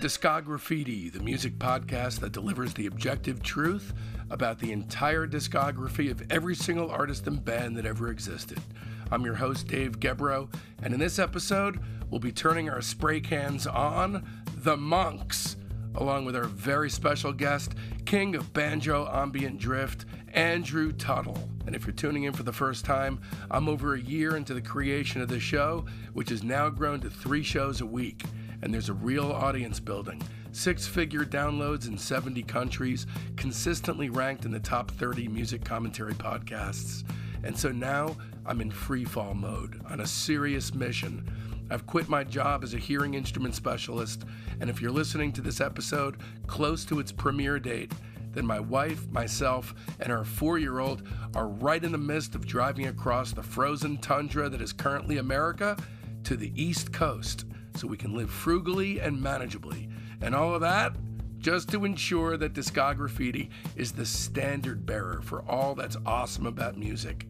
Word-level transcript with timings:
to 0.00 0.06
Discograffiti, 0.06 1.10
the 1.10 1.20
music 1.20 1.58
podcast 1.58 2.20
that 2.20 2.32
delivers 2.32 2.74
the 2.74 2.86
objective 2.86 3.42
truth 3.42 3.92
about 4.30 4.58
the 4.58 4.70
entire 4.70 5.26
discography 5.26 6.10
of 6.10 6.22
every 6.30 6.54
single 6.54 6.90
artist 6.90 7.26
and 7.26 7.44
band 7.44 7.76
that 7.76 7.86
ever 7.86 8.08
existed. 8.08 8.60
I'm 9.10 9.24
your 9.24 9.34
host, 9.34 9.66
Dave 9.66 9.98
Gebroe, 9.98 10.52
and 10.82 10.94
in 10.94 11.00
this 11.00 11.18
episode, 11.18 11.80
we'll 12.10 12.20
be 12.20 12.32
turning 12.32 12.68
our 12.70 12.82
spray 12.82 13.20
cans 13.20 13.66
on 13.66 14.24
the 14.58 14.76
monks, 14.76 15.56
along 15.94 16.26
with 16.26 16.36
our 16.36 16.44
very 16.44 16.90
special 16.90 17.32
guest, 17.32 17.74
king 18.04 18.36
of 18.36 18.52
banjo 18.52 19.08
ambient 19.12 19.58
drift, 19.58 20.04
Andrew 20.32 20.92
Tuttle. 20.92 21.48
And 21.66 21.74
if 21.74 21.86
you're 21.86 21.94
tuning 21.94 22.24
in 22.24 22.34
for 22.34 22.44
the 22.44 22.52
first 22.52 22.84
time, 22.84 23.20
I'm 23.50 23.68
over 23.68 23.94
a 23.94 24.00
year 24.00 24.36
into 24.36 24.54
the 24.54 24.62
creation 24.62 25.22
of 25.22 25.28
the 25.28 25.40
show, 25.40 25.86
which 26.12 26.28
has 26.28 26.44
now 26.44 26.68
grown 26.68 27.00
to 27.00 27.10
three 27.10 27.42
shows 27.42 27.80
a 27.80 27.86
week. 27.86 28.22
And 28.62 28.72
there's 28.72 28.88
a 28.88 28.94
real 28.94 29.30
audience 29.30 29.80
building. 29.80 30.22
Six 30.52 30.86
figure 30.86 31.24
downloads 31.24 31.86
in 31.86 31.96
70 31.96 32.42
countries, 32.44 33.06
consistently 33.36 34.10
ranked 34.10 34.44
in 34.44 34.50
the 34.50 34.60
top 34.60 34.90
30 34.92 35.28
music 35.28 35.64
commentary 35.64 36.14
podcasts. 36.14 37.04
And 37.44 37.56
so 37.56 37.70
now 37.70 38.16
I'm 38.46 38.60
in 38.60 38.70
free 38.70 39.04
fall 39.04 39.34
mode 39.34 39.80
on 39.88 40.00
a 40.00 40.06
serious 40.06 40.74
mission. 40.74 41.28
I've 41.70 41.86
quit 41.86 42.08
my 42.08 42.24
job 42.24 42.64
as 42.64 42.74
a 42.74 42.78
hearing 42.78 43.14
instrument 43.14 43.54
specialist, 43.54 44.24
and 44.60 44.70
if 44.70 44.80
you're 44.80 44.90
listening 44.90 45.32
to 45.32 45.42
this 45.42 45.60
episode 45.60 46.16
close 46.46 46.84
to 46.86 46.98
its 46.98 47.12
premiere 47.12 47.60
date, 47.60 47.92
then 48.32 48.46
my 48.46 48.60
wife, 48.60 49.06
myself, 49.10 49.74
and 50.00 50.12
our 50.12 50.24
four 50.24 50.58
year 50.58 50.78
old 50.78 51.02
are 51.34 51.48
right 51.48 51.84
in 51.84 51.92
the 51.92 51.98
midst 51.98 52.34
of 52.34 52.46
driving 52.46 52.86
across 52.86 53.32
the 53.32 53.42
frozen 53.42 53.98
tundra 53.98 54.48
that 54.48 54.62
is 54.62 54.72
currently 54.72 55.18
America 55.18 55.76
to 56.24 56.36
the 56.36 56.52
East 56.54 56.92
Coast 56.92 57.44
so 57.78 57.86
we 57.86 57.96
can 57.96 58.14
live 58.14 58.30
frugally 58.30 58.98
and 58.98 59.22
manageably. 59.22 59.88
And 60.20 60.34
all 60.34 60.54
of 60.54 60.60
that 60.62 60.96
just 61.38 61.68
to 61.70 61.84
ensure 61.84 62.36
that 62.36 62.52
Discograffiti 62.52 63.48
is 63.76 63.92
the 63.92 64.04
standard 64.04 64.84
bearer 64.84 65.20
for 65.22 65.42
all 65.48 65.74
that's 65.74 65.96
awesome 66.04 66.46
about 66.46 66.76
music. 66.76 67.26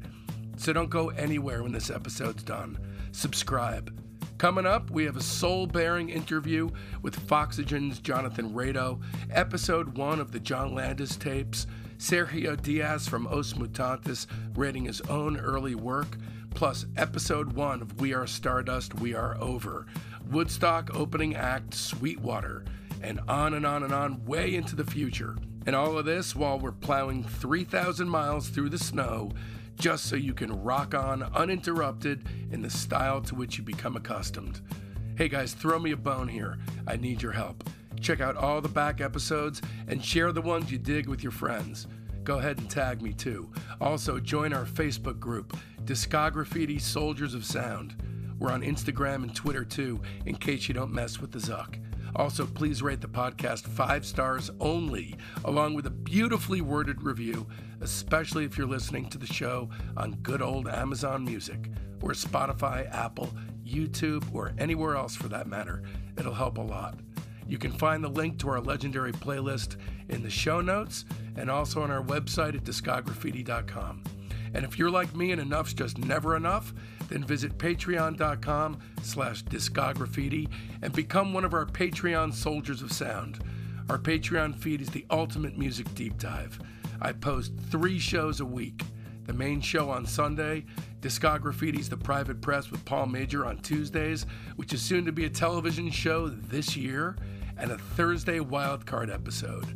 So 0.57 0.73
don't 0.73 0.91
go 0.91 1.11
anywhere 1.11 1.63
when 1.63 1.73
this 1.73 1.91
episode's 1.91 2.43
done. 2.43 2.79
Subscribe. 3.13 3.95
Coming 4.39 4.67
up, 4.67 4.91
we 4.91 5.05
have 5.05 5.17
a 5.17 5.23
soul 5.23 5.67
bearing 5.67 6.09
interview 6.09 6.71
with 7.03 7.29
Foxygen's 7.29 7.99
Jonathan 7.99 8.51
Rado, 8.53 9.01
episode 9.31 9.99
one 9.99 10.21
of 10.21 10.33
the 10.33 10.41
John 10.41 10.75
Landis 10.75 11.17
tapes, 11.17 11.67
Sergio 11.99 12.61
Dias 12.61 13.09
from 13.09 13.27
Os 13.27 13.55
Mutantes 13.55 14.27
rating 14.55 14.85
his 14.85 15.01
own 15.03 15.37
early 15.37 15.75
work, 15.75 16.17
plus 16.55 16.87
episode 16.97 17.53
one 17.53 17.83
of 17.83 18.01
We 18.01 18.15
Are 18.15 18.27
Stardust, 18.27 18.95
We 18.95 19.15
Are 19.15 19.37
Over, 19.41 19.87
Woodstock 20.31 20.95
opening 20.95 21.35
act 21.35 21.75
Sweetwater, 21.75 22.65
and 23.03 23.21
on 23.29 23.55
and 23.55 23.65
on 23.65 23.83
and 23.83 23.95
on 23.95 24.25
way 24.25 24.55
into 24.55 24.77
the 24.77 24.85
future. 24.85 25.37
And 25.67 25.75
all 25.75 25.99
of 25.99 26.05
this 26.05 26.37
while 26.37 26.59
we're 26.59 26.73
plowing 26.73 27.25
3,000 27.25 28.09
miles 28.09 28.49
through 28.49 28.71
the 28.71 28.79
snow 28.79 29.33
just 29.79 30.07
so 30.07 30.17
you 30.17 30.35
can 30.35 30.63
rock 30.63 30.95
on 30.95 31.23
uninterrupted 31.23 32.27
in 32.51 32.63
the 32.63 32.71
style 32.71 33.21
to 33.23 33.35
which 33.35 33.59
you 33.59 33.65
become 33.65 33.97
accustomed. 33.97 34.61
Hey 35.17 35.29
guys, 35.29 35.55
throw 35.55 35.79
me 35.79 35.93
a 35.93 35.97
bone 35.97 36.29
here. 36.29 36.59
I 36.87 36.97
need 36.97 37.23
your 37.23 37.33
help. 37.33 37.69
Check 38.01 38.21
out 38.21 38.37
all 38.37 38.61
the 38.61 38.69
back 38.69 39.01
episodes 39.01 39.63
and 39.87 40.05
share 40.05 40.33
the 40.33 40.43
ones 40.43 40.71
you 40.71 40.79
dig 40.79 41.09
with 41.09 41.23
your 41.23 41.33
friends. 41.33 41.87
Go 42.25 42.39
ahead 42.39 42.59
and 42.59 42.69
tag 42.69 43.03
me 43.03 43.13
too. 43.13 43.51
Also, 43.81 44.19
join 44.21 44.53
our 44.53 44.67
Facebook 44.67 45.19
group, 45.19 45.57
Discograffiti 45.85 46.81
Soldiers 46.81 47.35
of 47.35 47.45
Sound. 47.45 47.97
We're 48.39 48.53
on 48.53 48.63
Instagram 48.63 49.23
and 49.23 49.35
Twitter 49.35 49.65
too, 49.65 50.01
in 50.27 50.37
case 50.37 50.69
you 50.69 50.75
don't 50.75 50.93
mess 50.93 51.21
with 51.21 51.33
the 51.33 51.39
Zuck. 51.39 51.79
Also, 52.17 52.47
please 52.47 52.83
rate 52.83 53.01
the 53.01 53.09
podcast 53.09 53.67
five 53.67 54.05
stars 54.05 54.51
only, 54.61 55.17
along 55.45 55.75
with 55.75 55.87
a 55.87 55.91
beautifully 55.91 56.61
worded 56.61 57.03
review, 57.03 57.47
especially 57.81 58.45
if 58.45 58.57
you're 58.57 58.67
listening 58.67 59.09
to 59.11 59.19
the 59.19 59.27
show 59.27 59.69
on 59.97 60.13
good 60.23 60.43
old 60.43 60.69
Amazon 60.69 61.25
Music, 61.25 61.71
or 62.03 62.13
Spotify, 62.13 62.93
Apple, 62.95 63.31
YouTube, 63.65 64.25
or 64.35 64.55
anywhere 64.59 64.97
else 64.97 65.15
for 65.15 65.29
that 65.29 65.47
matter. 65.47 65.83
It'll 66.17 66.35
help 66.35 66.59
a 66.59 66.63
lot. 66.63 66.99
You 67.47 67.59
can 67.59 67.73
find 67.73 68.05
the 68.05 68.09
link 68.09 68.39
to 68.41 68.49
our 68.51 68.61
legendary 68.61 69.13
playlist 69.13 69.77
in 70.09 70.23
the 70.23 70.31
show 70.31 70.61
notes 70.61 71.05
and 71.37 71.51
also 71.51 71.83
on 71.83 71.91
our 71.91 72.03
website 72.03 72.55
at 72.55 72.65
discograffiti.com. 72.65 74.03
And 74.55 74.65
if 74.65 74.79
you're 74.79 74.91
like 74.91 75.15
me 75.15 75.33
and 75.33 75.41
enough's 75.41 75.75
just 75.75 75.99
never 75.99 76.37
enough, 76.37 76.73
then 77.09 77.25
visit 77.25 77.59
patreon.com 77.59 78.79
slash 79.03 79.45
discograffiti 79.45 80.49
and 80.83 80.93
become 80.93 81.33
one 81.33 81.45
of 81.45 81.55
our 81.55 81.67
Patreon 81.67 82.35
soldiers 82.35 82.83
of 82.83 82.93
sound. 82.93 83.43
Our 83.89 83.99
Patreon 83.99 84.57
feed 84.57 84.81
is 84.83 84.91
the 84.91 85.07
ultimate 85.11 85.57
music 85.57 85.95
deep 85.95 86.19
dive. 86.19 86.59
I 87.01 87.13
post 87.13 87.53
three 87.71 87.99
shows 87.99 88.41
a 88.41 88.45
week. 88.45 88.83
The 89.27 89.33
main 89.33 89.61
show 89.61 89.91
on 89.91 90.07
Sunday, 90.07 90.65
Discograffiti's 91.01 91.89
The 91.89 91.97
Private 91.97 92.41
Press 92.41 92.71
with 92.71 92.85
Paul 92.85 93.07
Major 93.07 93.47
on 93.47 93.59
Tuesdays, 93.59 94.27
which 94.57 94.73
is 94.73 94.83
soon 94.83 95.05
to 95.05 95.13
be 95.13 95.27
a 95.27 95.31
television 95.31 95.91
show 95.91 96.29
this 96.29 96.77
year, 96.77 97.17
and 97.59 97.71
a 97.71 97.79
Thursday 97.79 98.39
wildcard 98.39 99.13
episode, 99.13 99.67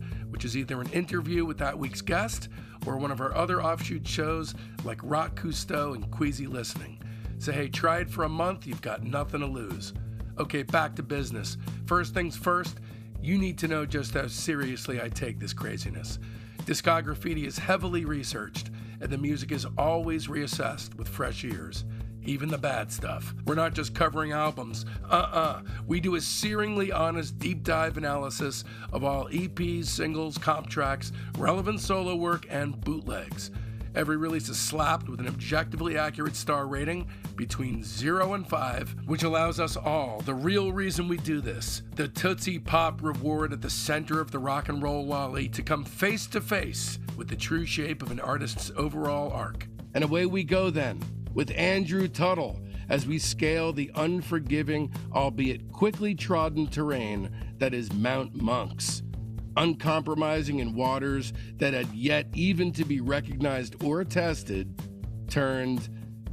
which 0.42 0.50
is 0.50 0.56
either 0.56 0.80
an 0.80 0.90
interview 0.90 1.44
with 1.44 1.56
that 1.56 1.78
week's 1.78 2.00
guest 2.00 2.48
or 2.84 2.96
one 2.96 3.12
of 3.12 3.20
our 3.20 3.32
other 3.32 3.62
offshoot 3.62 4.04
shows 4.04 4.56
like 4.82 4.98
Rock 5.04 5.40
Cousteau 5.40 5.94
and 5.94 6.10
Queasy 6.10 6.48
Listening. 6.48 7.00
So, 7.38 7.52
hey, 7.52 7.68
try 7.68 8.00
it 8.00 8.10
for 8.10 8.24
a 8.24 8.28
month, 8.28 8.66
you've 8.66 8.82
got 8.82 9.04
nothing 9.04 9.38
to 9.38 9.46
lose. 9.46 9.92
Okay, 10.40 10.64
back 10.64 10.96
to 10.96 11.02
business. 11.04 11.58
First 11.86 12.12
things 12.12 12.36
first, 12.36 12.80
you 13.20 13.38
need 13.38 13.56
to 13.58 13.68
know 13.68 13.86
just 13.86 14.14
how 14.14 14.26
seriously 14.26 15.00
I 15.00 15.10
take 15.10 15.38
this 15.38 15.52
craziness. 15.52 16.18
Discograffiti 16.64 17.46
is 17.46 17.56
heavily 17.56 18.04
researched, 18.04 18.70
and 19.00 19.10
the 19.10 19.18
music 19.18 19.52
is 19.52 19.64
always 19.78 20.26
reassessed 20.26 20.96
with 20.96 21.06
fresh 21.06 21.44
ears, 21.44 21.84
even 22.24 22.48
the 22.48 22.58
bad 22.58 22.90
stuff. 22.90 23.34
We're 23.46 23.54
not 23.54 23.74
just 23.74 23.94
covering 23.94 24.32
albums, 24.32 24.84
uh 25.10 25.14
uh-uh. 25.14 25.38
uh. 25.38 25.62
We 25.86 26.00
do 26.00 26.14
a 26.16 26.18
searingly 26.18 26.94
honest 26.94 27.38
deep 27.38 27.62
dive 27.62 27.96
analysis 27.96 28.64
of 28.92 29.04
all 29.04 29.28
EPs, 29.28 29.86
singles, 29.86 30.38
comp 30.38 30.68
tracks, 30.68 31.12
relevant 31.38 31.80
solo 31.80 32.16
work, 32.16 32.46
and 32.50 32.80
bootlegs. 32.80 33.50
Every 33.94 34.16
release 34.16 34.48
is 34.48 34.58
slapped 34.58 35.08
with 35.08 35.20
an 35.20 35.28
objectively 35.28 35.98
accurate 35.98 36.34
star 36.34 36.66
rating 36.66 37.08
between 37.36 37.84
0 37.84 38.32
and 38.32 38.48
5, 38.48 38.96
which 39.06 39.22
allows 39.22 39.60
us 39.60 39.76
all, 39.76 40.20
the 40.20 40.34
real 40.34 40.72
reason 40.72 41.08
we 41.08 41.18
do 41.18 41.42
this, 41.42 41.82
the 41.94 42.08
Tootsie 42.08 42.58
Pop 42.58 43.02
reward 43.02 43.52
at 43.52 43.60
the 43.60 43.68
center 43.68 44.18
of 44.18 44.30
the 44.30 44.38
rock 44.38 44.70
and 44.70 44.82
roll 44.82 45.04
lolly, 45.04 45.46
to 45.48 45.62
come 45.62 45.84
face 45.84 46.26
to 46.28 46.40
face 46.40 46.98
with 47.16 47.28
the 47.28 47.36
true 47.36 47.66
shape 47.66 48.02
of 48.02 48.10
an 48.10 48.20
artist's 48.20 48.72
overall 48.76 49.30
arc. 49.30 49.66
And 49.94 50.02
away 50.02 50.24
we 50.24 50.42
go 50.42 50.70
then, 50.70 51.02
with 51.34 51.52
Andrew 51.56 52.08
Tuttle, 52.08 52.60
as 52.88 53.06
we 53.06 53.18
scale 53.18 53.72
the 53.72 53.90
unforgiving, 53.94 54.92
albeit 55.12 55.70
quickly 55.72 56.14
trodden 56.14 56.66
terrain 56.66 57.30
that 57.58 57.74
is 57.74 57.92
Mount 57.92 58.40
Monks 58.40 59.02
uncompromising 59.56 60.60
in 60.60 60.74
waters 60.74 61.32
that 61.56 61.74
had 61.74 61.92
yet 61.94 62.26
even 62.34 62.72
to 62.72 62.84
be 62.84 63.00
recognized 63.00 63.82
or 63.82 64.04
tested, 64.04 64.80
turned 65.28 65.88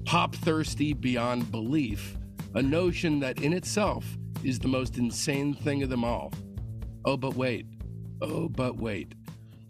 pop 0.06 0.36
thirsty 0.36 0.94
beyond 0.94 1.52
belief, 1.52 2.18
a 2.56 2.62
notion 2.62 3.20
that 3.20 3.42
in 3.42 3.54
itself 3.54 4.06
is 4.44 4.60
the 4.60 4.68
most 4.68 4.98
insane 4.98 5.54
thing 5.54 5.84
of 5.84 5.90
them 5.90 6.04
all. 6.04 6.32
Oh, 7.06 7.18
but 7.18 7.36
wait. 7.36 7.66
Oh, 8.22 8.50
but 8.50 8.78
wait. 8.78 9.14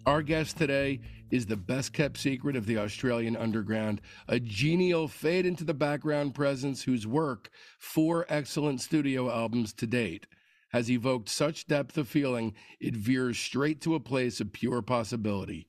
Our 0.06 0.21
guest 0.21 0.57
today 0.57 1.01
is 1.31 1.46
the 1.46 1.58
best 1.58 1.94
kept 1.94 2.18
secret 2.18 2.56
of 2.56 2.66
the 2.66 2.78
Australian 2.78 3.36
underground, 3.36 4.02
a 4.28 4.40
genial 4.40 5.08
fade 5.08 5.46
into 5.46 5.64
the 5.64 5.74
background 5.74 6.34
presence 6.34 6.84
whose 6.84 7.08
work, 7.08 7.50
four 7.78 8.26
excellent 8.30 8.81
studio 8.81 9.30
albums 9.31 9.74
to 9.74 9.88
date, 9.88 10.28
has 10.70 10.90
evoked 10.90 11.30
such 11.30 11.68
depth 11.68 11.98
of 11.98 12.08
feeling, 12.08 12.54
it 12.80 12.96
veers 12.96 13.38
straight 13.38 13.81
to 13.81 13.96
a 13.96 14.00
place 14.00 14.40
of 14.40 14.54
pure 14.54 14.81
possibility. 14.81 15.68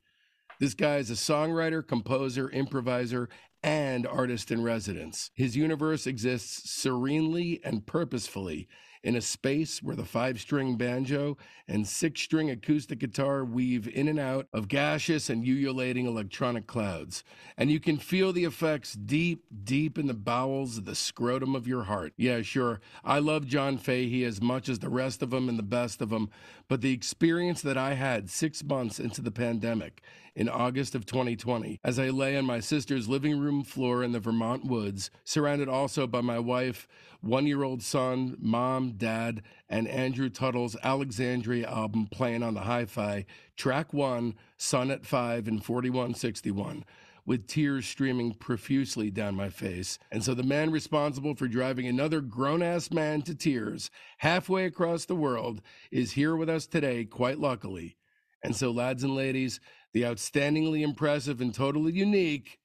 This 0.61 0.75
guy 0.75 0.97
is 0.97 1.11
a 1.11 1.15
songwriter, 1.15 1.87
composer, 1.87 2.51
improviser, 2.51 3.29
and 3.63 4.07
artist 4.07 4.51
in 4.51 4.63
residence. 4.63 5.31
His 5.35 5.57
universe 5.57 6.07
exists 6.07 6.71
serenely 6.71 7.61
and 7.65 7.87
purposefully 7.87 8.69
in 9.03 9.17
a 9.17 9.21
space 9.21 9.83
where 9.83 9.97
the 9.97 10.05
five 10.05 10.41
string 10.41 10.77
banjo 10.77 11.37
and 11.67 11.87
six 11.87 12.21
string 12.21 12.51
acoustic 12.51 12.99
guitar 12.99 13.45
weave 13.45 13.89
in 13.89 14.09
and 14.09 14.19
out 14.19 14.47
of 14.53 14.69
gaseous 14.69 15.31
and 15.31 15.45
ululating 15.45 16.07
electronic 16.07 16.67
clouds. 16.67 17.25
And 17.57 17.71
you 17.71 17.81
can 17.81 17.97
feel 17.97 18.33
the 18.33 18.45
effects 18.45 18.95
deep, 18.95 19.45
deep 19.65 19.99
in 19.99 20.07
the 20.07 20.15
bowels 20.15 20.79
of 20.79 20.85
the 20.85 20.95
scrotum 20.95 21.55
of 21.55 21.67
your 21.67 21.85
heart. 21.85 22.13
Yeah, 22.17 22.43
sure, 22.43 22.81
I 23.05 23.19
love 23.19 23.47
John 23.47 23.79
Fahey 23.79 24.25
as 24.25 24.41
much 24.41 24.69
as 24.69 24.79
the 24.79 24.91
rest 24.91 25.23
of 25.23 25.31
them 25.31 25.49
and 25.49 25.59
the 25.59 25.63
best 25.63 26.01
of 26.01 26.11
them, 26.11 26.31
but 26.69 26.81
the 26.81 26.93
experience 26.93 27.63
that 27.63 27.79
I 27.79 27.95
had 27.95 28.31
six 28.31 28.63
months 28.63 29.01
into 29.01 29.23
the 29.23 29.31
pandemic 29.31 30.03
in 30.41 30.49
August 30.49 30.95
of 30.95 31.05
2020 31.05 31.79
as 31.85 31.99
I 31.99 32.09
lay 32.09 32.35
on 32.35 32.47
my 32.47 32.61
sister's 32.61 33.11
living 33.11 33.39
room 33.39 33.63
floor 33.63 34.03
in 34.03 34.13
the 34.13 34.21
Vermont 34.21 34.65
woods, 34.65 35.11
surrounded 35.23 35.69
also 35.69 36.07
by 36.07 36.23
my 36.23 36.39
wife, 36.39 36.89
one 37.21 37.47
year 37.47 37.63
old 37.63 37.83
son, 37.83 38.39
mom, 38.41 38.93
dad, 38.93 39.43
and 39.69 39.87
Andrew 39.87 40.31
Tuttle's 40.31 40.79
Alexandria 40.83 41.69
album 41.69 42.09
playing 42.11 42.43
on 42.43 42.55
the 42.55 42.61
hi 42.61 42.87
fi, 42.87 43.27
track 43.55 43.93
one, 43.93 44.35
Sun 44.57 44.91
at 44.91 45.05
5 45.05 45.47
and 45.47 45.63
4161 45.63 46.87
with 47.27 47.47
tears 47.47 47.87
streaming 47.87 48.33
profusely 48.33 49.11
down 49.11 49.35
my 49.35 49.51
face. 49.51 49.99
And 50.11 50.25
so 50.25 50.33
the 50.33 50.43
man 50.43 50.71
responsible 50.71 51.35
for 51.35 51.49
driving 51.49 51.87
another 51.87 52.23
grown 52.23 52.63
ass 52.63 52.91
man 52.91 53.21
to 53.23 53.35
tears 53.35 53.91
halfway 54.17 54.65
across 54.65 55.05
the 55.05 55.15
world 55.15 55.61
is 55.93 56.13
here 56.13 56.35
with 56.35 56.49
us 56.49 56.67
today, 56.67 57.05
quite 57.05 57.39
luckily. 57.39 57.99
And 58.43 58.57
so, 58.57 58.71
lads 58.71 59.05
and 59.05 59.15
ladies, 59.15 59.61
the 59.93 60.03
outstandingly 60.03 60.83
impressive 60.83 61.41
and 61.41 61.55
totally 61.55 61.93
unique 61.93 62.59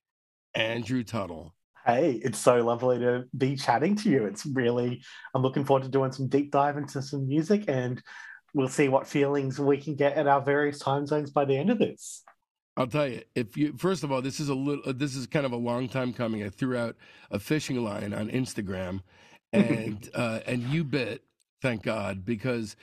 Andrew 0.53 1.03
Tuttle. 1.03 1.53
Hey, 1.85 2.19
it's 2.23 2.39
so 2.39 2.63
lovely 2.63 2.97
to 2.99 3.25
be 3.37 3.55
chatting 3.55 3.95
to 3.97 4.09
you. 4.09 4.25
It's 4.25 4.45
really, 4.45 5.03
I'm 5.33 5.43
looking 5.43 5.65
forward 5.65 5.83
to 5.83 5.89
doing 5.89 6.11
some 6.11 6.27
deep 6.27 6.51
dive 6.51 6.77
into 6.77 7.01
some 7.01 7.27
music 7.27 7.65
and 7.67 8.01
we'll 8.55 8.67
see 8.67 8.87
what 8.87 9.07
feelings 9.07 9.59
we 9.59 9.77
can 9.77 9.95
get 9.95 10.17
at 10.17 10.27
our 10.27 10.41
various 10.41 10.79
time 10.79 11.05
zones 11.05 11.29
by 11.29 11.45
the 11.45 11.55
end 11.55 11.69
of 11.69 11.77
this. 11.77 12.23
I'll 12.77 12.87
tell 12.87 13.07
you, 13.07 13.21
if 13.35 13.55
you 13.55 13.73
first 13.77 14.03
of 14.03 14.11
all, 14.11 14.21
this 14.21 14.39
is 14.39 14.49
a 14.49 14.55
little, 14.55 14.91
this 14.93 15.15
is 15.15 15.27
kind 15.27 15.45
of 15.45 15.51
a 15.51 15.57
long 15.57 15.87
time 15.87 16.11
coming. 16.11 16.43
I 16.43 16.49
threw 16.49 16.75
out 16.75 16.95
a 17.31 17.39
fishing 17.39 17.81
line 17.83 18.13
on 18.13 18.29
Instagram, 18.29 19.01
and 19.53 20.09
uh, 20.13 20.39
and 20.45 20.63
you 20.63 20.83
bit, 20.83 21.23
thank 21.61 21.83
God, 21.83 22.25
because 22.25 22.75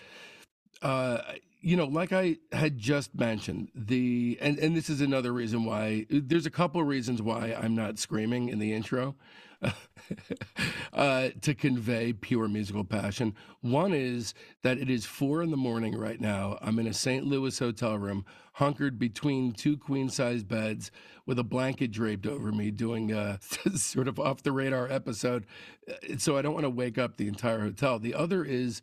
uh, 0.80 1.18
you 1.62 1.76
know, 1.76 1.87
like 1.87 2.12
I 2.12 2.38
had 2.50 2.76
just 2.76 3.14
mentioned, 3.14 3.70
the 3.75 4.37
and 4.41 4.59
and 4.59 4.76
this 4.76 4.91
is 4.91 5.00
another 5.00 5.32
reason 5.32 5.64
why. 5.64 6.06
There's 6.11 6.47
a 6.47 6.50
couple 6.50 6.81
of 6.81 6.88
reasons 6.88 7.23
why 7.23 7.56
I'm 7.59 7.76
not 7.76 7.99
screaming 7.99 8.49
in 8.49 8.59
the 8.59 8.73
intro. 8.73 9.14
uh, 10.93 11.29
to 11.41 11.55
convey 11.55 12.12
pure 12.12 12.49
musical 12.49 12.82
passion. 12.82 13.32
One 13.61 13.93
is 13.93 14.35
that 14.62 14.79
it 14.79 14.91
is 14.91 15.06
four 15.06 15.41
in 15.41 15.53
the 15.53 15.56
morning 15.56 15.97
right 15.97 16.20
now. 16.20 16.59
I'm 16.61 16.81
in 16.81 16.88
a 16.88 16.93
St. 16.93 17.25
Louis 17.25 17.56
hotel 17.56 17.97
room, 17.97 18.25
hunkered 18.55 18.99
between 18.99 19.53
two 19.53 19.76
queen 19.76 20.09
size 20.09 20.43
beds 20.43 20.91
with 21.26 21.38
a 21.38 21.44
blanket 21.44 21.93
draped 21.93 22.26
over 22.26 22.50
me, 22.50 22.73
doing 22.73 23.12
a 23.12 23.38
sort 23.76 24.09
of 24.09 24.19
off 24.19 24.43
the 24.43 24.50
radar 24.50 24.91
episode. 24.91 25.47
Uh, 25.88 26.17
so 26.19 26.37
I 26.37 26.43
don't 26.43 26.55
want 26.55 26.64
to 26.64 26.70
wake 26.70 26.99
up 26.99 27.17
the 27.17 27.29
entire 27.29 27.61
hotel. 27.61 28.00
The 28.00 28.14
other 28.14 28.44
is 28.44 28.82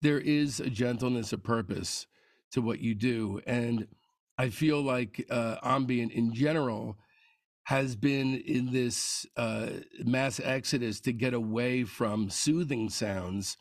there 0.00 0.20
is 0.20 0.60
a 0.60 0.70
gentleness 0.70 1.32
of 1.32 1.42
purpose 1.42 2.06
to 2.52 2.62
what 2.62 2.80
you 2.80 2.94
do. 2.94 3.40
And 3.46 3.86
I 4.38 4.48
feel 4.50 4.82
like 4.82 5.26
uh, 5.30 5.56
ambient 5.62 6.12
in 6.12 6.32
general 6.32 6.96
has 7.64 7.94
been 7.94 8.36
in 8.40 8.72
this 8.72 9.26
uh, 9.36 9.68
mass 10.04 10.40
exodus 10.42 11.00
to 11.00 11.12
get 11.12 11.34
away 11.34 11.84
from 11.84 12.30
soothing 12.30 12.88
sounds, 12.88 13.56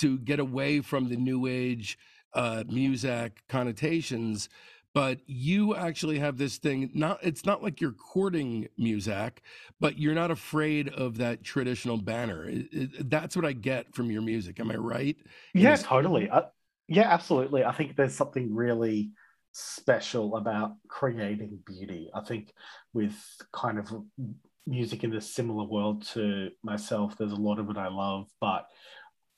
to 0.00 0.18
get 0.18 0.40
away 0.40 0.80
from 0.80 1.08
the 1.08 1.16
new 1.16 1.46
age 1.46 1.98
uh, 2.34 2.64
music 2.68 3.42
connotations. 3.48 4.48
But 4.94 5.20
you 5.26 5.76
actually 5.76 6.18
have 6.18 6.38
this 6.38 6.56
thing. 6.56 6.90
Not 6.94 7.18
it's 7.22 7.44
not 7.44 7.62
like 7.62 7.80
you're 7.80 7.92
courting 7.92 8.68
music, 8.76 9.42
but 9.78 9.98
you're 9.98 10.14
not 10.14 10.30
afraid 10.30 10.88
of 10.88 11.18
that 11.18 11.44
traditional 11.44 11.98
banner. 11.98 12.48
It, 12.48 12.66
it, 12.72 13.10
that's 13.10 13.36
what 13.36 13.44
I 13.44 13.52
get 13.52 13.94
from 13.94 14.10
your 14.10 14.22
music. 14.22 14.58
Am 14.58 14.70
I 14.70 14.76
right? 14.76 15.16
Yeah, 15.54 15.76
totally. 15.76 16.28
Uh, 16.28 16.42
yeah, 16.88 17.12
absolutely. 17.12 17.64
I 17.64 17.72
think 17.72 17.94
there's 17.94 18.14
something 18.14 18.54
really 18.54 19.10
special 19.52 20.36
about 20.36 20.72
creating 20.88 21.58
beauty. 21.66 22.10
I 22.14 22.20
think 22.22 22.52
with 22.92 23.14
kind 23.52 23.78
of 23.78 23.90
music 24.66 25.04
in 25.04 25.14
a 25.14 25.20
similar 25.20 25.64
world 25.64 26.06
to 26.14 26.50
myself, 26.62 27.16
there's 27.16 27.32
a 27.32 27.36
lot 27.36 27.58
of 27.58 27.68
it 27.70 27.76
I 27.76 27.88
love, 27.88 28.28
but 28.40 28.66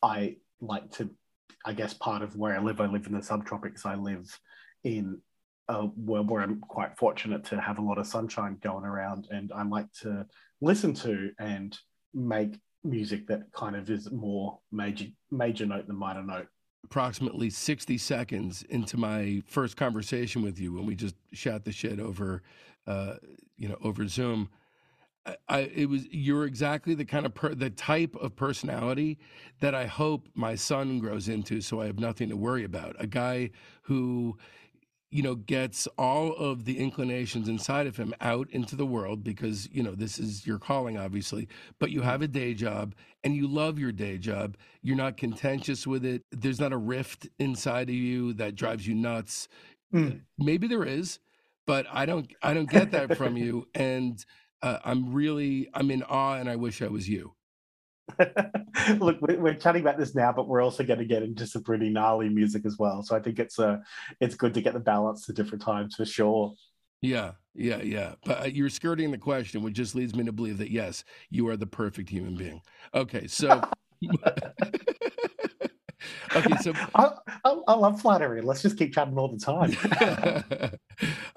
I 0.02 0.36
like 0.60 0.90
to, 0.92 1.10
I 1.64 1.72
guess, 1.72 1.92
part 1.94 2.22
of 2.22 2.36
where 2.36 2.56
I 2.56 2.62
live, 2.62 2.80
I 2.80 2.86
live 2.86 3.06
in 3.06 3.12
the 3.12 3.18
subtropics. 3.18 3.84
I 3.84 3.96
live 3.96 4.38
in 4.84 5.20
a 5.68 5.86
world 5.86 6.30
where 6.30 6.42
I'm 6.42 6.60
quite 6.60 6.96
fortunate 6.96 7.44
to 7.46 7.60
have 7.60 7.78
a 7.78 7.82
lot 7.82 7.98
of 7.98 8.06
sunshine 8.06 8.58
going 8.62 8.84
around, 8.84 9.28
and 9.30 9.52
I 9.52 9.62
like 9.64 9.90
to 10.02 10.26
listen 10.60 10.94
to 10.94 11.30
and 11.38 11.76
make 12.14 12.58
music 12.82 13.26
that 13.26 13.42
kind 13.52 13.76
of 13.76 13.90
is 13.90 14.10
more 14.10 14.58
major 14.72 15.06
major 15.30 15.66
note 15.66 15.86
than 15.86 15.96
minor 15.96 16.22
note 16.22 16.46
approximately 16.84 17.50
60 17.50 17.98
seconds 17.98 18.64
into 18.68 18.96
my 18.96 19.42
first 19.46 19.76
conversation 19.76 20.42
with 20.42 20.58
you 20.58 20.72
when 20.72 20.86
we 20.86 20.94
just 20.94 21.14
shot 21.32 21.64
the 21.64 21.72
shit 21.72 22.00
over 22.00 22.42
uh, 22.86 23.14
you 23.58 23.68
know 23.68 23.76
over 23.82 24.06
zoom 24.06 24.48
I, 25.26 25.36
I, 25.48 25.58
it 25.60 25.88
was 25.88 26.06
you're 26.10 26.46
exactly 26.46 26.94
the 26.94 27.04
kind 27.04 27.26
of 27.26 27.34
per, 27.34 27.54
the 27.54 27.70
type 27.70 28.16
of 28.16 28.36
personality 28.36 29.18
that 29.60 29.74
I 29.74 29.86
hope 29.86 30.28
my 30.34 30.54
son 30.54 30.98
grows 30.98 31.28
into 31.28 31.60
so 31.60 31.80
I 31.80 31.86
have 31.86 31.98
nothing 31.98 32.28
to 32.30 32.36
worry 32.36 32.64
about. 32.64 32.96
A 32.98 33.06
guy 33.06 33.50
who 33.82 34.38
you 35.10 35.22
know, 35.22 35.34
gets 35.34 35.88
all 35.98 36.32
of 36.34 36.64
the 36.64 36.78
inclinations 36.78 37.48
inside 37.48 37.86
of 37.86 37.96
him 37.96 38.14
out 38.20 38.48
into 38.50 38.76
the 38.76 38.86
world 38.86 39.24
because, 39.24 39.68
you 39.72 39.82
know, 39.82 39.94
this 39.94 40.18
is 40.18 40.46
your 40.46 40.58
calling, 40.58 40.96
obviously, 40.96 41.48
but 41.80 41.90
you 41.90 42.00
have 42.02 42.22
a 42.22 42.28
day 42.28 42.54
job 42.54 42.94
and 43.24 43.34
you 43.34 43.48
love 43.48 43.78
your 43.78 43.90
day 43.90 44.18
job. 44.18 44.56
You're 44.82 44.96
not 44.96 45.16
contentious 45.16 45.84
with 45.86 46.04
it. 46.04 46.22
There's 46.30 46.60
not 46.60 46.72
a 46.72 46.76
rift 46.76 47.28
inside 47.40 47.88
of 47.88 47.94
you 47.94 48.34
that 48.34 48.54
drives 48.54 48.86
you 48.86 48.94
nuts. 48.94 49.48
Mm. 49.92 50.20
Maybe 50.38 50.68
there 50.68 50.84
is, 50.84 51.18
but 51.66 51.86
I 51.90 52.06
don't, 52.06 52.30
I 52.40 52.54
don't 52.54 52.70
get 52.70 52.92
that 52.92 53.16
from 53.16 53.36
you. 53.36 53.66
And 53.74 54.24
uh, 54.62 54.78
I'm 54.84 55.12
really, 55.12 55.68
I'm 55.74 55.90
in 55.90 56.02
awe 56.02 56.34
and 56.34 56.48
I 56.48 56.56
wish 56.56 56.82
I 56.82 56.88
was 56.88 57.08
you. 57.08 57.32
Look, 58.98 59.18
we're 59.20 59.54
chatting 59.54 59.82
about 59.82 59.98
this 59.98 60.14
now, 60.14 60.32
but 60.32 60.48
we're 60.48 60.62
also 60.62 60.84
going 60.84 60.98
to 60.98 61.04
get 61.04 61.22
into 61.22 61.46
some 61.46 61.62
pretty 61.62 61.90
gnarly 61.90 62.28
music 62.28 62.64
as 62.64 62.78
well. 62.78 63.02
So 63.02 63.16
I 63.16 63.20
think 63.20 63.38
it's 63.38 63.58
a, 63.58 63.82
it's 64.20 64.34
good 64.34 64.54
to 64.54 64.62
get 64.62 64.74
the 64.74 64.80
balance 64.80 65.28
at 65.28 65.36
different 65.36 65.62
times 65.62 65.96
for 65.96 66.04
sure. 66.04 66.54
Yeah, 67.02 67.32
yeah, 67.54 67.82
yeah. 67.82 68.14
But 68.24 68.42
uh, 68.42 68.46
you're 68.46 68.68
skirting 68.68 69.10
the 69.10 69.18
question, 69.18 69.62
which 69.62 69.74
just 69.74 69.94
leads 69.94 70.14
me 70.14 70.24
to 70.24 70.32
believe 70.32 70.58
that 70.58 70.70
yes, 70.70 71.04
you 71.30 71.48
are 71.48 71.56
the 71.56 71.66
perfect 71.66 72.10
human 72.10 72.36
being. 72.36 72.60
Okay, 72.94 73.26
so. 73.26 73.62
okay, 76.36 76.56
so 76.60 76.72
I, 76.94 77.10
I, 77.44 77.56
I, 77.68 77.74
love 77.74 78.00
flattery. 78.00 78.40
Let's 78.42 78.62
just 78.62 78.78
keep 78.78 78.92
chatting 78.94 79.16
all 79.18 79.28
the 79.28 79.38
time. 79.38 80.78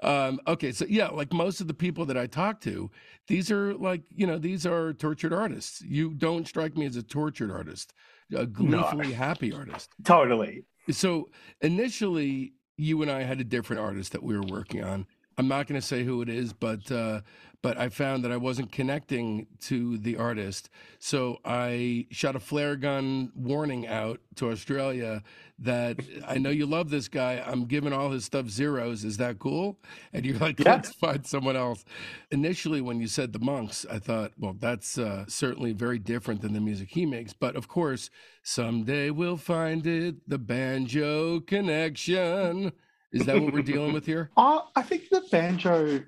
um, 0.02 0.40
okay, 0.46 0.72
so 0.72 0.84
yeah, 0.88 1.08
like 1.08 1.32
most 1.32 1.60
of 1.60 1.68
the 1.68 1.74
people 1.74 2.06
that 2.06 2.16
I 2.16 2.26
talk 2.26 2.60
to, 2.62 2.90
these 3.26 3.50
are 3.50 3.74
like 3.74 4.02
you 4.14 4.26
know 4.26 4.38
these 4.38 4.66
are 4.66 4.92
tortured 4.92 5.32
artists. 5.32 5.80
You 5.82 6.14
don't 6.14 6.46
strike 6.46 6.76
me 6.76 6.86
as 6.86 6.96
a 6.96 7.02
tortured 7.02 7.50
artist, 7.50 7.92
a 8.34 8.46
gleefully 8.46 9.08
no. 9.08 9.14
happy 9.14 9.52
artist. 9.52 9.90
Totally. 10.04 10.64
So 10.90 11.30
initially, 11.60 12.54
you 12.76 13.02
and 13.02 13.10
I 13.10 13.22
had 13.22 13.40
a 13.40 13.44
different 13.44 13.80
artist 13.80 14.12
that 14.12 14.22
we 14.22 14.36
were 14.36 14.46
working 14.46 14.84
on. 14.84 15.06
I'm 15.36 15.48
not 15.48 15.66
going 15.66 15.80
to 15.80 15.86
say 15.86 16.04
who 16.04 16.22
it 16.22 16.28
is, 16.28 16.52
but 16.52 16.90
uh, 16.90 17.20
but 17.64 17.78
I 17.78 17.88
found 17.88 18.24
that 18.24 18.30
I 18.30 18.36
wasn't 18.36 18.72
connecting 18.72 19.46
to 19.62 19.96
the 19.96 20.18
artist. 20.18 20.68
So 20.98 21.38
I 21.46 22.06
shot 22.10 22.36
a 22.36 22.38
flare 22.38 22.76
gun 22.76 23.32
warning 23.34 23.86
out 23.86 24.20
to 24.34 24.50
Australia 24.50 25.22
that 25.60 25.98
I 26.28 26.36
know 26.36 26.50
you 26.50 26.66
love 26.66 26.90
this 26.90 27.08
guy. 27.08 27.42
I'm 27.44 27.64
giving 27.64 27.94
all 27.94 28.10
his 28.10 28.26
stuff 28.26 28.50
zeros. 28.50 29.02
Is 29.02 29.16
that 29.16 29.38
cool? 29.38 29.78
And 30.12 30.26
you're 30.26 30.36
like, 30.38 30.58
yeah. 30.58 30.74
let's 30.74 30.92
find 30.92 31.26
someone 31.26 31.56
else. 31.56 31.86
Initially, 32.30 32.82
when 32.82 33.00
you 33.00 33.06
said 33.06 33.32
the 33.32 33.38
monks, 33.38 33.86
I 33.90 33.98
thought, 33.98 34.32
well, 34.38 34.54
that's 34.60 34.98
uh, 34.98 35.24
certainly 35.26 35.72
very 35.72 35.98
different 35.98 36.42
than 36.42 36.52
the 36.52 36.60
music 36.60 36.90
he 36.90 37.06
makes. 37.06 37.32
But 37.32 37.56
of 37.56 37.66
course, 37.66 38.10
someday 38.42 39.08
we'll 39.08 39.38
find 39.38 39.86
it 39.86 40.28
the 40.28 40.38
banjo 40.38 41.40
connection. 41.40 42.72
Is 43.14 43.26
that 43.26 43.40
what 43.40 43.52
we're 43.52 43.62
dealing 43.62 43.92
with 43.92 44.06
here? 44.06 44.30
Uh, 44.36 44.62
I 44.74 44.82
think 44.82 45.08
the 45.08 45.22
banjo 45.30 46.02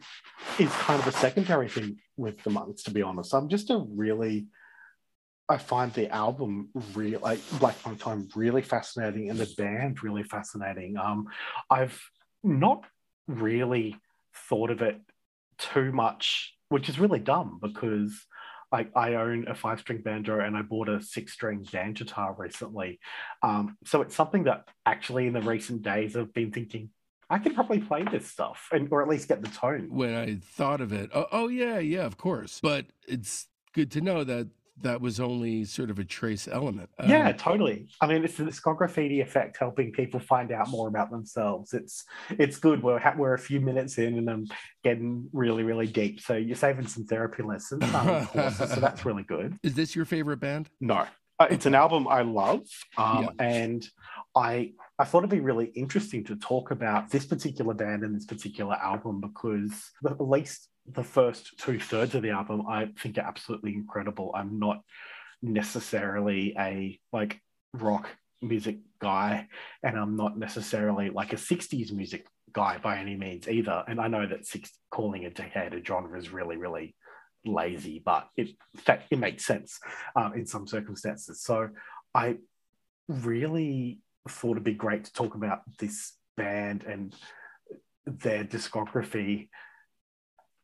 is 0.58 0.70
kind 0.72 1.00
of 1.00 1.06
a 1.06 1.12
secondary 1.12 1.68
thing 1.68 1.98
with 2.16 2.42
the 2.42 2.50
monks, 2.50 2.82
to 2.84 2.90
be 2.90 3.02
honest. 3.02 3.32
I'm 3.34 3.48
just 3.48 3.70
a 3.70 3.84
really, 3.88 4.48
I 5.48 5.58
find 5.58 5.92
the 5.92 6.10
album 6.10 6.70
really, 6.94 7.16
like 7.18 7.40
Black 7.58 7.76
Monk 7.86 8.00
Time, 8.00 8.28
really 8.34 8.62
fascinating 8.62 9.30
and 9.30 9.38
the 9.38 9.52
band 9.56 10.02
really 10.02 10.24
fascinating. 10.24 10.96
Um, 10.96 11.26
I've 11.70 12.00
not 12.42 12.84
really 13.26 13.96
thought 14.48 14.70
of 14.70 14.82
it 14.82 15.00
too 15.58 15.92
much, 15.92 16.54
which 16.68 16.88
is 16.88 16.98
really 16.98 17.20
dumb 17.20 17.58
because 17.62 18.26
I, 18.72 18.88
I 18.94 19.14
own 19.14 19.46
a 19.48 19.54
five 19.54 19.80
string 19.80 20.02
banjo 20.02 20.40
and 20.40 20.56
I 20.56 20.62
bought 20.62 20.88
a 20.88 21.00
six 21.00 21.32
string 21.32 21.64
band 21.72 21.96
guitar 21.96 22.34
recently. 22.36 22.98
Um, 23.42 23.76
so 23.84 24.02
it's 24.02 24.14
something 24.14 24.44
that 24.44 24.68
actually 24.84 25.26
in 25.26 25.32
the 25.32 25.40
recent 25.40 25.82
days 25.82 26.16
I've 26.16 26.34
been 26.34 26.52
thinking, 26.52 26.90
I 27.28 27.38
could 27.38 27.54
probably 27.54 27.80
play 27.80 28.04
this 28.04 28.28
stuff 28.30 28.68
and 28.72 28.88
or 28.90 29.02
at 29.02 29.08
least 29.08 29.28
get 29.28 29.42
the 29.42 29.48
tone. 29.48 29.88
When 29.90 30.14
I 30.14 30.36
thought 30.36 30.80
of 30.80 30.92
it, 30.92 31.10
oh, 31.14 31.26
oh 31.32 31.48
yeah, 31.48 31.78
yeah, 31.78 32.04
of 32.04 32.16
course. 32.16 32.60
But 32.62 32.86
it's 33.08 33.46
good 33.72 33.90
to 33.92 34.00
know 34.00 34.24
that 34.24 34.48
that 34.82 35.00
was 35.00 35.20
only 35.20 35.64
sort 35.64 35.90
of 35.90 35.98
a 35.98 36.04
trace 36.04 36.46
element. 36.46 36.90
Yeah, 37.06 37.30
um, 37.30 37.36
totally. 37.36 37.88
I 38.00 38.06
mean, 38.06 38.24
it's 38.24 38.36
the 38.36 38.44
Discograffiti 38.44 39.22
effect 39.22 39.56
helping 39.56 39.90
people 39.90 40.20
find 40.20 40.52
out 40.52 40.68
more 40.68 40.88
about 40.88 41.10
themselves. 41.10 41.72
It's 41.72 42.04
it's 42.30 42.58
good. 42.58 42.82
We're 42.82 43.00
we're 43.16 43.34
a 43.34 43.38
few 43.38 43.60
minutes 43.60 43.98
in 43.98 44.18
and 44.18 44.28
I'm 44.28 44.46
getting 44.84 45.28
really 45.32 45.62
really 45.62 45.86
deep. 45.86 46.20
So 46.20 46.36
you're 46.36 46.56
saving 46.56 46.86
some 46.86 47.04
therapy 47.04 47.42
lessons, 47.42 47.82
um, 47.94 48.26
courses, 48.26 48.70
so 48.70 48.80
that's 48.80 49.04
really 49.04 49.24
good. 49.24 49.58
Is 49.62 49.74
this 49.74 49.96
your 49.96 50.04
favorite 50.04 50.38
band? 50.38 50.68
No, 50.80 51.06
uh, 51.38 51.46
it's 51.50 51.66
an 51.66 51.74
album 51.74 52.06
I 52.06 52.22
love, 52.22 52.66
um, 52.96 53.24
yeah. 53.24 53.44
and 53.44 53.88
I 54.34 54.72
I 54.98 55.04
thought 55.04 55.18
it'd 55.18 55.30
be 55.30 55.40
really 55.40 55.66
interesting 55.74 56.24
to 56.24 56.36
talk 56.36 56.70
about 56.70 57.10
this 57.10 57.26
particular 57.26 57.74
band 57.74 58.02
and 58.02 58.16
this 58.16 58.24
particular 58.24 58.74
album 58.76 59.20
because 59.20 59.90
at 60.06 60.20
least 60.20 60.68
the 60.86 61.04
first 61.04 61.58
two 61.58 61.78
thirds 61.78 62.14
of 62.14 62.22
the 62.22 62.30
album 62.30 62.66
I 62.66 62.88
think 62.98 63.18
are 63.18 63.22
absolutely 63.22 63.74
incredible. 63.74 64.32
I'm 64.34 64.58
not 64.58 64.82
necessarily 65.42 66.54
a 66.58 66.98
like 67.12 67.40
rock 67.72 68.08
music 68.40 68.78
guy, 69.00 69.48
and 69.82 69.98
I'm 69.98 70.16
not 70.16 70.38
necessarily 70.38 71.10
like 71.10 71.32
a 71.32 71.36
'60s 71.36 71.92
music 71.92 72.26
guy 72.52 72.78
by 72.78 72.98
any 72.98 73.16
means 73.16 73.48
either. 73.48 73.84
And 73.86 74.00
I 74.00 74.08
know 74.08 74.26
that 74.26 74.46
six, 74.46 74.70
calling 74.90 75.26
a 75.26 75.30
decade 75.30 75.74
a 75.74 75.84
genre 75.84 76.18
is 76.18 76.30
really 76.30 76.56
really 76.56 76.94
lazy, 77.44 78.02
but 78.04 78.28
it 78.36 78.48
fact 78.76 79.08
it 79.10 79.18
makes 79.18 79.44
sense 79.44 79.78
um, 80.14 80.32
in 80.34 80.46
some 80.46 80.66
circumstances. 80.66 81.42
So 81.42 81.68
I 82.14 82.36
really 83.08 84.00
thought 84.30 84.52
it'd 84.52 84.64
be 84.64 84.74
great 84.74 85.04
to 85.04 85.12
talk 85.12 85.34
about 85.34 85.60
this 85.78 86.14
band 86.36 86.84
and 86.84 87.14
their 88.06 88.44
discography 88.44 89.48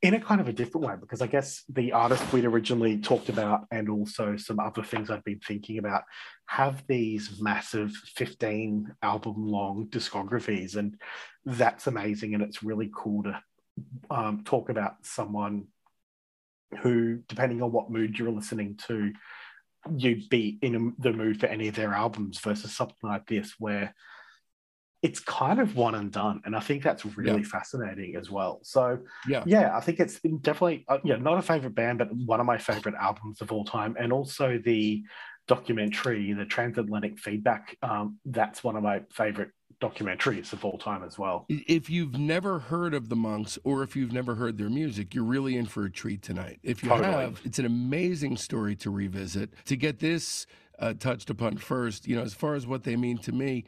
in 0.03 0.15
a 0.15 0.21
kind 0.21 0.41
of 0.41 0.49
a 0.49 0.53
different 0.53 0.87
way 0.87 0.95
because 1.01 1.23
I 1.23 1.29
guess 1.29 1.63
the 1.69 1.93
artists 1.93 2.33
we'd 2.33 2.45
originally 2.45 2.99
talked 2.99 3.29
about 3.29 3.67
and 3.71 3.89
also 3.89 4.37
some 4.37 4.59
other 4.59 4.83
things 4.83 5.11
I've 5.11 5.25
been 5.25 5.39
thinking 5.39 5.79
about 5.79 6.03
have 6.47 6.85
these 6.89 7.41
massive 7.41 7.93
15 8.17 8.95
album 9.03 9.35
long 9.47 9.87
discographies 9.89 10.77
and 10.77 11.01
that's 11.45 11.87
amazing 11.87 12.35
and 12.35 12.43
it's 12.43 12.65
really 12.65 12.91
cool 12.93 13.23
to 13.23 13.41
um, 14.11 14.43
talk 14.45 14.71
about 14.71 14.97
someone 15.03 15.69
who, 16.81 17.21
depending 17.29 17.63
on 17.63 17.73
what 17.73 17.91
mood 17.91 18.19
you're 18.19 18.31
listening 18.31 18.79
to, 18.89 19.13
you'd 19.97 20.29
be 20.29 20.59
in 20.63 20.95
the 20.99 21.13
mood 21.13 21.41
for 21.41 21.47
any 21.47 21.69
of 21.69 21.75
their 21.75 21.93
albums 21.93 22.39
versus 22.39 22.75
something 22.75 22.97
like 23.03 23.27
this 23.27 23.55
where 23.59 23.95
it's 25.03 25.19
kind 25.19 25.59
of 25.59 25.75
one 25.75 25.97
and 25.97 26.13
done. 26.13 26.41
And 26.45 26.55
i 26.55 26.61
think 26.61 26.83
that's 26.83 27.05
really 27.05 27.43
yeah. 27.43 27.49
fascinating 27.49 28.15
as 28.17 28.31
well. 28.31 28.61
So 28.63 28.99
yeah. 29.29 29.43
yeah 29.47 29.77
i 29.77 29.81
think 29.81 29.99
it's 29.99 30.21
definitely 30.21 30.85
uh, 30.89 30.99
yeah 31.05 31.17
not 31.17 31.39
a 31.39 31.43
favorite 31.43 31.75
band 31.75 31.99
but 31.99 32.15
one 32.15 32.41
of 32.41 32.47
my 32.47 32.59
favorite 32.59 32.95
albums 32.95 33.41
of 33.41 33.51
all 33.53 33.65
time. 33.65 33.97
And 33.99 34.13
also 34.13 34.61
the 34.65 35.03
documentary 35.49 36.33
the 36.33 36.45
transatlantic 36.45 37.19
feedback 37.19 37.77
um, 37.83 38.19
that's 38.27 38.63
one 38.63 38.77
of 38.77 38.83
my 38.83 39.01
favorite 39.11 39.51
documentaries 39.83 40.53
of 40.53 40.65
all 40.65 40.79
time 40.79 41.03
as 41.03 41.19
well. 41.19 41.45
If 41.49 41.91
you've 41.91 42.17
never 42.17 42.61
heard 42.61 42.95
of 42.95 43.09
the 43.09 43.17
monks 43.17 43.59
or 43.65 43.83
if 43.83 43.97
you've 43.97 44.13
never 44.13 44.37
heard 44.37 44.57
their 44.57 44.71
music, 44.71 45.15
you're 45.15 45.25
really 45.25 45.57
in 45.57 45.67
for 45.67 45.85
a 45.85 45.91
treat 45.91 46.23
tonight. 46.23 46.61
If 46.63 46.83
you 46.83 46.89
totally. 46.89 47.09
have, 47.09 47.41
it's 47.45 47.59
an 47.59 47.67
amazing 47.67 48.37
story 48.37 48.77
to 48.77 48.91
revisit. 48.91 49.51
To 49.67 49.77
get 49.77 49.99
this 49.99 50.47
uh, 50.79 50.95
touched 50.95 51.31
upon 51.31 51.57
first, 51.57 52.07
you 52.07 52.15
know, 52.15 52.23
as 52.23 52.33
far 52.33 52.55
as 52.55 52.67
what 52.67 52.85
they 52.85 52.95
mean 52.95 53.19
to 53.19 53.33
me, 53.33 53.65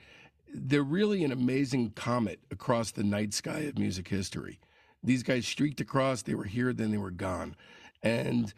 they're 0.54 0.84
really 0.84 1.24
an 1.24 1.32
amazing 1.32 1.90
comet 1.90 2.38
across 2.52 2.92
the 2.92 3.02
night 3.02 3.34
sky 3.34 3.60
of 3.60 3.76
music 3.76 4.06
history. 4.06 4.60
These 5.02 5.24
guys 5.24 5.46
streaked 5.46 5.80
across, 5.80 6.22
they 6.22 6.34
were 6.34 6.44
here, 6.44 6.72
then 6.72 6.92
they 6.92 6.96
were 6.96 7.10
gone. 7.10 7.56
And 8.02 8.54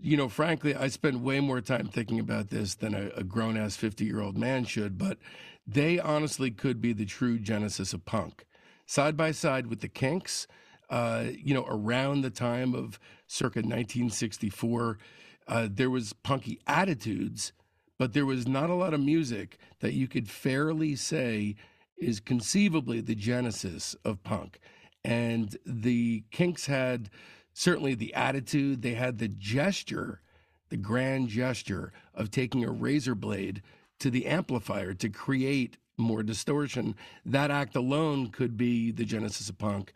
you 0.00 0.16
know, 0.16 0.28
frankly, 0.28 0.74
I 0.74 0.88
spend 0.88 1.22
way 1.22 1.40
more 1.40 1.60
time 1.60 1.88
thinking 1.88 2.20
about 2.20 2.50
this 2.50 2.74
than 2.74 2.94
a, 2.94 3.10
a 3.16 3.24
grown 3.24 3.56
ass 3.56 3.76
50 3.76 4.04
year 4.04 4.20
old 4.20 4.36
man 4.36 4.64
should, 4.64 4.98
but 4.98 5.18
they 5.66 5.98
honestly 5.98 6.50
could 6.50 6.80
be 6.80 6.92
the 6.92 7.04
true 7.04 7.38
genesis 7.38 7.92
of 7.92 8.04
punk. 8.04 8.46
Side 8.86 9.16
by 9.16 9.32
side 9.32 9.66
with 9.66 9.80
the 9.80 9.88
Kinks, 9.88 10.46
uh, 10.88 11.24
you 11.30 11.52
know, 11.52 11.66
around 11.68 12.22
the 12.22 12.30
time 12.30 12.74
of 12.74 12.98
circa 13.26 13.58
1964, 13.58 14.98
uh, 15.46 15.68
there 15.70 15.90
was 15.90 16.12
punky 16.12 16.60
attitudes, 16.66 17.52
but 17.98 18.12
there 18.12 18.24
was 18.24 18.46
not 18.46 18.70
a 18.70 18.74
lot 18.74 18.94
of 18.94 19.00
music 19.00 19.58
that 19.80 19.92
you 19.92 20.08
could 20.08 20.28
fairly 20.28 20.96
say 20.96 21.56
is 21.98 22.20
conceivably 22.20 23.00
the 23.00 23.14
genesis 23.14 23.96
of 24.04 24.22
punk. 24.22 24.60
And 25.04 25.56
the 25.66 26.24
Kinks 26.30 26.66
had 26.66 27.10
certainly 27.58 27.92
the 27.92 28.14
attitude, 28.14 28.82
they 28.82 28.94
had 28.94 29.18
the 29.18 29.26
gesture, 29.26 30.20
the 30.68 30.76
grand 30.76 31.28
gesture 31.28 31.92
of 32.14 32.30
taking 32.30 32.64
a 32.64 32.70
razor 32.70 33.16
blade 33.16 33.60
to 33.98 34.10
the 34.10 34.26
amplifier 34.26 34.94
to 34.94 35.08
create 35.08 35.76
more 35.96 36.22
distortion. 36.22 36.94
That 37.26 37.50
act 37.50 37.74
alone 37.74 38.28
could 38.28 38.56
be 38.56 38.92
the 38.92 39.04
genesis 39.04 39.48
of 39.48 39.58
punk. 39.58 39.92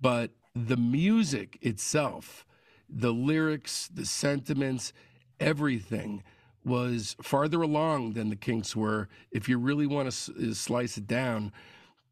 But 0.00 0.32
the 0.56 0.76
music 0.76 1.56
itself, 1.62 2.44
the 2.88 3.12
lyrics, 3.12 3.88
the 3.94 4.06
sentiments, 4.06 4.92
everything 5.38 6.24
was 6.64 7.14
farther 7.22 7.62
along 7.62 8.14
than 8.14 8.28
the 8.28 8.34
Kinks 8.34 8.74
were. 8.74 9.08
If 9.30 9.48
you 9.48 9.58
really 9.58 9.86
want 9.86 10.10
to 10.10 10.52
slice 10.52 10.98
it 10.98 11.06
down, 11.06 11.52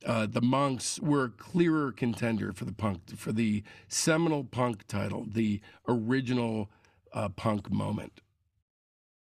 uh, 0.06 0.26
the 0.26 0.40
Monks 0.40 1.00
were 1.00 1.24
a 1.24 1.30
clearer 1.30 1.92
contender 1.92 2.52
for 2.52 2.64
the 2.64 2.72
punk, 2.72 3.16
for 3.16 3.32
the 3.32 3.62
seminal 3.88 4.44
punk 4.44 4.86
title, 4.86 5.26
the 5.28 5.60
original 5.88 6.70
uh, 7.12 7.28
punk 7.30 7.70
moment. 7.70 8.20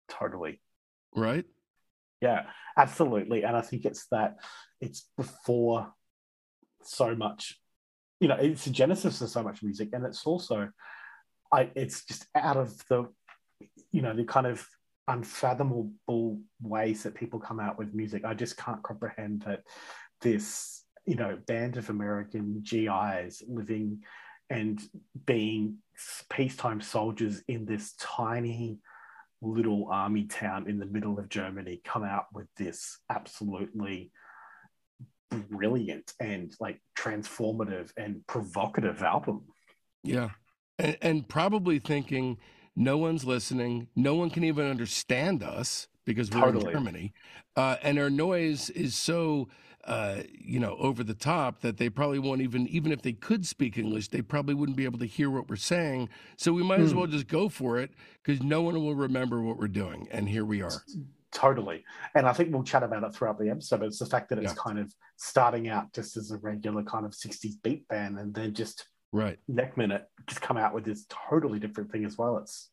Totally. 0.09 0.61
Right? 1.14 1.45
Yeah, 2.21 2.45
absolutely. 2.76 3.42
And 3.42 3.57
I 3.57 3.62
think 3.62 3.85
it's 3.85 4.07
that 4.11 4.37
it's 4.81 5.09
before 5.16 5.92
so 6.83 7.14
much, 7.14 7.59
you 8.21 8.28
know, 8.28 8.37
it's 8.37 8.64
the 8.64 8.71
genesis 8.71 9.21
of 9.21 9.28
so 9.28 9.42
much 9.42 9.62
music. 9.62 9.90
And 9.92 10.04
it's 10.04 10.25
also, 10.26 10.71
I, 11.52 11.71
it's 11.75 12.04
just 12.04 12.26
out 12.35 12.57
of 12.57 12.76
the, 12.88 13.09
you 13.90 14.02
know, 14.02 14.14
the 14.14 14.25
kind 14.25 14.47
of 14.47 14.66
unfathomable 15.09 16.40
ways 16.61 17.02
that 17.02 17.14
people 17.14 17.40
come 17.40 17.59
out 17.59 17.78
with 17.78 17.92
music. 17.95 18.25
I 18.25 18.35
just 18.35 18.57
can't 18.57 18.83
comprehend 18.83 19.42
that 19.42 19.62
this, 20.23 20.85
you 21.07 21.17
know, 21.17 21.38
band 21.47 21.76
of 21.76 21.91
American 21.91 22.62
GIs 22.62 23.43
living 23.47 24.02
and 24.50 24.81
being 25.26 25.76
peacetime 26.31 26.81
soldiers 26.81 27.43
in 27.49 27.64
this 27.64 27.95
tiny, 27.99 28.79
little 29.41 29.88
army 29.91 30.25
town 30.25 30.69
in 30.69 30.79
the 30.79 30.87
middle 30.87 31.19
of 31.19 31.29
Germany 31.29 31.81
come 31.85 32.05
out 32.05 32.26
with 32.33 32.47
this 32.57 32.99
absolutely 33.11 34.12
brilliant 35.31 36.12
and 36.21 36.55
like 36.61 36.81
transformative 36.97 37.91
and 37.97 38.25
provocative 38.26 39.02
album. 39.02 39.43
Yeah. 40.05 40.31
And, 40.79 40.97
and, 41.02 41.29
probably 41.29 41.79
thinking 41.79 42.38
no 42.76 42.99
one's 42.99 43.25
listening, 43.25 43.88
no 43.95 44.14
one 44.14 44.31
can 44.31 44.45
even 44.45 44.67
understand 44.67 45.43
us 45.43 45.88
because 46.05 46.31
we're 46.31 46.41
totally. 46.41 46.67
in 46.67 46.73
Germany. 46.73 47.12
Uh, 47.57 47.76
and 47.83 47.99
our 47.99 48.11
noise 48.11 48.71
is 48.71 48.95
so 48.95 49.49
uh, 49.85 50.23
you 50.39 50.61
know, 50.61 50.77
over 50.79 51.03
the 51.03 51.15
top 51.15 51.61
that 51.61 51.77
they 51.77 51.89
probably 51.89 52.19
won't 52.19 52.41
even, 52.41 52.69
even 52.69 52.93
if 52.93 53.03
they 53.03 53.12
could 53.12 53.47
speak 53.47 53.77
English, 53.77 54.09
they 54.09 54.23
probably 54.23 54.55
wouldn't 54.55 54.77
be 54.77 54.85
able 54.85 54.99
to 54.99 55.07
hear 55.07 55.31
what 55.31 55.49
we're 55.49 55.57
saying. 55.57 56.09
So 56.37 56.53
we 56.53 56.62
might 56.62 56.81
mm. 56.81 56.85
as 56.85 56.93
hmm. 56.93 56.99
well 56.99 57.07
just 57.07 57.27
go 57.27 57.49
for 57.49 57.79
it 57.79 57.91
because 58.23 58.43
no 58.43 58.62
one 58.62 58.75
will 58.75 58.95
remember 58.95 59.41
what 59.43 59.59
we're 59.59 59.69
doing. 59.69 60.09
And 60.11 60.29
here 60.29 60.45
we 60.45 60.62
are. 60.62 60.83
Totally. 61.33 61.85
And 62.15 62.27
I 62.27 62.33
think 62.33 62.53
we'll 62.53 62.62
chat 62.62 62.83
about 62.83 63.03
it 63.05 63.15
throughout 63.15 63.39
the 63.39 63.51
episode. 63.51 63.81
But 63.81 63.87
it's 63.87 63.99
the 63.99 64.07
fact 64.07 64.29
that 64.29 64.39
it's 64.39 64.53
yeah. 64.53 64.62
kind 64.62 64.79
of 64.79 64.95
starting 65.17 65.69
out 65.69 65.93
just 65.93 66.17
as 66.17 66.31
a 66.31 66.37
regular 66.39 66.83
kind 66.83 67.07
of 67.07 67.12
60s 67.12 67.55
beat 67.62 67.89
band 67.89 68.19
and 68.19 68.35
then 68.35 68.55
just 68.55 68.87
right 69.12 69.39
next 69.47 69.77
minute 69.77 70.07
just 70.27 70.41
come 70.41 70.57
out 70.57 70.75
with 70.75 70.85
this 70.85 71.05
totally 71.09 71.59
different 71.59 71.91
thing 71.91 72.05
as 72.05 72.17
well. 72.19 72.37
It's 72.39 72.71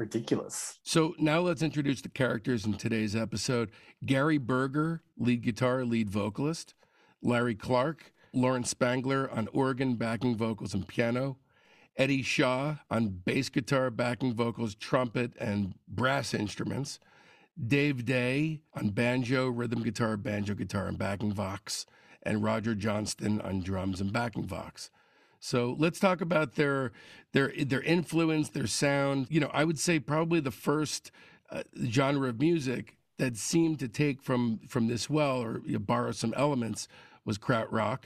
ridiculous. 0.00 0.78
So 0.82 1.14
now 1.18 1.40
let's 1.40 1.62
introduce 1.62 2.00
the 2.00 2.08
characters 2.08 2.64
in 2.64 2.74
today's 2.74 3.14
episode. 3.14 3.70
Gary 4.04 4.38
Burger, 4.38 5.02
lead 5.18 5.42
guitar, 5.42 5.84
lead 5.84 6.08
vocalist. 6.10 6.74
Larry 7.22 7.54
Clark, 7.54 8.12
Lawrence 8.32 8.70
Spangler 8.70 9.30
on 9.30 9.46
organ, 9.52 9.96
backing 9.96 10.36
vocals, 10.36 10.72
and 10.72 10.88
piano. 10.88 11.36
Eddie 11.98 12.22
Shaw 12.22 12.76
on 12.90 13.08
bass 13.08 13.50
guitar, 13.50 13.90
backing 13.90 14.32
vocals, 14.32 14.74
trumpet, 14.74 15.34
and 15.38 15.74
brass 15.86 16.32
instruments. 16.32 16.98
Dave 17.62 18.06
Day 18.06 18.62
on 18.74 18.88
banjo, 18.90 19.48
rhythm 19.48 19.82
guitar, 19.82 20.16
banjo 20.16 20.54
guitar, 20.54 20.86
and 20.86 20.96
backing 20.96 21.32
vox. 21.32 21.84
And 22.22 22.42
Roger 22.42 22.74
Johnston 22.74 23.40
on 23.42 23.62
drums 23.62 24.00
and 24.00 24.12
backing 24.12 24.46
vox. 24.46 24.90
So 25.40 25.74
let's 25.78 25.98
talk 25.98 26.20
about 26.20 26.54
their 26.54 26.92
their 27.32 27.52
their 27.64 27.82
influence, 27.82 28.50
their 28.50 28.66
sound. 28.66 29.26
You 29.30 29.40
know, 29.40 29.50
I 29.52 29.64
would 29.64 29.78
say 29.78 29.98
probably 29.98 30.40
the 30.40 30.50
first 30.50 31.10
uh, 31.50 31.62
genre 31.86 32.28
of 32.28 32.40
music 32.40 32.96
that 33.18 33.36
seemed 33.36 33.78
to 33.80 33.88
take 33.88 34.22
from 34.22 34.60
from 34.68 34.88
this 34.88 35.08
well 35.10 35.40
or 35.42 35.62
you 35.64 35.74
know, 35.74 35.78
borrow 35.78 36.12
some 36.12 36.34
elements 36.36 36.88
was 37.24 37.38
krautrock. 37.38 38.04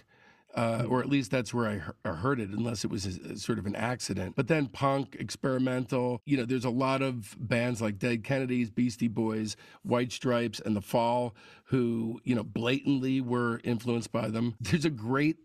uh, 0.55 0.85
or 0.89 1.01
at 1.01 1.09
least 1.09 1.33
that's 1.33 1.53
where 1.53 1.67
I, 2.05 2.09
I 2.09 2.13
heard 2.15 2.39
it, 2.39 2.51
unless 2.51 2.85
it 2.85 2.91
was 2.91 3.07
a, 3.07 3.33
a 3.33 3.37
sort 3.37 3.59
of 3.59 3.67
an 3.67 3.75
accident. 3.75 4.37
But 4.37 4.47
then 4.47 4.69
punk, 4.69 5.17
experimental, 5.19 6.21
you 6.27 6.37
know, 6.37 6.45
there's 6.45 6.65
a 6.65 6.71
lot 6.71 7.03
of 7.03 7.37
bands 7.41 7.83
like 7.83 7.99
Dead 7.99 8.23
Kennedys, 8.23 8.71
Beastie 8.71 9.09
Boys, 9.09 9.57
White 9.83 10.13
Stripes, 10.13 10.61
and 10.65 10.77
The 10.77 10.81
Fall 10.81 11.35
who, 11.65 12.21
you 12.23 12.37
know, 12.37 12.45
blatantly 12.45 13.21
were 13.21 13.61
influenced 13.65 14.13
by 14.13 14.29
them. 14.29 14.55
There's 14.61 14.85
a 14.85 14.91
great 14.91 15.39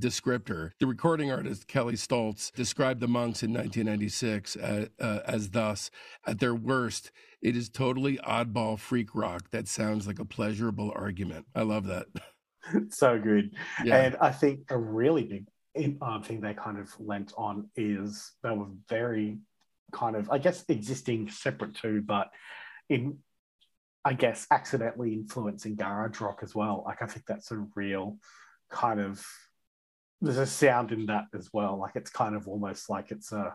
descriptor. 0.00 0.70
The 0.78 0.86
recording 0.86 1.30
artist 1.30 1.66
Kelley 1.66 1.94
Stoltz 1.94 2.52
described 2.52 3.00
the 3.00 3.08
monks 3.08 3.42
in 3.42 3.52
1996 3.52 4.56
as, 4.56 4.88
uh, 5.00 5.02
uh, 5.02 5.20
as 5.26 5.50
thus 5.50 5.90
at 6.26 6.38
their 6.38 6.54
worst, 6.54 7.10
it 7.42 7.56
is 7.56 7.68
totally 7.68 8.18
oddball 8.18 8.78
freak 8.78 9.14
rock 9.14 9.50
that 9.50 9.68
sounds 9.68 10.06
like 10.06 10.18
a 10.18 10.24
pleasurable 10.24 10.92
argument. 10.94 11.46
I 11.54 11.62
love 11.62 11.86
that. 11.86 12.06
so 12.90 13.18
good. 13.18 13.54
Yeah. 13.84 13.96
And 13.96 14.16
I 14.20 14.32
think 14.32 14.70
a 14.70 14.78
really 14.78 15.24
big 15.24 15.98
um, 16.02 16.22
thing 16.22 16.40
they 16.40 16.54
kind 16.54 16.78
of 16.78 16.88
lent 16.98 17.32
on 17.36 17.68
is 17.76 18.32
they 18.42 18.50
were 18.50 18.70
very 18.88 19.38
kind 19.92 20.16
of, 20.16 20.30
I 20.30 20.38
guess, 20.38 20.64
existing 20.68 21.30
separate 21.30 21.74
too, 21.74 22.02
but 22.02 22.30
in, 22.88 23.18
I 24.04 24.14
guess, 24.14 24.46
accidentally 24.50 25.12
influencing 25.12 25.76
garage 25.76 26.20
rock 26.20 26.40
as 26.42 26.54
well. 26.54 26.84
Like, 26.86 27.02
I 27.02 27.06
think 27.06 27.26
that's 27.26 27.50
a 27.50 27.66
real 27.74 28.18
kind 28.70 29.00
of, 29.00 29.24
there's 30.20 30.38
a 30.38 30.46
sound 30.46 30.92
in 30.92 31.06
that 31.06 31.26
as 31.34 31.50
well. 31.52 31.78
Like, 31.78 31.96
it's 31.96 32.10
kind 32.10 32.34
of 32.34 32.48
almost 32.48 32.88
like 32.88 33.10
it's 33.10 33.32
a, 33.32 33.54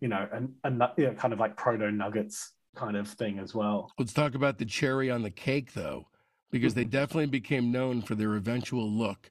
you 0.00 0.08
know, 0.08 0.26
a, 0.32 0.68
a 0.68 0.92
you 0.96 1.06
know, 1.06 1.14
kind 1.14 1.32
of 1.32 1.40
like 1.40 1.56
proto 1.56 1.90
nuggets 1.90 2.52
kind 2.74 2.96
of 2.96 3.08
thing 3.08 3.38
as 3.38 3.54
well. 3.54 3.92
Let's 3.98 4.12
talk 4.12 4.34
about 4.34 4.58
the 4.58 4.64
cherry 4.64 5.10
on 5.10 5.22
the 5.22 5.30
cake, 5.30 5.72
though 5.74 6.06
because 6.54 6.74
they 6.74 6.82
mm-hmm. 6.82 6.90
definitely 6.90 7.26
became 7.26 7.72
known 7.72 8.00
for 8.00 8.14
their 8.14 8.36
eventual 8.36 8.88
look. 8.88 9.28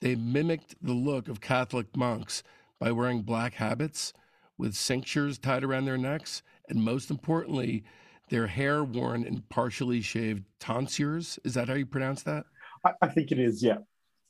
They 0.00 0.16
mimicked 0.16 0.74
the 0.82 0.92
look 0.92 1.28
of 1.28 1.40
Catholic 1.40 1.96
monks 1.96 2.42
by 2.80 2.90
wearing 2.90 3.22
black 3.22 3.54
habits 3.54 4.12
with 4.58 4.74
cinctures 4.74 5.38
tied 5.38 5.62
around 5.62 5.84
their 5.84 5.96
necks, 5.96 6.42
and 6.68 6.82
most 6.82 7.12
importantly, 7.12 7.84
their 8.28 8.48
hair 8.48 8.82
worn 8.82 9.22
in 9.22 9.42
partially 9.50 10.00
shaved 10.00 10.42
tonsures. 10.58 11.38
Is 11.44 11.54
that 11.54 11.68
how 11.68 11.74
you 11.74 11.86
pronounce 11.86 12.24
that? 12.24 12.44
I, 12.84 12.90
I 13.02 13.06
think 13.06 13.30
it 13.30 13.38
is, 13.38 13.62
yeah. 13.62 13.78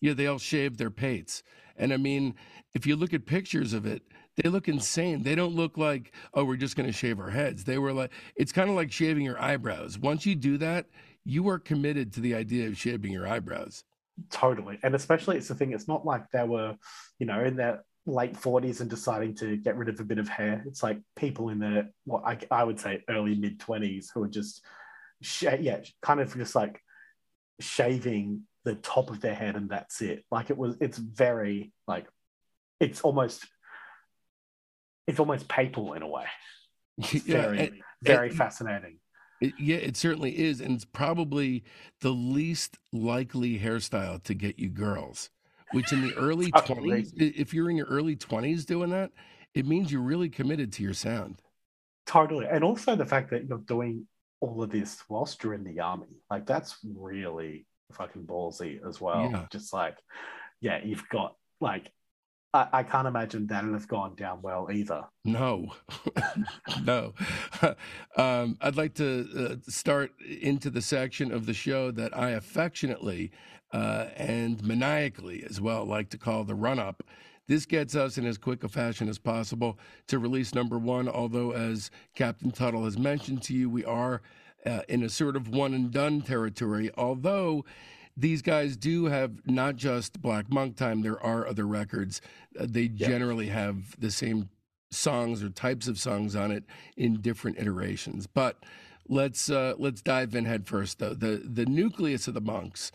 Yeah, 0.04 0.12
they 0.12 0.26
all 0.26 0.38
shaved 0.38 0.76
their 0.76 0.90
pates. 0.90 1.42
And 1.78 1.90
I 1.90 1.96
mean, 1.96 2.34
if 2.75 2.87
you 2.87 2.94
look 2.94 3.14
at 3.14 3.25
pictures 3.25 3.73
of 3.73 3.87
it, 3.87 4.02
they 4.37 4.50
look 4.50 4.68
insane. 4.68 5.23
They 5.23 5.34
don't 5.34 5.54
look 5.54 5.78
like, 5.78 6.12
oh, 6.34 6.44
we're 6.44 6.56
just 6.56 6.76
going 6.76 6.87
to 6.87 6.92
shave 6.92 7.18
our 7.18 7.30
heads. 7.30 7.64
They 7.64 7.78
were 7.78 7.94
like, 7.94 8.12
it's 8.37 8.52
kind 8.52 8.68
of 8.68 8.76
like 8.76 8.92
shaving 8.92 9.25
your 9.25 9.40
eyebrows. 9.40 9.99
Once 9.99 10.26
you 10.26 10.34
do 10.34 10.58
that, 10.58 10.88
you 11.25 11.49
are 11.49 11.58
committed 11.58 12.12
to 12.12 12.20
the 12.20 12.34
idea 12.34 12.68
of 12.68 12.76
shaving 12.76 13.12
your 13.12 13.26
eyebrows. 13.26 13.82
Totally. 14.28 14.78
And 14.82 14.94
especially 14.94 15.38
it's 15.38 15.49
the 15.49 15.54
thing, 15.54 15.73
it's 15.73 15.88
not 15.88 16.04
like 16.04 16.30
they 16.32 16.44
were, 16.44 16.76
you 17.18 17.25
know, 17.25 17.42
in 17.42 17.56
their 17.56 17.82
late 18.04 18.34
40s 18.34 18.82
and 18.82 18.90
deciding 18.90 19.34
to 19.37 19.56
get 19.56 19.75
rid 19.78 19.88
of 19.88 20.00
a 20.00 20.04
bit 20.04 20.18
of 20.18 20.28
hair. 20.28 20.62
It's 20.66 20.82
like 20.82 21.00
people 21.16 21.49
in 21.49 21.58
their, 21.58 21.88
what 22.04 22.25
I, 22.26 22.38
I 22.50 22.62
would 22.62 22.78
say, 22.78 23.02
early 23.08 23.37
mid 23.37 23.58
20s 23.58 24.08
who 24.12 24.25
are 24.25 24.28
just, 24.28 24.62
yeah, 25.40 25.80
kind 26.02 26.20
of 26.20 26.37
just 26.37 26.54
like 26.54 26.82
shaving 27.58 28.42
the 28.64 28.75
top 28.76 29.11
of 29.11 29.21
their 29.21 29.35
head 29.35 29.56
and 29.56 29.68
that's 29.68 30.00
it. 30.00 30.25
Like 30.30 30.50
it 30.50 30.56
was, 30.56 30.76
it's 30.80 30.99
very, 30.99 31.73
like, 31.87 32.06
it's 32.80 33.02
almost, 33.02 33.47
it's 35.06 35.21
almost 35.21 35.49
papal 35.49 35.94
in 35.94 36.02
a 36.02 36.09
way. 36.09 36.26
It's 36.97 37.26
yeah, 37.26 37.42
very, 37.42 37.59
and, 37.59 37.73
very 38.02 38.28
and, 38.28 38.38
fascinating. 38.38 39.00
It, 39.40 39.54
yeah, 39.59 39.78
it 39.78 39.97
certainly 39.97 40.38
is. 40.38 40.61
And 40.61 40.76
it's 40.76 40.85
probably 40.85 41.64
the 42.00 42.11
least 42.11 42.78
likely 42.92 43.59
hairstyle 43.59 44.23
to 44.23 44.35
get 44.35 44.61
you 44.61 44.68
girls, 44.68 45.30
which 45.73 45.92
in 45.92 46.02
the 46.02 46.14
early 46.16 46.52
20s, 46.52 47.12
if 47.16 47.52
you're 47.52 47.68
in 47.68 47.76
your 47.76 47.88
early 47.88 48.14
20s 48.14 48.64
doing 48.64 48.90
that, 48.90 49.11
it 49.54 49.66
means 49.66 49.90
you're 49.90 50.02
really 50.02 50.28
committed 50.28 50.73
to 50.75 50.85
your 50.85 50.94
sound. 50.94 51.42
Totally. 52.06 52.47
And 52.47 52.62
also 52.62 52.94
the 52.94 53.06
fact 53.06 53.30
that 53.30 53.47
you're 53.49 53.59
doing 53.59 54.06
all 54.40 54.62
of 54.62 54.71
this 54.71 55.02
whilst 55.09 55.42
you're 55.42 55.54
in 55.54 55.64
the 55.64 55.80
army, 55.80 56.21
like 56.30 56.47
that's 56.47 56.76
really 56.85 57.66
fucking 57.93 58.25
ballsy 58.25 58.87
as 58.87 59.00
well. 59.00 59.31
Yeah. 59.31 59.47
Just 59.50 59.73
like, 59.73 59.97
yeah, 60.61 60.81
you've 60.85 61.09
got 61.09 61.37
like 61.61 61.91
I, 62.55 62.69
I 62.73 62.83
can't 62.85 63.09
imagine 63.09 63.47
that'll 63.49 63.73
have 63.73 63.88
gone 63.88 64.14
down 64.14 64.41
well 64.41 64.68
either. 64.73 65.05
No, 65.25 65.73
no. 66.85 67.12
um, 68.16 68.57
I'd 68.61 68.77
like 68.77 68.94
to 68.94 69.29
uh, 69.37 69.70
start 69.70 70.12
into 70.20 70.70
the 70.70 70.81
section 70.81 71.33
of 71.33 71.47
the 71.47 71.53
show 71.53 71.90
that 71.90 72.16
I 72.16 72.31
affectionately 72.31 73.33
uh, 73.73 74.07
and 74.16 74.64
maniacally 74.64 75.44
as 75.51 75.61
well 75.61 75.85
like 75.85 76.09
to 76.11 76.18
call 76.18 76.44
the 76.44 76.55
run 76.55 76.79
up. 76.79 77.03
This 77.47 77.66
gets 77.66 77.94
us 77.94 78.16
in 78.16 78.25
as 78.25 78.38
quick 78.38 78.64
a 78.64 78.68
fashion 78.68 79.09
as 79.09 79.18
possible 79.18 79.79
to 80.07 80.18
release 80.18 80.55
number 80.55 80.79
one, 80.79 81.09
although, 81.09 81.51
as 81.51 81.90
Captain 82.14 82.51
Tuttle 82.51 82.85
has 82.85 82.97
mentioned 82.97 83.42
to 83.42 83.53
you, 83.55 83.68
we 83.68 83.85
are 83.85 84.23
uh, 84.66 84.83
in 84.88 85.03
a 85.03 85.09
sort 85.09 85.37
of 85.37 85.48
one 85.48 85.74
and 85.74 85.90
done 85.90 86.20
territory, 86.22 86.90
although 86.96 87.64
these 88.16 88.42
guys 88.42 88.77
do 88.77 89.07
have 89.07 89.46
not 89.46 89.77
just 89.77 90.22
Black 90.22 90.50
Monk 90.50 90.77
Time, 90.77 91.03
there 91.03 91.20
are 91.20 91.46
other 91.46 91.66
records. 91.66 92.20
Uh, 92.59 92.66
they 92.68 92.88
generally 92.88 93.48
have 93.48 93.98
the 93.98 94.11
same 94.11 94.48
songs 94.90 95.42
or 95.42 95.50
types 95.50 95.88
of 95.88 95.98
songs 95.98 96.37
on 96.37 96.53
it 96.53 96.64
in 96.96 97.20
different 97.20 97.59
iterations. 97.59 98.27
But 98.27 98.62
let's 99.09 99.50
uh, 99.50 99.74
let's 99.79 100.03
dive 100.03 100.35
in 100.35 100.44
head 100.44 100.66
first 100.66 100.98
though. 100.98 101.14
The 101.14 101.42
the 101.44 101.66
nucleus 101.66 102.29
of 102.29 102.35
the 102.35 102.40
monks 102.40 102.92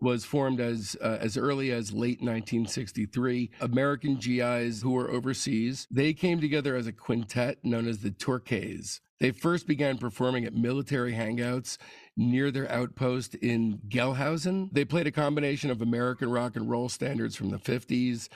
was 0.00 0.24
formed 0.24 0.60
as 0.60 0.96
uh, 1.00 1.18
as 1.20 1.36
early 1.36 1.70
as 1.70 1.92
late 1.92 2.20
1963. 2.20 3.50
American 3.60 4.16
GIs 4.16 4.82
who 4.82 4.92
were 4.92 5.10
overseas, 5.10 5.86
they 5.90 6.12
came 6.12 6.40
together 6.40 6.76
as 6.76 6.86
a 6.86 6.92
quintet 6.92 7.58
known 7.64 7.86
as 7.86 7.98
the 7.98 8.10
Torquays. 8.10 9.00
They 9.18 9.32
first 9.32 9.66
began 9.66 9.98
performing 9.98 10.46
at 10.46 10.54
military 10.54 11.12
hangouts 11.12 11.76
near 12.16 12.50
their 12.50 12.70
outpost 12.72 13.34
in 13.34 13.80
Gelnhausen. 13.88 14.70
They 14.72 14.86
played 14.86 15.06
a 15.06 15.12
combination 15.12 15.70
of 15.70 15.82
American 15.82 16.30
rock 16.30 16.56
and 16.56 16.70
roll 16.70 16.88
standards 16.88 17.36
from 17.36 17.50
the 17.50 17.58
50s 17.58 18.28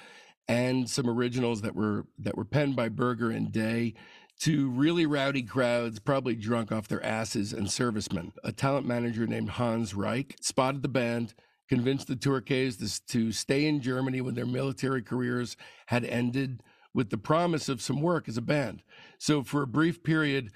and 0.47 0.89
some 0.89 1.09
originals 1.09 1.63
that 1.63 1.75
were 1.75 2.07
that 2.19 2.37
were 2.37 2.45
penned 2.45 2.77
by 2.77 2.91
Burger 2.91 3.31
and 3.31 3.51
Day 3.51 3.95
to 4.41 4.69
really 4.71 5.07
rowdy 5.07 5.43
crowds, 5.43 5.99
probably 5.99 6.35
drunk 6.35 6.73
off 6.73 6.89
their 6.89 7.05
asses 7.05 7.53
and 7.53 7.71
servicemen. 7.71 8.33
A 8.43 8.53
talent 8.53 8.87
manager 8.87 9.27
named 9.27 9.51
Hans 9.51 9.95
Reich 9.95 10.37
spotted 10.41 10.83
the 10.83 10.89
band, 10.89 11.35
convinced 11.69 12.09
the 12.09 12.17
Torquays 12.17 13.01
to 13.07 13.33
stay 13.33 13.67
in 13.67 13.81
Germany 13.81 14.21
when 14.21 14.35
their 14.35 14.47
military 14.47 15.03
careers 15.03 15.57
had 15.87 16.05
ended 16.05 16.63
with 16.93 17.11
the 17.11 17.19
promise 17.19 17.69
of 17.69 17.83
some 17.83 18.01
work 18.01 18.29
as 18.29 18.37
a 18.37 18.43
band. 18.43 18.83
So 19.19 19.43
for 19.43 19.63
a 19.63 19.67
brief 19.67 20.03
period, 20.03 20.53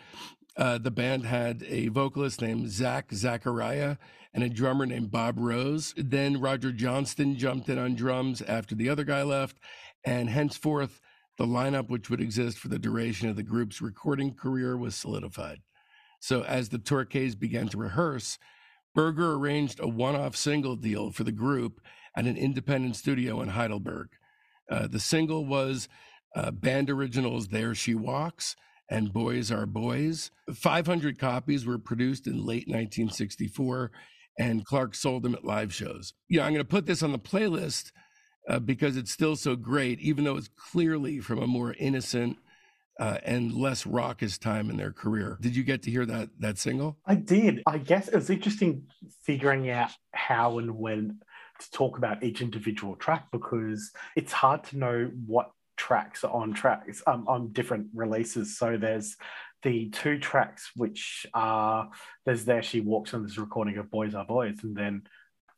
uh, 0.57 0.79
the 0.79 0.91
band 0.91 1.25
had 1.25 1.65
a 1.69 1.89
vocalist 1.89 2.41
named 2.41 2.69
Zach 2.71 3.13
Zachariah 3.13 3.97
and 4.35 4.45
a 4.45 4.49
drummer 4.49 4.87
named 4.87 5.11
Bob 5.11 5.37
Rose. 5.39 5.95
Then 5.97 6.41
Roger 6.41 6.73
Johnston 6.73 7.37
jumped 7.37 7.69
in 7.69 7.79
on 7.79 7.95
drums 7.95 8.43
after 8.43 8.75
the 8.75 8.89
other 8.89 9.05
guy 9.05 9.23
left, 9.23 9.59
and 10.05 10.29
henceforth, 10.29 11.01
the 11.39 11.47
lineup, 11.47 11.89
which 11.89 12.11
would 12.11 12.21
exist 12.21 12.59
for 12.59 12.69
the 12.69 12.79
duration 12.79 13.29
of 13.29 13.37
the 13.37 13.43
group's 13.43 13.81
recording 13.81 14.35
career, 14.35 14.77
was 14.77 14.95
solidified. 14.95 15.61
So, 16.21 16.43
as 16.43 16.69
the 16.69 16.79
Torquays 16.79 17.39
began 17.39 17.69
to 17.69 17.79
rehearse, 17.79 18.39
Burger 18.95 19.35
arranged 19.35 19.81
a 19.81 19.89
one 19.89 20.17
off 20.17 20.37
single 20.37 20.77
deal 20.77 21.11
for 21.11 21.25
the 21.25 21.33
group 21.33 21.81
at 22.17 22.27
an 22.27 22.37
independent 22.37 22.97
studio 22.97 23.41
in 23.41 23.51
Heidelberg. 23.51 24.09
Uh, 24.71 24.87
the 24.87 25.01
single 25.01 25.45
was 25.47 25.89
uh, 26.35 26.51
band 26.51 26.91
originals 26.91 27.49
There 27.49 27.75
She 27.75 27.95
Walks 27.95 28.57
and 28.91 29.13
Boys 29.13 29.51
Are 29.53 29.67
Boys. 29.67 30.31
500 30.53 31.19
copies 31.19 31.67
were 31.67 31.79
produced 31.79 32.27
in 32.27 32.39
late 32.45 32.67
1964, 32.67 33.91
and 34.39 34.65
Clark 34.65 34.95
sold 34.95 35.23
them 35.23 35.35
at 35.35 35.45
live 35.45 35.75
shows. 35.75 36.15
Yeah, 36.29 36.45
I'm 36.45 36.53
going 36.53 36.65
to 36.65 36.69
put 36.69 36.87
this 36.87 37.03
on 37.03 37.13
the 37.13 37.19
playlist 37.19 37.93
uh, 38.49 38.59
because 38.59 38.97
it's 38.97 39.13
still 39.13 39.37
so 39.37 39.57
great, 39.57 40.01
even 40.01 40.25
though 40.25 40.37
it's 40.37 40.49
clearly 40.73 41.21
from 41.21 41.39
a 41.41 41.47
more 41.47 41.75
innocent 41.79 42.39
uh, 42.99 43.19
and 43.25 43.53
less 43.53 43.87
raucous 43.87 44.39
time 44.39 44.71
in 44.71 44.77
their 44.77 44.93
career. 44.93 45.39
Did 45.41 45.55
you 45.55 45.63
get 45.63 45.83
to 45.85 45.91
hear 45.91 46.05
that 46.07 46.31
that 46.41 46.59
single? 46.59 46.99
I 47.07 47.15
did. 47.15 47.63
I 47.67 47.79
guess 47.79 48.09
it 48.09 48.15
was 48.15 48.31
interesting 48.31 48.87
figuring 49.23 49.71
out 49.71 49.91
how 50.13 50.59
and 50.59 50.77
when 50.77 51.21
to 51.61 51.71
talk 51.71 51.99
about 51.99 52.23
each 52.23 52.41
individual 52.41 52.97
track 52.97 53.27
because 53.33 53.91
it's 54.17 54.33
hard 54.33 54.65
to 54.65 54.79
know 54.79 55.11
what 55.27 55.51
tracks 55.77 56.25
are 56.25 56.33
on 56.33 56.53
tracks 56.53 57.03
um, 57.07 57.25
on 57.29 57.53
different 57.53 57.89
releases. 57.95 58.59
So 58.59 58.77
there's 58.77 59.17
the 59.63 59.91
two 59.91 60.19
tracks 60.19 60.71
which 60.77 61.27
are 61.35 61.91
there's 62.25 62.45
there 62.45 62.63
she 62.63 62.81
walks 62.81 63.15
on 63.15 63.23
this 63.23 63.39
recording 63.39 63.77
of 63.79 63.91
Boys 63.91 64.15
Are 64.15 64.25
Boys, 64.25 64.59
and 64.63 64.77
then 64.77 65.03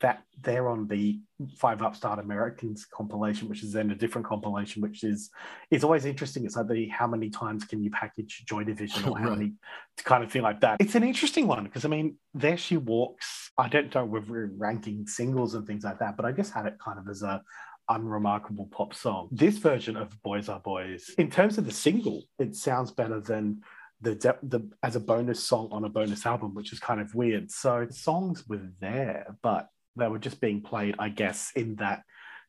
that 0.00 0.22
they're 0.42 0.68
on 0.68 0.86
the 0.88 1.20
Five 1.56 1.82
Upstart 1.82 2.18
Americans 2.18 2.86
compilation, 2.86 3.48
which 3.48 3.62
is 3.62 3.72
then 3.72 3.90
a 3.90 3.94
different 3.94 4.26
compilation, 4.26 4.82
which 4.82 5.04
is 5.04 5.30
it's 5.70 5.84
always 5.84 6.04
interesting. 6.04 6.44
It's 6.44 6.56
like 6.56 6.68
the 6.68 6.88
how 6.88 7.06
many 7.06 7.30
times 7.30 7.64
can 7.64 7.82
you 7.82 7.90
package 7.90 8.44
Joy 8.46 8.64
Division 8.64 9.08
or 9.08 9.18
how 9.18 9.30
many 9.30 9.52
to 9.96 10.04
kind 10.04 10.24
of 10.24 10.32
thing 10.32 10.42
like 10.42 10.60
that. 10.60 10.78
It's 10.80 10.94
an 10.94 11.04
interesting 11.04 11.46
one 11.46 11.64
because 11.64 11.84
I 11.84 11.88
mean, 11.88 12.16
there 12.34 12.56
she 12.56 12.76
walks. 12.76 13.50
I 13.58 13.68
don't 13.68 13.94
know 13.94 14.16
if 14.16 14.28
we're 14.28 14.50
ranking 14.56 15.06
singles 15.06 15.54
and 15.54 15.66
things 15.66 15.84
like 15.84 15.98
that, 15.98 16.16
but 16.16 16.24
I 16.24 16.32
just 16.32 16.52
had 16.52 16.66
it 16.66 16.78
kind 16.82 16.98
of 16.98 17.08
as 17.08 17.22
a 17.22 17.42
unremarkable 17.88 18.68
pop 18.70 18.94
song. 18.94 19.28
This 19.30 19.58
version 19.58 19.96
of 19.96 20.20
Boys 20.22 20.48
Are 20.48 20.60
Boys, 20.60 21.10
in 21.18 21.30
terms 21.30 21.58
of 21.58 21.66
the 21.66 21.72
single, 21.72 22.24
it 22.38 22.56
sounds 22.56 22.90
better 22.90 23.20
than 23.20 23.62
the, 24.00 24.14
de- 24.14 24.38
the 24.42 24.70
as 24.82 24.96
a 24.96 25.00
bonus 25.00 25.42
song 25.42 25.68
on 25.72 25.84
a 25.84 25.88
bonus 25.88 26.24
album, 26.24 26.54
which 26.54 26.72
is 26.72 26.78
kind 26.78 27.00
of 27.00 27.14
weird. 27.14 27.50
So 27.50 27.86
songs 27.90 28.48
were 28.48 28.70
there, 28.80 29.36
but 29.42 29.68
they 29.96 30.08
were 30.08 30.18
just 30.18 30.40
being 30.40 30.62
played, 30.62 30.96
I 30.98 31.08
guess, 31.08 31.52
in 31.54 31.76
that 31.76 32.02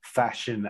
fashion 0.04 0.70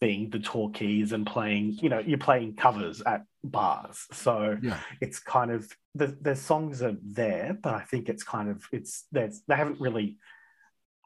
being 0.00 0.30
the 0.30 0.38
Torquays 0.38 1.12
and 1.12 1.26
playing, 1.26 1.72
you 1.82 1.88
know, 1.88 1.98
you're 1.98 2.18
playing 2.18 2.54
covers 2.54 3.02
at 3.02 3.24
bars. 3.42 4.06
So 4.12 4.56
Yeah. 4.62 4.78
it's 5.00 5.18
kind 5.18 5.50
of 5.50 5.70
the 5.94 6.16
the 6.20 6.36
songs 6.36 6.82
are 6.82 6.96
there, 7.02 7.58
but 7.60 7.74
I 7.74 7.80
think 7.80 8.08
it's 8.08 8.22
kind 8.22 8.48
of 8.48 8.62
it's 8.70 9.06
they 9.12 9.28
haven't 9.48 9.80
really 9.80 10.18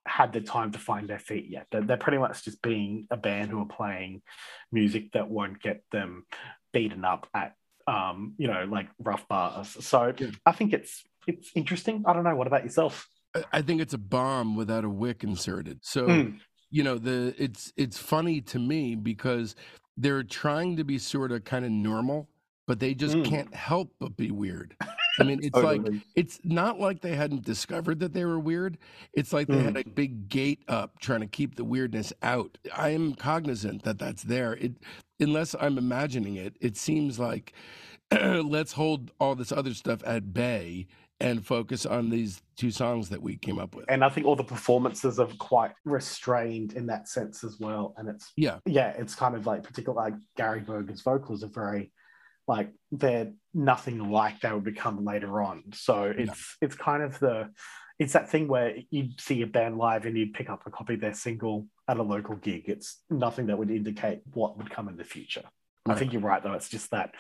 had 0.06 0.32
the 0.32 0.40
time 0.40 0.72
to 0.72 0.78
find 0.78 1.08
their 1.08 1.18
feet 1.20 1.46
yet. 1.48 1.68
They're, 1.70 1.80
they're 1.82 1.96
pretty 1.96 2.18
much 2.18 2.44
just 2.44 2.60
being 2.60 3.06
a 3.10 3.16
band 3.16 3.50
who 3.50 3.60
are 3.62 3.66
playing 3.66 4.22
music 4.72 5.12
that 5.12 5.30
won't 5.30 5.62
get 5.62 5.84
them 5.92 6.26
beaten 6.72 7.04
up 7.04 7.28
at 7.32 7.54
um, 7.86 8.34
you 8.38 8.46
know, 8.46 8.64
like 8.64 8.88
rough 8.98 9.26
bars. 9.28 9.68
So 9.84 10.12
Yeah. 10.18 10.30
I 10.46 10.52
think 10.52 10.72
it's 10.72 11.02
it's 11.26 11.50
interesting. 11.54 12.04
I 12.06 12.12
don't 12.12 12.24
know. 12.24 12.34
What 12.36 12.46
about 12.46 12.64
yourself? 12.64 13.08
I- 13.52 13.62
think 13.62 13.80
it's 13.80 13.94
a 13.94 13.98
bomb 13.98 14.56
without 14.56 14.84
a 14.84 14.88
wick 14.90 15.24
inserted. 15.24 15.80
So 15.82 16.06
Mm. 16.06 16.38
you 16.70 16.82
know 16.82 16.98
the 16.98 17.34
it's 17.38 17.72
it's 17.76 17.98
funny 17.98 18.40
to 18.42 18.58
me 18.58 18.94
because 18.94 19.54
they're 19.96 20.22
trying 20.22 20.76
to 20.76 20.84
be 20.84 20.98
sort 20.98 21.32
of 21.32 21.44
kind 21.44 21.64
of 21.64 21.70
normal, 21.70 22.28
but 22.66 22.80
they 22.80 22.94
just 22.94 23.16
Mm. 23.16 23.24
can't 23.24 23.54
help 23.54 23.92
but 24.00 24.16
be 24.16 24.30
weird. 24.30 24.74
I 25.20 25.24
mean, 25.24 25.40
it's 25.42 25.54
like 25.56 25.82
it's 26.16 26.40
not 26.42 26.80
like 26.80 27.02
they 27.02 27.14
hadn't 27.14 27.44
discovered 27.44 28.00
that 28.00 28.14
they 28.14 28.24
were 28.24 28.38
weird. 28.38 28.78
It's 29.12 29.32
like 29.32 29.46
they 29.46 29.62
had 29.62 29.76
a 29.76 29.84
big 29.84 30.28
gate 30.30 30.62
up 30.68 30.98
trying 31.00 31.20
to 31.20 31.26
keep 31.26 31.54
the 31.56 31.64
weirdness 31.64 32.14
out. 32.22 32.56
I 32.74 32.90
am 32.90 33.14
cognizant 33.14 33.82
that 33.82 33.98
that's 33.98 34.22
there. 34.22 34.54
It 34.54 34.76
unless 35.20 35.54
I'm 35.60 35.76
imagining 35.78 36.36
it, 36.36 36.56
it 36.60 36.76
seems 36.78 37.18
like 37.18 37.52
let's 38.10 38.72
hold 38.72 39.10
all 39.20 39.34
this 39.34 39.52
other 39.52 39.74
stuff 39.74 40.02
at 40.06 40.32
bay 40.32 40.86
and 41.22 41.46
focus 41.46 41.86
on 41.86 42.10
these 42.10 42.42
two 42.56 42.70
songs 42.70 43.08
that 43.08 43.22
we 43.22 43.36
came 43.36 43.58
up 43.58 43.74
with. 43.74 43.86
and 43.88 44.04
I 44.04 44.08
think 44.08 44.26
all 44.26 44.36
the 44.36 44.44
performances 44.44 45.18
are 45.18 45.28
quite 45.38 45.72
restrained 45.84 46.74
in 46.74 46.86
that 46.86 47.08
sense 47.08 47.44
as 47.44 47.58
well. 47.58 47.94
And 47.96 48.08
it's 48.08 48.32
Yeah. 48.36 48.58
yeah, 48.66 48.90
it's 48.90 49.14
kind 49.14 49.34
of 49.34 49.46
like 49.46 49.62
particularly 49.62 50.10
like 50.12 50.20
Gary 50.36 50.60
Burger's 50.60 51.02
vocals 51.02 51.42
are 51.44 51.48
very 51.48 51.92
like 52.48 52.70
they're 52.90 53.32
nothing 53.54 54.10
like 54.10 54.40
they 54.40 54.52
would 54.52 54.64
become 54.64 55.04
later 55.04 55.40
on. 55.42 55.62
So 55.74 56.12
it's 56.16 56.56
it's 56.60 56.74
kind 56.74 57.02
of 57.02 57.18
the 57.20 57.50
it's 57.98 58.14
that 58.14 58.28
thing 58.28 58.48
where 58.48 58.74
you'd 58.90 59.20
see 59.20 59.42
a 59.42 59.46
band 59.46 59.78
live 59.78 60.06
and 60.06 60.16
you'd 60.18 60.34
pick 60.34 60.50
up 60.50 60.62
a 60.66 60.70
copy 60.70 60.94
of 60.94 61.00
their 61.00 61.14
single 61.14 61.68
at 61.86 61.98
a 61.98 62.02
local 62.02 62.34
gig. 62.36 62.64
It's 62.66 63.00
nothing 63.10 63.46
that 63.46 63.58
would 63.58 63.70
indicate 63.70 64.22
what 64.32 64.58
would 64.58 64.70
come 64.70 64.88
in 64.88 64.96
the 64.96 65.04
future. 65.04 65.44
I 65.86 65.94
think 65.94 66.12
you're 66.12 66.22
right 66.22 66.42
though. 66.42 66.52
It's 66.54 66.68
just 66.68 66.90
that 66.90 67.14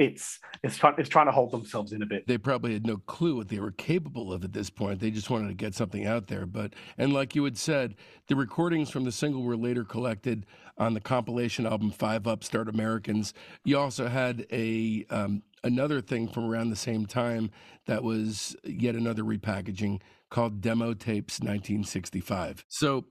it's 0.00 0.40
it's 0.62 0.78
trying 0.78 0.94
it's 0.96 1.10
trying 1.10 1.26
to 1.26 1.32
hold 1.32 1.52
themselves 1.52 1.92
in 1.92 2.02
a 2.02 2.06
bit. 2.06 2.26
they 2.26 2.38
probably 2.38 2.72
had 2.72 2.86
no 2.86 2.96
clue 2.96 3.36
what 3.36 3.48
they 3.48 3.60
were 3.60 3.70
capable 3.70 4.32
of 4.32 4.42
at 4.42 4.54
this 4.54 4.70
point. 4.70 4.98
They 4.98 5.10
just 5.10 5.28
wanted 5.28 5.48
to 5.48 5.54
get 5.54 5.74
something 5.74 6.06
out 6.06 6.26
there. 6.26 6.46
But 6.46 6.72
and 6.96 7.12
like 7.12 7.34
you 7.34 7.44
had 7.44 7.58
said, 7.58 7.94
the 8.26 8.34
recordings 8.34 8.88
from 8.88 9.04
the 9.04 9.12
single 9.12 9.42
were 9.42 9.58
later 9.58 9.84
collected 9.84 10.46
on 10.78 10.94
the 10.94 11.00
compilation 11.00 11.66
album 11.66 11.90
Five 11.90 12.26
Upstart 12.26 12.66
Americans. 12.68 13.34
You 13.62 13.78
also 13.78 14.08
had 14.08 14.46
a 14.50 15.04
um, 15.10 15.42
another 15.62 16.00
thing 16.00 16.28
from 16.28 16.50
around 16.50 16.70
the 16.70 16.76
same 16.76 17.04
time 17.04 17.50
that 17.86 18.02
was 18.02 18.56
yet 18.64 18.94
another 18.94 19.22
repackaging 19.22 20.00
called 20.30 20.62
Demo 20.62 20.94
Tapes 20.94 21.40
1965. 21.40 22.64
So 22.68 23.04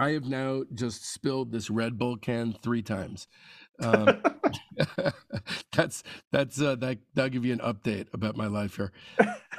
I 0.00 0.12
have 0.12 0.24
now 0.24 0.62
just 0.72 1.04
spilled 1.12 1.52
this 1.52 1.68
Red 1.68 1.98
Bull 1.98 2.16
can 2.16 2.54
three 2.62 2.80
times. 2.80 3.28
Um, 3.80 4.22
that's 5.72 6.02
that's 6.32 6.60
uh, 6.60 6.76
that 6.76 6.98
that'll 7.14 7.30
give 7.30 7.44
you 7.44 7.52
an 7.52 7.60
update 7.60 8.06
about 8.12 8.36
my 8.36 8.46
life 8.46 8.76
here. 8.76 8.92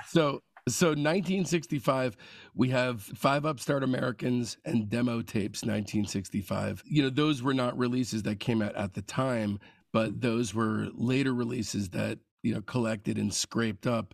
So 0.08 0.42
so 0.70 0.90
1965, 0.90 2.16
we 2.54 2.70
have 2.70 3.02
five 3.02 3.46
upstart 3.46 3.84
Americans 3.84 4.58
and 4.66 4.90
demo 4.90 5.22
tapes. 5.22 5.64
1965. 5.64 6.84
You 6.86 7.04
know 7.04 7.10
those 7.10 7.42
were 7.42 7.54
not 7.54 7.78
releases 7.78 8.24
that 8.24 8.40
came 8.40 8.62
out 8.62 8.76
at 8.76 8.94
the 8.94 9.02
time, 9.02 9.60
but 9.92 10.22
those 10.22 10.54
were 10.54 10.88
later 10.94 11.34
releases 11.34 11.90
that 11.90 12.20
you 12.44 12.54
know 12.54 12.62
collected 12.62 13.18
and 13.18 13.34
scraped 13.34 13.88
up 13.88 14.14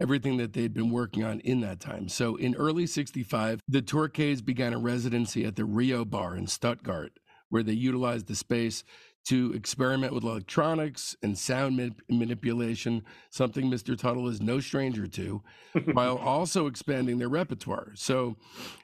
everything 0.00 0.36
that 0.36 0.52
they'd 0.52 0.72
been 0.72 0.90
working 0.90 1.24
on 1.24 1.40
in 1.40 1.60
that 1.60 1.80
time. 1.80 2.08
So 2.08 2.36
in 2.36 2.54
early 2.54 2.86
65, 2.86 3.60
the 3.66 3.82
Torquays 3.82 4.44
began 4.44 4.72
a 4.72 4.78
residency 4.78 5.44
at 5.44 5.56
the 5.56 5.64
Rio 5.64 6.04
Bar 6.04 6.36
in 6.36 6.46
Stuttgart, 6.46 7.18
where 7.48 7.64
they 7.64 7.72
utilized 7.72 8.28
the 8.28 8.36
space 8.36 8.84
to 9.26 9.52
experiment 9.52 10.14
with 10.14 10.24
electronics 10.24 11.14
and 11.22 11.36
sound 11.36 11.78
manip- 11.78 12.00
manipulation, 12.08 13.02
something 13.30 13.70
Mr. 13.70 13.98
Tuttle 13.98 14.28
is 14.28 14.40
no 14.40 14.60
stranger 14.60 15.06
to, 15.06 15.42
while 15.92 16.16
also 16.22 16.66
expanding 16.66 17.18
their 17.18 17.28
repertoire. 17.28 17.92
So 17.94 18.36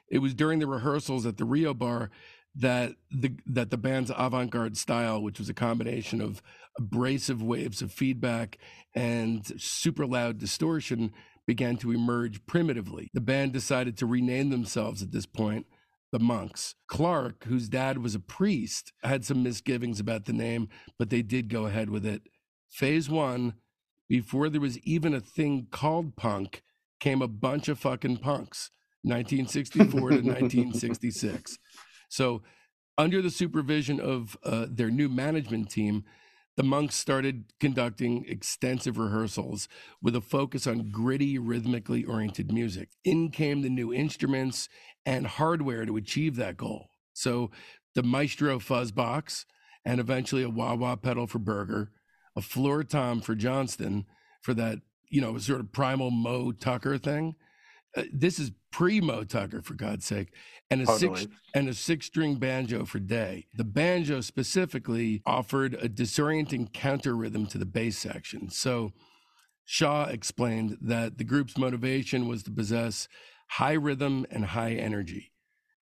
it 0.09 0.19
was 0.19 0.33
during 0.33 0.59
the 0.59 0.67
rehearsals 0.67 1.25
at 1.25 1.37
the 1.37 1.45
Rio 1.45 1.73
Bar 1.73 2.11
that 2.57 2.93
the 3.11 3.33
that 3.45 3.69
the 3.69 3.77
band's 3.77 4.11
avant-garde 4.15 4.77
style, 4.77 5.21
which 5.21 5.39
was 5.39 5.49
a 5.49 5.53
combination 5.53 6.21
of 6.21 6.41
abrasive 6.77 7.41
waves 7.41 7.81
of 7.81 7.91
feedback 7.91 8.57
and 8.93 9.59
super 9.59 10.05
loud 10.05 10.37
distortion, 10.37 11.11
began 11.45 11.77
to 11.77 11.91
emerge 11.91 12.45
primitively. 12.45 13.09
The 13.13 13.21
band 13.21 13.51
decided 13.51 13.97
to 13.97 14.05
rename 14.05 14.49
themselves 14.49 15.01
at 15.01 15.11
this 15.11 15.25
point 15.25 15.65
the 16.11 16.19
Monks. 16.19 16.75
Clark, 16.87 17.45
whose 17.45 17.69
dad 17.69 17.97
was 17.97 18.15
a 18.15 18.19
priest, 18.19 18.93
had 19.03 19.25
some 19.25 19.43
misgivings 19.43 19.99
about 19.99 20.25
the 20.25 20.33
name, 20.33 20.69
but 20.97 21.09
they 21.09 21.21
did 21.21 21.49
go 21.49 21.65
ahead 21.65 21.89
with 21.89 22.05
it. 22.05 22.23
Phase 22.69 23.09
one, 23.09 23.53
before 24.07 24.49
there 24.49 24.61
was 24.61 24.79
even 24.79 25.13
a 25.13 25.19
thing 25.19 25.67
called 25.71 26.15
punk, 26.15 26.61
came 26.99 27.21
a 27.21 27.27
bunch 27.27 27.67
of 27.67 27.79
fucking 27.79 28.17
punks, 28.17 28.71
1964 29.03 29.89
to 29.89 30.15
1966. 30.21 31.57
So, 32.09 32.43
under 32.97 33.21
the 33.21 33.29
supervision 33.29 33.99
of 33.99 34.37
uh, 34.43 34.67
their 34.69 34.89
new 34.89 35.09
management 35.09 35.69
team, 35.69 36.05
the 36.55 36.63
monks 36.63 36.95
started 36.95 37.51
conducting 37.59 38.25
extensive 38.27 38.97
rehearsals 38.97 39.67
with 40.01 40.15
a 40.15 40.21
focus 40.21 40.65
on 40.65 40.89
gritty, 40.91 41.37
rhythmically 41.37 42.05
oriented 42.05 42.53
music. 42.53 42.89
In 43.03 43.29
came 43.29 43.61
the 43.61 43.69
new 43.69 43.93
instruments 43.93 44.69
and 45.05 45.27
hardware 45.27 45.85
to 45.85 45.97
achieve 45.97 46.35
that 46.35 46.57
goal. 46.57 46.89
So, 47.13 47.51
the 47.93 48.03
Maestro 48.03 48.59
fuzz 48.59 48.91
box, 48.91 49.45
and 49.85 49.99
eventually 49.99 50.43
a 50.43 50.49
wah 50.49 50.75
wah 50.75 50.95
pedal 50.95 51.27
for 51.27 51.39
Burger, 51.39 51.91
a 52.35 52.41
floor 52.41 52.83
tom 52.83 53.21
for 53.21 53.35
Johnston 53.35 54.05
for 54.41 54.53
that, 54.53 54.79
you 55.09 55.21
know, 55.21 55.37
sort 55.37 55.61
of 55.61 55.71
primal 55.71 56.11
Moe 56.11 56.51
Tucker 56.51 56.97
thing. 56.97 57.35
Uh, 57.95 58.03
this 58.11 58.39
is 58.39 58.51
pre 58.71 58.99
Moe 58.99 59.23
Tucker, 59.23 59.61
for 59.61 59.73
God's 59.73 60.05
sake, 60.05 60.33
and 60.69 60.81
a 60.81 60.87
six 60.87 61.27
and 61.53 61.69
a 61.69 61.73
six 61.73 62.07
string 62.07 62.35
banjo 62.35 62.83
for 62.83 62.99
day. 62.99 63.47
The 63.53 63.63
banjo 63.63 64.19
specifically 64.19 65.21
offered 65.25 65.75
a 65.75 65.87
disorienting 65.87 66.73
counter 66.73 67.15
rhythm 67.15 67.45
to 67.47 67.57
the 67.57 67.65
bass 67.65 67.97
section. 67.97 68.49
So 68.49 68.91
Shaw 69.63 70.05
explained 70.05 70.77
that 70.81 71.17
the 71.17 71.23
group's 71.23 71.57
motivation 71.57 72.27
was 72.27 72.43
to 72.43 72.51
possess 72.51 73.07
high 73.55 73.73
rhythm 73.73 74.25
and 74.29 74.45
high 74.45 74.73
energy. 74.73 75.31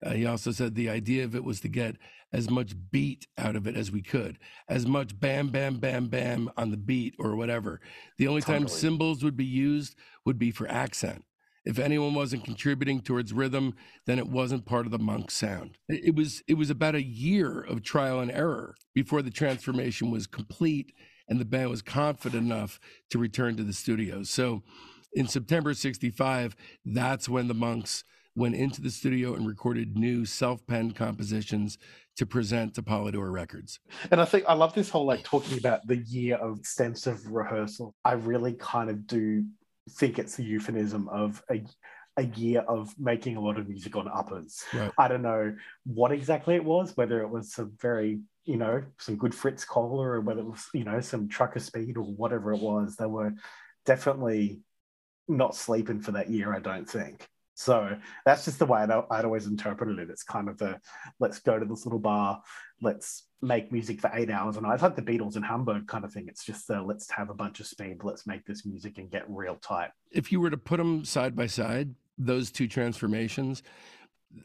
Uh, 0.04 0.10
he 0.10 0.26
also 0.26 0.52
said 0.52 0.74
the 0.74 0.88
idea 0.88 1.24
of 1.24 1.34
it 1.34 1.42
was 1.42 1.60
to 1.60 1.68
get 1.68 1.96
as 2.32 2.48
much 2.48 2.74
beat 2.92 3.26
out 3.36 3.56
of 3.56 3.66
it 3.66 3.76
as 3.76 3.90
we 3.90 4.00
could, 4.00 4.38
as 4.68 4.86
much 4.86 5.18
bam, 5.18 5.48
bam, 5.48 5.78
bam, 5.78 6.06
bam 6.06 6.50
on 6.56 6.70
the 6.70 6.76
beat 6.76 7.14
or 7.18 7.34
whatever. 7.34 7.80
The 8.18 8.28
only 8.28 8.42
time 8.42 8.62
Totally. 8.62 8.78
cymbals 8.80 9.24
would 9.24 9.36
be 9.36 9.44
used 9.44 9.96
would 10.24 10.38
be 10.38 10.52
for 10.52 10.68
accent. 10.68 11.24
If 11.64 11.78
anyone 11.78 12.14
wasn't 12.14 12.44
contributing 12.44 13.00
towards 13.00 13.32
rhythm, 13.32 13.74
then 14.06 14.18
it 14.18 14.28
wasn't 14.28 14.66
part 14.66 14.86
of 14.86 14.92
the 14.92 14.98
monk 14.98 15.30
sound. 15.30 15.78
It 15.88 16.04
it 16.04 16.14
was 16.14 16.42
it 16.46 16.54
was 16.54 16.70
about 16.70 16.94
a 16.94 17.02
year 17.02 17.60
of 17.60 17.82
trial 17.82 18.20
and 18.20 18.30
error 18.30 18.76
before 18.94 19.22
the 19.22 19.30
transformation 19.30 20.10
was 20.10 20.26
complete 20.26 20.92
and 21.28 21.40
the 21.40 21.44
band 21.44 21.70
was 21.70 21.82
confident 21.82 22.44
enough 22.44 22.78
to 23.10 23.18
return 23.18 23.56
to 23.56 23.64
the 23.64 23.72
studio. 23.72 24.22
So 24.22 24.62
in 25.14 25.26
September 25.28 25.74
65, 25.74 26.56
that's 26.84 27.28
when 27.28 27.48
the 27.48 27.54
monks 27.54 28.04
went 28.36 28.56
into 28.56 28.80
the 28.80 28.90
studio 28.90 29.34
and 29.34 29.46
recorded 29.46 29.96
new 29.96 30.24
self-penned 30.24 30.96
compositions 30.96 31.78
to 32.16 32.26
present 32.26 32.74
to 32.74 32.82
Polydor 32.82 33.32
Records. 33.32 33.78
And 34.10 34.20
I 34.20 34.24
think 34.24 34.44
I 34.48 34.54
love 34.54 34.74
this 34.74 34.88
whole 34.90 35.06
like 35.06 35.22
talking 35.22 35.58
about 35.58 35.86
the 35.86 35.96
year 35.96 36.36
of 36.36 36.58
extensive 36.58 37.24
rehearsal. 37.26 37.94
I 38.04 38.12
really 38.12 38.54
kind 38.54 38.90
of 38.90 39.06
do 39.06 39.44
think 39.90 40.18
it's 40.18 40.38
a 40.38 40.42
euphemism 40.42 41.08
of 41.08 41.42
a 41.50 41.64
a 42.16 42.24
year 42.24 42.60
of 42.60 42.94
making 42.98 43.36
a 43.36 43.40
lot 43.40 43.58
of 43.58 43.68
music 43.68 43.96
on 43.96 44.08
uppers. 44.08 44.62
Right. 44.72 44.92
I 44.98 45.08
don't 45.08 45.22
know 45.22 45.54
what 45.84 46.12
exactly 46.12 46.54
it 46.54 46.64
was, 46.64 46.96
whether 46.96 47.20
it 47.20 47.28
was 47.28 47.52
some 47.52 47.72
very, 47.80 48.20
you 48.44 48.56
know, 48.56 48.84
some 48.98 49.16
good 49.16 49.34
Fritz 49.34 49.64
Kohler 49.64 50.12
or 50.12 50.20
whether 50.20 50.40
it 50.40 50.46
was, 50.46 50.68
you 50.72 50.84
know, 50.84 51.00
some 51.00 51.28
trucker 51.28 51.58
speed 51.58 51.96
or 51.96 52.04
whatever 52.04 52.52
it 52.52 52.60
was. 52.60 52.96
They 52.96 53.06
were 53.06 53.34
definitely 53.84 54.60
not 55.28 55.54
sleeping 55.54 56.00
for 56.00 56.12
that 56.12 56.30
year, 56.30 56.54
I 56.54 56.60
don't 56.60 56.88
think. 56.88 57.26
So 57.54 57.96
that's 58.26 58.44
just 58.44 58.58
the 58.58 58.66
way 58.66 58.80
I'd, 58.80 58.90
I'd, 59.10 59.24
always 59.24 59.46
interpreted 59.46 59.98
it. 60.00 60.10
It's 60.10 60.24
kind 60.24 60.48
of 60.48 60.58
the 60.58 60.80
let's 61.20 61.38
go 61.38 61.58
to 61.58 61.64
this 61.64 61.86
little 61.86 62.00
bar, 62.00 62.42
let's 62.82 63.28
make 63.40 63.70
music 63.70 64.00
for 64.00 64.10
eight 64.14 64.30
hours 64.30 64.56
a 64.56 64.60
night. 64.60 64.74
It's 64.74 64.82
like 64.82 64.96
the 64.96 65.02
Beatles 65.02 65.36
in 65.36 65.42
Hamburg 65.42 65.86
kind 65.86 66.04
of 66.04 66.12
thing. 66.12 66.26
It's 66.28 66.44
just 66.44 66.66
the 66.66 66.82
let's 66.82 67.08
have 67.12 67.30
a 67.30 67.34
bunch 67.34 67.60
of 67.60 67.66
speed, 67.66 68.02
let's 68.02 68.26
make 68.26 68.44
this 68.44 68.66
music 68.66 68.98
and 68.98 69.10
get 69.10 69.24
real 69.28 69.56
tight. 69.56 69.90
If 70.10 70.32
you 70.32 70.40
were 70.40 70.50
to 70.50 70.56
put 70.56 70.78
them 70.78 71.04
side 71.04 71.36
by 71.36 71.46
side, 71.46 71.94
those 72.18 72.50
two 72.50 72.66
transformations, 72.66 73.62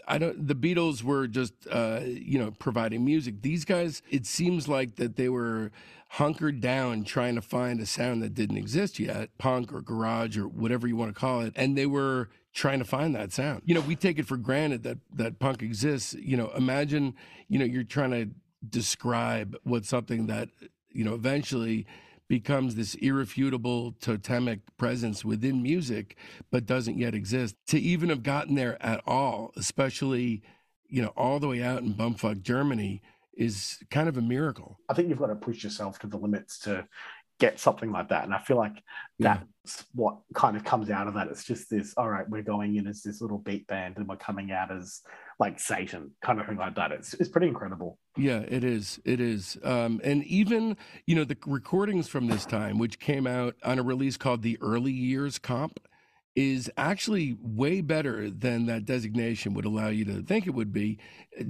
I 0.07 0.17
don't. 0.17 0.47
The 0.47 0.55
Beatles 0.55 1.03
were 1.03 1.27
just, 1.27 1.53
uh, 1.71 2.01
you 2.03 2.39
know, 2.39 2.51
providing 2.51 3.05
music. 3.05 3.41
These 3.41 3.65
guys, 3.65 4.01
it 4.09 4.25
seems 4.25 4.67
like 4.67 4.95
that 4.95 5.15
they 5.15 5.29
were 5.29 5.71
hunkered 6.13 6.59
down 6.59 7.03
trying 7.03 7.35
to 7.35 7.41
find 7.41 7.79
a 7.79 7.85
sound 7.85 8.23
that 8.23 8.33
didn't 8.33 8.57
exist 8.57 8.99
yet, 8.99 9.29
punk 9.37 9.71
or 9.71 9.81
garage 9.81 10.37
or 10.37 10.47
whatever 10.47 10.87
you 10.87 10.95
want 10.95 11.13
to 11.13 11.19
call 11.19 11.41
it, 11.41 11.53
and 11.55 11.77
they 11.77 11.85
were 11.85 12.29
trying 12.53 12.79
to 12.79 12.85
find 12.85 13.13
that 13.15 13.31
sound. 13.31 13.61
You 13.65 13.75
know, 13.75 13.81
we 13.81 13.95
take 13.95 14.17
it 14.17 14.25
for 14.25 14.37
granted 14.37 14.83
that 14.83 14.97
that 15.13 15.39
punk 15.39 15.61
exists. 15.61 16.15
You 16.15 16.35
know, 16.35 16.51
imagine, 16.55 17.15
you 17.47 17.59
know, 17.59 17.65
you're 17.65 17.83
trying 17.83 18.11
to 18.11 18.29
describe 18.67 19.55
what 19.63 19.85
something 19.85 20.27
that, 20.27 20.49
you 20.89 21.05
know, 21.05 21.13
eventually 21.13 21.85
becomes 22.29 22.75
this 22.75 22.95
irrefutable 22.95 23.93
totemic 23.99 24.59
presence 24.77 25.25
within 25.25 25.61
music, 25.61 26.15
but 26.51 26.65
doesn't 26.65 26.97
yet 26.97 27.13
exist. 27.13 27.55
To 27.67 27.79
even 27.79 28.09
have 28.09 28.23
gotten 28.23 28.55
there 28.55 28.81
at 28.81 29.01
all, 29.05 29.51
especially, 29.57 30.43
you 30.87 31.01
know, 31.01 31.11
all 31.17 31.39
the 31.39 31.47
way 31.47 31.61
out 31.61 31.81
in 31.81 31.93
bumfuck 31.95 32.41
Germany, 32.41 33.01
is 33.33 33.79
kind 33.89 34.07
of 34.07 34.17
a 34.17 34.21
miracle. 34.21 34.79
I 34.87 34.93
think 34.93 35.09
you've 35.09 35.17
got 35.17 35.27
to 35.27 35.35
push 35.35 35.63
yourself 35.63 35.97
to 35.99 36.07
the 36.07 36.17
limits 36.17 36.59
to 36.59 36.87
get 37.39 37.59
something 37.59 37.91
like 37.91 38.09
that. 38.09 38.25
And 38.25 38.33
I 38.33 38.39
feel 38.39 38.57
like 38.57 38.83
that's 39.17 39.41
yeah. 39.65 39.83
what 39.95 40.17
kind 40.35 40.55
of 40.55 40.63
comes 40.63 40.89
out 40.89 41.07
of 41.07 41.13
that. 41.15 41.29
It's 41.29 41.45
just 41.45 41.69
this, 41.69 41.93
all 41.95 42.09
right, 42.09 42.29
we're 42.29 42.41
going 42.43 42.75
in 42.75 42.85
as 42.85 43.01
this 43.01 43.21
little 43.21 43.37
beat 43.37 43.65
band 43.65 43.97
and 43.97 44.07
we're 44.07 44.17
coming 44.17 44.51
out 44.51 44.71
as 44.71 45.01
like 45.39 45.59
Satan, 45.59 46.11
kind 46.21 46.39
of 46.39 46.47
thing 46.47 46.57
like 46.57 46.75
that. 46.75 46.91
It's, 46.91 47.13
it's 47.13 47.29
pretty 47.29 47.47
incredible. 47.47 47.97
Yeah, 48.17 48.39
it 48.39 48.63
is. 48.63 48.99
It 49.05 49.21
is. 49.21 49.57
Um, 49.63 50.01
and 50.03 50.23
even, 50.25 50.75
you 51.05 51.15
know, 51.15 51.23
the 51.23 51.37
recordings 51.47 52.09
from 52.09 52.27
this 52.27 52.45
time, 52.45 52.77
which 52.77 52.99
came 52.99 53.25
out 53.25 53.55
on 53.63 53.79
a 53.79 53.83
release 53.83 54.17
called 54.17 54.41
the 54.41 54.57
Early 54.61 54.91
Years 54.91 55.39
Comp, 55.39 55.79
is 56.35 56.69
actually 56.77 57.37
way 57.41 57.81
better 57.81 58.29
than 58.29 58.65
that 58.65 58.85
designation 58.85 59.53
would 59.53 59.65
allow 59.65 59.87
you 59.87 60.05
to 60.05 60.21
think 60.21 60.45
it 60.45 60.53
would 60.53 60.71
be. 60.71 60.99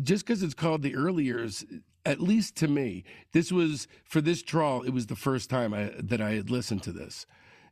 Just 0.04 0.26
because 0.26 0.44
it's 0.44 0.54
called 0.54 0.84
the 0.84 0.96
early 0.96 1.24
years, 1.24 1.66
at 2.06 2.20
least 2.20 2.56
to 2.58 2.68
me, 2.68 3.04
this 3.34 3.52
was 3.52 3.88
for 4.04 4.22
this 4.22 4.42
trawl. 4.42 4.84
It 4.84 4.92
was 4.92 5.08
the 5.08 5.16
first 5.16 5.50
time 5.50 5.74
I, 5.74 5.92
that 5.98 6.22
I 6.22 6.34
had 6.34 6.50
listened 6.50 6.84
to 6.84 6.92
this. 6.92 7.26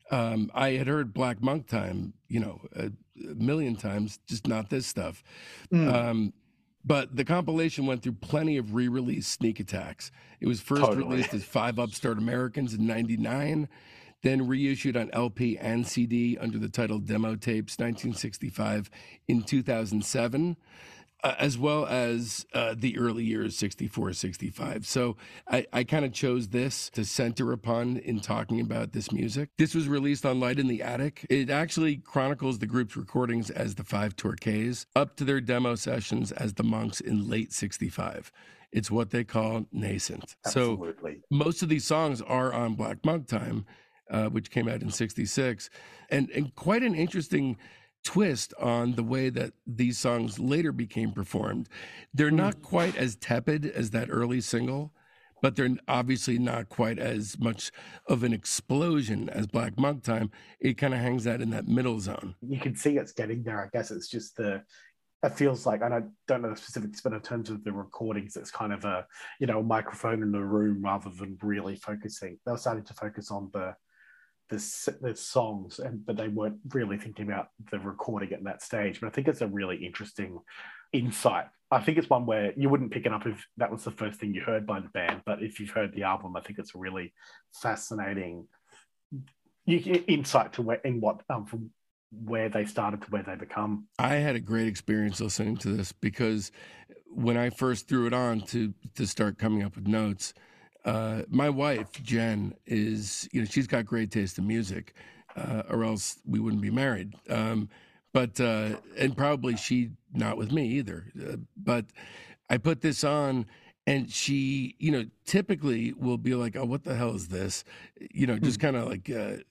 Um, 0.09 0.51
I 0.53 0.71
had 0.71 0.87
heard 0.87 1.13
Black 1.13 1.41
Monk 1.41 1.67
Time, 1.67 2.13
you 2.27 2.39
know, 2.39 2.61
a, 2.75 2.91
a 3.29 3.35
million 3.35 3.75
times, 3.75 4.19
just 4.27 4.47
not 4.47 4.69
this 4.69 4.87
stuff. 4.87 5.23
Mm. 5.71 5.93
Um, 5.93 6.33
but 6.85 7.15
the 7.15 7.25
compilation 7.25 7.85
went 7.85 8.03
through 8.03 8.13
plenty 8.13 8.55
of 8.57 8.73
re-release 8.73 9.27
sneak 9.27 9.59
attacks. 9.59 10.11
It 10.39 10.47
was 10.47 10.61
first 10.61 10.81
totally. 10.81 11.03
released 11.03 11.33
as 11.33 11.43
Five 11.43 11.79
Upstart 11.79 12.17
Americans 12.17 12.73
in 12.73 12.87
'99 12.87 13.67
then 14.23 14.47
reissued 14.47 14.97
on 14.97 15.09
LP 15.11 15.57
and 15.57 15.85
CD 15.85 16.37
under 16.37 16.57
the 16.57 16.69
title 16.69 16.99
Demo 16.99 17.35
Tapes 17.35 17.77
1965 17.77 18.89
in 19.27 19.43
2007. 19.43 20.57
Uh, 21.27 21.35
as 21.39 21.57
well 21.57 21.85
as 21.87 22.45
uh, 22.53 22.73
the 22.77 22.97
early 22.97 23.21
years 23.21 23.57
64 23.57 24.13
65 24.13 24.87
so 24.87 25.17
i, 25.49 25.65
I 25.73 25.83
kind 25.83 26.05
of 26.05 26.13
chose 26.13 26.47
this 26.47 26.89
to 26.91 27.03
center 27.03 27.51
upon 27.51 27.97
in 27.97 28.21
talking 28.21 28.61
about 28.61 28.93
this 28.93 29.11
music. 29.11 29.49
This 29.57 29.75
was 29.75 29.89
released 29.89 30.25
on 30.25 30.39
light 30.39 30.57
in 30.57 30.67
the 30.67 30.81
attic. 30.81 31.25
It 31.29 31.49
actually 31.49 31.97
chronicles 31.97 32.59
the 32.59 32.65
group's 32.65 32.95
recordings 32.95 33.49
as 33.49 33.75
the 33.75 33.83
five 33.83 34.15
Torquays 34.15 34.85
up 34.95 35.17
to 35.17 35.25
their 35.25 35.41
demo 35.41 35.75
sessions 35.75 36.31
as 36.31 36.53
the 36.53 36.63
monks 36.63 37.01
in 37.01 37.27
late 37.27 37.51
65 37.51 38.31
it's 38.71 38.89
what 38.89 39.09
they 39.09 39.25
call 39.25 39.65
nascent. 39.73 40.37
Absolutely. 40.45 41.15
so 41.15 41.35
most 41.35 41.61
of 41.61 41.67
these 41.67 41.83
songs 41.83 42.21
are 42.21 42.53
on 42.53 42.75
black 42.75 43.03
monk 43.03 43.27
time 43.27 43.65
uh, 44.09 44.27
which 44.27 44.51
came 44.51 44.67
out 44.67 44.81
in 44.81 44.91
66. 44.91 45.69
And, 46.09 46.29
and 46.29 46.55
quite 46.55 46.83
an 46.83 46.95
interesting 46.95 47.57
twist 48.07 48.53
on 48.57 48.95
the 48.95 49.03
way 49.03 49.27
that 49.29 49.51
these 49.65 49.97
songs 49.97 50.39
later 50.39 50.71
became 50.71 51.11
performed. 51.11 51.67
They're 52.13 52.31
not 52.31 52.53
hmm. 52.53 52.61
quite 52.61 52.95
as 52.95 53.17
tepid 53.17 53.65
as 53.65 53.89
that 53.89 54.07
early 54.09 54.39
single, 54.39 54.93
but 55.41 55.57
they're 55.57 55.75
obviously 55.89 56.39
not 56.39 56.69
quite 56.69 56.99
as 56.99 57.37
much 57.37 57.69
of 58.07 58.23
an 58.23 58.31
explosion 58.31 59.27
as 59.27 59.45
Black 59.45 59.77
Monk 59.77 60.03
Time. 60.03 60.31
It 60.61 60.77
kind 60.77 60.93
of 60.93 61.01
hangs 61.01 61.27
out 61.27 61.41
in 61.41 61.49
that 61.49 61.67
middle 61.67 61.99
zone. 61.99 62.35
You 62.41 62.61
can 62.61 62.77
see 62.77 62.95
it's 62.95 63.11
getting 63.11 63.43
there. 63.43 63.61
I 63.61 63.67
guess 63.77 63.91
it's 63.91 64.07
just 64.07 64.37
the 64.37 64.63
it 65.21 65.33
feels 65.33 65.65
like, 65.65 65.81
and 65.81 65.93
I 65.93 66.03
don't 66.29 66.43
know 66.43 66.51
the 66.51 66.55
specifics, 66.55 67.01
but 67.01 67.11
in 67.11 67.19
terms 67.19 67.49
of 67.49 67.63
the 67.65 67.73
recordings, 67.73 68.37
it's 68.37 68.51
kind 68.51 68.71
of 68.71 68.85
a 68.85 69.05
you 69.41 69.47
know 69.47 69.61
microphone 69.61 70.23
in 70.23 70.31
the 70.31 70.39
room 70.41 70.81
rather 70.81 71.09
than 71.09 71.37
really 71.41 71.75
focusing. 71.75 72.39
They 72.45 72.53
were 72.53 72.57
starting 72.57 72.85
to 72.85 72.93
focus 72.93 73.31
on 73.31 73.49
the 73.51 73.75
the, 74.49 75.15
songs, 75.15 75.79
and 75.79 76.05
but 76.05 76.17
they 76.17 76.27
weren't 76.27 76.59
really 76.73 76.97
thinking 76.97 77.27
about 77.27 77.49
the 77.71 77.79
recording 77.79 78.33
at 78.33 78.43
that 78.43 78.61
stage. 78.61 79.01
But 79.01 79.07
I 79.07 79.09
think 79.11 79.27
it's 79.27 79.41
a 79.41 79.47
really 79.47 79.77
interesting 79.85 80.39
insight. 80.93 81.45
I 81.69 81.81
think 81.81 81.97
it's 81.97 82.09
one 82.09 82.25
where 82.25 82.53
you 82.55 82.69
wouldn't 82.69 82.91
pick 82.91 83.05
it 83.05 83.11
up 83.11 83.25
if 83.25 83.45
that 83.57 83.71
was 83.71 83.83
the 83.83 83.91
first 83.91 84.19
thing 84.19 84.33
you 84.33 84.41
heard 84.41 84.65
by 84.65 84.79
the 84.79 84.89
band, 84.89 85.21
but 85.25 85.43
if 85.43 85.59
you've 85.59 85.71
heard 85.71 85.93
the 85.93 86.03
album, 86.03 86.35
I 86.35 86.41
think 86.41 86.59
it's 86.59 86.75
a 86.75 86.77
really 86.77 87.13
fascinating 87.53 88.47
insight 89.67 90.53
to 90.53 90.61
where 90.61 90.77
in 90.77 91.01
what 91.01 91.21
um, 91.29 91.45
from 91.45 91.71
where 92.11 92.47
they 92.47 92.65
started 92.65 93.01
to 93.01 93.07
where 93.09 93.23
they 93.23 93.35
become. 93.35 93.87
I 93.99 94.15
had 94.15 94.35
a 94.35 94.39
great 94.39 94.67
experience 94.67 95.19
listening 95.19 95.57
to 95.57 95.69
this 95.69 95.91
because 95.91 96.51
when 97.07 97.35
I 97.35 97.49
first 97.49 97.89
threw 97.89 98.07
it 98.07 98.13
on 98.13 98.41
to 98.47 98.73
to 98.95 99.05
start 99.05 99.37
coming 99.37 99.63
up 99.63 99.75
with 99.75 99.87
notes, 99.87 100.33
uh, 100.87 101.23
my 101.29 101.49
wife 101.49 101.91
Jen 102.01 102.55
is, 102.65 103.27
you 103.33 103.41
know, 103.41 103.45
she's 103.45 103.67
got 103.67 103.85
great 103.85 104.09
taste 104.09 104.37
in 104.37 104.47
music, 104.47 104.93
uh, 105.35 105.63
or 105.69 105.83
else 105.83 106.17
we 106.25 106.39
wouldn't 106.39 106.61
be 106.61 106.71
married. 106.71 107.13
Um, 107.29 107.69
but 108.13 108.39
uh, 108.39 108.69
and 108.97 109.15
probably 109.15 109.57
she 109.57 109.91
not 110.13 110.37
with 110.37 110.51
me 110.51 110.65
either. 110.65 111.11
Uh, 111.21 111.35
but 111.57 111.85
I 112.49 112.57
put 112.57 112.79
this 112.79 113.03
on, 113.03 113.45
and 113.85 114.09
she, 114.09 114.75
you 114.79 114.91
know, 114.91 115.05
typically 115.25 115.91
will 115.91 116.17
be 116.17 116.35
like, 116.35 116.55
"Oh, 116.55 116.63
what 116.63 116.85
the 116.85 116.95
hell 116.95 117.13
is 117.13 117.27
this?" 117.27 117.65
You 117.99 118.25
know, 118.25 118.39
just 118.39 118.61
kind 118.61 118.77
of 118.77 118.87
like, 118.87 119.09
uh, 119.09 119.43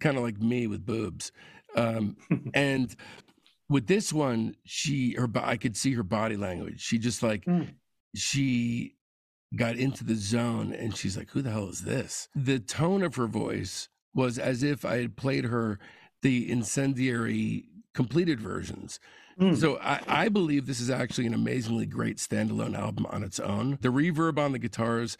kind 0.00 0.16
of 0.16 0.24
like 0.24 0.40
me 0.40 0.66
with 0.66 0.84
boobs, 0.84 1.30
um, 1.76 2.16
and 2.54 2.94
with 3.68 3.86
this 3.86 4.12
one, 4.12 4.56
she 4.64 5.14
her 5.14 5.28
I 5.36 5.56
could 5.56 5.76
see 5.76 5.94
her 5.94 6.02
body 6.02 6.36
language. 6.36 6.80
She 6.80 6.98
just 6.98 7.22
like 7.22 7.44
mm. 7.44 7.68
she 8.14 8.96
got 9.54 9.76
into 9.76 10.04
the 10.04 10.14
zone 10.14 10.72
and 10.72 10.96
she's 10.96 11.16
like, 11.16 11.30
Who 11.30 11.42
the 11.42 11.50
hell 11.50 11.68
is 11.68 11.82
this? 11.82 12.28
The 12.34 12.58
tone 12.58 13.02
of 13.02 13.16
her 13.16 13.26
voice 13.26 13.88
was 14.14 14.38
as 14.38 14.62
if 14.62 14.84
I 14.84 15.00
had 15.00 15.16
played 15.16 15.44
her 15.44 15.78
the 16.22 16.50
incendiary 16.50 17.66
completed 17.94 18.40
versions. 18.40 19.00
Mm. 19.40 19.56
So 19.56 19.78
I, 19.78 20.00
I, 20.06 20.28
believe 20.28 20.66
this 20.66 20.80
is 20.80 20.90
actually 20.90 21.26
an 21.26 21.34
amazingly 21.34 21.86
great 21.86 22.18
standalone 22.18 22.76
album 22.76 23.06
on 23.06 23.22
its 23.22 23.40
own. 23.40 23.78
The 23.80 23.88
reverb 23.88 24.38
on 24.38 24.52
the 24.52 24.58
guitars 24.58 25.16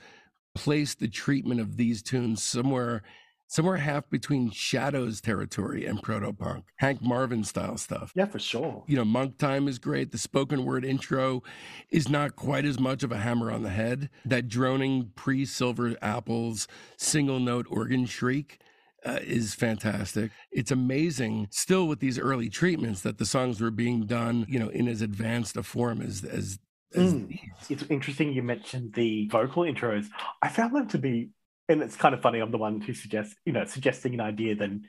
placed 0.54 0.98
the 0.98 1.08
treatment 1.08 1.60
of 1.60 1.76
these 1.76 2.02
tunes 2.02 2.42
somewhere 2.42 3.02
somewhere 3.50 3.78
half 3.78 4.08
between 4.08 4.48
Shadows 4.52 5.20
territory 5.20 5.84
and 5.84 6.00
proto 6.00 6.32
punk, 6.32 6.66
Hank 6.76 7.02
Marvin 7.02 7.42
style 7.42 7.76
stuff. 7.76 8.12
Yeah, 8.14 8.26
for 8.26 8.38
sure. 8.38 8.84
You 8.86 8.96
know, 8.96 9.04
Monk 9.04 9.38
Time 9.38 9.66
is 9.66 9.80
great. 9.80 10.12
The 10.12 10.18
spoken 10.18 10.64
word 10.64 10.84
intro 10.84 11.42
is 11.90 12.08
not 12.08 12.36
quite 12.36 12.64
as 12.64 12.78
much 12.78 13.02
of 13.02 13.10
a 13.10 13.18
hammer 13.18 13.50
on 13.50 13.64
the 13.64 13.70
head. 13.70 14.08
That 14.24 14.48
droning 14.48 15.10
pre 15.16 15.44
Silver 15.44 15.96
Apples 16.00 16.68
single 16.96 17.40
note 17.40 17.66
organ 17.68 18.06
shriek. 18.06 18.60
Uh, 19.02 19.18
is 19.22 19.54
fantastic. 19.54 20.30
It's 20.52 20.70
amazing 20.70 21.48
still 21.50 21.88
with 21.88 22.00
these 22.00 22.18
early 22.18 22.50
treatments 22.50 23.00
that 23.00 23.16
the 23.16 23.24
songs 23.24 23.58
were 23.58 23.70
being 23.70 24.04
done, 24.04 24.44
you 24.46 24.58
know, 24.58 24.68
in 24.68 24.88
as 24.88 25.00
advanced 25.00 25.56
a 25.56 25.62
form 25.62 26.02
as 26.02 26.22
as 26.22 26.58
Mm. 26.94 27.38
It's 27.68 27.84
interesting 27.88 28.32
you 28.32 28.42
mentioned 28.42 28.94
the 28.94 29.28
vocal 29.28 29.62
intros. 29.62 30.06
I 30.42 30.48
found 30.48 30.74
them 30.74 30.88
to 30.88 30.98
be 30.98 31.30
and 31.70 31.82
it's 31.82 31.96
kind 31.96 32.14
of 32.14 32.20
funny. 32.20 32.40
I'm 32.40 32.50
the 32.50 32.58
one 32.58 32.80
who 32.80 32.92
suggests, 32.92 33.34
you 33.44 33.52
know, 33.52 33.64
suggesting 33.64 34.14
an 34.14 34.20
idea, 34.20 34.54
then 34.56 34.86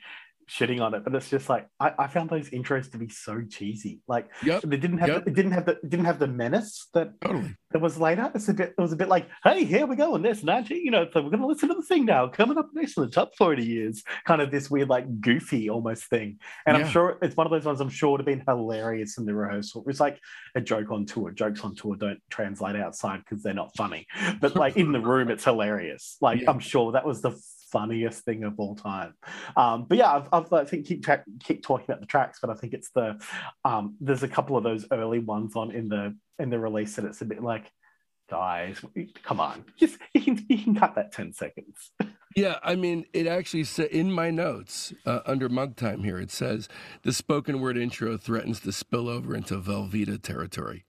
shitting 0.50 0.82
on 0.82 0.94
it, 0.94 1.04
but 1.04 1.16
it's 1.16 1.30
just 1.30 1.50
like 1.50 1.68
I, 1.80 1.94
I 1.98 2.08
found 2.08 2.30
those 2.30 2.50
intros 2.50 2.92
to 2.92 2.98
be 2.98 3.10
so 3.10 3.42
cheesy. 3.50 4.02
Like 4.08 4.30
yep. 4.44 4.62
they 4.64 4.78
didn't 4.78 5.00
have 5.00 5.10
yep. 5.10 5.24
the, 5.26 5.32
it 5.32 5.34
didn't 5.34 5.52
have 5.52 5.66
the 5.66 5.80
didn't 5.88 6.06
have 6.06 6.20
the 6.20 6.28
menace 6.28 6.88
that 6.94 7.20
totally. 7.22 7.56
that 7.72 7.82
was 7.82 7.98
later. 7.98 8.32
It's 8.36 8.50
a 8.50 8.54
bit 8.54 8.74
it 8.78 8.82
was 8.82 8.92
a 8.92 8.96
bit 8.96 9.10
like, 9.10 9.28
hey, 9.44 9.64
here 9.64 9.86
we 9.86 9.96
go 9.96 10.14
on 10.14 10.22
this 10.22 10.44
19, 10.44 10.78
you 10.84 10.92
know, 10.92 11.08
so 11.12 11.22
we're 11.22 11.30
gonna 11.30 11.48
listen 11.48 11.70
to 11.70 11.76
the 11.76 11.82
thing 11.82 12.06
now. 12.06 12.28
Coming 12.28 12.58
up 12.58 12.70
next 12.74 12.98
in 12.98 13.04
the 13.04 13.10
top 13.10 13.32
40 13.38 13.64
years, 13.64 14.04
kind 14.26 14.42
of 14.42 14.52
this 14.52 14.70
weird, 14.70 14.90
like 14.90 15.22
goofy 15.22 15.70
almost 15.70 16.06
thing. 16.06 16.40
And 16.66 16.78
yeah. 16.78 16.86
I'm 16.86 16.92
sure 16.92 17.18
it's 17.22 17.36
one 17.36 17.48
of 17.48 17.52
those 17.52 17.66
ones 17.66 17.82
I'm 17.82 17.90
sure 17.90 18.12
would 18.12 18.22
have 18.22 18.26
been 18.26 18.44
hilarious 18.48 19.18
in 19.18 19.26
the 19.26 19.34
rehearsal. 19.34 19.84
It's 19.88 20.00
like 20.00 20.20
a 20.56 20.62
joke 20.62 20.92
on 20.92 21.06
tour. 21.06 21.32
Jokes 21.32 21.62
on 21.62 21.76
tour 21.76 21.96
don't 21.96 22.22
translate 22.30 22.76
outside 22.76 23.20
because 23.20 23.44
they're 23.44 23.54
not 23.54 23.76
funny. 23.76 24.08
But 24.40 24.56
like 24.56 24.78
in 24.78 24.92
the 24.92 25.00
room, 25.00 25.30
it's 25.30 25.44
hilarious. 25.44 26.18
Like 26.22 26.42
yeah. 26.42 26.50
I'm 26.50 26.60
sure 26.60 26.92
that 26.92 27.06
was 27.06 27.22
the 27.22 27.32
funniest 27.72 28.24
thing 28.24 28.44
of 28.44 28.60
all 28.60 28.76
time. 28.76 29.14
Um, 29.56 29.86
but 29.86 29.98
yeah, 29.98 30.12
I've, 30.12 30.30
I've, 30.32 30.54
i 30.54 30.66
think 30.66 30.86
keep 30.86 31.04
tra- 31.04 31.24
keep 31.44 31.64
talking 31.64 31.86
about 31.88 32.00
the 32.00 32.06
tracks, 32.06 32.40
but 32.42 32.50
I 32.50 32.56
think 32.56 32.74
it's 32.74 32.92
the 32.92 33.20
um, 33.66 33.96
there's 34.00 34.24
a 34.24 34.28
couple 34.28 34.58
of 34.58 34.64
those 34.64 34.86
early 34.92 35.20
ones 35.20 35.56
on 35.56 35.72
in 35.72 35.90
the 35.90 36.16
in 36.40 36.50
the 36.50 36.60
release 36.60 36.96
that 36.96 37.06
it's 37.06 37.22
a 37.22 37.26
bit 37.26 37.44
like, 37.44 37.72
guys, 38.30 38.84
come 39.24 39.40
on, 39.40 39.66
just 39.78 39.98
you 40.14 40.22
can, 40.22 40.46
you 40.50 40.58
can 40.58 40.76
cut 40.76 40.96
that 40.96 41.12
ten 41.12 41.34
seconds. 41.34 41.92
Yeah, 42.34 42.60
I 42.64 42.76
mean, 42.76 43.08
it 43.12 43.28
actually 43.28 43.66
said 43.66 43.88
in 43.88 44.10
my 44.10 44.32
notes 44.32 44.94
uh, 45.06 45.20
under 45.26 45.50
Monk 45.50 45.76
Time 45.76 46.02
here, 46.04 46.18
it 46.18 46.32
says 46.32 46.70
the 47.02 47.12
spoken 47.12 47.60
word 47.60 47.76
intro 47.78 48.16
threatens 48.16 48.62
to 48.62 48.72
spill 48.72 49.10
over 49.10 49.36
into 49.36 49.58
Velveeta 49.58 50.22
territory. 50.22 50.86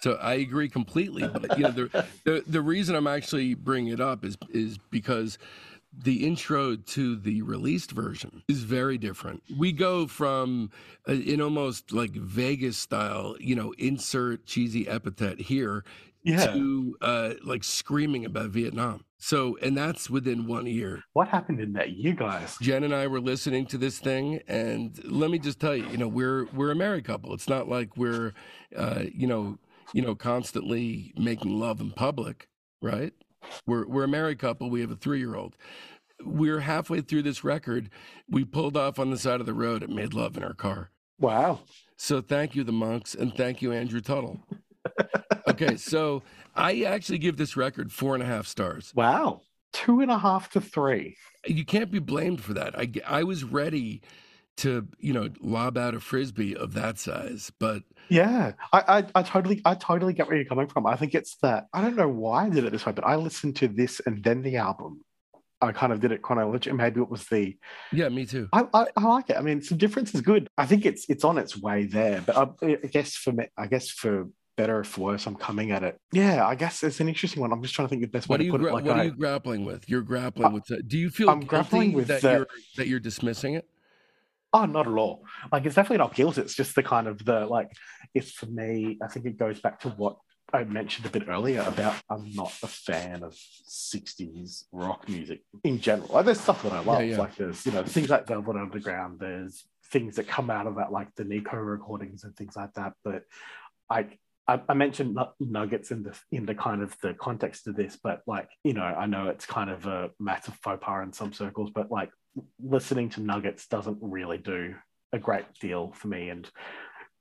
So 0.00 0.14
I 0.20 0.34
agree 0.34 0.68
completely. 0.68 1.26
But 1.26 1.58
you 1.58 1.64
know, 1.64 1.70
the, 1.70 2.06
the 2.24 2.44
the 2.46 2.60
reason 2.60 2.94
I'm 2.94 3.06
actually 3.06 3.54
bringing 3.54 3.92
it 3.92 4.00
up 4.00 4.24
is 4.24 4.36
is 4.50 4.78
because 4.90 5.38
the 5.96 6.26
intro 6.26 6.76
to 6.76 7.16
the 7.16 7.42
released 7.42 7.92
version 7.92 8.42
is 8.48 8.62
very 8.62 8.98
different. 8.98 9.42
We 9.56 9.72
go 9.72 10.06
from 10.06 10.70
uh, 11.08 11.12
in 11.12 11.40
almost 11.40 11.92
like 11.92 12.12
Vegas 12.12 12.76
style, 12.76 13.36
you 13.40 13.54
know, 13.54 13.72
insert 13.78 14.46
cheesy 14.46 14.88
epithet 14.88 15.40
here 15.40 15.84
yeah. 16.22 16.46
to 16.46 16.96
uh, 17.00 17.30
like 17.44 17.64
screaming 17.64 18.24
about 18.24 18.50
Vietnam. 18.50 19.04
So, 19.18 19.56
and 19.62 19.76
that's 19.76 20.10
within 20.10 20.46
one 20.46 20.66
year. 20.66 21.02
What 21.14 21.28
happened 21.28 21.60
in 21.60 21.72
that 21.72 21.92
year, 21.92 22.12
guys? 22.12 22.56
Jen 22.60 22.84
and 22.84 22.94
I 22.94 23.06
were 23.06 23.20
listening 23.20 23.66
to 23.66 23.78
this 23.78 23.98
thing, 23.98 24.40
and 24.46 25.00
let 25.04 25.30
me 25.30 25.38
just 25.38 25.58
tell 25.58 25.74
you, 25.74 25.88
you 25.88 25.96
know, 25.96 26.08
we're 26.08 26.44
we're 26.52 26.70
a 26.70 26.76
married 26.76 27.04
couple. 27.04 27.32
It's 27.32 27.48
not 27.48 27.68
like 27.68 27.96
we're, 27.96 28.34
uh, 28.76 29.04
you 29.14 29.26
know, 29.26 29.58
you 29.94 30.02
know, 30.02 30.14
constantly 30.14 31.14
making 31.16 31.58
love 31.58 31.80
in 31.80 31.92
public, 31.92 32.48
right? 32.82 33.14
We're 33.66 33.86
we're 33.86 34.04
a 34.04 34.08
married 34.08 34.38
couple. 34.38 34.70
We 34.70 34.80
have 34.80 34.90
a 34.90 34.96
three 34.96 35.18
year 35.18 35.34
old. 35.34 35.56
We're 36.24 36.60
halfway 36.60 37.02
through 37.02 37.22
this 37.22 37.44
record. 37.44 37.90
We 38.28 38.44
pulled 38.44 38.76
off 38.76 38.98
on 38.98 39.10
the 39.10 39.18
side 39.18 39.40
of 39.40 39.46
the 39.46 39.54
road 39.54 39.82
and 39.82 39.94
made 39.94 40.14
love 40.14 40.36
in 40.36 40.42
our 40.42 40.54
car. 40.54 40.90
Wow. 41.18 41.60
So 41.96 42.20
thank 42.20 42.54
you, 42.54 42.64
the 42.64 42.72
monks, 42.72 43.14
and 43.14 43.34
thank 43.34 43.62
you, 43.62 43.72
Andrew 43.72 44.00
Tuttle. 44.00 44.40
okay, 45.48 45.76
so 45.76 46.22
I 46.54 46.82
actually 46.82 47.18
give 47.18 47.36
this 47.36 47.56
record 47.56 47.92
four 47.92 48.14
and 48.14 48.22
a 48.22 48.26
half 48.26 48.46
stars. 48.46 48.92
Wow. 48.94 49.42
Two 49.72 50.00
and 50.00 50.10
a 50.10 50.18
half 50.18 50.50
to 50.50 50.60
three. 50.60 51.16
You 51.46 51.64
can't 51.64 51.90
be 51.90 51.98
blamed 51.98 52.40
for 52.40 52.54
that. 52.54 52.78
I, 52.78 52.90
I 53.06 53.22
was 53.24 53.44
ready 53.44 54.02
to 54.56 54.86
you 54.98 55.12
know 55.12 55.28
lob 55.40 55.76
out 55.76 55.94
a 55.94 56.00
frisbee 56.00 56.56
of 56.56 56.72
that 56.74 56.98
size 56.98 57.52
but 57.58 57.82
yeah 58.08 58.52
I, 58.72 58.84
I, 59.14 59.20
I 59.20 59.22
totally 59.22 59.60
i 59.64 59.74
totally 59.74 60.12
get 60.12 60.28
where 60.28 60.36
you're 60.36 60.46
coming 60.46 60.66
from 60.66 60.86
i 60.86 60.96
think 60.96 61.14
it's 61.14 61.36
that 61.42 61.66
i 61.72 61.82
don't 61.82 61.96
know 61.96 62.08
why 62.08 62.46
i 62.46 62.48
did 62.48 62.64
it 62.64 62.72
this 62.72 62.86
way 62.86 62.92
but 62.92 63.06
i 63.06 63.16
listened 63.16 63.56
to 63.56 63.68
this 63.68 64.00
and 64.06 64.22
then 64.22 64.42
the 64.42 64.56
album 64.56 65.02
i 65.60 65.72
kind 65.72 65.92
of 65.92 66.00
did 66.00 66.12
it 66.12 66.22
chronologically 66.22 66.76
maybe 66.76 67.00
it 67.00 67.10
was 67.10 67.24
the 67.26 67.56
yeah 67.92 68.08
me 68.08 68.24
too 68.24 68.48
I, 68.52 68.66
I, 68.72 68.86
I 68.96 69.04
like 69.04 69.30
it 69.30 69.36
i 69.36 69.42
mean 69.42 69.60
some 69.60 69.78
difference 69.78 70.14
is 70.14 70.20
good 70.22 70.48
i 70.56 70.64
think 70.64 70.86
it's 70.86 71.08
it's 71.08 71.24
on 71.24 71.38
its 71.38 71.60
way 71.60 71.84
there 71.84 72.22
but 72.24 72.36
um, 72.36 72.54
I, 72.62 72.78
I 72.82 72.86
guess 72.86 73.14
for 73.14 73.32
me 73.32 73.46
i 73.56 73.66
guess 73.66 73.90
for 73.90 74.28
better 74.56 74.78
or 74.78 74.84
for 74.84 75.02
worse, 75.02 75.26
I'm 75.26 75.36
coming 75.36 75.70
at 75.70 75.82
it. 75.82 76.00
Yeah, 76.12 76.46
I 76.46 76.54
guess 76.54 76.82
it's 76.82 77.00
an 77.00 77.08
interesting 77.08 77.42
one. 77.42 77.52
I'm 77.52 77.62
just 77.62 77.74
trying 77.74 77.86
to 77.86 77.90
think 77.90 78.02
the 78.02 78.08
best 78.08 78.28
what 78.28 78.40
way 78.40 78.46
to 78.46 78.52
put 78.52 78.60
gra- 78.62 78.70
it. 78.70 78.74
Like 78.74 78.84
what 78.84 78.96
I, 78.96 79.00
are 79.00 79.04
you 79.04 79.12
grappling 79.12 79.64
with? 79.64 79.88
You're 79.88 80.02
grappling 80.02 80.52
with. 80.52 80.64
Do 80.88 80.98
you 80.98 81.10
feel 81.10 81.30
I'm 81.30 81.40
grappling 81.40 81.92
with 81.92 82.08
that 82.08 82.22
the, 82.22 82.32
you're 82.32 82.46
that 82.76 82.88
you're 82.88 83.00
dismissing 83.00 83.54
it? 83.54 83.68
Oh, 84.56 84.64
not 84.64 84.86
at 84.86 84.92
all. 84.94 85.26
Like 85.52 85.66
it's 85.66 85.74
definitely 85.74 85.98
not 85.98 86.14
guilt. 86.14 86.38
It's 86.38 86.54
just 86.54 86.74
the 86.74 86.82
kind 86.82 87.06
of 87.06 87.22
the 87.24 87.46
like. 87.46 87.70
It's 88.14 88.30
for 88.32 88.46
me. 88.46 88.98
I 89.02 89.08
think 89.08 89.26
it 89.26 89.36
goes 89.36 89.60
back 89.60 89.80
to 89.80 89.90
what 89.90 90.16
I 90.50 90.64
mentioned 90.64 91.04
a 91.04 91.10
bit 91.10 91.28
earlier 91.28 91.60
about 91.60 91.96
I'm 92.08 92.32
not 92.34 92.52
a 92.62 92.66
fan 92.66 93.22
of 93.22 93.34
60s 93.34 94.64
rock 94.72 95.08
music 95.08 95.42
in 95.62 95.78
general. 95.78 96.08
Like 96.10 96.24
there's 96.24 96.40
stuff 96.40 96.62
that 96.62 96.72
I 96.72 96.80
love. 96.80 97.02
Yeah, 97.02 97.10
yeah. 97.10 97.18
Like 97.18 97.36
there's 97.36 97.66
you 97.66 97.72
know 97.72 97.82
things 97.82 98.08
like 98.08 98.26
Velvet 98.26 98.56
Underground. 98.56 99.20
There's 99.20 99.64
things 99.90 100.16
that 100.16 100.26
come 100.26 100.48
out 100.48 100.66
of 100.66 100.76
that 100.76 100.90
like 100.90 101.14
the 101.16 101.24
Nico 101.24 101.56
recordings 101.56 102.24
and 102.24 102.34
things 102.34 102.56
like 102.56 102.72
that. 102.74 102.94
But 103.04 103.24
I 103.90 104.06
I, 104.48 104.60
I 104.68 104.74
mentioned 104.74 105.18
nuggets 105.40 105.90
in 105.90 106.02
the 106.02 106.18
in 106.32 106.46
the 106.46 106.54
kind 106.54 106.82
of 106.82 106.96
the 107.02 107.12
context 107.12 107.66
of 107.66 107.76
this, 107.76 107.98
but 108.02 108.22
like 108.26 108.48
you 108.64 108.72
know, 108.72 108.84
I 108.84 109.04
know 109.04 109.28
it's 109.28 109.44
kind 109.44 109.68
of 109.68 109.86
a 109.86 110.10
massive 110.18 110.54
faux 110.62 110.82
pas 110.82 111.04
in 111.04 111.12
some 111.12 111.32
circles, 111.32 111.70
but 111.74 111.90
like 111.90 112.10
listening 112.60 113.10
to 113.10 113.22
nuggets 113.22 113.66
doesn't 113.66 113.98
really 114.00 114.38
do 114.38 114.74
a 115.12 115.18
great 115.18 115.46
deal 115.60 115.92
for 115.92 116.08
me, 116.08 116.28
and 116.30 116.48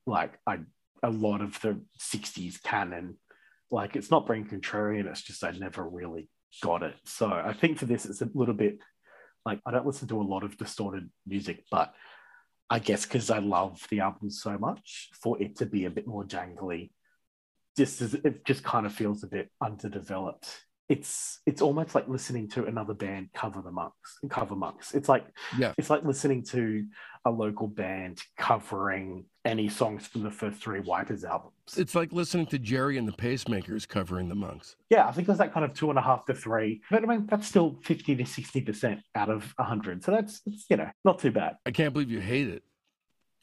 like 0.05 0.39
I 0.47 0.59
a 1.03 1.09
lot 1.09 1.41
of 1.41 1.59
the 1.61 1.79
'60s 1.99 2.61
canon, 2.61 3.17
like 3.71 3.95
it's 3.95 4.11
not 4.11 4.27
being 4.27 4.45
contrarian, 4.45 5.05
it's 5.05 5.21
just 5.21 5.43
I 5.43 5.51
never 5.51 5.87
really 5.87 6.29
got 6.61 6.83
it. 6.83 6.95
So 7.05 7.27
I 7.27 7.53
think 7.53 7.77
for 7.77 7.85
this, 7.85 8.05
it's 8.05 8.21
a 8.21 8.29
little 8.33 8.53
bit 8.53 8.79
like 9.45 9.59
I 9.65 9.71
don't 9.71 9.85
listen 9.85 10.07
to 10.09 10.21
a 10.21 10.23
lot 10.23 10.43
of 10.43 10.57
distorted 10.57 11.09
music, 11.25 11.63
but 11.69 11.93
I 12.69 12.79
guess 12.79 13.05
because 13.05 13.29
I 13.29 13.39
love 13.39 13.85
the 13.89 13.99
album 13.99 14.29
so 14.29 14.57
much, 14.57 15.09
for 15.21 15.41
it 15.41 15.57
to 15.57 15.65
be 15.65 15.85
a 15.85 15.91
bit 15.91 16.07
more 16.07 16.23
jangly 16.23 16.91
just 17.77 18.01
as 18.01 18.13
it 18.13 18.45
just 18.45 18.63
kind 18.63 18.85
of 18.85 18.93
feels 18.93 19.23
a 19.23 19.27
bit 19.27 19.49
underdeveloped. 19.61 20.47
It's 20.87 21.39
it's 21.45 21.61
almost 21.61 21.95
like 21.95 22.07
listening 22.07 22.47
to 22.49 22.65
another 22.65 22.93
band 22.93 23.29
cover 23.33 23.61
the 23.61 23.71
monks 23.71 24.19
cover 24.29 24.55
monks. 24.55 24.93
It's 24.93 25.09
like 25.09 25.25
yeah, 25.57 25.73
it's 25.77 25.89
like 25.89 26.03
listening 26.03 26.43
to 26.45 26.85
a 27.25 27.31
local 27.31 27.67
band 27.67 28.21
covering 28.37 29.25
any 29.43 29.67
songs 29.67 30.05
from 30.05 30.21
the 30.21 30.29
first 30.29 30.61
three 30.61 30.79
Wipers 30.79 31.23
albums. 31.23 31.53
It's 31.75 31.95
like 31.95 32.11
listening 32.11 32.45
to 32.47 32.59
Gerry 32.59 32.97
and 32.99 33.07
the 33.07 33.13
Pacemakers 33.13 33.87
covering 33.87 34.29
the 34.29 34.35
monks. 34.35 34.75
Yeah, 34.91 35.07
I 35.07 35.11
think 35.11 35.25
there's 35.25 35.39
that 35.39 35.53
kind 35.53 35.65
of 35.65 35.73
two 35.73 35.89
and 35.89 35.97
a 35.97 36.03
half 36.03 36.25
to 36.25 36.35
three. 36.35 36.81
But 36.91 37.03
I 37.03 37.07
mean 37.07 37.25
that's 37.25 37.47
still 37.47 37.79
fifty 37.83 38.15
to 38.15 38.25
sixty 38.25 38.61
percent 38.61 39.01
out 39.15 39.29
of 39.29 39.53
hundred. 39.57 40.03
So 40.03 40.11
that's 40.11 40.41
it's, 40.45 40.65
you 40.69 40.77
know, 40.77 40.89
not 41.03 41.17
too 41.19 41.31
bad. 41.31 41.57
I 41.65 41.71
can't 41.71 41.93
believe 41.93 42.11
you 42.11 42.19
hate 42.19 42.49
it. 42.49 42.63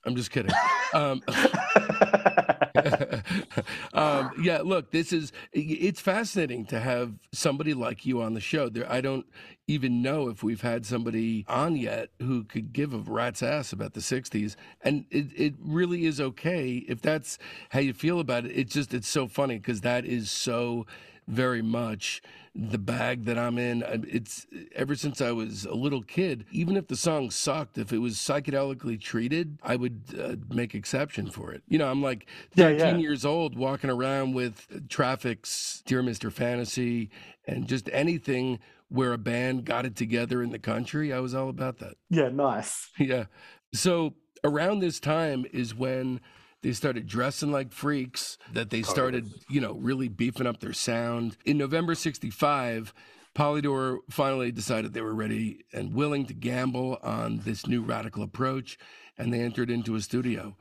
I'm 0.05 0.16
just 0.16 0.31
kidding. 0.31 0.52
Um, 0.94 1.22
um, 3.95 4.31
yeah, 4.41 4.61
look, 4.63 4.91
this 4.91 5.13
is 5.13 5.33
it's 5.53 6.01
fascinating 6.01 6.65
to 6.67 6.81
have 6.81 7.13
somebody 7.33 7.75
like 7.75 8.07
you 8.07 8.23
on 8.23 8.35
the 8.35 8.41
show. 8.41 8.69
There, 8.69 8.91
I 8.91 9.01
don't 9.01 9.27
even 9.67 10.03
know 10.03 10.29
if 10.29 10.43
we've 10.43 10.61
had 10.61 10.85
somebody 10.87 11.45
on 11.49 11.77
yet 11.77 12.11
who 12.21 12.45
could 12.45 12.73
give 12.73 12.93
a 12.93 12.99
rat's 12.99 13.43
ass 13.43 13.73
about 13.73 13.95
the 13.95 14.01
'60s, 14.01 14.57
and 14.83 15.05
it 15.11 15.27
it 15.37 15.55
really 15.61 16.07
is 16.07 16.21
okay 16.21 16.85
if 16.89 17.01
that's 17.03 17.39
how 17.71 17.81
you 17.81 17.93
feel 17.93 18.21
about 18.21 18.45
it. 18.45 18.53
It's 18.53 18.73
just 18.75 18.95
it's 18.95 19.09
so 19.09 19.27
funny 19.29 19.59
because 19.59 19.83
that 19.83 20.05
is 20.05 20.31
so 20.31 20.87
very 21.27 21.63
much 21.63 22.23
the 22.55 22.79
bag 22.79 23.25
that 23.25 23.39
I'm 23.39 23.57
in. 23.59 23.83
It's 24.09 24.47
ever 24.75 24.95
since 24.95 25.21
I 25.21 25.33
was 25.33 25.65
a 25.65 25.75
little 25.75 26.03
kid, 26.03 26.45
even 26.51 26.77
if 26.77 26.89
the 26.89 26.97
song 26.97 27.31
sucked, 27.31 27.79
if 27.79 27.93
it 27.93 27.99
was 27.99 28.17
psychedelically 28.17 29.01
treated, 29.01 29.59
I 29.63 29.77
would 29.77 30.03
uh, 30.19 30.37
make 30.55 30.75
exception 30.75 31.31
for 31.31 31.53
it. 31.53 31.63
You 31.67 31.79
know, 31.79 31.91
I'm 31.91 32.03
like 32.03 32.27
13 32.57 32.79
yeah, 32.79 32.87
yeah. 32.87 32.97
years 32.97 33.25
old 33.25 33.57
walking 33.57 33.91
around 33.91 34.35
with 34.35 34.89
Traffic's 34.89 35.83
Dear 35.87 36.03
Mr. 36.03 36.31
Fantasy 36.31 37.11
and 37.47 37.67
just 37.67 37.89
anything 37.93 38.59
where 38.89 39.15
a 39.15 39.19
band 39.19 39.65
got 39.65 39.87
it 39.87 39.97
together 39.97 40.43
in 40.43 40.51
the 40.51 40.59
country. 40.59 41.13
I 41.13 41.21
was 41.21 41.35
all 41.35 41.49
about 41.49 41.79
that. 41.79 41.95
Yeah, 42.11 42.29
nice. 42.29 42.91
Yeah. 42.99 43.25
So 43.73 44.15
around 44.45 44.81
this 44.81 45.01
time 45.01 45.47
is 45.53 45.75
when 45.75 46.21
they 46.62 46.72
started 46.72 47.07
dressing 47.07 47.51
like 47.53 47.72
freaks, 47.72 48.38
that 48.53 48.70
they 48.70 48.83
started, 48.83 49.31
you 49.48 49.61
know, 49.61 49.75
really 49.75 50.09
beefing 50.09 50.46
up 50.46 50.61
their 50.61 50.72
sound. 50.72 51.37
In 51.44 51.59
November 51.59 51.94
65, 51.94 52.94
Polydor 53.35 53.98
finally 54.11 54.53
decided 54.53 54.92
they 54.92 55.01
were 55.01 55.14
ready 55.14 55.64
and 55.72 55.94
willing 55.94 56.27
to 56.27 56.35
gamble 56.35 56.98
on 57.03 57.40
this 57.44 57.66
new 57.66 57.83
radical 57.83 58.22
approach, 58.22 58.79
and 59.18 59.33
they 59.33 59.40
entered 59.40 59.70
into 59.70 59.94
a 59.94 60.01
studio. 60.01 60.57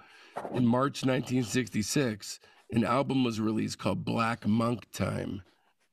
In 0.54 0.66
March 0.66 1.04
1966, 1.04 2.40
an 2.72 2.84
album 2.84 3.24
was 3.24 3.40
released 3.40 3.78
called 3.78 4.06
Black 4.06 4.48
Monk 4.48 4.92
Time 4.92 5.44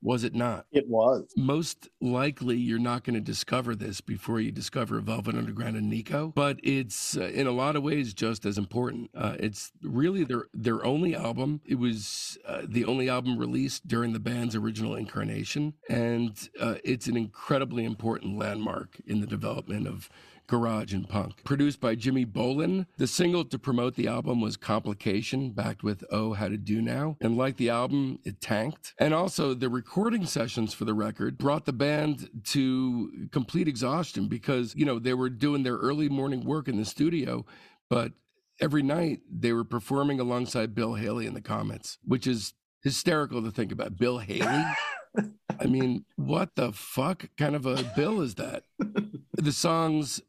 was 0.02 0.24
it 0.24 0.34
not? 0.34 0.66
It 0.72 0.88
was. 0.88 1.32
Most 1.36 1.88
likely, 2.00 2.56
you're 2.56 2.78
not 2.78 3.04
going 3.04 3.14
to 3.14 3.20
discover 3.20 3.74
this 3.74 4.00
before 4.00 4.40
you 4.40 4.52
discover 4.52 5.00
Velvet 5.00 5.34
Underground 5.34 5.76
and 5.76 5.90
Nico, 5.90 6.32
but 6.34 6.60
it's 6.62 7.16
uh, 7.16 7.24
in 7.24 7.46
a 7.46 7.52
lot 7.52 7.76
of 7.76 7.82
ways 7.82 8.14
just 8.14 8.46
as 8.46 8.58
important. 8.58 9.10
Uh, 9.14 9.36
it's 9.38 9.72
really 9.82 10.24
their 10.24 10.46
their 10.54 10.84
only 10.84 11.14
album. 11.14 11.60
It 11.64 11.76
was 11.76 12.38
uh, 12.46 12.62
the 12.66 12.84
only 12.84 13.08
album 13.08 13.38
released 13.38 13.88
during 13.88 14.12
the 14.12 14.20
band's 14.20 14.54
original 14.54 14.94
incarnation, 14.94 15.74
and 15.88 16.48
uh, 16.60 16.76
it's 16.84 17.06
an 17.06 17.16
incredibly 17.16 17.84
important 17.84 18.38
landmark 18.38 19.00
in 19.06 19.20
the 19.20 19.26
development 19.26 19.86
of 19.86 20.08
garage 20.48 20.92
and 20.92 21.08
punk. 21.08 21.44
Produced 21.44 21.80
by 21.80 21.94
Jimmy 21.94 22.24
Bowien, 22.24 22.86
the 22.96 23.06
single 23.06 23.44
to 23.44 23.58
promote 23.58 23.94
the 23.94 24.08
album 24.08 24.40
was 24.40 24.56
Complication, 24.56 25.50
backed 25.50 25.84
with 25.84 26.02
Oh 26.10 26.32
How 26.32 26.48
to 26.48 26.56
Do 26.56 26.82
Now. 26.82 27.16
And 27.20 27.36
like 27.36 27.56
the 27.56 27.70
album, 27.70 28.18
it 28.24 28.40
tanked. 28.40 28.94
And 28.98 29.14
also, 29.14 29.54
the 29.54 29.68
recording 29.68 30.26
sessions 30.26 30.74
for 30.74 30.84
the 30.84 30.94
record 30.94 31.38
brought 31.38 31.66
the 31.66 31.72
band 31.72 32.28
to 32.46 33.28
complete 33.30 33.68
exhaustion 33.68 34.26
because, 34.26 34.74
you 34.74 34.84
know, 34.84 34.98
they 34.98 35.14
were 35.14 35.30
doing 35.30 35.62
their 35.62 35.76
early 35.76 36.08
morning 36.08 36.44
work 36.44 36.66
in 36.66 36.76
the 36.76 36.84
studio, 36.84 37.44
but 37.88 38.12
every 38.60 38.82
night 38.82 39.20
they 39.30 39.52
were 39.52 39.64
performing 39.64 40.18
alongside 40.18 40.74
Bill 40.74 40.94
Haley 40.94 41.26
in 41.26 41.34
the 41.34 41.40
Comets, 41.40 41.98
which 42.04 42.26
is 42.26 42.54
hysterical 42.82 43.42
to 43.42 43.50
think 43.50 43.70
about. 43.70 43.96
Bill 43.96 44.18
Haley. 44.18 44.64
I 45.60 45.66
mean, 45.66 46.04
what 46.16 46.54
the 46.54 46.72
fuck 46.72 47.28
kind 47.36 47.56
of 47.56 47.66
a 47.66 47.82
bill 47.96 48.20
is 48.20 48.36
that? 48.36 48.64
The 49.40 49.52
songs, 49.52 50.20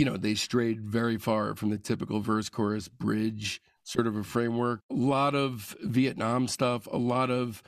you 0.00 0.06
know, 0.06 0.16
they 0.16 0.34
strayed 0.34 0.80
very 0.80 1.18
far 1.18 1.54
from 1.54 1.68
the 1.68 1.76
typical 1.76 2.20
verse, 2.20 2.48
chorus, 2.48 2.88
bridge 2.88 3.60
sort 3.82 4.06
of 4.06 4.16
a 4.16 4.24
framework. 4.24 4.80
A 4.90 4.94
lot 4.94 5.34
of 5.34 5.76
Vietnam 5.82 6.48
stuff, 6.48 6.86
a 6.90 6.96
lot 6.96 7.30
of, 7.30 7.62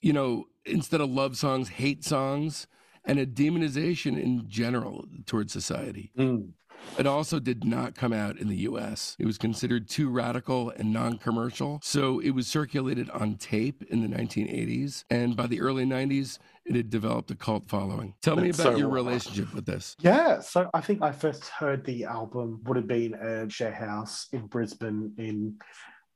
you 0.00 0.12
know, 0.12 0.46
instead 0.64 1.00
of 1.00 1.08
love 1.08 1.36
songs, 1.36 1.68
hate 1.68 2.02
songs, 2.02 2.66
and 3.04 3.20
a 3.20 3.24
demonization 3.24 4.20
in 4.20 4.48
general 4.48 5.04
towards 5.24 5.52
society. 5.52 6.10
Mm. 6.18 6.48
It 6.98 7.06
also 7.06 7.38
did 7.38 7.64
not 7.64 7.94
come 7.94 8.12
out 8.12 8.38
in 8.38 8.48
the 8.48 8.56
US. 8.56 9.14
It 9.18 9.26
was 9.26 9.38
considered 9.38 9.88
too 9.88 10.10
radical 10.10 10.70
and 10.70 10.92
non 10.92 11.18
commercial. 11.18 11.80
So 11.82 12.18
it 12.18 12.30
was 12.30 12.46
circulated 12.46 13.08
on 13.10 13.36
tape 13.36 13.84
in 13.84 14.00
the 14.02 14.08
1980s. 14.08 15.04
And 15.10 15.36
by 15.36 15.46
the 15.46 15.60
early 15.60 15.84
90s, 15.84 16.38
it 16.64 16.74
had 16.74 16.90
developed 16.90 17.30
a 17.30 17.34
cult 17.34 17.68
following. 17.68 18.14
Tell 18.20 18.36
me 18.36 18.50
about 18.50 18.62
so 18.62 18.76
your 18.76 18.88
relationship 18.88 19.54
with 19.54 19.64
this. 19.64 19.96
Yeah, 20.00 20.40
so 20.40 20.68
I 20.74 20.80
think 20.80 21.02
I 21.02 21.12
first 21.12 21.48
heard 21.48 21.84
the 21.84 22.04
album 22.04 22.60
would 22.64 22.76
have 22.76 22.88
been 22.88 23.14
a 23.14 23.48
share 23.48 23.72
house 23.72 24.26
in 24.32 24.46
Brisbane 24.46 25.12
in 25.18 25.56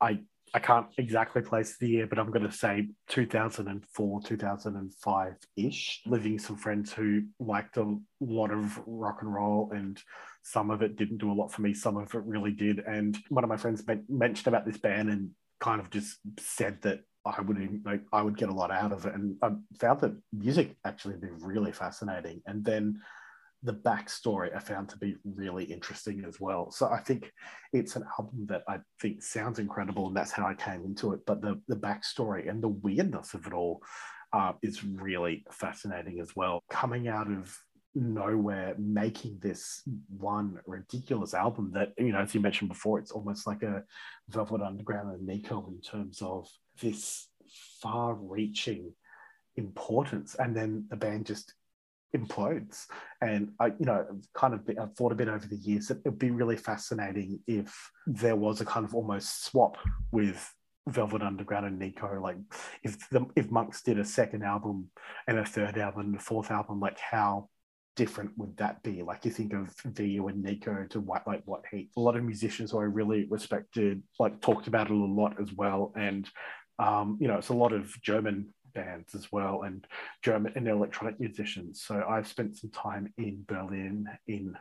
I 0.00 0.20
I 0.54 0.58
can't 0.58 0.86
exactly 0.98 1.40
place 1.40 1.78
the 1.78 1.88
year, 1.88 2.06
but 2.06 2.18
I'm 2.18 2.30
going 2.30 2.46
to 2.46 2.52
say 2.52 2.88
2004, 3.08 4.22
2005 4.22 5.34
ish. 5.56 6.02
Living 6.04 6.38
some 6.38 6.56
friends 6.56 6.92
who 6.92 7.22
liked 7.40 7.78
a 7.78 7.96
lot 8.20 8.50
of 8.50 8.78
rock 8.86 9.18
and 9.22 9.32
roll, 9.32 9.70
and 9.74 9.98
some 10.42 10.70
of 10.70 10.82
it 10.82 10.96
didn't 10.96 11.18
do 11.18 11.32
a 11.32 11.34
lot 11.34 11.52
for 11.52 11.62
me, 11.62 11.72
some 11.72 11.96
of 11.96 12.14
it 12.14 12.22
really 12.24 12.52
did. 12.52 12.80
And 12.80 13.16
one 13.30 13.44
of 13.44 13.50
my 13.50 13.56
friends 13.56 13.86
men- 13.86 14.04
mentioned 14.08 14.48
about 14.48 14.66
this 14.66 14.76
band 14.76 15.08
and 15.08 15.30
kind 15.60 15.80
of 15.80 15.90
just 15.90 16.18
said 16.38 16.82
that 16.82 17.00
I 17.24 17.40
would 17.40 17.80
like 17.84 18.02
I 18.12 18.20
would 18.20 18.36
get 18.36 18.48
a 18.48 18.54
lot 18.54 18.70
out 18.70 18.92
of 18.92 19.06
it, 19.06 19.14
and 19.14 19.36
I 19.42 19.52
found 19.78 20.00
that 20.00 20.16
music 20.32 20.76
actually 20.84 21.16
be 21.16 21.28
really 21.30 21.72
fascinating. 21.72 22.42
And 22.46 22.64
then 22.64 23.00
the 23.62 23.74
backstory 23.74 24.54
I 24.54 24.58
found 24.58 24.88
to 24.88 24.98
be 24.98 25.16
really 25.24 25.64
interesting 25.64 26.24
as 26.26 26.40
well. 26.40 26.70
So 26.70 26.88
I 26.88 26.98
think 26.98 27.30
it's 27.72 27.96
an 27.96 28.04
album 28.18 28.46
that 28.48 28.62
I 28.68 28.78
think 29.00 29.22
sounds 29.22 29.58
incredible, 29.58 30.08
and 30.08 30.16
that's 30.16 30.32
how 30.32 30.46
I 30.46 30.54
came 30.54 30.84
into 30.84 31.12
it. 31.12 31.20
But 31.26 31.42
the 31.42 31.60
the 31.68 31.76
backstory 31.76 32.48
and 32.48 32.62
the 32.62 32.68
weirdness 32.68 33.34
of 33.34 33.46
it 33.46 33.52
all 33.52 33.82
uh, 34.32 34.52
is 34.62 34.84
really 34.84 35.44
fascinating 35.50 36.20
as 36.20 36.34
well. 36.34 36.60
Coming 36.70 37.06
out 37.08 37.28
of 37.28 37.56
nowhere, 37.94 38.74
making 38.78 39.38
this 39.40 39.82
one 40.08 40.58
ridiculous 40.66 41.34
album 41.34 41.70
that 41.74 41.92
you 41.98 42.12
know, 42.12 42.20
as 42.20 42.34
you 42.34 42.40
mentioned 42.40 42.68
before, 42.68 42.98
it's 42.98 43.12
almost 43.12 43.46
like 43.46 43.62
a 43.62 43.82
Velvet 44.28 44.62
Underground 44.62 45.14
and 45.14 45.26
Nico 45.26 45.66
in 45.68 45.80
terms 45.80 46.20
of 46.20 46.48
this 46.80 47.28
far-reaching 47.80 48.92
importance, 49.56 50.34
and 50.34 50.56
then 50.56 50.86
the 50.90 50.96
band 50.96 51.26
just 51.26 51.54
implodes. 52.16 52.86
And 53.20 53.52
I, 53.58 53.66
you 53.66 53.86
know, 53.86 54.06
kind 54.34 54.54
of 54.54 54.60
I've 54.80 54.94
thought 54.94 55.12
a 55.12 55.16
bit 55.16 55.28
over 55.28 55.46
the 55.46 55.56
years 55.56 55.88
that 55.88 56.00
it'd 56.04 56.18
be 56.18 56.30
really 56.30 56.56
fascinating 56.56 57.40
if 57.46 57.90
there 58.06 58.36
was 58.36 58.60
a 58.60 58.64
kind 58.64 58.84
of 58.84 58.94
almost 58.94 59.44
swap 59.44 59.76
with 60.10 60.52
Velvet 60.88 61.22
Underground 61.22 61.66
and 61.66 61.78
Nico. 61.78 62.20
Like 62.20 62.36
if 62.82 63.08
the 63.10 63.26
if 63.36 63.50
Monks 63.50 63.82
did 63.82 63.98
a 63.98 64.04
second 64.04 64.42
album 64.42 64.90
and 65.26 65.38
a 65.38 65.44
third 65.44 65.78
album 65.78 66.00
and 66.06 66.16
a 66.16 66.20
fourth 66.20 66.50
album, 66.50 66.80
like 66.80 66.98
how 66.98 67.48
different 67.94 68.30
would 68.38 68.56
that 68.56 68.82
be? 68.82 69.02
Like 69.02 69.24
you 69.24 69.30
think 69.30 69.52
of 69.52 69.72
Vio 69.84 70.28
and 70.28 70.42
Nico 70.42 70.86
to 70.90 71.00
White 71.00 71.26
Light/White 71.26 71.64
Heat. 71.70 71.90
A 71.96 72.00
lot 72.00 72.16
of 72.16 72.24
musicians 72.24 72.70
who 72.70 72.80
I 72.80 72.84
really 72.84 73.26
respected, 73.28 74.02
like 74.18 74.40
talked 74.40 74.66
about 74.66 74.88
it 74.90 74.92
a 74.92 74.96
lot 74.96 75.40
as 75.40 75.52
well. 75.52 75.92
And 75.96 76.28
um, 76.78 77.18
you 77.20 77.28
know, 77.28 77.36
it's 77.36 77.50
a 77.50 77.54
lot 77.54 77.72
of 77.72 77.92
German 78.02 78.52
bands 78.72 79.14
as 79.14 79.30
well 79.30 79.62
and 79.62 79.86
German 80.22 80.52
and 80.56 80.68
electronic 80.68 81.20
musicians. 81.20 81.82
So 81.82 82.04
I've 82.08 82.28
spent 82.28 82.56
some 82.56 82.70
time 82.70 83.12
in 83.16 83.44
Berlin 83.46 84.08
in 84.26 84.56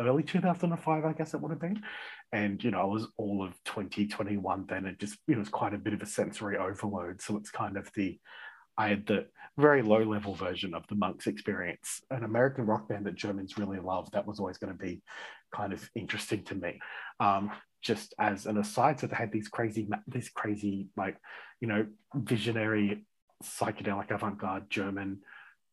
early 0.00 0.22
2005, 0.22 1.04
I 1.04 1.12
guess 1.12 1.34
it 1.34 1.40
would 1.40 1.50
have 1.50 1.60
been. 1.60 1.82
And, 2.32 2.62
you 2.62 2.70
know, 2.70 2.80
I 2.80 2.84
was 2.84 3.06
all 3.16 3.44
of 3.44 3.52
2021 3.64 4.66
then. 4.68 4.86
It 4.86 4.98
just, 4.98 5.18
you 5.26 5.34
know, 5.34 5.38
it 5.38 5.40
was 5.40 5.48
quite 5.48 5.74
a 5.74 5.78
bit 5.78 5.92
of 5.92 6.02
a 6.02 6.06
sensory 6.06 6.56
overload. 6.56 7.20
So 7.20 7.36
it's 7.36 7.50
kind 7.50 7.76
of 7.76 7.90
the, 7.94 8.18
I 8.76 8.88
had 8.88 9.06
the 9.06 9.26
very 9.58 9.82
low 9.82 10.02
level 10.02 10.34
version 10.34 10.74
of 10.74 10.86
the 10.88 10.94
Monks 10.94 11.26
experience. 11.26 12.00
An 12.10 12.24
American 12.24 12.64
rock 12.64 12.88
band 12.88 13.06
that 13.06 13.14
Germans 13.14 13.58
really 13.58 13.78
love, 13.78 14.10
that 14.12 14.26
was 14.26 14.40
always 14.40 14.58
going 14.58 14.72
to 14.72 14.78
be 14.78 15.02
kind 15.54 15.72
of 15.72 15.88
interesting 15.94 16.42
to 16.44 16.54
me. 16.54 16.80
Um, 17.20 17.50
just 17.82 18.14
as 18.18 18.46
an 18.46 18.58
aside, 18.58 19.00
so 19.00 19.08
they 19.08 19.16
had 19.16 19.32
these 19.32 19.48
crazy, 19.48 19.88
these 20.06 20.30
crazy, 20.30 20.86
like, 20.96 21.16
you 21.60 21.68
know, 21.68 21.86
visionary 22.14 23.04
psychedelic 23.42 24.10
avant-garde 24.10 24.70
German 24.70 25.20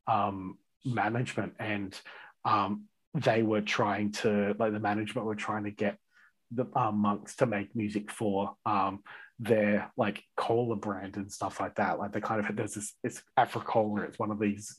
um, 0.07 0.57
management, 0.85 1.53
and 1.59 1.99
um, 2.45 2.85
they 3.13 3.43
were 3.43 3.61
trying 3.61 4.11
to 4.11 4.55
like 4.59 4.73
the 4.73 4.79
management 4.79 5.25
were 5.25 5.35
trying 5.35 5.63
to 5.63 5.71
get 5.71 5.97
the 6.51 6.65
um, 6.75 6.97
monks 6.99 7.35
to 7.37 7.45
make 7.45 7.75
music 7.75 8.11
for 8.11 8.55
um, 8.65 9.03
their 9.39 9.91
like 9.97 10.23
cola 10.35 10.75
brand 10.75 11.15
and 11.15 11.31
stuff 11.31 11.59
like 11.59 11.75
that. 11.75 11.99
Like 11.99 12.11
they 12.11 12.21
kind 12.21 12.45
of 12.45 12.55
there's 12.55 12.73
this 12.73 12.93
it's 13.03 13.21
Africola. 13.37 14.07
It's 14.07 14.19
one 14.19 14.31
of 14.31 14.39
these. 14.39 14.77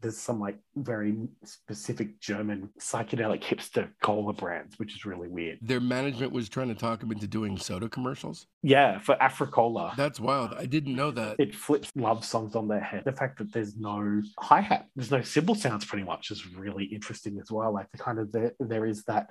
There's 0.00 0.16
some 0.16 0.38
like 0.40 0.58
very 0.76 1.16
specific 1.44 2.20
German 2.20 2.70
psychedelic 2.80 3.42
hipster 3.42 3.90
cola 4.02 4.32
brands, 4.32 4.78
which 4.78 4.94
is 4.94 5.04
really 5.04 5.28
weird. 5.28 5.58
Their 5.60 5.80
management 5.80 6.32
was 6.32 6.48
trying 6.48 6.68
to 6.68 6.74
talk 6.74 7.00
them 7.00 7.10
into 7.10 7.26
doing 7.26 7.58
soda 7.58 7.88
commercials. 7.88 8.46
Yeah, 8.62 8.98
for 8.98 9.16
Africola. 9.16 9.96
That's 9.96 10.20
wild. 10.20 10.54
I 10.56 10.66
didn't 10.66 10.94
know 10.94 11.10
that. 11.10 11.36
it 11.38 11.54
flips 11.54 11.90
love 11.96 12.24
songs 12.24 12.54
on 12.54 12.68
their 12.68 12.80
head. 12.80 13.02
The 13.04 13.12
fact 13.12 13.38
that 13.38 13.52
there's 13.52 13.76
no 13.76 14.22
hi 14.38 14.60
hat, 14.60 14.86
there's 14.94 15.10
no 15.10 15.22
cymbal 15.22 15.54
sounds, 15.54 15.84
pretty 15.84 16.04
much 16.04 16.30
is 16.30 16.46
really 16.54 16.84
interesting 16.84 17.38
as 17.40 17.50
well. 17.50 17.72
Like 17.72 17.90
the 17.90 17.98
kind 17.98 18.18
of 18.18 18.30
there, 18.30 18.52
there 18.60 18.86
is 18.86 19.04
that 19.04 19.30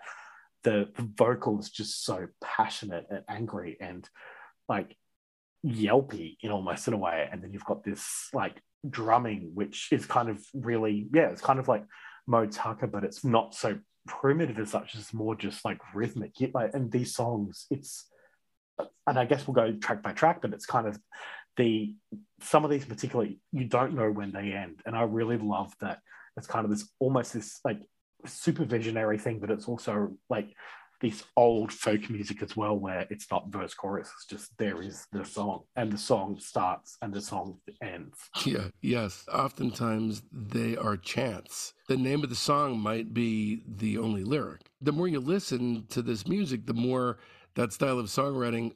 the, 0.64 0.90
the 0.96 1.10
vocal 1.16 1.60
is 1.60 1.70
just 1.70 2.04
so 2.04 2.28
passionate 2.42 3.06
and 3.10 3.24
angry 3.30 3.78
and 3.80 4.10
like 4.68 4.98
yelpy 5.68 6.38
in 6.42 6.52
almost 6.52 6.88
in 6.88 6.94
a 6.94 6.98
way, 6.98 7.28
and 7.32 7.44
then 7.44 7.52
you've 7.54 7.66
got 7.66 7.84
this 7.84 8.30
like 8.34 8.62
drumming, 8.90 9.52
which 9.54 9.90
is 9.92 10.06
kind 10.06 10.30
of 10.30 10.44
really 10.54 11.08
yeah, 11.14 11.30
it's 11.30 11.42
kind 11.42 11.60
of 11.60 11.68
like 11.68 11.84
Moe 12.26 12.46
Tucker, 12.46 12.88
but 12.88 13.04
it's 13.04 13.24
not 13.24 13.54
so 13.54 13.78
primitive 14.08 14.58
as 14.60 14.72
such. 14.72 14.96
It's 14.96 15.14
more 15.14 15.36
just 15.36 15.66
like 15.66 15.80
rhythmic. 15.94 16.34
Like 16.54 16.74
and 16.74 16.92
these 16.92 17.16
songs, 17.16 17.66
it's 17.70 18.06
and 19.06 19.18
I 19.18 19.26
guess 19.26 19.48
we'll 19.48 19.56
go 19.56 19.74
track 19.78 20.02
by 20.04 20.14
track, 20.14 20.42
but 20.42 20.54
it's 20.54 20.66
kind 20.66 20.88
of 20.88 20.98
the 21.58 21.96
some 22.42 22.64
of 22.64 22.72
these 22.72 22.86
particularly 22.86 23.40
you 23.52 23.66
don't 23.66 23.96
know 23.96 24.12
when 24.12 24.32
they 24.32 24.52
end, 24.52 24.82
and 24.86 24.96
I 24.96 25.04
really 25.04 25.38
love 25.38 25.74
that 25.82 26.00
it's 26.38 26.48
kind 26.48 26.66
of 26.66 26.72
this 26.72 26.88
almost 27.00 27.34
this 27.34 27.60
like 27.66 27.82
super 28.26 28.66
visionary 28.66 29.18
thing, 29.18 29.40
but 29.40 29.52
it's 29.52 29.68
also 29.68 30.14
like 30.30 30.50
this 31.00 31.24
old 31.36 31.72
folk 31.72 32.10
music 32.10 32.42
as 32.42 32.56
well, 32.56 32.78
where 32.78 33.06
it's 33.10 33.30
not 33.30 33.50
verse 33.50 33.74
chorus, 33.74 34.12
it's 34.16 34.26
just 34.26 34.58
there 34.58 34.82
is 34.82 35.06
the 35.12 35.24
song, 35.24 35.64
and 35.76 35.92
the 35.92 35.98
song 35.98 36.38
starts 36.40 36.98
and 37.02 37.14
the 37.14 37.22
song 37.22 37.60
ends. 37.82 38.18
Yeah, 38.46 38.70
yes. 38.82 39.26
Oftentimes 39.32 40.24
they 40.32 40.76
are 40.76 40.98
chants. 40.98 41.74
The 41.88 41.98
name 41.98 42.24
of 42.24 42.30
the 42.30 42.36
song 42.36 42.80
might 42.80 43.14
be 43.14 43.64
the 43.68 43.98
only 43.98 44.24
lyric. 44.24 44.62
The 44.82 44.92
more 44.92 45.08
you 45.08 45.20
listen 45.20 45.86
to 45.90 46.02
this 46.02 46.28
music, 46.28 46.66
the 46.66 46.74
more 46.74 47.18
that 47.56 47.74
style 47.74 48.00
of 48.00 48.08
songwriting 48.08 48.74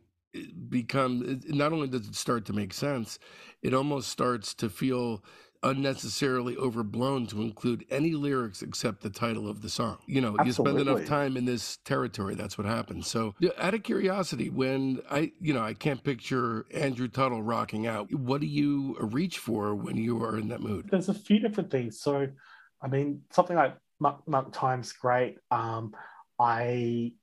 becomes 0.70 1.46
not 1.48 1.74
only 1.74 1.88
does 1.88 2.08
it 2.08 2.16
start 2.16 2.46
to 2.46 2.54
make 2.54 2.74
sense, 2.74 3.20
it 3.62 3.74
almost 3.74 4.10
starts 4.10 4.54
to 4.56 4.70
feel 4.70 5.24
unnecessarily 5.64 6.58
overblown 6.58 7.28
to 7.28 7.42
include 7.42 7.86
any 7.90 8.14
lyrics 8.14 8.62
except 8.62 9.02
the 9.02 9.10
title 9.10 9.50
of 9.50 9.62
the 9.62 9.70
song. 9.70 9.98
You 10.08 10.22
know, 10.22 10.36
you 10.44 10.52
spend 10.52 10.80
enough 10.80 11.06
time 11.06 11.38
in 11.38 11.46
this 11.46 11.78
territory, 11.86 12.36
that's 12.36 12.58
what 12.58 12.66
happens. 12.68 13.08
So, 13.08 13.36
out 13.58 13.74
of 13.74 13.84
curiosity, 13.84 14.50
when 14.50 15.02
I, 15.10 15.32
you 15.40 15.54
know, 15.54 15.62
I 15.62 15.74
can't 15.74 16.04
picture 16.04 16.66
Andrew 16.74 17.08
Tuttle 17.08 17.44
rocking 17.44 17.88
out, 17.88 18.14
what 18.14 18.42
do 18.42 18.48
you 18.48 18.98
reach 19.00 19.38
for 19.38 19.76
when 19.76 19.98
you 19.98 20.24
are 20.24 20.38
in 20.38 20.48
that 20.50 20.62
mood? 20.62 20.88
There's 20.90 21.10
a 21.10 21.14
few 21.14 21.40
different 21.40 21.72
things. 21.72 22.02
So, 22.02 22.28
I 22.82 22.88
mean, 22.88 23.22
something 23.32 23.56
like 23.56 23.78
Monk, 24.00 24.28
Monk 24.28 24.54
Time's 24.54 24.92
great. 24.94 25.38
Um, 25.52 25.94
I 26.40 27.14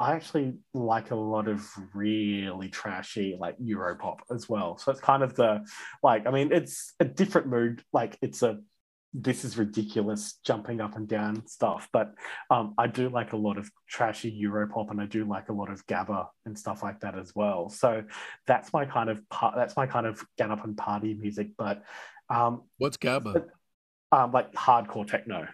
I 0.00 0.14
actually 0.14 0.54
like 0.72 1.10
a 1.10 1.14
lot 1.14 1.46
of 1.46 1.68
really 1.94 2.70
trashy 2.70 3.36
like 3.38 3.58
Europop 3.58 4.20
as 4.30 4.48
well. 4.48 4.78
So 4.78 4.90
it's 4.90 5.00
kind 5.00 5.22
of 5.22 5.34
the 5.34 5.66
like, 6.02 6.26
I 6.26 6.30
mean, 6.30 6.52
it's 6.52 6.94
a 7.00 7.04
different 7.04 7.48
mood. 7.48 7.84
Like 7.92 8.16
it's 8.22 8.42
a 8.42 8.60
this 9.12 9.44
is 9.44 9.58
ridiculous 9.58 10.38
jumping 10.44 10.80
up 10.80 10.96
and 10.96 11.06
down 11.06 11.46
stuff. 11.46 11.88
But 11.92 12.14
um, 12.48 12.74
I 12.78 12.86
do 12.86 13.10
like 13.10 13.34
a 13.34 13.36
lot 13.36 13.58
of 13.58 13.70
trashy 13.88 14.40
Europop 14.42 14.90
and 14.90 15.02
I 15.02 15.06
do 15.06 15.26
like 15.26 15.50
a 15.50 15.52
lot 15.52 15.70
of 15.70 15.84
Gabba 15.86 16.28
and 16.46 16.58
stuff 16.58 16.82
like 16.82 17.00
that 17.00 17.18
as 17.18 17.34
well. 17.34 17.68
So 17.68 18.04
that's 18.46 18.72
my 18.72 18.86
kind 18.86 19.10
of 19.10 19.28
part 19.28 19.54
that's 19.54 19.76
my 19.76 19.86
kind 19.86 20.06
of 20.06 20.24
get 20.38 20.50
up 20.50 20.64
and 20.64 20.78
party 20.78 21.12
music. 21.12 21.50
But 21.58 21.82
um, 22.30 22.62
What's 22.78 22.96
Gabba? 22.96 23.44
um, 24.12 24.32
like 24.32 24.52
hardcore 24.54 25.06
techno 25.06 25.46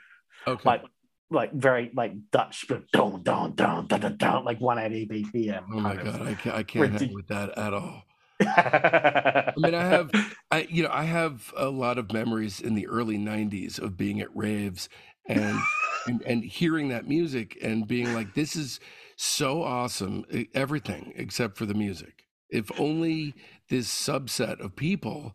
Okay. 0.47 0.63
like 0.65 0.83
like 1.31 1.53
very 1.53 1.91
like 1.95 2.13
Dutch, 2.31 2.67
but 2.69 2.91
don 2.93 3.23
don 3.23 3.55
don 3.55 3.87
don 3.87 4.01
don 4.01 4.17
don 4.17 4.45
like 4.45 4.61
180 4.61 5.25
BPM. 5.25 5.65
oh 5.73 5.81
my. 5.81 5.97
God, 5.97 6.23
I 6.23 6.35
can't, 6.35 6.57
I 6.57 6.63
can't 6.63 7.13
with 7.13 7.29
that 7.29 7.57
at 7.59 7.75
all. 7.75 8.05
I 8.41 9.53
mean, 9.57 9.75
I 9.75 9.85
have, 9.89 10.11
I 10.51 10.67
you 10.71 10.83
know, 10.83 10.91
I 10.93 11.05
have 11.05 11.53
a 11.57 11.69
lot 11.69 11.99
of 11.99 12.13
memories 12.13 12.61
in 12.61 12.75
the 12.75 12.87
early 12.87 13.19
'90s 13.19 13.79
of 13.79 13.97
being 13.97 14.21
at 14.21 14.35
raves 14.37 14.89
and 15.27 15.59
and, 16.07 16.23
and 16.23 16.45
hearing 16.45 16.89
that 16.89 17.09
music 17.09 17.59
and 17.63 17.89
being 17.89 18.15
like, 18.15 18.35
"This 18.35 18.55
is 18.55 18.79
so 19.17 19.63
awesome!" 19.63 20.25
Everything 20.55 21.13
except 21.17 21.57
for 21.57 21.67
the 21.67 21.75
music. 21.75 22.27
If 22.49 22.71
only 22.79 23.35
this 23.69 23.89
subset 23.89 24.61
of 24.61 24.77
people 24.77 25.35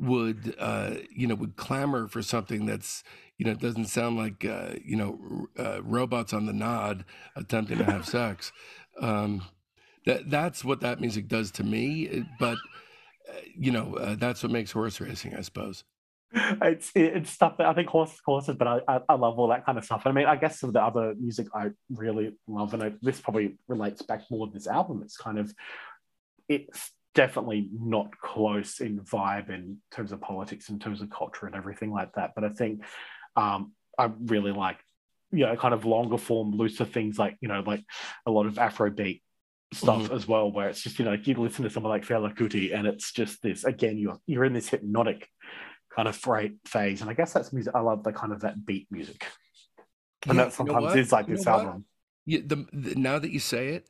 would, 0.00 0.54
uh, 0.58 0.94
you 1.14 1.26
know, 1.26 1.34
would 1.34 1.56
clamor 1.56 2.08
for 2.08 2.22
something 2.22 2.66
that's, 2.66 3.04
you 3.38 3.46
know, 3.46 3.54
doesn't 3.54 3.86
sound 3.86 4.16
like, 4.16 4.44
uh, 4.44 4.74
you 4.84 4.96
know, 4.96 5.48
uh, 5.58 5.82
robots 5.82 6.32
on 6.32 6.46
the 6.46 6.52
nod 6.52 7.04
attempting 7.36 7.78
to 7.78 7.84
have 7.84 8.06
sex. 8.18 8.52
Um, 9.00 9.42
that 10.06 10.30
that's 10.30 10.64
what 10.64 10.80
that 10.80 11.00
music 11.00 11.28
does 11.28 11.50
to 11.52 11.64
me. 11.64 12.24
But 12.38 12.58
uh, 13.28 13.40
you 13.56 13.70
know, 13.70 13.94
uh, 13.94 14.16
that's 14.16 14.42
what 14.42 14.52
makes 14.52 14.72
horse 14.72 15.00
racing, 15.00 15.34
I 15.34 15.42
suppose. 15.42 15.84
It's 16.32 16.92
it's 16.94 17.30
stuff 17.30 17.56
that 17.58 17.66
I 17.66 17.74
think 17.74 17.88
horses, 17.88 18.20
horses, 18.24 18.56
but 18.56 18.68
I, 18.68 18.80
I, 18.86 19.00
I 19.08 19.14
love 19.14 19.38
all 19.38 19.48
that 19.48 19.66
kind 19.66 19.78
of 19.78 19.84
stuff. 19.84 20.02
I 20.04 20.12
mean, 20.12 20.26
I 20.26 20.36
guess 20.36 20.60
some 20.60 20.68
of 20.68 20.74
the 20.74 20.82
other 20.82 21.14
music 21.18 21.48
I 21.54 21.70
really 21.90 22.36
love, 22.46 22.72
and 22.72 22.82
I, 22.82 22.92
this 23.02 23.20
probably 23.20 23.58
relates 23.66 24.02
back 24.02 24.22
more 24.30 24.46
to 24.46 24.52
this 24.52 24.68
album. 24.68 25.02
It's 25.04 25.16
kind 25.16 25.38
of 25.38 25.52
it's 26.48 26.92
definitely 27.14 27.68
not 27.72 28.18
close 28.18 28.80
in 28.80 29.00
vibe 29.00 29.50
in 29.50 29.78
terms 29.90 30.12
of 30.12 30.20
politics, 30.20 30.68
in 30.68 30.78
terms 30.78 31.00
of 31.00 31.10
culture, 31.10 31.46
and 31.46 31.54
everything 31.54 31.90
like 31.90 32.12
that. 32.14 32.32
But 32.34 32.44
I 32.44 32.50
think 32.50 32.84
um, 33.36 33.72
I 33.98 34.10
really 34.24 34.52
like 34.52 34.78
you 35.32 35.46
know 35.46 35.56
kind 35.56 35.74
of 35.74 35.84
longer 35.84 36.18
form, 36.18 36.52
looser 36.52 36.84
things 36.84 37.18
like 37.18 37.36
you 37.40 37.48
know 37.48 37.62
like 37.66 37.84
a 38.26 38.30
lot 38.30 38.46
of 38.46 38.54
Afrobeat 38.54 39.22
stuff 39.72 40.02
mm-hmm. 40.02 40.14
as 40.14 40.26
well, 40.26 40.50
where 40.50 40.68
it's 40.68 40.82
just 40.82 40.98
you 40.98 41.04
know 41.04 41.12
you 41.12 41.34
listen 41.34 41.64
to 41.64 41.70
someone 41.70 41.90
like 41.90 42.06
Fela 42.06 42.34
Kuti, 42.34 42.74
and 42.74 42.86
it's 42.86 43.12
just 43.12 43.42
this 43.42 43.64
again 43.64 43.98
you're 43.98 44.18
you're 44.26 44.44
in 44.44 44.52
this 44.52 44.68
hypnotic 44.68 45.28
kind 45.94 46.08
of 46.08 46.16
freight 46.16 46.56
phase, 46.66 47.00
and 47.00 47.10
I 47.10 47.14
guess 47.14 47.32
that's 47.32 47.52
music. 47.52 47.74
I 47.74 47.80
love 47.80 48.04
the 48.04 48.12
kind 48.12 48.32
of 48.32 48.40
that 48.40 48.64
beat 48.64 48.86
music, 48.90 49.26
and 50.26 50.36
yeah, 50.36 50.44
that 50.44 50.52
sometimes 50.52 50.82
you 50.82 50.88
know 50.88 50.94
is 50.94 51.12
like 51.12 51.28
you 51.28 51.36
this 51.36 51.46
album. 51.46 51.84
Yeah, 52.26 52.40
the, 52.44 52.66
the, 52.72 52.94
now 52.96 53.18
that 53.18 53.30
you 53.30 53.40
say 53.40 53.70
it, 53.70 53.88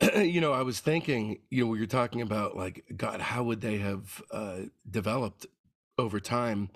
you 0.16 0.40
know, 0.40 0.52
I 0.52 0.62
was 0.62 0.80
thinking, 0.80 1.40
you 1.50 1.64
know, 1.64 1.70
we 1.70 1.78
you're 1.78 1.86
talking 1.86 2.20
about 2.20 2.56
like 2.56 2.84
God, 2.96 3.20
how 3.20 3.42
would 3.44 3.60
they 3.60 3.78
have 3.78 4.22
uh, 4.30 4.56
developed 4.88 5.46
over 5.98 6.20
time 6.20 6.70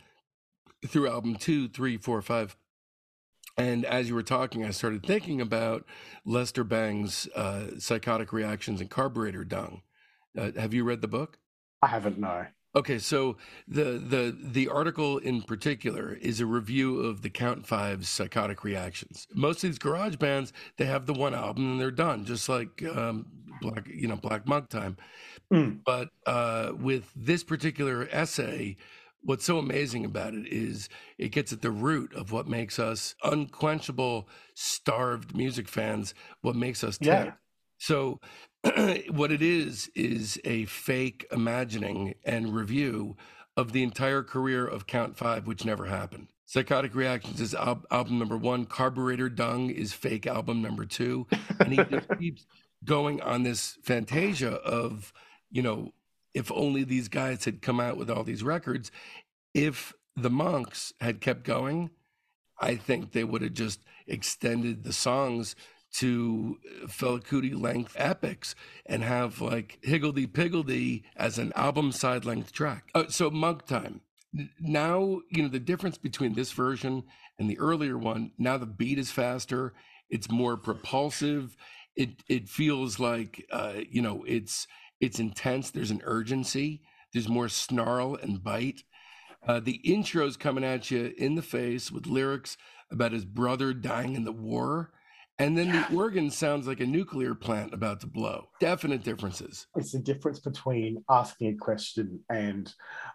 through 0.87 1.09
album 1.09 1.37
two, 1.37 1.69
three, 1.69 1.97
four, 1.97 2.21
five? 2.23 2.57
And 3.57 3.85
as 3.85 4.09
you 4.09 4.15
were 4.15 4.23
talking, 4.23 4.65
I 4.65 4.71
started 4.71 5.05
thinking 5.05 5.41
about 5.41 5.85
Lester 6.25 6.63
Bangs' 6.63 7.27
uh, 7.35 7.79
Psychotic 7.79 8.33
Reactions 8.33 8.81
and 8.81 8.89
Carburetor 8.89 9.45
Dung. 9.45 9.83
Uh, 10.37 10.53
have 10.57 10.73
you 10.73 10.85
read 10.85 11.01
the 11.01 11.09
book? 11.09 11.39
I 11.83 11.89
haven't, 11.89 12.19
no. 12.19 12.47
Okay, 12.77 12.99
so 12.99 13.37
the 13.67 13.85
the 13.85 14.37
the 14.39 14.69
article 14.69 15.17
in 15.19 15.43
particular 15.43 16.13
is 16.21 16.39
a 16.39 16.47
review 16.47 17.01
of 17.01 17.23
the 17.23 17.31
Count 17.31 17.67
Five's 17.67 18.09
psychotic 18.09 18.63
reactions. 18.63 19.27
Most 19.35 19.65
of 19.65 19.71
these 19.71 19.79
garage 19.79 20.17
bands 20.17 20.53
they 20.77 20.85
have 20.85 21.07
the 21.07 21.15
one 21.15 21.35
album 21.35 21.73
and 21.73 21.81
they're 21.81 21.91
done, 21.91 22.27
just 22.27 22.49
like 22.49 22.85
um, 22.95 23.27
Black 23.63 23.89
you 23.89 24.07
know 24.07 24.17
Black 24.17 24.47
Monk 24.47 24.69
Time. 24.69 24.99
Mm. 25.53 25.81
But 25.85 26.11
uh, 26.27 26.73
with 26.79 27.11
this 27.17 27.43
particular 27.43 28.07
essay, 28.13 28.77
what's 29.23 29.47
so 29.47 29.59
amazing 29.59 30.05
about 30.05 30.35
it 30.35 30.47
is 30.47 30.91
it 31.17 31.31
gets 31.31 31.55
at 31.55 31.63
the 31.63 31.71
root 31.71 32.15
of 32.15 32.33
what 32.33 32.47
makes 32.47 32.79
us 32.79 33.15
unquenchable, 33.25 34.29
starved 34.55 35.35
music 35.35 35.69
fans. 35.69 36.13
What 36.43 36.55
makes 36.55 36.85
us 36.85 36.99
tick. 36.99 37.07
Yeah. 37.07 37.33
So 37.79 38.21
what 39.11 39.33
it 39.33 39.43
is 39.43 39.91
is 39.95 40.41
a 40.45 40.65
fake 40.67 41.27
imagining 41.31 42.15
and 42.25 42.55
review 42.55 43.17
of 43.57 43.73
the 43.73 43.83
entire 43.83 44.23
career 44.23 44.67
of 44.67 44.87
Count 44.87 45.17
Five, 45.17 45.47
which 45.47 45.65
never 45.65 45.87
happened. 45.87 46.29
Psychotic 46.47 46.95
Reactions 46.95 47.41
is 47.41 47.55
al- 47.55 47.85
album 47.91 48.19
number 48.19 48.37
one. 48.37 48.65
Carburetor 48.65 49.29
Dung 49.29 49.71
is 49.71 49.93
fake 49.93 50.27
album 50.27 50.63
number 50.63 50.87
two, 50.87 51.27
and 51.61 51.73
he 51.73 51.85
just 51.85 52.09
keeps 52.19 52.47
going 52.85 53.21
on 53.21 53.43
this 53.43 53.79
fantasia 53.83 54.53
of, 54.53 55.13
you 55.51 55.63
know, 55.63 55.93
if 56.35 56.51
only 56.53 56.85
these 56.85 57.09
guys 57.09 57.45
had 57.45 57.63
come 57.63 57.81
out 57.81 57.97
with 57.97 58.11
all 58.11 58.25
these 58.25 58.43
records. 58.43 58.91
If 59.55 59.93
the 60.17 60.31
monks 60.31 60.93
had 61.01 61.21
kept 61.21 61.43
going, 61.45 61.91
I 62.61 62.77
think 62.77 63.13
they 63.13 63.25
would 63.25 63.43
have 63.43 63.55
just 63.55 63.81
extended 64.07 64.85
the 64.85 64.93
songs 64.93 65.55
to 65.99 66.59
Fela 66.87 67.21
Kuti 67.21 67.61
length 67.61 67.97
epics 67.99 68.55
and 68.87 69.03
have 69.03 69.41
like 69.41 69.79
Higgledy 69.83 70.29
Piggledy 70.29 71.03
as 71.17 71.39
an 71.39 71.53
album 71.57 71.91
side 71.91 72.25
length 72.25 72.53
track. 72.53 72.91
Uh, 72.95 73.07
so 73.09 73.31
Monk 73.31 73.67
Time. 73.67 74.01
Now, 74.61 75.23
you 75.31 75.43
know, 75.43 75.49
the 75.49 75.59
difference 75.59 75.99
between 75.99 76.35
this 76.35 76.53
version 76.53 77.03
and 77.39 77.51
the 77.51 77.59
earlier 77.59 77.99
one, 77.99 78.31
now 78.39 78.59
the 78.59 78.67
beat 78.67 78.99
is 78.99 79.11
faster, 79.11 79.75
it's 80.09 80.31
more 80.31 80.57
propulsive. 80.57 81.57
It 81.97 82.23
it 82.29 82.49
feels 82.49 83.01
like 83.01 83.45
uh, 83.51 83.81
you 83.91 84.01
know, 84.01 84.23
it's 84.25 84.69
it's 85.01 85.19
intense, 85.19 85.71
there's 85.71 85.91
an 85.91 86.03
urgency, 86.05 86.83
there's 87.13 87.29
more 87.29 87.49
snarl 87.49 88.15
and 88.15 88.43
bite. 88.43 88.85
Uh, 89.47 89.59
the 89.59 89.81
intro's 89.85 90.37
coming 90.37 90.65
at 90.65 90.93
you 90.93 91.13
in 91.19 91.35
the 91.35 91.43
face 91.43 91.91
with 91.91 92.07
lyrics 92.07 92.57
about 92.91 93.13
his 93.13 93.25
brother 93.25 93.73
dying 93.73 94.15
in 94.15 94.25
the 94.25 94.33
war 94.33 94.93
and 95.39 95.57
then 95.57 95.71
the 95.71 95.97
organ 95.97 96.31
sounds 96.31 96.67
like 96.67 96.81
a 96.81 96.87
nuclear 96.87 97.35
plant 97.35 97.73
about 97.73 98.01
to 98.01 98.07
blow. 98.07 98.49
Definite 98.59 99.05
differences. 99.05 99.67
It's 99.77 99.93
the 99.93 100.01
difference 100.01 100.41
between 100.41 101.05
asking 101.09 101.49
a 101.49 101.57
question 101.57 102.21
and 102.29 102.73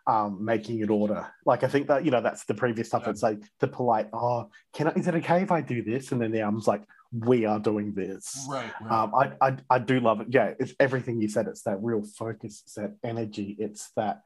um, 0.08 0.44
making 0.44 0.82
an 0.84 0.90
order. 0.90 1.28
Like 1.46 1.64
I 1.64 1.68
think 1.68 1.88
that 1.88 2.06
you 2.06 2.12
know 2.12 2.22
that's 2.22 2.46
the 2.46 2.54
previous 2.54 2.88
stuff. 2.88 3.04
Yeah. 3.06 3.12
It's 3.12 3.24
like 3.24 3.42
the 3.60 3.68
polite. 3.68 4.08
Oh, 4.14 4.50
can 4.74 4.88
I? 4.88 4.92
Is 4.92 5.08
it 5.08 5.16
okay 5.16 5.42
if 5.42 5.52
I 5.52 5.62
do 5.62 5.84
this? 5.84 6.12
And 6.12 6.22
then 6.22 6.32
the 6.32 6.42
album's 6.42 6.68
like, 6.68 6.84
we 7.12 7.46
are 7.46 7.60
doing 7.60 7.94
this. 7.94 8.46
Right. 8.50 8.72
right. 8.82 8.92
Um, 8.92 9.14
I, 9.16 9.50
I 9.50 9.58
I 9.70 9.80
do 9.80 10.00
love 10.00 10.22
it. 10.22 10.28
Yeah, 10.30 10.54
it's 10.60 10.74
everything 10.80 11.22
you 11.22 11.28
said. 11.28 11.48
It's 11.48 11.64
that 11.64 11.78
real 11.82 12.04
focus. 12.04 12.64
It's 12.66 12.76
that 12.76 12.96
energy. 13.04 13.56
It's 13.60 13.92
that 13.98 14.22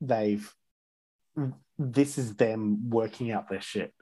they've. 0.00 0.52
This 1.78 2.18
is 2.18 2.36
them 2.36 2.90
working 2.90 3.32
out 3.32 3.48
their 3.48 3.60
shit. 3.60 3.92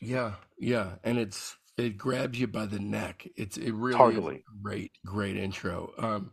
Yeah, 0.00 0.34
yeah, 0.58 0.96
and 1.02 1.18
it's 1.18 1.56
it 1.78 1.96
grabs 1.96 2.38
you 2.38 2.46
by 2.46 2.66
the 2.66 2.80
neck. 2.80 3.28
It's 3.36 3.56
it 3.56 3.72
really 3.72 3.96
totally. 3.96 4.44
great, 4.62 4.92
great 5.06 5.36
intro. 5.36 5.92
Um, 5.98 6.32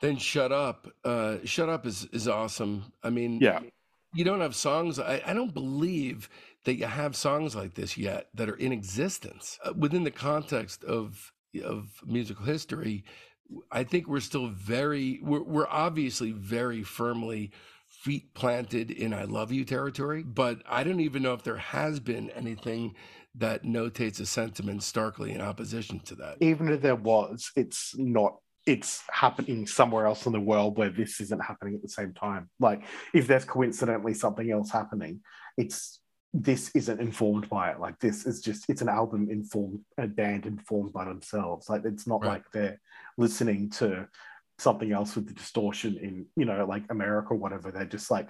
then 0.00 0.18
shut 0.18 0.52
up. 0.52 0.88
Uh, 1.04 1.38
shut 1.44 1.68
up 1.68 1.86
is 1.86 2.04
is 2.12 2.28
awesome. 2.28 2.92
I 3.02 3.10
mean, 3.10 3.40
yeah, 3.40 3.60
you 4.14 4.24
don't 4.24 4.40
have 4.40 4.54
songs. 4.54 4.98
I, 4.98 5.22
I 5.26 5.32
don't 5.32 5.54
believe 5.54 6.28
that 6.64 6.74
you 6.74 6.86
have 6.86 7.16
songs 7.16 7.56
like 7.56 7.74
this 7.74 7.96
yet 7.96 8.28
that 8.34 8.48
are 8.48 8.56
in 8.56 8.72
existence 8.72 9.58
uh, 9.64 9.72
within 9.76 10.04
the 10.04 10.10
context 10.10 10.84
of 10.84 11.32
of 11.64 12.02
musical 12.06 12.44
history. 12.44 13.04
I 13.72 13.82
think 13.84 14.06
we're 14.06 14.20
still 14.20 14.48
very 14.48 15.18
we're, 15.22 15.42
we're 15.42 15.68
obviously 15.68 16.32
very 16.32 16.82
firmly 16.82 17.50
feet 17.88 18.34
planted 18.34 18.90
in 18.90 19.14
I 19.14 19.24
love 19.24 19.50
you 19.50 19.64
territory, 19.64 20.22
but 20.22 20.62
I 20.66 20.84
don't 20.84 21.00
even 21.00 21.22
know 21.22 21.32
if 21.32 21.42
there 21.42 21.56
has 21.56 22.00
been 22.00 22.30
anything 22.30 22.94
that 23.36 23.62
notates 23.62 24.20
a 24.20 24.26
sentiment 24.26 24.82
starkly 24.82 25.32
in 25.32 25.40
opposition 25.40 26.00
to 26.00 26.14
that. 26.16 26.36
Even 26.40 26.68
if 26.68 26.82
there 26.82 26.96
was, 26.96 27.50
it's 27.56 27.94
not 27.96 28.36
it's 28.66 29.02
happening 29.10 29.66
somewhere 29.66 30.04
else 30.06 30.26
in 30.26 30.32
the 30.32 30.40
world 30.40 30.76
where 30.76 30.90
this 30.90 31.22
isn't 31.22 31.42
happening 31.42 31.74
at 31.74 31.80
the 31.80 31.88
same 31.88 32.12
time. 32.12 32.50
Like 32.60 32.82
if 33.14 33.26
there's 33.26 33.46
coincidentally 33.46 34.12
something 34.12 34.50
else 34.50 34.70
happening, 34.70 35.20
it's 35.56 36.00
this 36.34 36.70
isn't 36.74 37.00
informed 37.00 37.48
by 37.48 37.70
it. 37.70 37.80
Like 37.80 37.98
this 37.98 38.26
is 38.26 38.42
just 38.42 38.66
it's 38.68 38.82
an 38.82 38.90
album 38.90 39.28
informed, 39.30 39.80
a 39.96 40.06
band 40.06 40.44
informed 40.44 40.92
by 40.92 41.06
themselves. 41.06 41.70
Like 41.70 41.82
it's 41.86 42.06
not 42.06 42.22
right. 42.22 42.32
like 42.32 42.44
they're 42.52 42.80
listening 43.16 43.70
to 43.70 44.06
something 44.58 44.92
else 44.92 45.14
with 45.14 45.28
the 45.28 45.34
distortion 45.34 45.96
in 45.96 46.26
you 46.36 46.44
know 46.44 46.66
like 46.66 46.84
America 46.90 47.28
or 47.30 47.36
whatever. 47.36 47.70
They're 47.70 47.86
just 47.86 48.10
like 48.10 48.28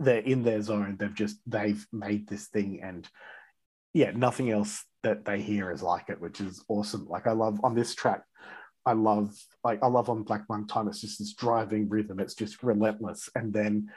they're 0.00 0.18
in 0.18 0.42
their 0.42 0.62
zone. 0.62 0.96
They've 0.98 1.14
just 1.14 1.36
they've 1.46 1.86
made 1.92 2.26
this 2.26 2.46
thing 2.46 2.80
and 2.82 3.06
yeah, 3.94 4.10
nothing 4.10 4.50
else 4.50 4.84
that 5.04 5.24
they 5.24 5.40
hear 5.40 5.70
is 5.70 5.82
like 5.82 6.10
it, 6.10 6.20
which 6.20 6.40
is 6.40 6.62
awesome. 6.68 7.06
Like 7.08 7.26
I 7.26 7.32
love 7.32 7.60
on 7.64 7.74
this 7.74 7.94
track, 7.94 8.24
I 8.84 8.92
love 8.92 9.34
like 9.62 9.78
I 9.82 9.86
love 9.86 10.10
on 10.10 10.24
Black 10.24 10.42
Monk 10.48 10.68
Time. 10.68 10.88
It's 10.88 11.00
just 11.00 11.20
this 11.20 11.32
driving 11.32 11.88
rhythm. 11.88 12.20
It's 12.20 12.34
just 12.34 12.62
relentless. 12.62 13.30
And 13.34 13.52
then 13.52 13.90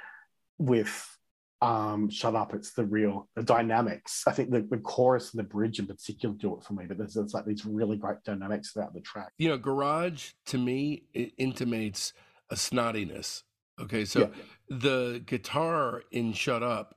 with 0.60 1.18
um 1.62 2.10
Shut 2.10 2.36
Up, 2.36 2.54
it's 2.54 2.74
the 2.74 2.86
real 2.86 3.28
the 3.36 3.43
dynamics. 3.43 4.24
I 4.28 4.32
think 4.32 4.52
the, 4.52 4.62
the 4.62 4.78
chorus 4.78 5.34
and 5.34 5.39
the 5.39 5.48
bridge 5.48 5.80
in 5.80 5.88
particular 5.88 6.36
do 6.36 6.56
it 6.56 6.64
for 6.64 6.74
me. 6.74 6.86
But 6.88 7.00
there's, 7.00 7.16
there's 7.16 7.34
like 7.34 7.45
these 7.45 7.66
really 7.66 7.98
great 7.98 8.24
dynamics 8.24 8.72
throughout 8.72 8.93
the 8.93 9.02
track. 9.02 9.34
You 9.39 9.50
know, 9.50 9.58
Garage 9.58 10.32
to 10.45 10.58
me 10.58 11.04
it 11.14 11.34
intimates 11.38 12.14
a 12.50 12.56
snottiness. 12.56 13.43
Okay, 13.80 14.06
so 14.06 14.20
yeah. 14.20 14.28
the 14.70 15.24
guitar 15.26 16.04
in 16.12 16.34
Shut 16.34 16.64
Up 16.64 16.95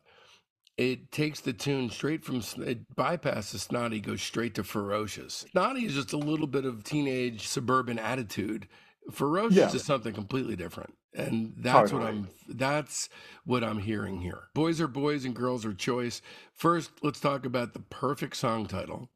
it 0.80 1.12
takes 1.12 1.40
the 1.40 1.52
tune 1.52 1.90
straight 1.90 2.24
from 2.24 2.42
it 2.64 2.96
bypasses 2.96 3.60
snotty 3.60 4.00
goes 4.00 4.22
straight 4.22 4.54
to 4.54 4.64
ferocious 4.64 5.44
snotty 5.50 5.84
is 5.84 5.94
just 5.94 6.14
a 6.14 6.16
little 6.16 6.46
bit 6.46 6.64
of 6.64 6.82
teenage 6.82 7.46
suburban 7.46 7.98
attitude 7.98 8.66
ferocious 9.12 9.56
yeah. 9.56 9.72
is 9.72 9.84
something 9.84 10.14
completely 10.14 10.56
different 10.56 10.94
and 11.14 11.52
that's 11.58 11.90
Totally. 11.90 12.02
what 12.02 12.10
i'm 12.10 12.28
that's 12.48 13.08
what 13.44 13.62
i'm 13.62 13.78
hearing 13.78 14.20
here 14.20 14.44
boys 14.54 14.80
are 14.80 14.88
boys 14.88 15.24
and 15.26 15.34
girls 15.34 15.66
are 15.66 15.74
choice 15.74 16.22
first 16.54 16.90
let's 17.02 17.20
talk 17.20 17.44
about 17.44 17.74
the 17.74 17.80
perfect 17.80 18.36
song 18.36 18.66
title 18.66 19.10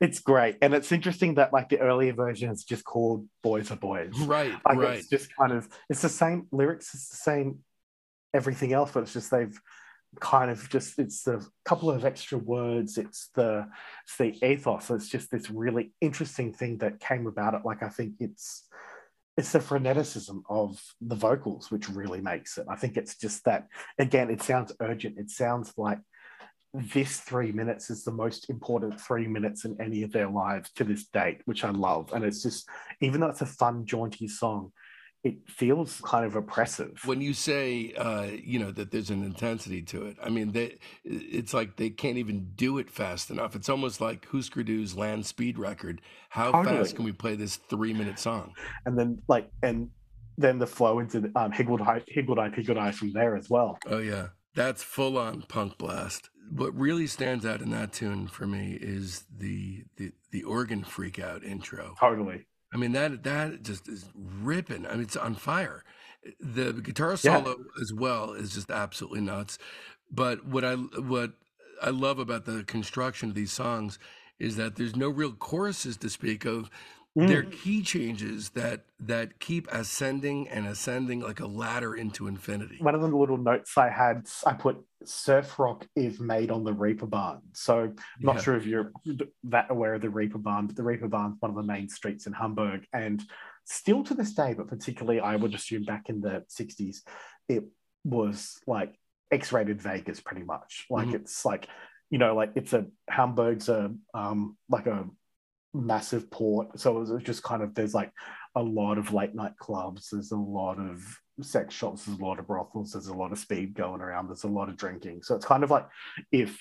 It's 0.00 0.20
great. 0.20 0.58
And 0.62 0.74
it's 0.74 0.92
interesting 0.92 1.34
that 1.34 1.52
like 1.52 1.70
the 1.70 1.80
earlier 1.80 2.12
version 2.12 2.52
is 2.52 2.62
just 2.62 2.84
called 2.84 3.26
Boys 3.42 3.72
Are 3.72 3.76
Boys. 3.76 4.16
right 4.20 4.54
Like 4.64 4.78
right 4.78 4.98
it's 5.00 5.08
just 5.08 5.28
kind 5.36 5.50
of 5.50 5.68
it's 5.90 6.02
the 6.02 6.08
same 6.08 6.46
lyrics, 6.52 6.94
it's 6.94 7.08
the 7.08 7.16
same 7.16 7.58
everything 8.32 8.72
else, 8.72 8.92
but 8.92 9.02
it's 9.02 9.12
just 9.12 9.32
they've 9.32 9.60
kind 10.20 10.50
of 10.50 10.68
just 10.68 10.98
it's 10.98 11.22
the 11.22 11.46
couple 11.64 11.90
of 11.90 12.04
extra 12.04 12.38
words, 12.38 12.98
it's 12.98 13.28
the 13.34 13.68
it's 14.04 14.16
the 14.16 14.46
ethos. 14.46 14.90
It's 14.90 15.08
just 15.08 15.30
this 15.30 15.50
really 15.50 15.92
interesting 16.00 16.52
thing 16.52 16.78
that 16.78 17.00
came 17.00 17.26
about 17.26 17.54
it. 17.54 17.62
Like 17.64 17.82
I 17.82 17.88
think 17.88 18.14
it's 18.20 18.66
it's 19.36 19.52
the 19.52 19.60
freneticism 19.60 20.42
of 20.48 20.82
the 21.00 21.14
vocals 21.14 21.70
which 21.70 21.88
really 21.88 22.20
makes 22.20 22.58
it. 22.58 22.66
I 22.68 22.76
think 22.76 22.96
it's 22.96 23.16
just 23.16 23.44
that 23.44 23.68
again, 23.98 24.30
it 24.30 24.42
sounds 24.42 24.72
urgent. 24.80 25.18
It 25.18 25.30
sounds 25.30 25.72
like 25.76 26.00
this 26.74 27.20
three 27.20 27.52
minutes 27.52 27.90
is 27.90 28.04
the 28.04 28.12
most 28.12 28.50
important 28.50 29.00
three 29.00 29.26
minutes 29.26 29.64
in 29.64 29.80
any 29.80 30.02
of 30.02 30.12
their 30.12 30.28
lives 30.28 30.70
to 30.72 30.84
this 30.84 31.06
date, 31.06 31.40
which 31.46 31.64
I 31.64 31.70
love. 31.70 32.12
And 32.12 32.24
it's 32.24 32.42
just, 32.42 32.68
even 33.00 33.20
though 33.20 33.28
it's 33.28 33.40
a 33.40 33.46
fun, 33.46 33.86
jaunty 33.86 34.28
song, 34.28 34.72
it 35.24 35.34
feels 35.48 36.00
kind 36.04 36.24
of 36.24 36.36
oppressive. 36.36 37.00
when 37.04 37.20
you 37.20 37.34
say 37.34 37.92
uh, 37.94 38.22
you 38.22 38.58
know 38.58 38.70
that 38.70 38.90
there's 38.92 39.10
an 39.10 39.24
intensity 39.24 39.82
to 39.82 40.06
it 40.06 40.16
i 40.22 40.28
mean 40.28 40.52
they 40.52 40.78
it's 41.04 41.52
like 41.52 41.76
they 41.76 41.90
can't 41.90 42.18
even 42.18 42.50
do 42.54 42.78
it 42.78 42.88
fast 42.90 43.28
enough 43.30 43.56
it's 43.56 43.68
almost 43.68 44.00
like 44.00 44.26
Hüsker 44.28 44.64
Dü's 44.66 44.96
land 44.96 45.26
speed 45.26 45.58
record 45.58 46.00
how 46.28 46.52
Totally. 46.52 46.76
fast 46.78 46.96
can 46.96 47.04
we 47.04 47.12
play 47.12 47.34
this 47.34 47.56
three 47.56 47.92
minute 47.92 48.18
song 48.18 48.52
And 48.86 48.96
then, 48.98 49.20
like, 49.28 49.50
and 49.62 49.90
then 50.36 50.58
the 50.58 50.66
flow 50.68 51.00
into 51.00 51.30
um, 51.34 51.50
Higgle-Dy, 51.50 52.04
Higgled 52.06 52.38
Eye, 52.38 52.50
Higgle-Dy 52.50 52.92
from 52.92 53.12
there 53.12 53.34
as 53.36 53.50
well. 53.50 53.76
oh 53.88 53.98
yeah 53.98 54.28
that's 54.54 54.82
full 54.82 55.18
on 55.18 55.42
punk 55.48 55.78
blast 55.78 56.30
what 56.50 56.74
really 56.74 57.06
stands 57.06 57.44
out 57.44 57.60
in 57.60 57.70
that 57.70 57.92
tune 57.92 58.26
for 58.28 58.46
me 58.46 58.78
is 58.80 59.24
the 59.36 59.82
the, 59.96 60.12
the 60.30 60.44
organ 60.44 60.84
freak 60.84 61.18
out 61.18 61.42
intro 61.44 61.94
Totally. 62.00 62.46
I 62.72 62.76
mean 62.76 62.92
that 62.92 63.22
that 63.24 63.62
just 63.62 63.88
is 63.88 64.06
ripping. 64.14 64.86
I 64.86 64.92
mean 64.92 65.02
it's 65.02 65.16
on 65.16 65.34
fire. 65.34 65.84
The 66.40 66.72
guitar 66.72 67.16
Yeah. 67.22 67.44
solo 67.44 67.56
as 67.80 67.92
well 67.94 68.32
is 68.32 68.54
just 68.54 68.70
absolutely 68.70 69.20
nuts. 69.20 69.58
But 70.10 70.44
what 70.44 70.64
I 70.64 70.74
what 70.74 71.32
I 71.82 71.90
love 71.90 72.18
about 72.18 72.44
the 72.44 72.64
construction 72.64 73.28
of 73.30 73.34
these 73.34 73.52
songs 73.52 73.98
is 74.38 74.56
that 74.56 74.76
there's 74.76 74.96
no 74.96 75.08
real 75.08 75.32
choruses 75.32 75.96
to 75.98 76.10
speak 76.10 76.44
of. 76.44 76.70
They're 77.16 77.42
Mm. 77.42 77.52
key 77.52 77.82
changes 77.82 78.50
that 78.50 78.84
that 79.00 79.40
keep 79.40 79.66
ascending 79.72 80.48
and 80.48 80.66
ascending 80.66 81.20
like 81.20 81.40
a 81.40 81.46
ladder 81.46 81.94
into 81.94 82.26
infinity. 82.26 82.78
One 82.80 82.94
of 82.94 83.00
the 83.00 83.08
little 83.08 83.36
notes 83.38 83.76
I 83.78 83.88
had, 83.90 84.28
I 84.46 84.54
put 84.54 84.76
surf 85.04 85.58
rock 85.58 85.86
is 85.96 86.20
made 86.20 86.50
on 86.50 86.64
the 86.64 86.72
Reeperbahn. 86.72 87.40
So 87.54 87.80
I'm 87.84 87.96
not 88.22 88.36
Yeah. 88.36 88.42
sure 88.42 88.56
if 88.56 88.66
you're 88.66 88.92
that 89.44 89.70
aware 89.70 89.94
of 89.94 90.02
the 90.02 90.08
Reeperbahn, 90.08 90.66
but 90.68 90.76
the 90.76 90.82
Reeperbahn's 90.82 91.36
one 91.40 91.50
of 91.50 91.56
the 91.56 91.62
main 91.62 91.88
streets 91.88 92.26
in 92.26 92.32
Hamburg. 92.32 92.86
And 92.92 93.22
still 93.64 94.02
to 94.04 94.14
this 94.14 94.32
day, 94.34 94.54
but 94.54 94.68
particularly 94.68 95.20
I 95.20 95.36
would 95.36 95.54
assume 95.54 95.84
back 95.84 96.08
in 96.08 96.20
the 96.20 96.44
60s, 96.48 97.02
it 97.48 97.64
was 98.04 98.60
like 98.66 98.98
X-rated 99.30 99.80
Vegas 99.82 100.20
pretty 100.20 100.44
much. 100.44 100.86
Like 100.90 101.08
Mhm. 101.08 101.14
it's 101.14 101.44
like, 101.44 101.68
you 102.10 102.18
know, 102.18 102.34
like 102.34 102.52
it's 102.56 102.72
a 102.72 102.86
Hamburg's 103.08 103.68
a 103.68 103.94
um 104.14 104.56
like 104.68 104.86
a 104.86 105.08
massive 105.78 106.30
port. 106.30 106.78
So 106.78 106.96
it 106.96 107.08
was 107.08 107.22
just 107.22 107.42
kind 107.42 107.62
of 107.62 107.74
there's 107.74 107.94
like 107.94 108.12
a 108.54 108.62
lot 108.62 108.98
of 108.98 109.12
late 109.12 109.34
night 109.34 109.56
clubs, 109.58 110.08
there's 110.10 110.32
a 110.32 110.36
lot 110.36 110.78
of 110.78 111.02
sex 111.40 111.74
shops, 111.74 112.04
there's 112.04 112.18
a 112.18 112.24
lot 112.24 112.38
of 112.38 112.46
brothels, 112.46 112.92
there's 112.92 113.06
a 113.06 113.14
lot 113.14 113.32
of 113.32 113.38
speed 113.38 113.74
going 113.74 114.00
around, 114.00 114.28
there's 114.28 114.44
a 114.44 114.48
lot 114.48 114.68
of 114.68 114.76
drinking. 114.76 115.22
So 115.22 115.34
it's 115.34 115.46
kind 115.46 115.64
of 115.64 115.70
like 115.70 115.86
if 116.32 116.58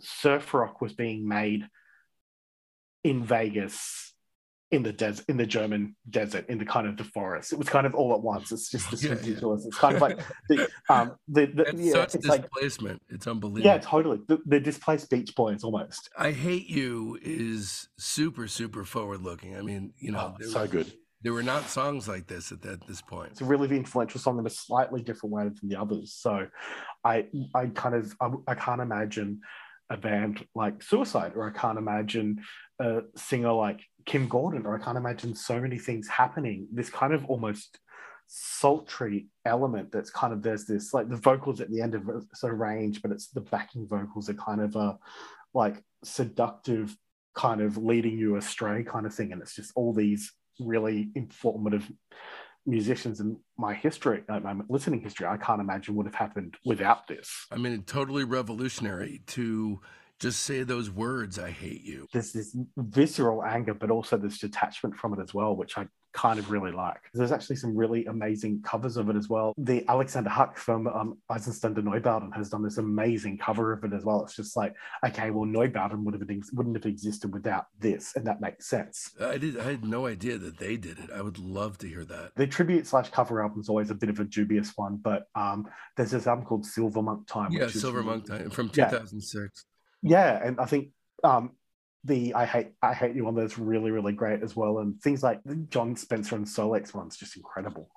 surf 0.00 0.52
rock 0.54 0.80
was 0.80 0.92
being 0.92 1.26
made 1.26 1.66
in 3.02 3.22
Vegas 3.24 4.13
in 4.70 4.82
the 4.82 4.92
desert 4.92 5.24
in 5.28 5.36
the 5.36 5.46
German 5.46 5.94
desert 6.10 6.46
in 6.48 6.58
the 6.58 6.64
kind 6.64 6.86
of 6.88 6.96
the 6.96 7.04
forest. 7.04 7.52
It 7.52 7.58
was 7.58 7.68
kind 7.68 7.86
of 7.86 7.94
all 7.94 8.12
at 8.14 8.20
once. 8.20 8.50
It's 8.50 8.70
just 8.70 8.90
this 8.90 9.02
Yeah, 9.04 9.14
yeah. 9.22 9.54
It's 9.66 9.78
kind 9.78 9.94
of 9.96 10.02
like 10.02 10.18
the 10.48 10.68
um 10.88 11.12
the, 11.28 11.46
the 11.46 11.62
It's 11.68 11.80
yeah, 11.80 11.92
such 11.92 12.14
it's 12.16 12.26
like 12.26 12.42
displacement. 12.42 13.02
it's 13.08 13.26
unbelievable. 13.26 13.66
yeah, 13.66 13.78
totally. 13.78 14.20
The, 14.26 14.38
the 14.46 14.58
displaced 14.60 15.10
Beach 15.10 15.34
Boys 15.36 15.62
almost. 15.64 16.08
I 16.18 16.32
hate 16.32 16.68
you 16.68 17.18
is 17.22 17.88
super 17.98 18.48
super 18.48 18.84
forward 18.84 19.22
looking. 19.22 19.56
I 19.56 19.62
mean, 19.62 19.92
you 19.98 20.10
know, 20.12 20.34
Oh, 20.40 20.44
so 20.46 20.66
good. 20.66 20.92
there 21.22 21.32
were 21.32 21.42
not 21.44 21.68
songs 21.68 22.08
like 22.08 22.26
this 22.26 22.50
at 22.50 22.62
that 22.62 22.86
this 22.86 23.00
point. 23.02 23.32
It's 23.32 23.42
a 23.42 23.44
really 23.44 23.68
influential 23.76 24.18
song 24.20 24.38
in 24.38 24.46
a 24.46 24.50
slightly 24.50 25.02
different 25.02 25.32
way 25.34 25.44
than 25.44 25.68
the 25.68 25.76
others. 25.80 26.14
So 26.18 26.48
I 27.04 27.26
I 27.54 27.66
kind 27.66 27.94
of 27.94 28.12
I, 28.20 28.30
I 28.48 28.54
can't 28.54 28.80
imagine 28.80 29.40
a 29.90 29.98
band 29.98 30.44
like 30.54 30.82
Suicide, 30.82 31.32
or 31.36 31.46
I 31.48 31.56
can't 31.56 31.78
imagine 31.78 32.40
a 32.80 33.02
singer 33.16 33.52
like 33.52 33.80
Kim 34.06 34.28
Gordon, 34.28 34.66
or 34.66 34.76
I 34.76 34.82
can't 34.82 34.98
imagine 34.98 35.34
so 35.34 35.60
many 35.60 35.78
things 35.78 36.08
happening. 36.08 36.66
This 36.72 36.90
kind 36.90 37.12
of 37.12 37.24
almost 37.26 37.78
sultry 38.26 39.28
element 39.44 39.92
that's 39.92 40.10
kind 40.10 40.32
of 40.32 40.42
there's 40.42 40.64
this 40.64 40.94
like 40.94 41.08
the 41.08 41.16
vocals 41.16 41.60
at 41.60 41.70
the 41.70 41.80
end 41.80 41.94
of 41.94 42.08
it's 42.08 42.42
a 42.42 42.52
range, 42.52 43.02
but 43.02 43.10
it's 43.10 43.28
the 43.28 43.40
backing 43.40 43.86
vocals 43.86 44.28
are 44.28 44.34
kind 44.34 44.60
of 44.60 44.76
a 44.76 44.98
like 45.52 45.82
seductive 46.02 46.96
kind 47.34 47.60
of 47.60 47.76
leading 47.76 48.18
you 48.18 48.36
astray 48.36 48.82
kind 48.84 49.06
of 49.06 49.14
thing, 49.14 49.32
and 49.32 49.42
it's 49.42 49.54
just 49.54 49.72
all 49.74 49.92
these 49.92 50.32
really 50.60 51.10
informative 51.14 51.90
musicians 52.66 53.20
in 53.20 53.36
my 53.58 53.74
history, 53.74 54.22
uh, 54.28 54.40
my 54.40 54.54
listening 54.68 55.00
history, 55.00 55.26
I 55.26 55.36
can't 55.36 55.60
imagine 55.60 55.94
would 55.96 56.06
have 56.06 56.14
happened 56.14 56.56
without 56.64 57.06
this. 57.06 57.46
I 57.50 57.56
mean, 57.56 57.82
totally 57.82 58.24
revolutionary 58.24 59.22
to 59.28 59.80
just 60.20 60.40
say 60.40 60.62
those 60.62 60.90
words. 60.90 61.38
I 61.38 61.50
hate 61.50 61.82
you. 61.82 62.06
There's 62.12 62.32
this 62.32 62.56
visceral 62.76 63.44
anger, 63.44 63.74
but 63.74 63.90
also 63.90 64.16
this 64.16 64.38
detachment 64.38 64.96
from 64.96 65.12
it 65.14 65.22
as 65.22 65.34
well, 65.34 65.56
which 65.56 65.76
I 65.76 65.86
kind 66.12 66.38
of 66.38 66.48
really 66.48 66.70
like. 66.70 67.00
There's 67.12 67.32
actually 67.32 67.56
some 67.56 67.76
really 67.76 68.06
amazing 68.06 68.62
covers 68.62 68.96
of 68.96 69.10
it 69.10 69.16
as 69.16 69.28
well. 69.28 69.52
The 69.58 69.84
Alexander 69.88 70.30
Hacke 70.30 70.56
from 70.56 70.86
um, 70.86 71.18
Einstürzende 71.28 71.78
Neubauten 71.82 72.32
has 72.36 72.48
done 72.48 72.62
this 72.62 72.78
amazing 72.78 73.36
cover 73.38 73.72
of 73.72 73.82
it 73.82 73.92
as 73.92 74.04
well. 74.04 74.22
It's 74.22 74.36
just 74.36 74.56
like, 74.56 74.74
okay, 75.04 75.30
well, 75.32 75.44
Neubauten 75.44 76.04
would 76.04 76.14
have 76.14 76.24
been, 76.26 76.40
wouldn't 76.52 76.76
have 76.76 76.86
existed 76.86 77.32
without 77.34 77.66
this, 77.80 78.14
and 78.14 78.24
that 78.28 78.40
makes 78.40 78.68
sense. 78.68 79.10
I 79.20 79.38
did. 79.38 79.58
I 79.58 79.64
had 79.64 79.84
no 79.84 80.06
idea 80.06 80.38
that 80.38 80.58
they 80.58 80.76
did 80.76 81.00
it. 81.00 81.10
I 81.12 81.20
would 81.20 81.38
love 81.40 81.78
to 81.78 81.88
hear 81.88 82.04
that. 82.04 82.30
The 82.36 82.46
tribute 82.46 82.86
slash 82.86 83.10
cover 83.10 83.42
album 83.42 83.58
is 83.60 83.68
always 83.68 83.90
a 83.90 83.94
bit 83.94 84.08
of 84.08 84.20
a 84.20 84.24
dubious 84.24 84.72
one, 84.76 84.96
but 85.02 85.24
um, 85.34 85.66
there's 85.96 86.12
this 86.12 86.28
album 86.28 86.44
called 86.44 86.64
Silver 86.64 87.02
Monk 87.02 87.26
Time. 87.26 87.50
Yeah, 87.50 87.66
Silver 87.66 88.04
Monk 88.04 88.26
Time 88.28 88.50
from 88.50 88.70
Yeah. 88.74 88.88
2006. 88.90 89.64
Yeah 90.04 90.40
and 90.44 90.60
i 90.60 90.66
think 90.66 90.90
um 91.24 91.52
the 92.04 92.34
i 92.34 92.44
hate 92.44 92.72
i 92.82 92.92
hate 92.92 93.16
you 93.16 93.24
one 93.24 93.34
that's 93.34 93.58
really 93.58 93.90
really 93.90 94.12
great 94.12 94.42
as 94.42 94.54
well 94.54 94.78
and 94.78 95.00
things 95.00 95.22
like 95.22 95.42
the 95.44 95.56
Jon 95.56 95.96
Spencer 95.96 96.36
and 96.36 96.46
solex 96.46 96.94
one's 96.94 97.16
just 97.16 97.36
incredible 97.36 97.88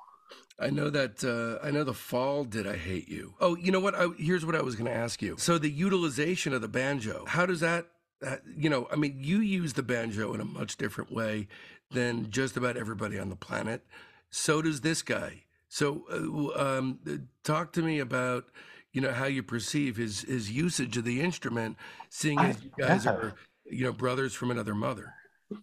I 0.60 0.72
know 0.72 0.90
that. 0.90 1.24
Uh, 1.24 1.66
I 1.66 1.72
know 1.72 1.84
the 1.84 1.94
fall 1.94 2.44
did. 2.44 2.68
I 2.68 2.78
hate 2.78 3.08
you. 3.08 3.36
Oh, 3.40 3.56
you 3.56 3.72
know 3.72 3.80
what? 3.80 3.94
I, 3.96 4.08
here's 4.18 4.46
what 4.46 4.56
I 4.56 4.62
was 4.62 4.76
going 4.76 4.92
to 4.92 4.98
ask 4.98 5.22
you. 5.22 5.36
So 5.38 5.58
the 5.58 5.70
utilization 5.70 6.52
of 6.52 6.62
the 6.62 6.68
banjo. 6.68 7.26
How 7.28 7.46
does 7.46 7.60
that? 7.60 7.88
Uh, 8.26 8.38
you 8.58 8.70
know, 8.70 8.88
I 8.92 8.96
mean, 8.96 9.20
you 9.22 9.40
use 9.40 9.74
the 9.74 9.84
banjo 9.84 10.34
in 10.34 10.42
a 10.42 10.46
much 10.46 10.78
different 10.78 11.12
way 11.12 11.48
than 11.92 12.32
just 12.32 12.58
about 12.58 12.76
everybody 12.76 13.20
on 13.20 13.30
the 13.30 13.36
planet. 13.36 13.84
So 14.32 14.64
does 14.64 14.82
this 14.82 15.04
guy. 15.04 15.44
So, 15.70 16.06
uh, 16.12 16.78
um, 16.78 17.28
talk 17.44 17.74
to 17.74 17.82
me 17.82 18.00
about 18.00 18.46
you 18.98 19.04
know 19.04 19.12
how 19.12 19.26
you 19.26 19.44
perceive 19.44 19.96
his 19.96 20.22
his 20.22 20.50
usage 20.50 20.98
of 20.98 21.04
the 21.04 21.22
instrument, 21.22 21.78
seeing 22.10 22.40
I- 22.40 22.50
as 22.50 22.64
you 22.64 22.72
guys 22.80 23.06
yeah. 23.06 23.12
are 23.12 23.36
you 23.66 23.86
know 23.86 23.94
brothers 23.94 24.34
from 24.34 24.50
another 24.50 24.74
mother. 24.74 25.14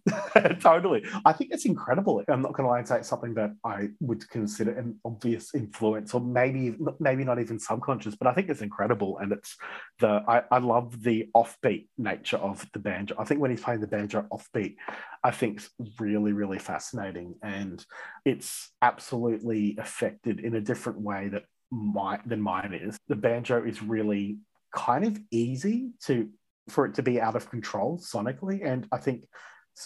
totally 0.61 1.05
i 1.25 1.31
think 1.31 1.51
it's 1.53 1.65
incredible 1.65 2.23
i'm 2.27 2.41
not 2.41 2.53
going 2.53 2.65
to 2.65 2.71
lie 2.71 2.79
and 2.79 2.87
say 2.87 2.97
it's 2.97 3.07
something 3.07 3.35
that 3.35 3.51
i 3.63 3.87
would 3.99 4.27
consider 4.31 4.71
an 4.71 4.99
obvious 5.05 5.53
influence 5.53 6.11
or 6.15 6.21
maybe 6.21 6.75
maybe 6.99 7.23
not 7.23 7.39
even 7.39 7.59
subconscious 7.59 8.15
but 8.15 8.27
i 8.27 8.33
think 8.33 8.49
it's 8.49 8.63
incredible 8.63 9.19
and 9.19 9.31
it's 9.31 9.55
the 9.99 10.23
i, 10.27 10.41
I 10.49 10.57
love 10.57 11.03
the 11.03 11.29
offbeat 11.35 11.85
nature 11.99 12.37
of 12.37 12.65
the 12.73 12.79
banjo 12.79 13.13
i 13.19 13.25
think 13.25 13.39
when 13.39 13.51
he's 13.51 13.61
playing 13.61 13.81
the 13.81 13.85
banjo 13.85 14.25
offbeat 14.33 14.77
i 15.23 15.29
think 15.29 15.57
it's 15.57 15.69
really 15.99 16.33
really 16.33 16.57
fascinating 16.57 17.35
and 17.43 17.85
it's 18.25 18.71
absolutely 18.81 19.77
affected 19.79 20.39
in 20.39 20.55
a 20.55 20.61
different 20.61 20.99
way 20.99 21.27
that 21.27 21.43
my 21.75 22.19
than 22.25 22.41
mine 22.41 22.73
is 22.73 22.97
the 23.07 23.15
banjo 23.15 23.63
is 23.63 23.81
really 23.81 24.37
kind 24.73 25.03
of 25.05 25.19
easy 25.31 25.91
to 26.05 26.29
for 26.69 26.85
it 26.85 26.93
to 26.95 27.03
be 27.03 27.19
out 27.21 27.35
of 27.35 27.49
control 27.49 27.97
sonically 27.99 28.65
and 28.65 28.87
i 28.91 28.97
think 28.97 29.25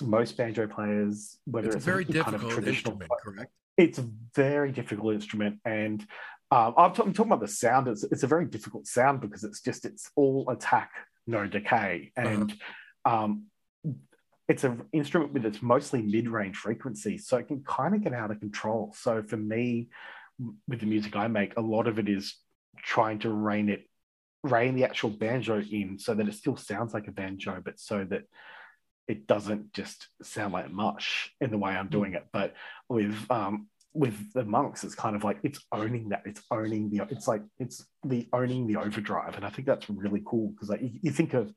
most 0.03 0.37
banjo 0.37 0.67
players, 0.67 1.39
whether 1.45 1.67
It's 1.69 1.77
it's, 1.77 1.85
a 1.85 1.91
very 1.91 2.05
kind 2.05 2.35
of 2.35 2.41
traditional, 2.47 2.93
instrument, 2.93 3.11
correct? 3.23 3.51
it's 3.75 3.97
a 3.97 4.07
very 4.35 4.71
difficult 4.71 5.15
instrument, 5.15 5.59
and 5.65 6.05
um, 6.51 6.75
I'm, 6.77 6.93
t- 6.93 7.01
I'm 7.01 7.11
talking 7.11 7.31
about 7.31 7.39
the 7.41 7.47
sound. 7.47 7.87
It's, 7.87 8.03
it's 8.03 8.21
a 8.21 8.27
very 8.27 8.45
difficult 8.45 8.85
sound 8.85 9.19
because 9.19 9.43
it's 9.43 9.61
just 9.61 9.85
it's 9.85 10.11
all 10.15 10.47
attack, 10.51 10.91
no 11.25 11.47
decay, 11.47 12.11
Uh-huh. 12.15 12.27
and 12.29 12.53
um, 13.03 13.45
it's 14.47 14.63
an 14.63 14.83
instrument 14.93 15.33
with 15.33 15.43
its 15.45 15.59
mostly 15.61 16.03
mid-range 16.03 16.57
frequency, 16.57 17.17
so 17.17 17.37
it 17.37 17.47
can 17.47 17.63
kind 17.63 17.95
of 17.95 18.03
get 18.03 18.13
out 18.13 18.29
of 18.29 18.39
control. 18.39 18.93
So 18.95 19.23
for 19.23 19.37
me, 19.37 19.87
with 20.67 20.79
the 20.79 20.85
music 20.85 21.15
I 21.15 21.27
make, 21.27 21.57
a 21.57 21.61
lot 21.61 21.87
of 21.87 21.99
it 21.99 22.09
is 22.09 22.35
trying 22.77 23.19
to 23.19 23.29
rein 23.29 23.69
it, 23.69 23.85
rein 24.43 24.75
the 24.75 24.85
actual 24.85 25.09
banjo 25.09 25.61
in 25.61 25.99
so 25.99 26.13
that 26.13 26.27
it 26.27 26.33
still 26.33 26.57
sounds 26.57 26.93
like 26.93 27.07
a 27.07 27.11
banjo, 27.11 27.61
but 27.63 27.79
so 27.79 28.05
that 28.09 28.23
it 29.07 29.25
doesn't 29.25 29.73
just 29.73 30.07
sound 30.21 30.53
like 30.53 30.71
mush 30.71 31.31
in 31.41 31.49
the 31.49 31.57
way 31.57 31.71
I'm 31.71 31.89
doing 31.89 32.13
it. 32.13 32.25
But 32.31 32.53
with 32.87 33.15
um, 33.29 33.67
with 33.93 34.31
the 34.33 34.45
monks, 34.45 34.83
it's 34.83 34.95
kind 34.95 35.15
of 35.15 35.23
like 35.23 35.39
it's 35.43 35.59
owning 35.71 36.09
that. 36.09 36.21
It's 36.25 36.41
owning 36.51 36.89
the. 36.89 37.01
It's 37.09 37.27
like 37.27 37.41
it's 37.57 37.85
the 38.05 38.29
owning 38.33 38.67
the 38.67 38.77
overdrive, 38.77 39.35
and 39.35 39.43
I 39.43 39.49
think 39.49 39.67
that's 39.67 39.89
really 39.89 40.21
cool 40.25 40.51
because 40.51 40.69
like 40.69 40.81
you, 40.81 40.91
you, 41.01 41.11
think 41.11 41.33
of 41.33 41.51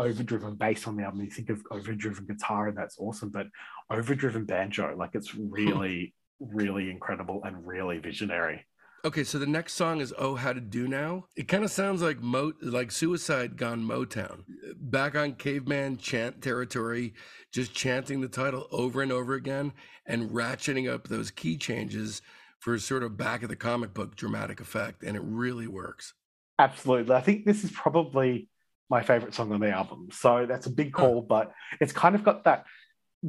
overdriven 0.00 0.56
bass 0.56 0.86
on 0.88 0.96
the 0.96 1.04
album, 1.04 1.22
you 1.22 1.30
think 1.30 1.48
of 1.48 1.62
overdriven 1.70 2.26
guitar, 2.26 2.68
and 2.68 2.76
that's 2.76 2.98
awesome. 2.98 3.30
But 3.30 3.46
overdriven 3.88 4.44
banjo, 4.44 4.96
like 4.96 5.10
it's 5.14 5.34
really, 5.36 6.12
really 6.40 6.90
incredible 6.90 7.42
and 7.44 7.66
really 7.66 7.98
visionary. 7.98 8.64
Okay, 9.04 9.22
so 9.22 9.38
the 9.38 9.46
next 9.46 9.74
song 9.74 10.00
is 10.00 10.12
"Oh 10.18 10.34
How 10.34 10.52
to 10.52 10.60
Do 10.60 10.88
Now." 10.88 11.26
It 11.36 11.46
kind 11.46 11.62
of 11.62 11.70
sounds 11.70 12.02
like 12.02 12.20
Mo, 12.20 12.52
like 12.60 12.90
Suicide 12.90 13.56
gone 13.56 13.82
Motown, 13.86 14.42
back 14.74 15.14
on 15.14 15.34
caveman 15.34 15.96
chant 15.96 16.42
territory, 16.42 17.14
just 17.52 17.72
chanting 17.72 18.20
the 18.20 18.28
title 18.28 18.66
over 18.72 19.02
and 19.02 19.12
over 19.12 19.34
again 19.34 19.72
and 20.06 20.30
ratcheting 20.30 20.92
up 20.92 21.06
those 21.06 21.30
key 21.30 21.56
changes 21.56 22.20
for 22.58 22.78
sort 22.78 23.04
of 23.04 23.16
back 23.16 23.44
of 23.44 23.48
the 23.48 23.54
comic 23.54 23.94
book 23.94 24.16
dramatic 24.16 24.60
effect, 24.60 25.04
and 25.04 25.16
it 25.16 25.22
really 25.22 25.68
works. 25.68 26.14
Absolutely, 26.58 27.14
I 27.14 27.20
think 27.20 27.44
this 27.44 27.62
is 27.62 27.70
probably 27.70 28.48
my 28.90 29.02
favorite 29.02 29.34
song 29.34 29.52
on 29.52 29.60
the 29.60 29.70
album. 29.70 30.08
So 30.10 30.46
that's 30.46 30.66
a 30.66 30.70
big 30.70 30.92
call, 30.92 31.22
but 31.22 31.52
it's 31.80 31.92
kind 31.92 32.14
of 32.14 32.24
got 32.24 32.44
that 32.44 32.64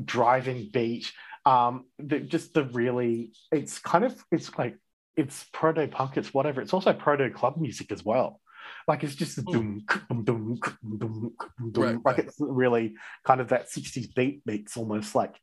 driving 0.06 0.70
beat. 0.74 1.12
Um, 1.48 1.86
the, 1.98 2.20
just 2.20 2.54
the 2.54 2.66
really, 2.66 3.32
it's 3.52 3.80
kind 3.80 4.04
of, 4.04 4.16
it's 4.32 4.56
like 4.58 4.78
it's 5.16 5.46
proto 5.52 5.88
punk, 5.88 6.18
it's 6.18 6.34
whatever. 6.34 6.62
It's 6.62 6.74
also 6.74 6.94
proto 6.94 7.30
club 7.30 7.58
music 7.58 7.92
as 7.92 8.06
well. 8.06 8.40
Like 8.88 9.04
it's 9.04 9.16
just 9.16 9.36
the 9.36 9.42
hmm. 9.42 9.52
doom, 9.52 9.86
doom, 10.24 10.60
doom, 10.88 10.98
doom, 10.98 11.72
doom. 11.72 12.02
Like 12.06 12.20
it's 12.20 12.36
really 12.40 12.96
kind 13.26 13.42
of 13.42 13.50
that 13.50 13.70
60s 13.70 14.14
beat 14.14 14.46
beats 14.46 14.78
almost 14.78 15.16
like, 15.16 15.36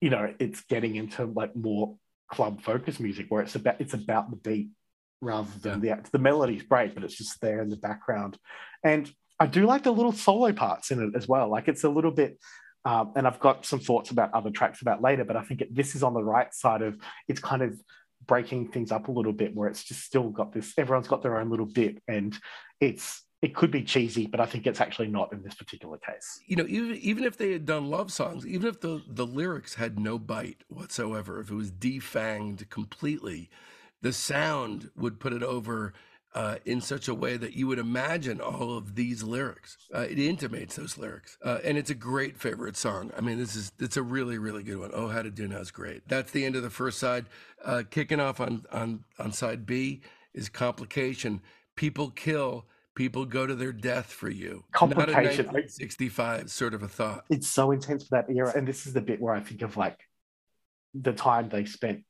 you 0.00 0.10
know, 0.10 0.32
it's 0.38 0.60
getting 0.62 0.96
into 0.96 1.24
like 1.24 1.56
more 1.56 1.96
club 2.28 2.62
focus 2.62 2.98
music 3.00 3.26
where 3.28 3.42
it's 3.42 3.54
about 3.54 3.80
it's 3.80 3.94
about 3.94 4.30
the 4.30 4.36
beat 4.36 4.70
rather 5.20 5.50
than 5.60 5.82
yeah. 5.82 5.96
the 5.96 6.10
the 6.12 6.18
melody's 6.18 6.62
great, 6.62 6.94
but 6.94 7.04
it's 7.04 7.16
just 7.16 7.40
there 7.40 7.62
in 7.62 7.68
the 7.68 7.76
background. 7.76 8.38
And 8.84 9.10
I 9.40 9.46
do 9.46 9.66
like 9.66 9.84
the 9.84 9.92
little 9.92 10.12
solo 10.12 10.52
parts 10.52 10.90
in 10.90 11.02
it 11.02 11.16
as 11.16 11.26
well. 11.26 11.48
Like 11.48 11.68
it's 11.68 11.84
a 11.84 11.88
little 11.88 12.10
bit 12.10 12.38
um, 12.84 13.12
and 13.14 13.26
I've 13.26 13.40
got 13.40 13.64
some 13.64 13.78
thoughts 13.78 14.10
about 14.10 14.34
other 14.34 14.50
tracks 14.50 14.82
about 14.82 15.02
later, 15.02 15.24
but 15.24 15.36
I 15.36 15.42
think 15.42 15.60
it, 15.60 15.74
this 15.74 15.94
is 15.94 16.02
on 16.02 16.14
the 16.14 16.24
right 16.24 16.52
side 16.52 16.82
of 16.82 16.98
it's 17.28 17.40
kind 17.40 17.62
of 17.62 17.80
breaking 18.26 18.68
things 18.68 18.92
up 18.92 19.08
a 19.08 19.12
little 19.12 19.32
bit 19.32 19.54
where 19.54 19.68
it's 19.68 19.84
just 19.84 20.02
still 20.02 20.30
got 20.30 20.52
this 20.52 20.72
everyone's 20.78 21.08
got 21.08 21.22
their 21.22 21.38
own 21.38 21.50
little 21.50 21.66
bit 21.66 22.02
and 22.08 22.38
it's 22.80 23.22
it 23.40 23.54
could 23.54 23.70
be 23.70 23.82
cheesy 23.82 24.26
but 24.26 24.40
i 24.40 24.46
think 24.46 24.66
it's 24.66 24.80
actually 24.80 25.08
not 25.08 25.32
in 25.32 25.42
this 25.42 25.54
particular 25.54 25.98
case. 25.98 26.40
You 26.46 26.56
know 26.56 26.66
even 26.68 26.96
even 26.96 27.24
if 27.24 27.36
they 27.36 27.52
had 27.52 27.66
done 27.66 27.90
love 27.90 28.12
songs 28.12 28.46
even 28.46 28.68
if 28.68 28.80
the 28.80 29.02
the 29.08 29.26
lyrics 29.26 29.74
had 29.74 29.98
no 29.98 30.18
bite 30.18 30.62
whatsoever 30.68 31.40
if 31.40 31.50
it 31.50 31.54
was 31.54 31.72
defanged 31.72 32.68
completely 32.70 33.50
the 34.02 34.12
sound 34.12 34.90
would 34.96 35.18
put 35.20 35.32
it 35.32 35.42
over 35.42 35.92
uh, 36.34 36.56
in 36.64 36.80
such 36.80 37.08
a 37.08 37.14
way 37.14 37.36
that 37.36 37.54
you 37.54 37.66
would 37.66 37.78
imagine 37.78 38.40
all 38.40 38.76
of 38.76 38.94
these 38.94 39.22
lyrics. 39.22 39.76
Uh, 39.94 40.00
it 40.00 40.18
intimates 40.18 40.76
those 40.76 40.96
lyrics, 40.96 41.36
uh, 41.44 41.58
and 41.64 41.76
it's 41.76 41.90
a 41.90 41.94
great 41.94 42.38
favorite 42.38 42.76
song. 42.76 43.10
I 43.16 43.20
mean, 43.20 43.38
this 43.38 43.54
is 43.54 43.72
it's 43.78 43.96
a 43.96 44.02
really 44.02 44.38
really 44.38 44.62
good 44.62 44.78
one. 44.78 44.90
Oh, 44.94 45.08
how 45.08 45.22
to 45.22 45.30
do 45.30 45.46
now 45.46 45.58
is 45.58 45.70
great. 45.70 46.08
That's 46.08 46.32
the 46.32 46.44
end 46.44 46.56
of 46.56 46.62
the 46.62 46.70
first 46.70 46.98
side. 46.98 47.26
Uh, 47.64 47.82
kicking 47.88 48.20
off 48.20 48.40
on 48.40 48.64
on 48.72 49.04
on 49.18 49.32
side 49.32 49.66
B 49.66 50.00
is 50.34 50.48
complication. 50.48 51.40
People 51.76 52.10
kill. 52.10 52.66
People 52.94 53.24
go 53.24 53.46
to 53.46 53.54
their 53.54 53.72
death 53.72 54.06
for 54.06 54.28
you. 54.28 54.64
Complication. 54.72 55.46
Not 55.50 55.70
65 55.70 56.50
sort 56.50 56.74
of 56.74 56.82
a 56.82 56.88
thought. 56.88 57.24
It's 57.30 57.48
so 57.48 57.70
intense 57.70 58.06
for 58.06 58.16
that 58.16 58.30
era, 58.30 58.52
and 58.54 58.68
this 58.68 58.86
is 58.86 58.92
the 58.92 59.00
bit 59.00 59.20
where 59.20 59.34
I 59.34 59.40
think 59.40 59.62
of 59.62 59.78
like 59.78 59.98
the 60.94 61.12
time 61.12 61.48
they 61.48 61.64
spent 61.64 62.04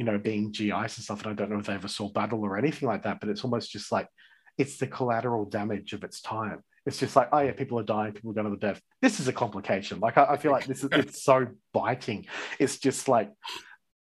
you 0.00 0.06
know, 0.06 0.16
being 0.16 0.50
GIs 0.50 0.72
and 0.72 0.92
stuff. 0.92 1.24
And 1.24 1.32
I 1.32 1.34
don't 1.34 1.50
know 1.50 1.58
if 1.58 1.66
they 1.66 1.74
ever 1.74 1.86
saw 1.86 2.08
battle 2.08 2.42
or 2.42 2.56
anything 2.56 2.88
like 2.88 3.02
that, 3.02 3.20
but 3.20 3.28
it's 3.28 3.44
almost 3.44 3.70
just 3.70 3.92
like 3.92 4.08
it's 4.56 4.78
the 4.78 4.86
collateral 4.86 5.44
damage 5.44 5.92
of 5.92 6.04
its 6.04 6.22
time. 6.22 6.64
It's 6.86 6.96
just 6.96 7.16
like, 7.16 7.28
oh 7.32 7.40
yeah, 7.40 7.52
people 7.52 7.78
are 7.78 7.84
dying, 7.84 8.14
people 8.14 8.30
are 8.30 8.34
going 8.34 8.46
to 8.46 8.50
the 8.50 8.66
death. 8.66 8.80
This 9.02 9.20
is 9.20 9.28
a 9.28 9.32
complication. 9.34 10.00
Like 10.00 10.16
I, 10.16 10.24
I 10.24 10.36
feel 10.38 10.52
like 10.52 10.64
this 10.64 10.82
is 10.82 10.88
it's 10.92 11.22
so 11.22 11.48
biting. 11.74 12.24
It's 12.58 12.78
just 12.78 13.08
like 13.08 13.30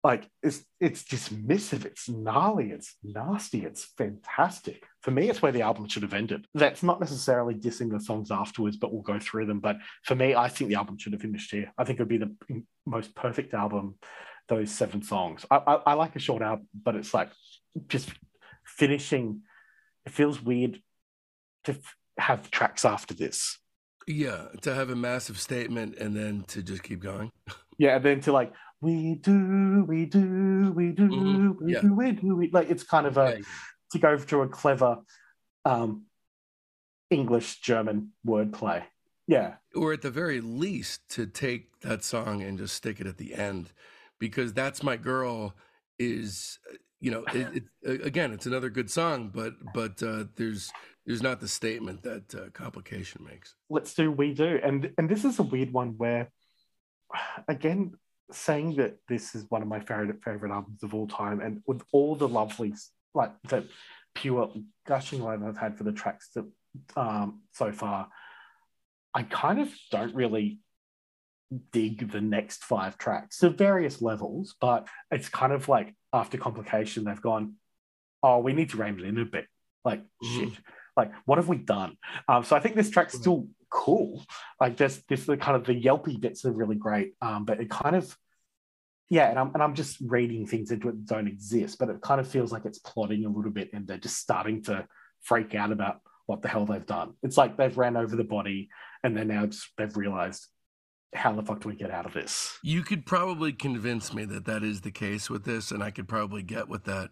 like 0.03 0.27
it's 0.41 0.65
it's 0.79 1.03
dismissive, 1.03 1.85
it's 1.85 2.09
gnarly, 2.09 2.71
it's 2.71 2.95
nasty, 3.03 3.63
it's 3.63 3.85
fantastic. 3.95 4.83
For 5.03 5.11
me, 5.11 5.29
it's 5.29 5.43
where 5.43 5.51
the 5.51 5.61
album 5.61 5.87
should 5.87 6.01
have 6.01 6.15
ended. 6.15 6.47
That's 6.55 6.81
not 6.81 7.01
necessarily 7.01 7.53
dissing 7.53 7.91
the 7.91 7.99
songs 7.99 8.31
afterwards, 8.31 8.77
but 8.77 8.91
we'll 8.91 9.03
go 9.03 9.19
through 9.19 9.45
them. 9.45 9.59
But 9.59 9.77
for 10.05 10.15
me, 10.15 10.33
I 10.33 10.49
think 10.49 10.69
the 10.69 10.75
album 10.77 10.97
should 10.97 11.13
have 11.13 11.21
finished 11.21 11.51
here. 11.51 11.71
I 11.77 11.83
think 11.83 11.99
it 11.99 12.01
would 12.01 12.09
be 12.09 12.17
the 12.17 12.63
most 12.87 13.13
perfect 13.13 13.53
album 13.53 13.93
those 14.47 14.71
seven 14.71 15.01
songs. 15.01 15.45
I, 15.49 15.57
I, 15.57 15.73
I 15.87 15.93
like 15.93 16.15
a 16.15 16.19
short 16.19 16.41
album, 16.41 16.67
but 16.73 16.95
it's 16.95 17.13
like 17.13 17.31
just 17.87 18.09
finishing. 18.65 19.41
It 20.05 20.11
feels 20.11 20.41
weird 20.41 20.81
to 21.65 21.71
f- 21.71 21.95
have 22.17 22.51
tracks 22.51 22.85
after 22.85 23.13
this. 23.13 23.57
Yeah, 24.07 24.47
to 24.61 24.73
have 24.73 24.89
a 24.89 24.95
massive 24.95 25.39
statement 25.39 25.97
and 25.97 26.15
then 26.15 26.43
to 26.49 26.61
just 26.61 26.83
keep 26.83 27.01
going. 27.01 27.31
yeah, 27.77 27.95
and 27.95 28.05
then 28.05 28.21
to 28.21 28.31
like 28.33 28.53
we 28.81 29.15
do, 29.15 29.85
we 29.87 30.05
do, 30.05 30.73
we 30.75 30.91
do, 30.91 31.07
mm-hmm. 31.07 31.65
we 31.65 31.73
yeah. 31.73 31.81
do, 31.81 31.93
we 31.93 32.11
do, 32.11 32.35
we 32.35 32.49
like 32.51 32.69
it's 32.69 32.83
kind 32.83 33.07
of 33.07 33.17
a 33.17 33.35
yeah. 33.37 33.43
to 33.91 33.99
go 33.99 34.17
through 34.17 34.41
a 34.41 34.49
clever 34.49 34.97
um, 35.63 36.03
English 37.09 37.61
German 37.61 38.11
wordplay. 38.27 38.83
Yeah, 39.25 39.53
or 39.73 39.93
at 39.93 40.01
the 40.01 40.11
very 40.11 40.41
least 40.41 41.07
to 41.11 41.25
take 41.25 41.79
that 41.79 42.03
song 42.03 42.41
and 42.41 42.57
just 42.57 42.75
stick 42.75 42.99
it 42.99 43.07
at 43.07 43.17
the 43.17 43.35
end 43.35 43.71
because 44.23 44.53
that's 44.53 44.81
my 44.81 44.95
girl 44.95 45.53
is 45.99 46.57
you 47.01 47.11
know 47.11 47.25
it, 47.33 47.63
it, 47.81 48.05
again 48.05 48.31
it's 48.31 48.45
another 48.45 48.69
good 48.69 48.89
song 48.89 49.29
but 49.33 49.53
but 49.73 50.01
uh, 50.01 50.23
there's 50.37 50.71
there's 51.05 51.21
not 51.21 51.41
the 51.41 51.47
statement 51.49 52.01
that 52.03 52.33
uh, 52.33 52.49
complication 52.53 53.25
makes. 53.29 53.55
Let's 53.69 53.93
do 53.93 54.09
we 54.09 54.33
do 54.33 54.61
and 54.63 54.89
and 54.97 55.09
this 55.09 55.25
is 55.25 55.39
a 55.39 55.43
weird 55.43 55.73
one 55.73 55.95
where 55.97 56.31
again 57.49 57.95
saying 58.31 58.77
that 58.77 58.95
this 59.09 59.35
is 59.35 59.45
one 59.49 59.61
of 59.61 59.67
my 59.67 59.81
favorite 59.81 60.23
favorite 60.23 60.53
albums 60.53 60.83
of 60.83 60.93
all 60.93 61.07
time 61.07 61.41
and 61.41 61.61
with 61.67 61.83
all 61.91 62.15
the 62.15 62.27
lovely 62.27 62.73
like 63.13 63.33
the 63.49 63.67
pure 64.15 64.49
gushing 64.87 65.21
love 65.21 65.43
i've 65.43 65.57
had 65.57 65.77
for 65.77 65.83
the 65.83 65.91
tracks 65.91 66.29
that 66.33 66.45
um 66.95 67.41
so 67.51 67.71
far 67.71 68.07
i 69.13 69.21
kind 69.23 69.59
of 69.59 69.69
don't 69.91 70.15
really 70.15 70.59
dig 71.71 72.11
the 72.11 72.21
next 72.21 72.63
five 72.63 72.97
tracks 72.97 73.39
to 73.39 73.49
various 73.49 74.01
levels, 74.01 74.55
but 74.59 74.87
it's 75.11 75.29
kind 75.29 75.53
of 75.53 75.67
like 75.67 75.95
after 76.11 76.37
complication, 76.37 77.03
they've 77.03 77.21
gone, 77.21 77.55
oh, 78.21 78.39
we 78.39 78.53
need 78.53 78.69
to 78.69 78.77
rein 78.77 78.99
it 78.99 79.05
in 79.05 79.17
a 79.19 79.25
bit. 79.25 79.47
Like, 79.83 80.01
mm. 80.23 80.39
shit. 80.39 80.63
Like, 80.95 81.11
what 81.25 81.37
have 81.37 81.47
we 81.47 81.57
done? 81.57 81.97
Um, 82.27 82.43
so 82.43 82.55
I 82.55 82.59
think 82.59 82.75
this 82.75 82.89
track's 82.89 83.15
mm. 83.15 83.21
still 83.21 83.47
cool. 83.69 84.23
Like, 84.61 84.77
this, 84.77 85.01
this, 85.09 85.25
the 85.25 85.37
kind 85.37 85.57
of 85.57 85.65
the 85.65 85.73
yelpy 85.73 86.19
bits 86.19 86.45
are 86.45 86.51
really 86.51 86.75
great. 86.75 87.13
Um, 87.21 87.45
but 87.45 87.59
it 87.59 87.69
kind 87.69 87.95
of, 87.95 88.15
yeah, 89.09 89.29
and 89.29 89.37
I'm 89.37 89.53
and 89.53 89.61
I'm 89.61 89.75
just 89.75 89.97
reading 90.01 90.47
things 90.47 90.71
into 90.71 90.89
it 90.89 90.93
that 90.93 91.05
don't 91.05 91.27
exist, 91.27 91.77
but 91.77 91.89
it 91.89 92.01
kind 92.01 92.19
of 92.19 92.27
feels 92.27 92.51
like 92.51 92.65
it's 92.65 92.79
plotting 92.79 93.25
a 93.25 93.29
little 93.29 93.51
bit, 93.51 93.69
and 93.73 93.85
they're 93.85 93.97
just 93.97 94.17
starting 94.17 94.63
to 94.63 94.87
freak 95.21 95.53
out 95.53 95.71
about 95.71 95.99
what 96.25 96.41
the 96.41 96.47
hell 96.47 96.65
they've 96.65 96.85
done. 96.85 97.13
It's 97.21 97.37
like 97.37 97.57
they've 97.57 97.77
ran 97.77 97.97
over 97.97 98.15
the 98.15 98.23
body, 98.23 98.69
and 99.03 99.15
they're 99.15 99.25
now 99.25 99.45
just, 99.45 99.67
they've 99.77 99.95
realized 99.95 100.47
how 101.13 101.31
the 101.33 101.43
fuck 101.43 101.61
do 101.61 101.69
we 101.69 101.75
get 101.75 101.91
out 101.91 102.05
of 102.05 102.13
this? 102.13 102.57
You 102.61 102.81
could 102.81 103.05
probably 103.05 103.53
convince 103.53 104.13
me 104.13 104.25
that 104.25 104.45
that 104.45 104.63
is 104.63 104.81
the 104.81 104.91
case 104.91 105.29
with 105.29 105.45
this, 105.45 105.71
and 105.71 105.83
I 105.83 105.91
could 105.91 106.07
probably 106.07 106.43
get 106.43 106.67
with 106.67 106.85
that. 106.85 107.09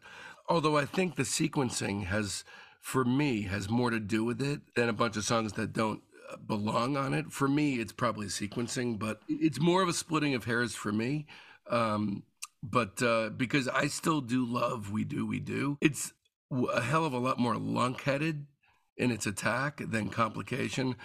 Although 0.50 0.78
I 0.78 0.86
think 0.86 1.16
the 1.16 1.24
sequencing 1.24 2.06
has, 2.06 2.44
for 2.80 3.06
me, 3.06 3.44
has 3.44 3.70
more 3.70 3.90
to 3.90 4.00
do 4.00 4.24
with 4.24 4.42
it 4.42 4.62
than 4.76 4.90
a 4.90 4.94
bunch 4.94 5.18
of 5.18 5.24
songs 5.24 5.54
that 5.54 5.74
don't 5.74 6.02
uh, 6.32 6.38
belong 6.38 6.98
on 6.98 7.14
it. 7.14 7.32
For 7.32 7.48
me, 7.48 7.76
it's 7.76 7.94
probably 7.94 8.28
sequencing, 8.28 9.00
but 9.00 9.22
it's 9.28 9.60
more 9.60 9.82
of 9.82 9.90
a 9.90 9.94
splitting 9.94 10.34
of 10.34 10.46
hairs 10.46 10.76
for 10.76 10.92
me. 10.92 11.28
Um, 11.70 12.24
but 12.64 13.02
uh, 13.02 13.30
because 13.30 13.68
I 13.68 13.88
still 13.88 14.22
do 14.22 14.46
love 14.46 14.92
We 14.92 15.04
Do, 15.04 15.26
We 15.26 15.40
Do, 15.40 15.78
it's 15.82 16.14
a 16.52 16.82
hell 16.82 17.06
of 17.06 17.14
a 17.14 17.20
lot 17.20 17.40
more 17.40 17.56
lunkheaded 17.56 18.46
in 18.98 19.12
its 19.12 19.26
attack 19.26 19.82
than 19.90 20.10
complication. 20.10 20.96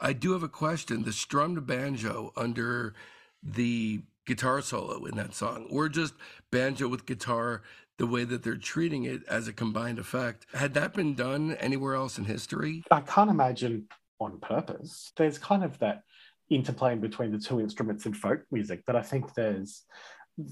I 0.00 0.12
do 0.12 0.32
have 0.32 0.42
a 0.42 0.48
question. 0.48 1.04
The 1.04 1.12
strummed 1.12 1.66
banjo 1.66 2.32
under 2.36 2.94
the 3.42 4.02
guitar 4.26 4.60
solo 4.60 5.04
in 5.06 5.16
that 5.16 5.34
song, 5.34 5.66
or 5.70 5.88
just 5.88 6.14
banjo 6.50 6.88
with 6.88 7.06
guitar, 7.06 7.62
the 7.96 8.06
way 8.06 8.24
that 8.24 8.42
they're 8.42 8.56
treating 8.56 9.04
it 9.04 9.22
as 9.28 9.48
a 9.48 9.52
combined 9.52 9.98
effect, 9.98 10.46
had 10.54 10.74
that 10.74 10.94
been 10.94 11.14
done 11.14 11.52
anywhere 11.54 11.94
else 11.94 12.18
in 12.18 12.24
history? 12.24 12.84
I 12.90 13.00
can't 13.00 13.30
imagine 13.30 13.86
on 14.20 14.38
purpose. 14.40 15.12
There's 15.16 15.38
kind 15.38 15.64
of 15.64 15.78
that 15.78 16.02
interplay 16.50 16.94
between 16.94 17.32
the 17.32 17.38
two 17.38 17.60
instruments 17.60 18.06
in 18.06 18.14
folk 18.14 18.40
music 18.50 18.84
that 18.86 18.96
I 18.96 19.02
think 19.02 19.34
there's 19.34 19.84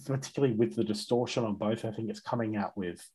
particularly 0.05 0.55
with 0.55 0.75
the 0.75 0.85
distortion 0.85 1.45
on 1.45 1.55
both, 1.55 1.85
I 1.85 1.93
think 1.93 2.11
it's 2.11 2.21
coming 2.21 2.57
out 2.57 2.77
with 2.77 3.09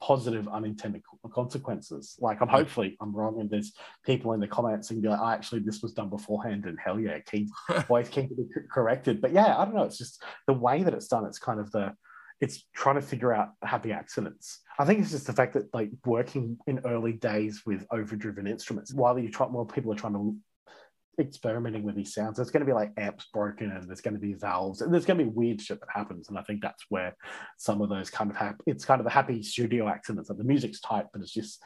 positive 0.00 0.48
unintended 0.48 1.02
consequences. 1.32 2.16
Like 2.20 2.40
I'm 2.40 2.48
hopefully 2.48 2.96
I'm 3.00 3.14
wrong, 3.14 3.40
and 3.40 3.48
there's 3.48 3.72
people 4.04 4.32
in 4.32 4.40
the 4.40 4.48
comments 4.48 4.90
and 4.90 5.02
be 5.02 5.08
like, 5.08 5.20
oh, 5.20 5.28
actually 5.28 5.60
this 5.60 5.82
was 5.82 5.92
done 5.92 6.10
beforehand, 6.10 6.64
and 6.66 6.78
hell 6.78 7.00
yeah, 7.00 7.18
keep 7.20 7.48
always 7.88 8.08
keep 8.08 8.28
to 8.28 8.34
be 8.34 8.44
corrected. 8.70 9.20
But 9.20 9.32
yeah, 9.32 9.56
I 9.56 9.64
don't 9.64 9.74
know. 9.74 9.84
It's 9.84 9.98
just 9.98 10.22
the 10.46 10.52
way 10.52 10.82
that 10.82 10.94
it's 10.94 11.08
done. 11.08 11.24
It's 11.24 11.38
kind 11.38 11.60
of 11.60 11.70
the 11.72 11.94
it's 12.40 12.66
trying 12.74 12.96
to 12.96 13.02
figure 13.02 13.32
out 13.32 13.50
happy 13.62 13.92
accidents. 13.92 14.60
I 14.78 14.84
think 14.84 15.00
it's 15.00 15.10
just 15.10 15.26
the 15.26 15.32
fact 15.32 15.54
that 15.54 15.72
like 15.72 15.90
working 16.04 16.58
in 16.66 16.80
early 16.84 17.14
days 17.14 17.62
with 17.64 17.86
overdriven 17.90 18.46
instruments, 18.46 18.92
while 18.92 19.18
you 19.18 19.30
try 19.30 19.48
more 19.48 19.66
people 19.66 19.92
are 19.92 19.96
trying 19.96 20.12
to 20.12 20.36
experimenting 21.18 21.82
with 21.82 21.94
these 21.94 22.14
sounds. 22.14 22.36
There's 22.36 22.50
going 22.50 22.60
to 22.60 22.66
be 22.66 22.72
like 22.72 22.92
amps 22.96 23.26
broken 23.32 23.70
and 23.70 23.88
there's 23.88 24.00
going 24.00 24.14
to 24.14 24.20
be 24.20 24.34
valves 24.34 24.80
and 24.80 24.92
there's 24.92 25.06
going 25.06 25.18
to 25.18 25.24
be 25.24 25.30
weird 25.30 25.60
shit 25.60 25.80
that 25.80 25.88
happens. 25.94 26.28
And 26.28 26.38
I 26.38 26.42
think 26.42 26.62
that's 26.62 26.84
where 26.88 27.16
some 27.56 27.80
of 27.80 27.88
those 27.88 28.10
kind 28.10 28.30
of 28.30 28.36
happen. 28.36 28.60
It's 28.66 28.84
kind 28.84 29.00
of 29.00 29.04
the 29.04 29.10
happy 29.10 29.42
studio 29.42 29.88
accidents. 29.88 30.28
Like 30.28 30.38
the 30.38 30.44
music's 30.44 30.80
tight, 30.80 31.06
but 31.12 31.22
it's 31.22 31.32
just, 31.32 31.62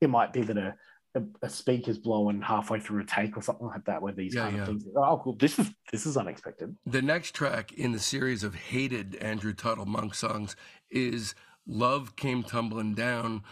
it 0.00 0.10
might 0.10 0.32
be 0.32 0.42
that 0.42 0.56
a, 0.56 0.74
a, 1.14 1.22
a 1.42 1.48
speaker's 1.48 1.98
blowing 1.98 2.40
halfway 2.40 2.80
through 2.80 3.02
a 3.02 3.04
take 3.04 3.36
or 3.36 3.42
something 3.42 3.66
like 3.66 3.84
that, 3.84 4.00
where 4.02 4.12
these 4.12 4.34
yeah, 4.34 4.42
kind 4.42 4.56
yeah. 4.56 4.62
of 4.62 4.68
things. 4.68 4.84
Oh, 4.96 5.20
cool! 5.22 5.36
This 5.36 5.58
is 5.58 5.70
this 5.90 6.06
is 6.06 6.16
unexpected. 6.16 6.74
The 6.86 7.02
next 7.02 7.34
track 7.34 7.72
in 7.72 7.92
the 7.92 7.98
series 7.98 8.42
of 8.42 8.54
hated 8.54 9.16
Andrew 9.16 9.52
Tuttle 9.52 9.86
Monk 9.86 10.14
songs 10.14 10.56
is 10.90 11.34
"Love 11.66 12.16
Came 12.16 12.42
Tumbling 12.42 12.94
Down," 12.94 13.42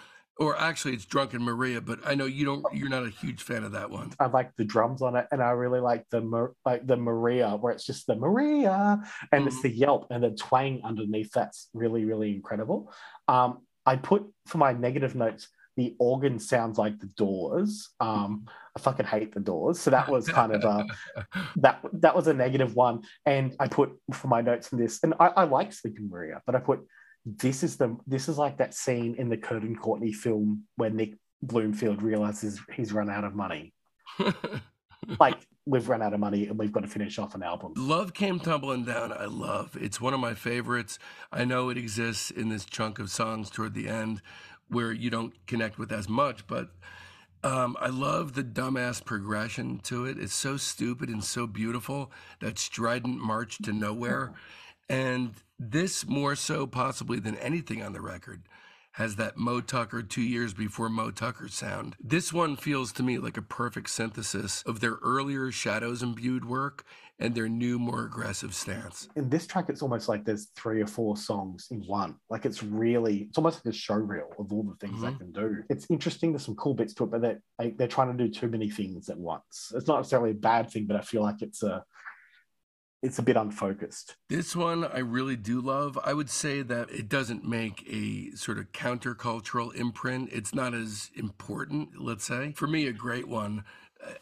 or 0.41 0.59
actually 0.59 0.95
it's 0.95 1.05
drunken 1.05 1.43
maria 1.43 1.80
but 1.80 2.01
i 2.07 2.14
know 2.14 2.24
you 2.24 2.45
don't 2.45 2.64
you're 2.72 2.88
not 2.88 3.05
a 3.05 3.11
huge 3.11 3.43
fan 3.43 3.62
of 3.62 3.72
that 3.72 3.88
one. 3.88 4.11
I 4.18 4.26
like 4.26 4.57
the 4.57 4.64
drums 4.64 5.03
on 5.03 5.14
it 5.14 5.26
and 5.30 5.43
i 5.43 5.51
really 5.51 5.80
like 5.80 6.05
the 6.11 6.53
like 6.64 6.86
the 6.86 6.97
maria 6.97 7.51
where 7.51 7.72
it's 7.72 7.84
just 7.84 8.07
the 8.07 8.16
maria 8.16 9.01
and 9.30 9.45
mm. 9.45 9.47
it's 9.47 9.62
the 9.62 9.70
yelp 9.70 10.07
and 10.11 10.24
the 10.24 10.30
twang 10.30 10.80
underneath 10.82 11.30
that's 11.32 11.68
really 11.74 12.05
really 12.05 12.34
incredible. 12.34 12.93
Um 13.28 13.59
i 13.86 13.97
put 13.97 14.24
for 14.47 14.59
my 14.59 14.72
negative 14.72 15.14
notes 15.14 15.49
the 15.76 15.95
organ 15.99 16.38
sounds 16.38 16.78
like 16.78 16.99
the 16.99 17.07
doors. 17.07 17.91
Um 18.01 18.47
i 18.76 18.80
fucking 18.80 19.07
hate 19.07 19.32
the 19.34 19.41
doors. 19.41 19.78
So 19.78 19.91
that 19.91 20.09
was 20.09 20.28
kind 20.28 20.53
of 20.53 20.64
a 20.64 20.86
that 21.57 21.80
that 21.93 22.16
was 22.16 22.26
a 22.26 22.34
negative 22.34 22.74
one. 22.74 23.03
And 23.26 23.55
i 23.61 23.68
put 23.68 23.91
for 24.12 24.28
my 24.28 24.41
notes 24.41 24.72
in 24.72 24.78
this 24.78 25.01
and 25.03 25.14
i, 25.20 25.26
I 25.28 25.45
like 25.45 25.72
sleeping 25.72 26.09
maria 26.09 26.41
but 26.47 26.55
i 26.55 26.61
put 26.61 26.80
this 27.24 27.62
is 27.62 27.76
the 27.76 27.96
this 28.06 28.28
is 28.28 28.38
like 28.38 28.56
that 28.58 28.74
scene 28.74 29.14
in 29.16 29.28
the 29.28 29.36
Kurt 29.36 29.62
and 29.62 29.78
Courtney 29.78 30.12
film 30.12 30.64
where 30.76 30.90
Nick 30.90 31.14
Broomfield 31.42 32.02
realizes 32.02 32.60
he's 32.74 32.92
run 32.92 33.10
out 33.10 33.24
of 33.24 33.34
money. 33.34 33.72
like 35.20 35.36
we've 35.66 35.88
run 35.88 36.02
out 36.02 36.14
of 36.14 36.20
money 36.20 36.46
and 36.46 36.58
we've 36.58 36.72
got 36.72 36.80
to 36.80 36.88
finish 36.88 37.18
off 37.18 37.34
an 37.34 37.42
album. 37.42 37.72
Love 37.76 38.14
came 38.14 38.40
tumbling 38.40 38.84
down. 38.84 39.12
I 39.12 39.26
love. 39.26 39.76
It's 39.80 40.00
one 40.00 40.14
of 40.14 40.20
my 40.20 40.34
favorites. 40.34 40.98
I 41.32 41.44
know 41.44 41.68
it 41.68 41.78
exists 41.78 42.30
in 42.30 42.48
this 42.48 42.64
chunk 42.64 42.98
of 42.98 43.10
songs 43.10 43.50
toward 43.50 43.74
the 43.74 43.88
end 43.88 44.22
where 44.68 44.92
you 44.92 45.10
don't 45.10 45.34
connect 45.46 45.78
with 45.78 45.92
as 45.92 46.08
much, 46.08 46.46
but 46.46 46.70
um, 47.42 47.76
I 47.80 47.88
love 47.88 48.34
the 48.34 48.44
dumbass 48.44 49.04
progression 49.04 49.78
to 49.84 50.04
it. 50.04 50.18
It's 50.18 50.34
so 50.34 50.56
stupid 50.56 51.08
and 51.08 51.24
so 51.24 51.46
beautiful. 51.46 52.12
That 52.40 52.58
strident 52.58 53.18
march 53.18 53.58
to 53.58 53.72
nowhere. 53.72 54.32
And 54.91 55.34
this, 55.57 56.05
more 56.07 56.34
so 56.34 56.66
possibly 56.66 57.20
than 57.20 57.36
anything 57.36 57.80
on 57.80 57.93
the 57.93 58.01
record, 58.01 58.43
has 58.95 59.14
that 59.16 59.36
Moe 59.36 59.61
Tucker 59.61 60.03
two 60.03 60.20
years 60.20 60.53
before 60.53 60.88
Moe 60.88 61.12
Tucker 61.12 61.47
sound. 61.47 61.95
This 62.01 62.32
one 62.32 62.57
feels 62.57 62.91
to 62.95 63.05
me 63.05 63.18
like 63.18 63.36
a 63.36 63.43
perfect 63.43 63.88
synthesis 63.91 64.64
of 64.66 64.80
their 64.80 64.95
earlier 64.95 65.53
shadows 65.53 66.03
imbued 66.03 66.45
work 66.45 66.84
and 67.20 67.36
their 67.36 67.49
new, 67.49 67.78
more 67.78 68.05
aggressive 68.05 68.53
stance. 68.53 69.09
In 69.14 69.28
this 69.28 69.47
track, 69.47 69.66
it's 69.68 69.80
almost 69.80 70.09
like 70.09 70.24
there's 70.24 70.49
three 70.57 70.82
or 70.82 70.88
four 70.88 71.16
songs 71.16 71.68
in 71.70 71.82
one. 71.82 72.16
Like 72.28 72.45
it's 72.45 72.64
really, 72.64 73.28
it's 73.28 73.38
almost 73.38 73.64
like 73.64 73.72
a 73.72 73.76
show 73.76 73.95
reel 73.95 74.32
of 74.41 74.53
all 74.53 74.64
the 74.64 74.74
things 74.84 74.95
mm-hmm. 74.99 75.05
they 75.05 75.18
can 75.18 75.30
do. 75.30 75.62
It's 75.68 75.86
interesting. 75.88 76.32
There's 76.32 76.45
some 76.45 76.57
cool 76.57 76.74
bits 76.74 76.95
to 76.95 77.05
it, 77.05 77.11
but 77.12 77.22
they're, 77.22 77.41
they're 77.76 77.86
trying 77.86 78.16
to 78.16 78.24
do 78.24 78.28
too 78.28 78.49
many 78.49 78.70
things 78.70 79.09
at 79.09 79.18
once. 79.18 79.72
It's 79.72 79.86
not 79.86 79.99
necessarily 79.99 80.32
a 80.32 80.34
bad 80.34 80.68
thing, 80.68 80.86
but 80.86 80.97
I 80.97 81.03
feel 81.03 81.22
like 81.22 81.43
it's 81.43 81.62
a, 81.62 81.84
it's 83.03 83.18
a 83.18 83.22
bit 83.22 83.36
unfocused. 83.36 84.16
This 84.28 84.55
one 84.55 84.84
I 84.84 84.98
really 84.98 85.36
do 85.36 85.61
love. 85.61 85.98
I 86.05 86.12
would 86.12 86.28
say 86.28 86.62
that 86.62 86.90
it 86.90 87.09
doesn't 87.09 87.48
make 87.48 87.84
a 87.90 88.34
sort 88.36 88.59
of 88.59 88.72
countercultural 88.72 89.74
imprint. 89.74 90.30
It's 90.32 90.55
not 90.55 90.74
as 90.74 91.11
important, 91.14 92.01
let's 92.01 92.24
say. 92.24 92.53
For 92.57 92.66
me, 92.66 92.86
a 92.86 92.92
great 92.92 93.28
one. 93.28 93.64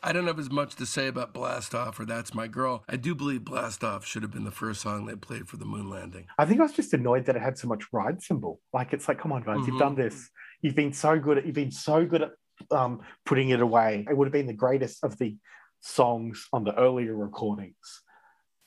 I 0.03 0.12
don't 0.12 0.26
have 0.26 0.39
as 0.39 0.51
much 0.51 0.74
to 0.76 0.87
say 0.87 1.07
about 1.07 1.33
Blast 1.33 1.74
Off 1.74 2.01
or 2.01 2.05
That's 2.05 2.35
My 2.35 2.49
Girl. 2.49 2.85
I 2.89 2.97
do 2.97 3.14
believe 3.14 3.45
Blast 3.45 3.85
Off 3.85 4.05
should 4.05 4.22
have 4.22 4.33
been 4.33 4.45
the 4.45 4.51
first 4.51 4.81
song 4.81 5.07
they 5.07 5.14
played 5.14 5.49
for 5.49 5.57
the 5.57 5.64
moon 5.64 5.89
landing. 5.89 6.26
I 6.37 6.47
think 6.47 6.61
I 6.61 6.64
was 6.64 6.72
just 6.72 6.95
annoyed 6.95 7.26
that 7.26 7.37
it 7.37 7.43
had 7.43 7.59
so 7.59 7.68
much 7.68 7.85
ride 7.93 8.20
cymbal. 8.22 8.61
Like 8.72 8.93
it's 8.93 9.07
like, 9.07 9.20
come 9.20 9.33
on, 9.33 9.43
guys, 9.43 9.59
mm-hmm. 9.59 9.70
you've 9.70 9.81
done 9.81 9.95
this. 9.95 10.31
You've 10.62 10.74
been 10.74 10.93
so 10.93 11.18
good 11.18 11.39
at 11.39 11.47
you've 11.47 11.55
been 11.55 11.70
so 11.70 12.05
good 12.05 12.22
at 12.22 12.31
um, 12.72 13.03
putting 13.24 13.51
it 13.51 13.61
away. 13.61 14.05
It 14.09 14.16
would 14.16 14.26
have 14.26 14.33
been 14.33 14.47
the 14.49 14.53
greatest 14.53 15.05
of 15.05 15.16
the 15.18 15.37
songs 15.81 16.49
on 16.53 16.64
the 16.64 16.76
earlier 16.76 17.14
recordings 17.14 18.03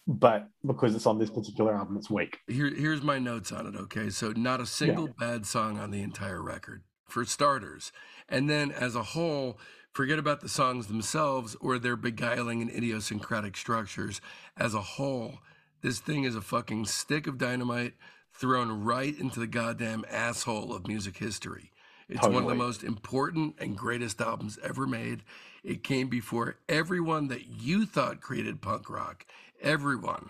but 0.08 0.50
because 0.66 0.96
it's 0.96 1.06
on 1.06 1.20
this 1.20 1.30
particular 1.30 1.74
album, 1.74 1.98
it's 1.98 2.10
weak. 2.10 2.40
Here, 2.48 2.74
here's 2.74 3.02
my 3.02 3.20
notes 3.20 3.52
on 3.52 3.68
it. 3.68 3.76
Okay, 3.76 4.10
so 4.10 4.32
not 4.32 4.60
a 4.60 4.66
single 4.66 5.08
yeah. 5.08 5.14
bad 5.18 5.46
song 5.46 5.78
on 5.78 5.92
the 5.92 6.02
entire 6.02 6.42
record, 6.42 6.84
for 7.08 7.26
starters, 7.26 7.92
and 8.28 8.50
then 8.50 8.72
as 8.72 8.96
a 8.96 9.04
whole, 9.04 9.60
forget 9.92 10.20
about 10.20 10.42
the 10.42 10.50
songs 10.50 10.88
themselves 10.88 11.56
or 11.62 11.78
their 11.78 11.96
beguiling 11.96 12.62
and 12.62 12.72
idiosyncratic 12.72 13.56
structures. 13.58 14.22
As 14.58 14.74
a 14.74 14.82
whole, 14.82 15.40
this 15.82 16.00
thing 16.00 16.24
is 16.24 16.36
a 16.36 16.42
fucking 16.42 16.86
stick 16.86 17.28
of 17.28 17.38
dynamite 17.38 17.94
thrown 18.34 18.84
right 18.84 19.18
into 19.20 19.40
the 19.40 19.48
goddamn 19.48 20.06
asshole 20.10 20.74
of 20.74 20.88
music 20.88 21.18
history. 21.18 21.72
It's 22.08 22.20
totally. 22.20 22.36
one 22.36 22.44
of 22.44 22.50
the 22.50 22.64
most 22.64 22.84
important 22.84 23.56
and 23.60 23.78
greatest 23.78 24.20
albums 24.20 24.60
ever 24.64 24.86
made. 24.86 25.24
It 25.64 25.84
came 25.84 26.08
before 26.08 26.58
everyone 26.68 27.28
that 27.30 27.48
you 27.48 27.86
thought 27.86 28.20
created 28.20 28.62
punk 28.62 28.90
rock 28.90 29.26
everyone, 29.62 30.30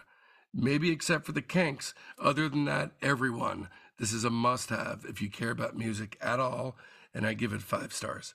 maybe 0.53 0.91
except 0.91 1.25
for 1.25 1.31
the 1.31 1.41
kinks. 1.41 1.93
Other 2.19 2.49
than 2.49 2.65
that, 2.65 2.91
everyone. 3.01 3.69
This 3.97 4.13
is 4.13 4.23
a 4.23 4.29
must 4.29 4.69
have 4.69 5.05
if 5.07 5.21
you 5.21 5.29
care 5.29 5.51
about 5.51 5.77
music 5.77 6.17
at 6.21 6.39
all, 6.39 6.75
and 7.13 7.25
I 7.25 7.33
give 7.33 7.53
it 7.53 7.61
five 7.61 7.93
stars. 7.93 8.33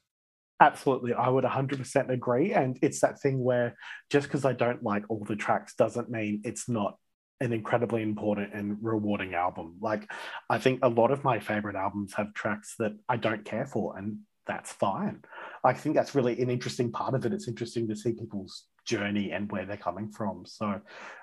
Absolutely. 0.61 1.12
I 1.12 1.28
would 1.28 1.44
100% 1.44 2.11
agree. 2.11 2.53
And 2.53 2.78
it's 2.80 3.01
that 3.01 3.20
thing 3.20 3.42
where 3.42 3.76
just 4.11 4.26
because 4.26 4.44
I 4.44 4.53
don't 4.53 4.82
like 4.82 5.05
all 5.09 5.24
the 5.24 5.36
tracks 5.36 5.74
doesn't 5.74 6.11
mean 6.11 6.40
it's 6.44 6.68
not 6.68 6.97
an 7.40 7.53
incredibly 7.53 8.03
important 8.03 8.55
and 8.55 8.78
rewarding 8.80 9.34
album. 9.34 9.76
Like, 9.80 10.11
I 10.49 10.59
think 10.59 10.80
a 10.82 10.88
lot 10.88 11.11
of 11.11 11.24
my 11.24 11.40
favorite 11.40 11.76
albums 11.76 12.14
have 12.14 12.32
tracks 12.32 12.76
that 12.78 12.92
I 13.09 13.18
don't 13.18 13.44
care 13.44 13.66
for, 13.66 13.99
and 13.99 14.20
that's 14.47 14.72
fine. 14.72 15.22
I 15.62 15.74
think 15.74 15.94
that's 15.94 16.14
really 16.14 16.40
an 16.40 16.49
interesting 16.49 16.90
part 16.90 17.14
of 17.14 17.26
it. 17.26 17.34
It's 17.34 17.49
interesting 17.49 17.88
to 17.88 17.97
see 17.97 18.12
people's 18.12 18.64
journey 18.87 19.32
and 19.32 19.51
where 19.51 19.66
they're 19.66 19.76
coming 19.76 20.11
from. 20.11 20.45
So, 20.47 20.80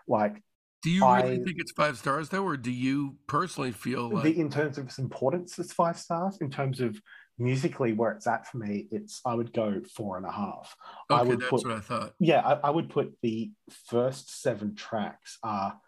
like, 0.08 0.42
do 0.84 0.90
you 0.90 1.06
really 1.06 1.38
think 1.38 1.56
it's 1.60 1.72
five 1.72 1.98
stars 1.98 2.30
though, 2.30 2.44
or 2.44 2.58
do 2.58 2.72
you 2.72 3.16
personally 3.28 3.72
feel 3.72 4.10
like 4.10 4.24
the, 4.24 4.40
in 4.40 4.50
terms 4.50 4.78
of 4.78 4.86
its 4.88 5.00
importance, 5.00 5.58
it's 5.58 5.72
five 5.72 5.98
stars. 5.98 6.38
In 6.42 6.50
terms 6.50 6.82
of 6.82 7.00
musically 7.38 7.94
where 7.94 8.12
it's 8.12 8.28
at 8.28 8.46
for 8.48 8.58
me, 8.58 8.90
it's 8.92 9.22
I 9.26 9.34
would 9.34 9.54
go 9.54 9.82
four 9.96 10.18
and 10.18 10.26
a 10.26 10.32
half. 10.32 10.76
Okay, 11.10 11.22
I 11.22 11.24
would 11.24 11.40
that's 11.40 11.50
put, 11.50 11.66
what 11.66 11.78
I 11.78 11.80
thought. 11.80 12.14
Yeah, 12.20 12.42
I, 12.42 12.68
I 12.68 12.70
would 12.70 12.90
put 12.90 13.14
the 13.22 13.52
first 13.88 14.42
seven 14.42 14.76
tracks 14.76 15.38
are 15.42 15.80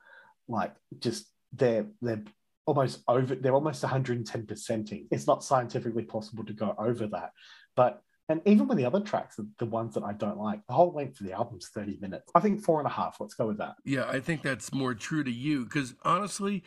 like 0.47 0.73
just 0.99 1.29
they're 1.53 1.87
they're 2.01 2.23
almost 2.65 3.03
over 3.07 3.35
they're 3.35 3.53
almost 3.53 3.83
110 3.83 4.47
percenting 4.47 5.07
it's 5.11 5.27
not 5.27 5.43
scientifically 5.43 6.03
possible 6.03 6.43
to 6.43 6.53
go 6.53 6.73
over 6.79 7.05
that 7.07 7.31
but 7.75 8.01
and 8.27 8.41
even 8.45 8.67
with 8.67 8.77
the 8.77 8.85
other 8.85 8.99
tracks, 8.99 9.39
the 9.59 9.65
ones 9.65 9.93
that 9.93 10.03
I 10.03 10.13
don't 10.13 10.37
like, 10.37 10.65
the 10.67 10.73
whole 10.73 10.91
length 10.93 11.19
of 11.21 11.27
the 11.27 11.33
album's 11.33 11.69
30 11.69 11.97
minutes. 12.01 12.31
I 12.33 12.39
think 12.39 12.61
four 12.61 12.79
and 12.79 12.87
a 12.87 12.91
half. 12.91 13.17
Let's 13.19 13.35
go 13.35 13.47
with 13.47 13.57
that. 13.59 13.75
Yeah, 13.83 14.05
I 14.09 14.19
think 14.19 14.41
that's 14.41 14.73
more 14.73 14.93
true 14.95 15.23
to 15.23 15.31
you 15.31 15.65
because 15.65 15.93
honestly, 16.03 16.63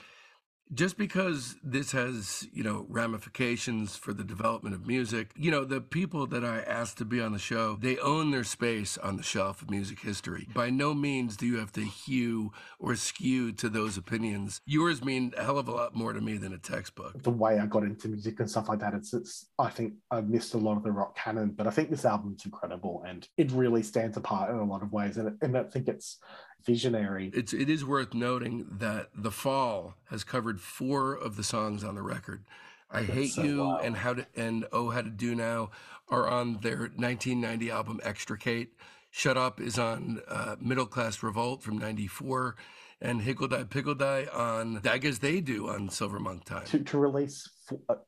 just 0.73 0.99
because 0.99 1.57
this 1.63 1.93
has 1.93 2.47
you 2.53 2.63
know 2.63 2.87
ramifications 2.89 3.97
for 3.97 4.13
the 4.13 4.25
development 4.25 4.75
of 4.75 4.87
music 4.87 5.31
you 5.37 5.51
know 5.51 5.65
the 5.65 5.81
people 5.81 6.27
that 6.27 6.45
i 6.45 6.61
asked 6.61 6.99
to 6.99 7.05
be 7.05 7.21
on 7.21 7.33
the 7.33 7.39
show 7.39 7.77
they 7.81 7.99
own 7.99 8.31
their 8.31 8.45
space 8.45 8.99
on 8.99 9.17
the 9.17 9.23
shelf 9.23 9.63
of 9.63 9.71
music 9.71 10.01
history. 10.01 10.49
By 10.55 10.71
no 10.71 10.95
means 10.95 11.37
do 11.37 11.47
you 11.47 11.59
have 11.59 11.73
to 11.73 11.81
hew 11.81 12.53
or 12.79 12.97
skew 12.97 13.53
to 13.53 13.69
those 13.69 13.97
opinions. 13.97 14.61
Yours 14.67 15.05
mean 15.05 15.33
a 15.37 15.45
hell 15.45 15.59
of 15.59 15.69
a 15.69 15.73
lot 15.73 15.95
more 15.95 16.13
to 16.13 16.21
me 16.21 16.37
than 16.39 16.53
a 16.53 16.59
textbook. 16.59 17.23
The 17.23 17.31
way 17.31 17.59
i 17.59 17.67
got 17.67 17.85
into 17.85 18.09
music 18.09 18.41
and 18.41 18.51
stuff 18.51 18.69
like 18.69 18.81
that 18.81 18.95
it's, 18.95 19.13
it's 19.15 19.47
i 19.59 19.69
think 19.69 19.95
i've 20.11 20.29
missed 20.29 20.55
a 20.55 20.59
lot 20.59 20.77
of 20.77 20.83
the 20.83 20.93
rock 20.93 21.17
canon 21.17 21.51
but 21.51 21.67
i 21.67 21.71
think 21.71 21.91
this 21.91 22.05
album's 22.05 22.45
incredible 22.45 23.05
and 23.07 23.29
it 23.37 23.51
really 23.53 23.83
stands 23.83 24.17
apart 24.17 24.51
in 24.51 24.57
a 24.57 24.65
lot 24.65 24.83
of 24.83 24.93
ways. 24.93 25.17
And, 25.17 25.37
and 25.43 25.57
i 25.57 25.63
think 25.65 25.89
it's 25.89 26.19
visionary. 26.65 27.31
It's 27.35 27.53
it 27.53 27.69
is 27.71 27.85
worth 27.85 28.15
noting 28.15 28.67
that 28.79 29.09
The 29.15 29.31
Fall 29.31 29.95
has 30.07 30.25
covered 30.25 30.61
four 30.61 31.15
of 31.15 31.37
the 31.37 31.45
songs 31.45 31.85
on 31.85 31.95
the 31.95 32.03
record. 32.03 32.45
I 32.91 33.03
That's 33.03 33.13
Hate 33.13 33.33
so 33.33 33.43
You 33.43 33.59
wild. 33.59 33.85
and 33.85 33.97
How 33.97 34.15
to 34.15 34.27
and 34.37 34.67
Oh 34.73 34.91
How 34.91 35.03
to 35.03 35.11
Do 35.11 35.35
Now 35.35 35.71
are 36.09 36.27
on 36.29 36.61
their 36.61 36.79
1990 36.79 37.71
album 37.71 38.01
Extricate. 38.03 38.73
Shut 39.11 39.37
Up 39.37 39.61
is 39.61 39.79
on 39.79 40.21
uh, 40.29 40.57
Middle 40.61 40.87
Class 40.87 41.23
Revolt 41.23 41.63
from 41.63 41.79
94. 41.79 42.57
and 43.01 43.23
Higgle-Dy-Piggle-Dy 43.23 44.27
on 44.33 44.81
guess 45.01 45.19
they 45.19 45.41
do 45.41 45.69
on 45.69 45.89
Silver 45.89 46.19
Monk 46.19 46.45
Time. 46.45 46.65
To, 46.67 46.81
to 46.81 46.99
release 46.99 47.49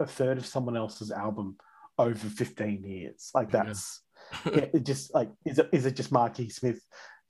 a 0.01 0.07
third 0.07 0.37
of 0.39 0.45
someone 0.47 0.77
else's 0.77 1.11
album 1.11 1.57
over 1.99 2.15
15 2.29 2.83
years. 2.85 3.31
Like 3.35 3.51
that's 3.51 4.01
yeah. 4.47 4.53
yeah, 4.55 4.67
it 4.75 4.85
just 4.85 5.15
like 5.15 5.31
is 5.45 5.59
it 5.59 5.69
is 5.73 5.87
it 5.87 5.97
just 5.97 6.13
Marky 6.13 6.49
Smith 6.49 6.81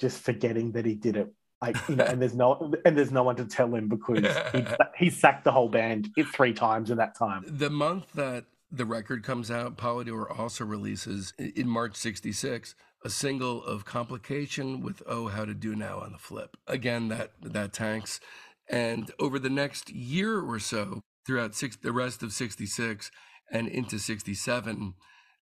just 0.00 0.20
forgetting 0.20 0.72
that 0.72 0.86
he 0.86 0.94
did 0.94 1.16
it? 1.16 1.32
Like 1.60 1.76
you 1.88 1.96
know, 1.96 2.04
and 2.08 2.20
there's 2.20 2.34
no 2.34 2.72
and 2.84 2.96
there's 2.96 3.12
no 3.12 3.22
one 3.22 3.36
to 3.36 3.44
tell 3.44 3.74
him 3.74 3.88
because 3.88 4.24
he, 4.52 4.64
he 5.04 5.10
sacked 5.10 5.44
the 5.44 5.52
whole 5.52 5.68
band 5.68 6.10
three 6.32 6.52
times 6.52 6.90
in 6.90 6.98
that 6.98 7.16
time. 7.16 7.44
The 7.46 7.70
month 7.70 8.12
that 8.14 8.46
the 8.72 8.84
record 8.84 9.24
comes 9.24 9.50
out, 9.50 9.76
Polydor 9.76 10.38
also 10.38 10.64
releases 10.64 11.32
in 11.38 11.68
March 11.68 11.96
'66 11.96 12.74
a 13.02 13.10
single 13.10 13.64
of 13.64 13.84
Complication 13.84 14.82
with 14.82 15.02
Oh 15.06 15.28
How 15.28 15.44
to 15.44 15.54
Do 15.54 15.74
Now 15.74 16.00
on 16.00 16.12
the 16.12 16.18
flip. 16.18 16.56
Again, 16.66 17.08
that 17.08 17.32
that 17.42 17.72
tanks. 17.72 18.20
And 18.68 19.10
over 19.18 19.38
the 19.38 19.50
next 19.50 19.90
year 19.90 20.40
or 20.40 20.58
so, 20.58 21.00
throughout 21.26 21.54
six, 21.54 21.76
the 21.76 21.92
rest 21.92 22.22
of 22.22 22.32
'66 22.32 23.10
and 23.50 23.68
into 23.68 23.98
'67, 23.98 24.94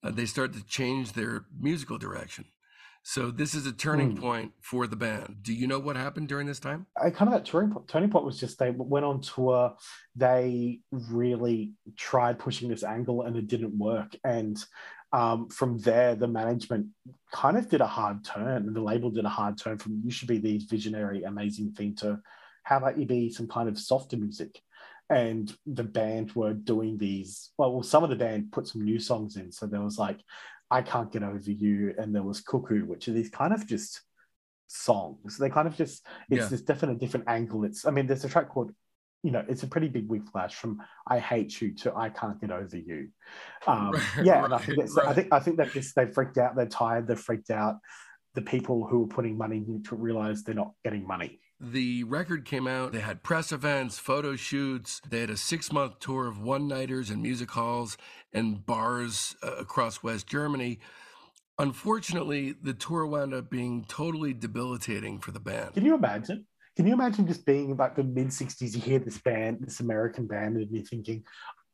uh, 0.03 0.11
they 0.11 0.25
start 0.25 0.53
to 0.53 0.63
change 0.63 1.13
their 1.13 1.45
musical 1.59 1.97
direction. 1.97 2.45
So 3.09 3.31
this 3.31 3.55
is 3.55 3.65
a 3.65 3.71
turning 3.71 4.17
mm. 4.17 4.19
point 4.19 4.51
for 4.59 4.85
the 4.85 4.97
band. 4.97 5.37
Do 5.41 5.53
you 5.53 5.65
know 5.65 5.79
what 5.79 5.95
happened 5.95 6.27
during 6.27 6.45
this 6.45 6.59
time? 6.59 6.87
I 7.01 7.09
kind 7.09 7.33
of 7.33 7.39
that 7.39 7.49
turning 7.49 7.71
point, 7.71 7.87
turning 7.87 8.09
point 8.09 8.25
was 8.25 8.37
just 8.37 8.59
they 8.59 8.71
went 8.71 9.05
on 9.05 9.21
tour. 9.21 9.77
They 10.17 10.81
really 10.91 11.71
tried 11.95 12.37
pushing 12.37 12.67
this 12.67 12.83
angle 12.83 13.21
and 13.21 13.37
it 13.37 13.47
didn't 13.47 13.77
work. 13.77 14.13
And 14.25 14.61
um, 15.13 15.47
from 15.47 15.77
there, 15.77 16.15
the 16.15 16.27
management 16.27 16.87
kind 17.31 17.55
of 17.55 17.69
did 17.69 17.79
a 17.79 17.87
hard 17.87 18.25
turn, 18.25 18.67
and 18.67 18.75
the 18.75 18.81
label 18.81 19.09
did 19.09 19.23
a 19.23 19.29
hard 19.29 19.57
turn 19.57 19.77
from 19.77 20.01
you 20.03 20.11
should 20.11 20.27
be 20.27 20.39
the 20.39 20.57
visionary, 20.69 21.23
amazing 21.23 21.71
thing 21.71 21.95
to 21.99 22.19
how 22.63 22.75
about 22.75 22.99
you 22.99 23.05
be 23.05 23.31
some 23.31 23.47
kind 23.47 23.69
of 23.69 23.79
softer 23.79 24.17
music 24.17 24.61
and 25.09 25.55
the 25.65 25.83
band 25.83 26.33
were 26.33 26.53
doing 26.53 26.97
these 26.97 27.51
well, 27.57 27.81
some 27.81 28.03
of 28.03 28.09
the 28.09 28.15
band 28.17 28.51
put 28.51 28.67
some 28.67 28.83
new 28.83 28.99
songs 28.99 29.37
in 29.37 29.51
so 29.51 29.65
there 29.65 29.81
was 29.81 29.97
like 29.97 30.19
I 30.69 30.81
Can't 30.81 31.11
Get 31.11 31.23
Over 31.23 31.51
You, 31.51 31.93
and 31.97 32.13
there 32.13 32.23
was 32.23 32.41
Cuckoo, 32.41 32.85
which 32.85 33.07
are 33.07 33.13
these 33.13 33.29
kind 33.29 33.53
of 33.53 33.65
just 33.65 34.01
songs. 34.67 35.37
They 35.37 35.49
kind 35.49 35.67
of 35.67 35.75
just, 35.75 36.05
it's 36.29 36.41
yeah. 36.41 36.47
this 36.47 36.61
definite 36.61 36.99
different 36.99 37.27
angle. 37.29 37.63
It's, 37.63 37.85
I 37.85 37.91
mean, 37.91 38.07
there's 38.07 38.25
a 38.25 38.29
track 38.29 38.49
called, 38.49 38.71
you 39.23 39.31
know, 39.31 39.43
it's 39.47 39.63
a 39.63 39.67
pretty 39.67 39.87
big 39.87 40.07
whiplash 40.07 40.55
from 40.55 40.79
I 41.07 41.19
Hate 41.19 41.61
You 41.61 41.73
to 41.75 41.95
I 41.95 42.09
Can't 42.09 42.39
Get 42.39 42.51
Over 42.51 42.77
You. 42.77 43.09
Um, 43.65 43.93
yeah, 44.23 44.39
right, 44.39 44.45
and 44.45 44.53
I 44.53 44.57
think, 44.57 44.95
right. 44.95 45.07
I 45.07 45.13
think 45.13 45.27
I 45.31 45.39
think 45.39 45.57
they've 45.57 45.73
just, 45.73 45.95
they've 45.95 46.13
freaked 46.13 46.37
out, 46.37 46.55
they're 46.55 46.65
tired, 46.65 47.07
they're 47.07 47.15
freaked 47.15 47.49
out. 47.49 47.77
The 48.35 48.41
people 48.41 48.85
who 48.85 49.03
are 49.03 49.07
putting 49.07 49.37
money 49.37 49.57
into 49.57 49.95
it 49.95 50.01
realize 50.01 50.43
they're 50.43 50.53
not 50.53 50.73
getting 50.83 51.07
money. 51.07 51.39
The 51.59 52.03
record 52.03 52.45
came 52.45 52.67
out. 52.67 52.91
They 52.91 52.99
had 52.99 53.23
press 53.23 53.51
events, 53.51 53.97
photo 53.97 54.35
shoots. 54.35 55.01
They 55.09 55.21
had 55.21 55.31
a 55.31 55.37
six 55.37 55.71
month 55.71 55.99
tour 55.99 56.27
of 56.27 56.39
one 56.39 56.67
nighters 56.67 57.09
and 57.09 57.21
music 57.21 57.49
halls 57.49 57.97
and 58.31 58.63
bars 58.63 59.35
uh, 59.41 59.55
across 59.55 60.03
West 60.03 60.27
Germany. 60.27 60.79
Unfortunately, 61.57 62.53
the 62.61 62.73
tour 62.73 63.07
wound 63.07 63.33
up 63.33 63.49
being 63.49 63.85
totally 63.85 64.33
debilitating 64.33 65.19
for 65.19 65.31
the 65.31 65.39
band. 65.39 65.73
Can 65.73 65.85
you 65.85 65.95
imagine? 65.95 66.45
Can 66.75 66.85
you 66.85 66.93
imagine 66.93 67.25
just 67.25 67.43
being 67.43 67.75
like 67.75 67.95
the 67.95 68.03
mid 68.03 68.27
60s? 68.27 68.75
You 68.75 68.81
hear 68.81 68.99
this 68.99 69.17
band, 69.17 69.57
this 69.61 69.79
American 69.79 70.27
band, 70.27 70.57
and 70.57 70.69
you're 70.69 70.85
thinking, 70.85 71.23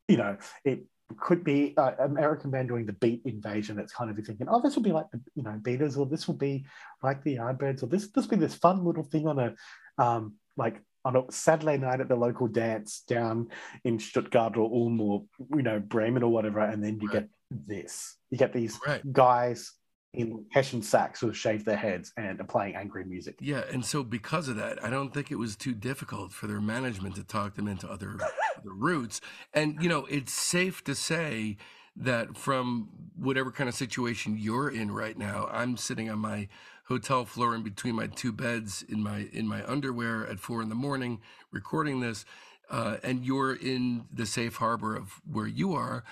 you 0.07 0.15
know, 0.15 0.37
it 0.63 0.85
could 1.19 1.43
be 1.43 1.73
uh, 1.77 1.91
American 1.99 2.51
band 2.51 2.67
doing 2.67 2.85
the 2.85 2.93
beat 2.93 3.21
invasion. 3.25 3.79
It's 3.79 3.93
kind 3.93 4.09
of 4.09 4.17
you 4.17 4.23
thinking, 4.23 4.47
oh, 4.49 4.61
this 4.61 4.75
will 4.75 4.83
be 4.83 4.91
like 4.91 5.09
the 5.11 5.19
you 5.35 5.43
know 5.43 5.59
Beatles, 5.61 5.97
or 5.97 6.05
this 6.05 6.27
will 6.27 6.35
be 6.35 6.65
like 7.01 7.23
the 7.23 7.37
Yardbirds, 7.37 7.83
or 7.83 7.87
this 7.87 8.09
this 8.09 8.25
will 8.25 8.37
be 8.37 8.45
this 8.45 8.55
fun 8.55 8.83
little 8.85 9.03
thing 9.03 9.27
on 9.27 9.39
a 9.39 9.55
um, 9.97 10.35
like 10.57 10.81
on 11.05 11.15
a 11.15 11.23
Saturday 11.31 11.77
night 11.77 11.99
at 11.99 12.07
the 12.07 12.15
local 12.15 12.47
dance 12.47 13.03
down 13.07 13.49
in 13.83 13.99
Stuttgart 13.99 14.55
or 14.55 14.71
Ulm 14.71 15.01
or 15.01 15.23
you 15.55 15.63
know 15.63 15.79
Bremen 15.79 16.23
or 16.23 16.31
whatever, 16.31 16.59
and 16.59 16.83
then 16.83 16.99
you 16.99 17.07
right. 17.09 17.21
get 17.21 17.29
this. 17.49 18.17
You 18.29 18.37
get 18.37 18.53
these 18.53 18.79
right. 18.85 19.01
guys 19.11 19.71
in 20.13 20.45
Hessian 20.51 20.81
sacks 20.81 21.19
who 21.19 21.27
have 21.27 21.37
shaved 21.37 21.65
their 21.65 21.77
heads 21.77 22.13
and 22.17 22.39
are 22.39 22.45
playing 22.45 22.75
angry 22.75 23.03
music. 23.03 23.35
Yeah, 23.39 23.63
and 23.71 23.83
so 23.83 24.03
because 24.03 24.47
of 24.47 24.55
that, 24.57 24.83
I 24.83 24.89
don't 24.89 25.13
think 25.13 25.31
it 25.31 25.35
was 25.35 25.55
too 25.55 25.73
difficult 25.73 26.31
for 26.31 26.45
their 26.47 26.61
management 26.61 27.15
to 27.15 27.23
talk 27.23 27.55
them 27.55 27.67
into 27.67 27.89
other 27.89 28.17
other 28.57 28.73
routes. 28.73 29.21
And 29.53 29.81
you 29.81 29.89
know, 29.89 30.05
it's 30.05 30.33
safe 30.33 30.83
to 30.83 30.93
say 30.93 31.57
that 31.95 32.37
from 32.37 32.89
whatever 33.15 33.51
kind 33.51 33.67
of 33.67 33.75
situation 33.75 34.37
you're 34.37 34.69
in 34.69 34.91
right 34.91 35.17
now, 35.17 35.47
I'm 35.51 35.77
sitting 35.77 36.09
on 36.09 36.19
my 36.19 36.47
hotel 36.85 37.25
floor 37.25 37.55
in 37.55 37.63
between 37.63 37.95
my 37.95 38.07
two 38.07 38.31
beds 38.31 38.83
in 38.87 39.01
my 39.01 39.27
in 39.33 39.47
my 39.47 39.65
underwear 39.65 40.27
at 40.27 40.39
four 40.39 40.61
in 40.61 40.69
the 40.69 40.75
morning 40.75 41.21
recording 41.51 42.01
this, 42.01 42.23
uh, 42.69 42.97
and 43.01 43.25
you're 43.25 43.55
in 43.55 44.05
the 44.13 44.27
safe 44.27 44.57
harbor 44.57 44.95
of 44.95 45.21
where 45.29 45.47
you 45.47 45.73
are. 45.73 46.03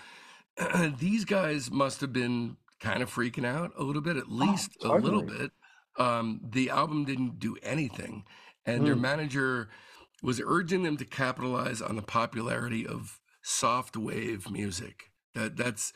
These 0.97 1.25
guys 1.25 1.69
must 1.69 2.01
have 2.01 2.11
been 2.11 2.57
kind 2.81 3.01
of 3.01 3.13
freaking 3.13 3.45
out 3.45 3.71
a 3.77 3.83
little 3.83 4.01
bit, 4.01 4.17
at 4.17 4.25
oh, 4.29 4.33
least 4.33 4.75
oh, 4.83 4.97
a 4.97 4.99
little 4.99 5.23
bit. 5.23 5.51
Um, 5.97 6.41
the 6.43 6.69
album 6.69 7.05
didn't 7.05 7.39
do 7.39 7.55
anything, 7.63 8.23
and 8.65 8.81
mm. 8.81 8.85
their 8.85 8.95
manager 8.95 9.69
was 10.23 10.41
urging 10.43 10.83
them 10.83 10.97
to 10.97 11.05
capitalize 11.05 11.81
on 11.81 11.95
the 11.95 12.01
popularity 12.01 12.85
of 12.85 13.19
soft 13.41 13.95
wave 13.95 14.49
music. 14.49 15.11
That 15.35 15.55
that's 15.55 15.93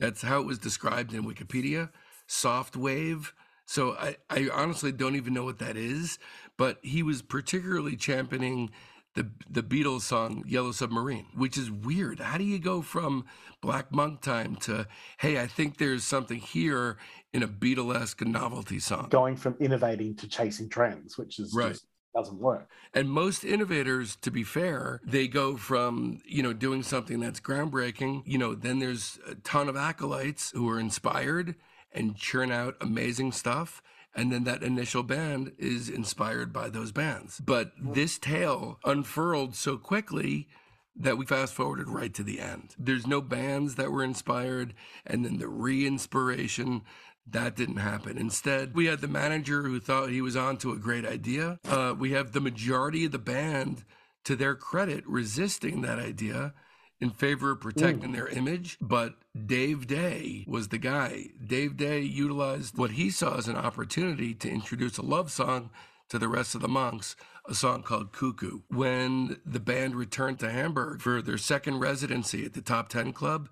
that's 0.00 0.22
how 0.22 0.40
it 0.40 0.46
was 0.46 0.58
described 0.58 1.14
in 1.14 1.24
Wikipedia. 1.24 1.90
Soft 2.26 2.76
wave. 2.76 3.32
So 3.66 3.94
I, 3.94 4.16
I 4.30 4.48
honestly 4.52 4.92
don't 4.92 5.16
even 5.16 5.34
know 5.34 5.44
what 5.44 5.58
that 5.58 5.76
is, 5.76 6.18
but 6.56 6.78
he 6.82 7.02
was 7.02 7.20
particularly 7.22 7.96
championing 7.96 8.70
the 9.16 9.28
the 9.50 9.62
Beatles 9.62 10.02
song 10.02 10.44
Yellow 10.46 10.70
Submarine, 10.70 11.26
which 11.34 11.58
is 11.58 11.70
weird. 11.70 12.20
How 12.20 12.38
do 12.38 12.44
you 12.44 12.58
go 12.58 12.82
from 12.82 13.24
Black 13.60 13.90
Monk 13.90 14.20
time 14.20 14.54
to 14.56 14.86
hey, 15.18 15.40
I 15.40 15.46
think 15.46 15.78
there's 15.78 16.04
something 16.04 16.38
here 16.38 16.98
in 17.32 17.42
a 17.42 17.48
Beatlesque 17.48 18.24
novelty 18.24 18.78
song? 18.78 19.08
Going 19.10 19.36
from 19.36 19.56
innovating 19.58 20.14
to 20.16 20.28
chasing 20.28 20.68
trends, 20.68 21.18
which 21.18 21.40
is 21.40 21.52
right. 21.54 21.72
Just, 21.72 21.86
doesn't 22.14 22.38
work. 22.38 22.70
And 22.94 23.10
most 23.10 23.44
innovators, 23.44 24.16
to 24.22 24.30
be 24.30 24.42
fair, 24.42 25.02
they 25.04 25.28
go 25.28 25.58
from, 25.58 26.20
you 26.24 26.42
know, 26.42 26.54
doing 26.54 26.82
something 26.82 27.20
that's 27.20 27.40
groundbreaking, 27.40 28.22
you 28.24 28.38
know, 28.38 28.54
then 28.54 28.78
there's 28.78 29.18
a 29.28 29.34
ton 29.34 29.68
of 29.68 29.76
acolytes 29.76 30.50
who 30.52 30.66
are 30.70 30.80
inspired 30.80 31.56
and 31.92 32.16
churn 32.16 32.50
out 32.50 32.74
amazing 32.80 33.32
stuff 33.32 33.82
and 34.16 34.32
then 34.32 34.44
that 34.44 34.62
initial 34.62 35.02
band 35.02 35.52
is 35.58 35.88
inspired 35.88 36.52
by 36.52 36.70
those 36.70 36.90
bands. 36.90 37.40
But 37.44 37.72
this 37.78 38.18
tale 38.18 38.78
unfurled 38.84 39.54
so 39.54 39.76
quickly 39.76 40.48
that 40.96 41.18
we 41.18 41.26
fast 41.26 41.52
forwarded 41.52 41.88
right 41.88 42.14
to 42.14 42.22
the 42.22 42.40
end. 42.40 42.74
There's 42.78 43.06
no 43.06 43.20
bands 43.20 43.74
that 43.74 43.92
were 43.92 44.02
inspired, 44.02 44.72
and 45.04 45.24
then 45.24 45.38
the 45.38 45.48
re 45.48 45.86
inspiration. 45.86 46.82
That 47.28 47.56
didn't 47.56 47.78
happen. 47.78 48.18
Instead, 48.18 48.74
we 48.74 48.86
had 48.86 49.00
the 49.00 49.08
manager 49.08 49.64
who 49.64 49.80
thought 49.80 50.10
he 50.10 50.22
was 50.22 50.36
on 50.36 50.58
to 50.58 50.70
a 50.70 50.76
great 50.76 51.04
idea. 51.04 51.58
Uh, 51.68 51.92
we 51.98 52.12
have 52.12 52.30
the 52.30 52.40
majority 52.40 53.04
of 53.04 53.10
the 53.10 53.18
band, 53.18 53.84
to 54.26 54.36
their 54.36 54.54
credit, 54.54 55.04
resisting 55.06 55.82
that 55.82 55.98
idea 55.98 56.54
in 57.00 57.10
favor 57.10 57.50
of 57.50 57.60
protecting 57.60 58.10
mm. 58.10 58.14
their 58.14 58.28
image, 58.28 58.78
but 58.80 59.16
Dave 59.46 59.86
Day 59.86 60.44
was 60.48 60.68
the 60.68 60.78
guy. 60.78 61.26
Dave 61.44 61.76
Day 61.76 62.00
utilized 62.00 62.78
what 62.78 62.92
he 62.92 63.10
saw 63.10 63.36
as 63.36 63.48
an 63.48 63.56
opportunity 63.56 64.34
to 64.34 64.50
introduce 64.50 64.96
a 64.96 65.02
love 65.02 65.30
song 65.30 65.70
to 66.08 66.18
the 66.18 66.28
rest 66.28 66.54
of 66.54 66.62
the 66.62 66.68
monks, 66.68 67.16
a 67.46 67.54
song 67.54 67.82
called 67.82 68.12
Cuckoo. 68.12 68.60
When 68.68 69.40
the 69.44 69.60
band 69.60 69.94
returned 69.94 70.38
to 70.40 70.50
Hamburg 70.50 71.02
for 71.02 71.20
their 71.20 71.38
second 71.38 71.80
residency 71.80 72.44
at 72.44 72.54
the 72.54 72.62
Top 72.62 72.88
10 72.88 73.12
Club, 73.12 73.48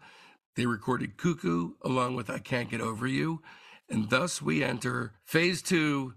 they 0.56 0.66
recorded 0.66 1.16
Cuckoo 1.16 1.72
along 1.82 2.16
with 2.16 2.30
I 2.30 2.38
Can't 2.38 2.70
Get 2.70 2.80
Over 2.80 3.06
You. 3.06 3.42
And 3.90 4.08
thus 4.08 4.40
we 4.40 4.64
enter 4.64 5.14
phase 5.24 5.60
two 5.60 6.14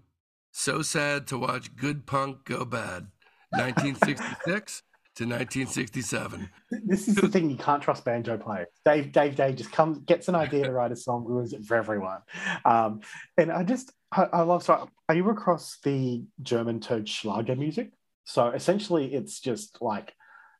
So 0.50 0.80
Sad 0.80 1.26
to 1.26 1.38
Watch 1.38 1.76
Good 1.76 2.06
Punk 2.06 2.44
Go 2.44 2.64
Bad, 2.64 3.08
1966 3.50 4.82
to 5.18 5.24
1967. 5.24 6.48
This 6.70 7.08
is 7.08 7.16
the 7.16 7.28
thing 7.28 7.50
you 7.50 7.56
can't 7.56 7.82
trust 7.82 8.04
banjo 8.04 8.38
players. 8.38 8.68
Dave 8.84 9.10
Dave 9.10 9.34
Dave 9.34 9.56
just 9.56 9.72
comes 9.72 9.98
gets 9.98 10.28
an 10.28 10.36
idea 10.36 10.64
to 10.64 10.72
write 10.72 10.92
a 10.92 10.96
song, 10.96 11.24
ruins 11.24 11.52
it 11.52 11.64
for 11.64 11.76
everyone. 11.76 12.20
Um, 12.64 13.00
and 13.36 13.50
I 13.50 13.64
just 13.64 13.92
I, 14.12 14.24
I 14.32 14.42
love 14.42 14.62
so 14.62 14.88
are 15.08 15.14
you 15.14 15.28
across 15.28 15.78
the 15.82 16.22
German 16.40 16.78
Toad 16.78 17.08
Schlager 17.08 17.56
music? 17.56 17.90
So 18.24 18.48
essentially 18.50 19.12
it's 19.12 19.40
just 19.40 19.82
like 19.82 20.14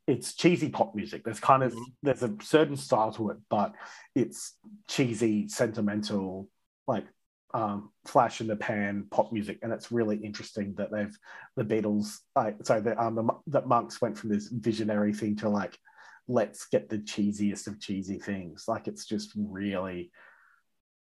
it's 0.08 0.34
cheesy 0.34 0.70
pop 0.70 0.94
music. 0.94 1.22
There's 1.22 1.38
kind 1.38 1.62
of 1.62 1.72
mm-hmm. 1.72 1.82
there's 2.02 2.24
a 2.24 2.34
certain 2.42 2.76
style 2.76 3.12
to 3.12 3.30
it, 3.30 3.36
but 3.48 3.74
it's 4.16 4.54
cheesy, 4.88 5.46
sentimental, 5.48 6.48
like 6.88 7.06
um, 7.54 7.90
flash 8.06 8.40
in 8.40 8.46
the 8.46 8.56
pan 8.56 9.06
pop 9.10 9.32
music, 9.32 9.58
and 9.62 9.72
it's 9.72 9.90
really 9.90 10.16
interesting 10.16 10.74
that 10.74 10.90
they've 10.90 11.16
the 11.56 11.64
Beatles, 11.64 12.18
uh, 12.36 12.52
sorry, 12.62 12.82
the, 12.82 13.00
um, 13.00 13.14
the, 13.14 13.28
that 13.48 13.66
monks 13.66 14.00
went 14.00 14.18
from 14.18 14.30
this 14.30 14.48
visionary 14.48 15.12
thing 15.12 15.36
to 15.36 15.48
like, 15.48 15.78
let's 16.26 16.66
get 16.66 16.88
the 16.88 16.98
cheesiest 16.98 17.66
of 17.66 17.80
cheesy 17.80 18.18
things. 18.18 18.64
Like 18.68 18.86
it's 18.86 19.06
just 19.06 19.32
really, 19.34 20.10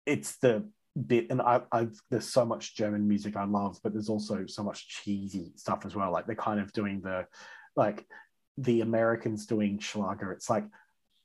it's 0.05 0.37
the 0.37 0.69
bit, 1.07 1.27
and 1.31 1.41
I, 1.41 1.61
I 1.71 1.87
there's 2.11 2.29
so 2.29 2.45
much 2.45 2.75
German 2.75 3.07
music 3.07 3.35
I 3.35 3.45
love, 3.45 3.79
but 3.83 3.93
there's 3.93 4.09
also 4.09 4.45
so 4.45 4.63
much 4.63 4.87
cheesy 4.87 5.53
stuff 5.55 5.85
as 5.85 5.95
well. 5.95 6.11
Like 6.11 6.27
they're 6.27 6.35
kind 6.35 6.59
of 6.59 6.71
doing 6.73 7.01
the, 7.01 7.25
like 7.75 8.05
the 8.57 8.81
Americans 8.81 9.45
doing 9.45 9.79
Schlager. 9.79 10.31
It's 10.31 10.49
like, 10.49 10.65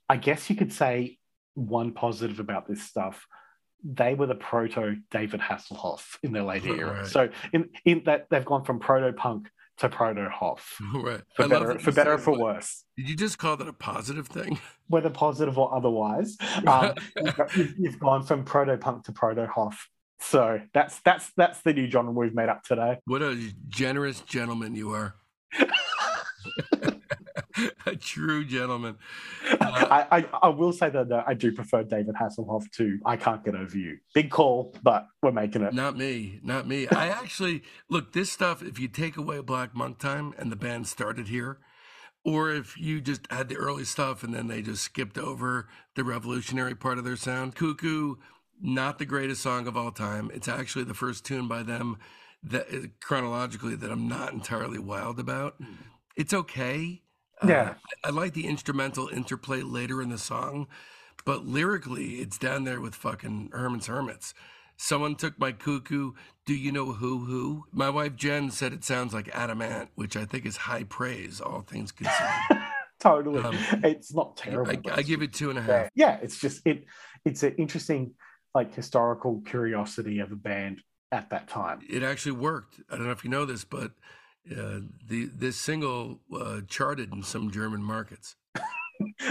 I 0.08 0.16
guess 0.16 0.48
you 0.48 0.56
could 0.56 0.72
say 0.72 1.18
one 1.54 1.92
positive 1.92 2.40
about 2.40 2.66
this 2.66 2.82
stuff. 2.82 3.26
They 3.84 4.14
were 4.14 4.26
the 4.26 4.34
proto 4.34 4.96
David 5.10 5.40
Hasselhoff 5.40 6.16
in 6.22 6.32
their 6.32 6.42
later 6.42 6.74
era. 6.74 7.06
So 7.06 7.28
in 7.52 7.68
in 7.84 8.02
that 8.06 8.26
they've 8.30 8.44
gone 8.44 8.64
from 8.64 8.80
proto 8.80 9.12
punk 9.12 9.48
to 9.78 9.88
proto 9.88 10.28
Hoff. 10.28 10.78
Right. 10.94 11.20
For 11.36 11.44
I 11.44 11.46
better, 11.48 11.78
for 11.78 11.92
better 11.92 12.12
or 12.12 12.18
for 12.18 12.38
worse. 12.38 12.84
Did 12.96 13.08
you 13.08 13.16
just 13.16 13.38
call 13.38 13.56
that 13.56 13.68
a 13.68 13.72
positive 13.72 14.28
thing? 14.28 14.58
whether 14.88 15.10
positive 15.10 15.58
or 15.58 15.74
otherwise. 15.74 16.36
Um, 16.66 16.94
you've, 17.56 17.74
you've 17.78 17.98
gone 17.98 18.22
from 18.22 18.44
proto 18.44 18.76
punk 18.76 19.04
to 19.04 19.12
proto 19.12 19.46
Hoff. 19.46 19.88
So 20.20 20.60
that's 20.72 21.00
that's 21.00 21.30
that's 21.36 21.60
the 21.62 21.72
new 21.72 21.90
genre 21.90 22.12
we've 22.12 22.34
made 22.34 22.48
up 22.48 22.62
today. 22.62 22.98
What 23.06 23.22
a 23.22 23.52
generous 23.68 24.20
gentleman 24.20 24.74
you 24.74 24.90
are. 24.92 25.16
a 27.86 27.96
true 27.96 28.44
gentleman. 28.44 28.96
Uh, 29.50 29.56
I, 29.60 30.18
I 30.18 30.26
I 30.44 30.48
will 30.48 30.72
say 30.72 30.90
that 30.90 31.10
uh, 31.10 31.24
I 31.26 31.34
do 31.34 31.52
prefer 31.52 31.82
David 31.82 32.14
Hasselhoff 32.14 32.70
to 32.72 32.98
I 33.04 33.16
Can't 33.16 33.44
Get 33.44 33.54
Over 33.54 33.76
You. 33.76 33.98
Big 34.14 34.30
call, 34.30 34.74
but 34.82 35.06
we're 35.22 35.32
making 35.32 35.62
it. 35.62 35.74
Not 35.74 35.96
me, 35.96 36.40
not 36.42 36.66
me. 36.66 36.88
I 36.88 37.08
actually 37.08 37.62
look 37.88 38.12
this 38.12 38.30
stuff. 38.30 38.62
If 38.62 38.78
you 38.78 38.88
take 38.88 39.16
away 39.16 39.40
Black 39.40 39.74
Monk 39.74 39.98
Time 39.98 40.34
and 40.38 40.50
the 40.50 40.56
band 40.56 40.86
started 40.86 41.28
here, 41.28 41.58
or 42.24 42.50
if 42.50 42.78
you 42.78 43.00
just 43.00 43.30
had 43.30 43.48
the 43.48 43.56
early 43.56 43.84
stuff 43.84 44.22
and 44.22 44.34
then 44.34 44.46
they 44.46 44.62
just 44.62 44.82
skipped 44.82 45.18
over 45.18 45.68
the 45.94 46.04
revolutionary 46.04 46.74
part 46.74 46.98
of 46.98 47.04
their 47.04 47.16
sound, 47.16 47.54
Cuckoo, 47.54 48.16
not 48.60 48.98
the 48.98 49.06
greatest 49.06 49.42
song 49.42 49.66
of 49.66 49.76
all 49.76 49.90
time. 49.90 50.30
It's 50.32 50.48
actually 50.48 50.84
the 50.84 50.94
first 50.94 51.24
tune 51.24 51.48
by 51.48 51.62
them 51.62 51.98
that 52.42 52.66
chronologically 53.00 53.74
that 53.74 53.90
I'm 53.90 54.08
not 54.08 54.32
entirely 54.32 54.78
wild 54.78 55.18
about. 55.18 55.56
It's 56.16 56.32
okay. 56.32 57.02
Uh, 57.42 57.48
Yeah. 57.48 57.74
I, 58.04 58.08
I 58.08 58.10
like 58.10 58.34
the 58.34 58.46
instrumental 58.46 59.08
interplay 59.08 59.62
later 59.62 60.00
in 60.02 60.08
the 60.10 60.18
song, 60.18 60.66
but 61.24 61.46
lyrically, 61.46 62.16
it's 62.16 62.38
down 62.38 62.64
there 62.64 62.80
with 62.80 62.94
fucking 62.94 63.50
Herman's 63.52 63.86
Hermits. 63.86 64.34
Someone 64.76 65.14
took 65.14 65.38
my 65.38 65.52
cuckoo. 65.52 66.12
Do 66.46 66.54
you 66.54 66.72
know 66.72 66.92
who 66.92 67.24
who? 67.26 67.64
My 67.72 67.88
wife 67.90 68.16
Jen 68.16 68.50
said 68.50 68.72
it 68.72 68.84
sounds 68.84 69.14
like 69.14 69.28
Adam 69.32 69.62
Ant, 69.62 69.90
which 69.94 70.16
I 70.16 70.24
think 70.24 70.44
is 70.44 70.56
high 70.56 70.82
praise, 70.84 71.40
all 71.40 71.62
things 71.62 71.92
considered. 71.92 72.28
Totally, 73.00 73.40
Um, 73.42 73.56
it's 73.84 74.14
not 74.14 74.36
terrible. 74.36 74.70
I, 74.72 74.76
but 74.76 74.98
I 74.98 75.02
give 75.02 75.22
it 75.22 75.32
two 75.32 75.50
and 75.50 75.58
a 75.58 75.62
half. 75.62 75.90
yeah, 75.94 76.06
yeah, 76.06 76.18
it's 76.22 76.40
just 76.40 76.66
it. 76.66 76.84
It's 77.24 77.42
an 77.42 77.54
interesting, 77.56 78.14
like 78.54 78.74
historical 78.74 79.42
curiosity 79.46 80.18
of 80.20 80.32
a 80.32 80.36
band 80.36 80.82
at 81.12 81.30
that 81.30 81.48
time. 81.48 81.80
It 81.88 82.02
actually 82.02 82.32
worked. 82.32 82.80
I 82.90 82.96
don't 82.96 83.06
know 83.06 83.12
if 83.12 83.22
you 83.24 83.30
know 83.30 83.44
this, 83.44 83.64
but 83.64 83.92
uh, 84.50 84.80
the 85.08 85.26
this 85.34 85.56
single 85.56 86.20
uh, 86.34 86.60
charted 86.68 87.12
in 87.12 87.22
some 87.22 87.50
German 87.50 87.82
markets. 87.82 88.36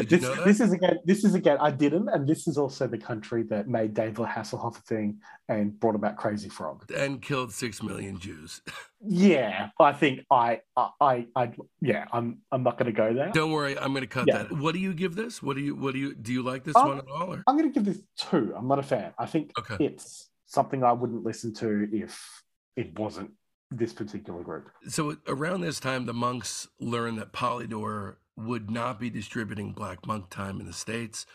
This, 0.08 0.28
this 0.44 0.60
is 0.60 0.74
again. 0.74 1.00
This 1.06 1.24
is 1.24 1.36
again. 1.36 1.58
I 1.62 1.72
didn't, 1.72 2.10
and 2.10 2.28
this 2.28 2.48
is 2.48 2.58
also 2.58 2.86
the 2.86 2.98
country 2.98 3.44
that 3.44 3.68
made 3.70 3.94
David 3.94 4.26
Hasselhoff 4.26 4.78
a 4.78 4.82
thing 4.82 5.20
and 5.48 5.80
brought 5.80 5.96
about 5.96 6.18
Crazy 6.18 6.50
Frog. 6.50 6.84
and 6.96 7.22
killed 7.22 7.54
six 7.54 7.82
million 7.82 8.20
Jews. 8.20 8.62
Yeah, 9.06 9.68
I 9.82 9.92
think 9.92 10.22
I, 10.32 10.62
I, 10.78 10.90
I, 11.02 11.28
I 11.36 11.52
yeah, 11.82 12.06
I'm, 12.14 12.38
I'm 12.54 12.64
not 12.64 12.78
going 12.78 12.86
to 12.86 12.96
go 12.96 13.14
there. 13.14 13.32
Don't 13.34 13.52
worry, 13.52 13.78
I'm 13.78 13.92
going 13.92 14.00
to 14.04 14.08
cut 14.08 14.28
Yeah. 14.28 14.44
that. 14.44 14.54
What 14.54 14.72
do 14.74 14.80
you 14.80 14.94
give 14.94 15.14
this? 15.16 15.44
What 15.44 15.58
do 15.58 15.62
you 15.62 15.76
what 15.76 15.94
do 15.94 16.00
you 16.00 16.16
do 16.16 16.32
you 16.32 16.42
like 16.42 16.64
this 16.64 16.78
Um, 16.78 16.88
one 16.88 16.98
at 17.00 17.08
all? 17.10 17.34
Or? 17.34 17.44
I'm 17.46 17.58
going 17.58 17.70
to 17.70 17.74
give 17.74 17.84
this 17.84 18.02
two. 18.18 18.54
I'm 18.56 18.66
not 18.70 18.80
a 18.80 18.84
fan. 18.84 19.14
I 19.20 19.26
think 19.26 19.52
Okay. 19.60 19.84
it's 19.84 20.30
something 20.46 20.86
I 20.86 20.94
wouldn't 20.94 21.26
listen 21.26 21.54
to 21.56 21.90
if 21.92 22.44
it 22.78 22.98
wasn't 22.98 23.32
this 23.78 23.94
particular 23.94 24.42
group. 24.44 24.70
So 24.88 25.18
around 25.28 25.62
this 25.62 25.80
time, 25.80 26.06
the 26.06 26.14
monks 26.14 26.68
learned 26.80 27.18
that 27.20 27.34
Polydor 27.34 28.16
would 28.36 28.70
not 28.72 29.00
be 29.00 29.10
distributing 29.10 29.74
Black 29.74 30.06
Monk 30.08 30.30
Time 30.30 30.60
in 30.60 30.66
the 30.66 30.74
states, 30.74 31.26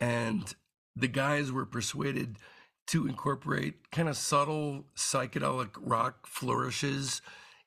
and 0.00 0.54
the 0.94 1.08
guys 1.08 1.50
were 1.50 1.64
persuaded 1.66 2.36
to 2.88 3.06
incorporate 3.06 3.90
kind 3.90 4.08
of 4.08 4.16
subtle 4.16 4.84
psychedelic 4.96 5.70
rock 5.80 6.26
flourishes 6.26 7.22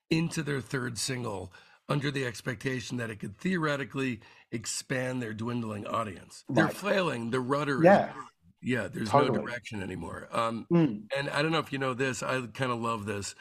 into 0.09 0.43
their 0.43 0.61
third 0.61 0.97
single, 0.97 1.51
under 1.89 2.11
the 2.11 2.25
expectation 2.25 2.97
that 2.97 3.09
it 3.09 3.19
could 3.19 3.37
theoretically 3.37 4.19
expand 4.51 5.21
their 5.21 5.33
dwindling 5.33 5.87
audience. 5.87 6.43
They're 6.49 6.65
Right. 6.65 6.75
flailing. 6.75 7.31
The 7.31 7.39
rudder. 7.39 7.81
Yeah. 7.83 8.09
Is, 8.09 8.15
yeah. 8.61 8.87
There's 8.87 9.09
Totally. 9.09 9.39
no 9.39 9.45
direction 9.45 9.81
anymore. 9.81 10.27
Um, 10.31 10.67
Mm, 10.71 11.03
and 11.15 11.29
I 11.29 11.41
don't 11.41 11.51
know 11.51 11.59
if 11.59 11.71
you 11.71 11.79
know 11.79 11.93
this. 11.93 12.21
I 12.21 12.41
kind 12.47 12.71
of 12.71 12.79
love 12.81 13.05
this, 13.05 13.35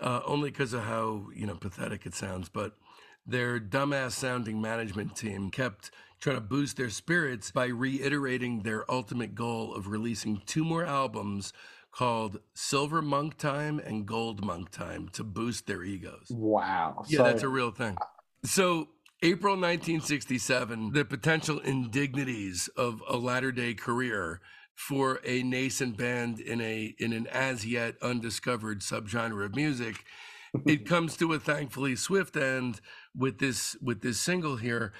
uh, 0.00 0.20
only 0.24 0.50
because 0.50 0.72
of 0.72 0.82
how 0.84 1.26
you 1.34 1.46
know 1.46 1.54
pathetic 1.54 2.06
it 2.06 2.14
sounds. 2.14 2.48
But 2.48 2.76
their 3.26 3.60
dumbass 3.60 4.12
sounding 4.12 4.60
management 4.60 5.16
team 5.16 5.50
kept 5.50 5.90
trying 6.20 6.36
to 6.36 6.40
boost 6.40 6.76
their 6.76 6.90
spirits 6.90 7.50
by 7.50 7.66
reiterating 7.66 8.62
their 8.62 8.90
ultimate 8.90 9.34
goal 9.34 9.74
of 9.74 9.88
releasing 9.88 10.42
two 10.46 10.64
more 10.64 10.84
albums 10.84 11.52
called 11.92 12.38
Silver 12.54 13.02
Monk 13.02 13.36
Time 13.38 13.78
and 13.78 14.06
Gold 14.06 14.44
Monk 14.44 14.70
Time 14.70 15.08
to 15.14 15.24
boost 15.24 15.66
their 15.66 15.82
egos. 15.82 16.26
wow. 16.30 17.02
Yeah, 17.08 17.18
So- 17.18 17.24
that's 17.24 17.42
a 17.42 17.48
real 17.48 17.70
thing. 17.70 17.96
So, 18.44 18.88
April 19.22 19.54
1967, 19.54 20.92
the 20.92 21.04
potential 21.04 21.58
indignities 21.58 22.68
of 22.76 23.02
a 23.08 23.16
latter 23.16 23.52
day 23.52 23.74
career 23.74 24.40
for 24.80 25.20
a 25.26 25.42
nascent 25.42 25.94
band 25.98 26.40
in 26.40 26.58
a 26.62 26.94
in 26.98 27.12
an 27.12 27.26
as 27.26 27.66
yet 27.66 27.96
undiscovered 28.00 28.80
subgenre 28.80 29.44
of 29.44 29.54
music, 29.54 30.04
it 30.66 30.86
comes 30.88 31.18
to 31.18 31.34
a 31.34 31.38
thankfully 31.38 31.94
swift 31.94 32.34
end 32.34 32.80
with 33.14 33.38
this 33.38 33.76
with 33.82 34.00
this 34.00 34.18
single 34.18 34.56
here. 34.56 34.92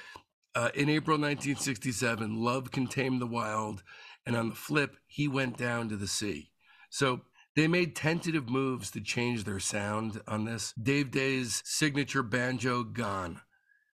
Uh, 0.55 0.69
in 0.75 0.89
April 0.89 1.17
1967, 1.17 2.43
Love 2.43 2.71
Can 2.71 2.89
Tame 2.89 3.21
the 3.21 3.27
Wild, 3.27 3.83
and 4.27 4.37
on 4.37 4.51
the 4.51 4.55
flip, 4.55 4.97
He 5.07 5.29
Went 5.29 5.57
Down 5.57 5.89
to 5.89 5.97
the 5.97 6.09
Sea. 6.09 6.51
So 6.91 7.23
they 7.57 7.67
made 7.67 7.97
tentative 7.97 8.51
moves 8.51 8.91
to 8.91 9.01
change 9.01 9.45
their 9.45 9.61
sound 9.61 10.21
on 10.29 10.45
this. 10.45 10.73
Dave 10.73 11.11
Day's 11.11 11.63
signature 11.65 12.25
banjo 12.25 12.83
gone. 12.83 13.41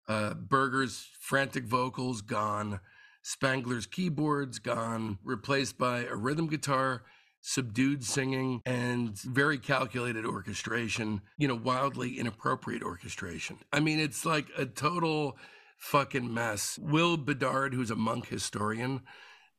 Uh, 0.07 0.35
Burger's 0.35 1.09
frantic 1.19 1.65
vocals 1.65 2.21
gone. 2.21 2.81
Spangler's 3.23 3.87
keyboards 3.87 4.59
gone, 4.59 5.19
replaced 5.23 5.79
by 5.79 6.05
a 6.05 6.15
rhythm 6.15 6.49
guitar, 6.49 7.03
subdued 7.41 8.05
singing, 8.05 8.63
and 8.67 9.19
very 9.19 9.59
calculated 9.59 10.25
orchestration, 10.25 11.21
you 11.39 11.49
know, 11.49 11.55
wildly 11.55 12.19
inappropriate 12.19 12.83
orchestration. 12.83 13.59
I 13.73 13.81
mean, 13.81 13.99
it's 13.99 14.25
like 14.25 14.47
a 14.57 14.67
total 14.67 15.37
fucking 15.79 16.33
mess. 16.33 16.79
Will 16.81 17.17
Bedard, 17.17 17.75
who's 17.75 17.91
a 17.91 17.97
monk 17.97 18.27
historian, 18.27 19.03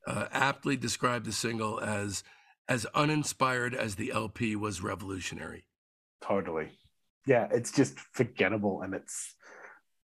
uh, 0.06 0.26
aptly 0.32 0.76
described 0.76 1.26
the 1.26 1.32
single 1.32 1.80
as 1.80 2.22
as 2.66 2.86
uninspired 2.94 3.74
as 3.74 3.96
the 3.96 4.10
LP 4.10 4.56
was 4.56 4.82
revolutionary. 4.82 5.66
Totally. 6.22 6.70
Yeah, 7.26 7.48
it's 7.50 7.70
just 7.70 7.98
forgettable 7.98 8.80
and 8.80 8.94
it's 8.94 9.34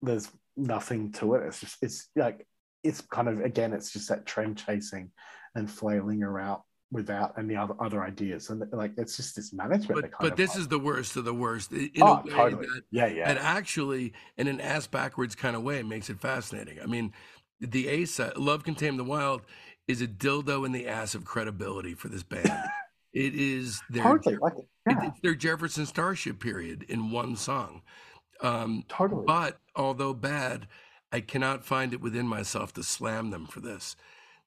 there's 0.00 0.30
nothing 0.56 1.12
to 1.12 1.34
it. 1.34 1.46
It's 1.46 1.60
just 1.60 1.76
it's 1.82 2.08
like 2.16 2.46
it's 2.88 3.00
kind 3.02 3.28
of 3.28 3.40
again, 3.40 3.72
it's 3.72 3.92
just 3.92 4.08
that 4.08 4.26
trend 4.26 4.58
chasing 4.58 5.10
and 5.54 5.70
flailing 5.70 6.22
around 6.22 6.60
without 6.90 7.34
any 7.38 7.54
other 7.54 7.74
other 7.80 8.02
ideas. 8.02 8.50
And 8.50 8.64
like 8.72 8.92
it's 8.96 9.16
just 9.16 9.36
this 9.36 9.52
management 9.52 10.00
But 10.00 10.10
but 10.20 10.36
this 10.36 10.50
like- 10.50 10.58
is 10.60 10.68
the 10.68 10.78
worst 10.78 11.16
of 11.16 11.24
the 11.24 11.34
worst. 11.34 11.72
In 11.72 11.90
oh 12.00 12.06
a 12.06 12.22
way 12.24 12.30
totally. 12.30 12.66
that 12.66 12.82
yeah, 12.90 13.06
yeah. 13.06 13.32
that 13.32 13.42
actually, 13.42 14.12
in 14.36 14.48
an 14.48 14.60
ass 14.60 14.86
backwards 14.86 15.34
kind 15.34 15.54
of 15.56 15.62
way, 15.62 15.82
makes 15.82 16.08
it 16.10 16.18
fascinating. 16.20 16.78
I 16.82 16.86
mean, 16.86 17.12
the 17.60 17.88
A 17.88 18.04
side, 18.04 18.36
"Love 18.36 18.64
Can 18.64 18.74
Tame 18.74 18.96
the 18.96 19.04
Wild," 19.04 19.42
is 19.86 20.00
a 20.02 20.06
dildo 20.06 20.64
in 20.66 20.72
the 20.72 20.86
ass 20.88 21.14
of 21.14 21.24
credibility 21.24 21.94
for 21.94 22.08
this 22.08 22.22
band. 22.22 22.50
it 23.12 23.34
is 23.34 23.80
their 23.90 24.02
totally. 24.04 24.36
Like 24.36 24.54
it- 24.58 24.68
yeah, 24.88 25.08
it's 25.08 25.20
their 25.20 25.34
Jefferson 25.34 25.84
Starship 25.84 26.40
period 26.40 26.84
in 26.88 27.10
one 27.10 27.36
song. 27.36 27.82
Um, 28.40 28.84
totally. 28.88 29.24
But 29.26 29.58
although 29.76 30.14
bad, 30.14 30.66
I 31.12 31.20
cannot 31.20 31.64
find 31.64 31.92
it 31.92 32.00
within 32.00 32.26
myself 32.26 32.72
to 32.74 32.82
slam 32.82 33.30
them 33.30 33.46
for 33.46 33.60
this. 33.60 33.96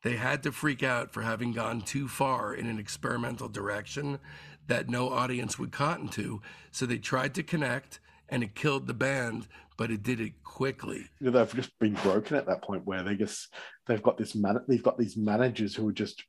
They 0.03 0.15
had 0.15 0.43
to 0.43 0.51
freak 0.51 0.83
out 0.83 1.11
for 1.11 1.21
having 1.21 1.51
gone 1.51 1.81
too 1.81 2.07
far 2.07 2.53
in 2.53 2.67
an 2.67 2.79
experimental 2.79 3.47
direction 3.47 4.19
that 4.67 4.89
no 4.89 5.09
audience 5.09 5.59
would 5.59 5.71
cotton 5.71 6.07
to. 6.09 6.41
So 6.71 6.85
they 6.85 6.97
tried 6.97 7.35
to 7.35 7.43
connect 7.43 7.99
and 8.29 8.43
it 8.43 8.55
killed 8.55 8.87
the 8.87 8.93
band, 8.93 9.47
but 9.77 9.91
it 9.91 10.03
did 10.03 10.19
it 10.19 10.43
quickly. 10.43 11.09
You 11.19 11.29
know, 11.29 11.31
they've 11.31 11.55
just 11.55 11.77
been 11.79 11.93
broken 11.95 12.37
at 12.37 12.47
that 12.47 12.61
point 12.61 12.85
where 12.85 13.03
they 13.03 13.15
just 13.15 13.53
they've 13.87 14.01
got 14.01 14.17
this 14.17 14.35
man 14.35 14.59
they've 14.67 14.81
got 14.81 14.97
these 14.97 15.17
managers 15.17 15.75
who 15.75 15.87
are 15.87 15.93
just 15.93 16.23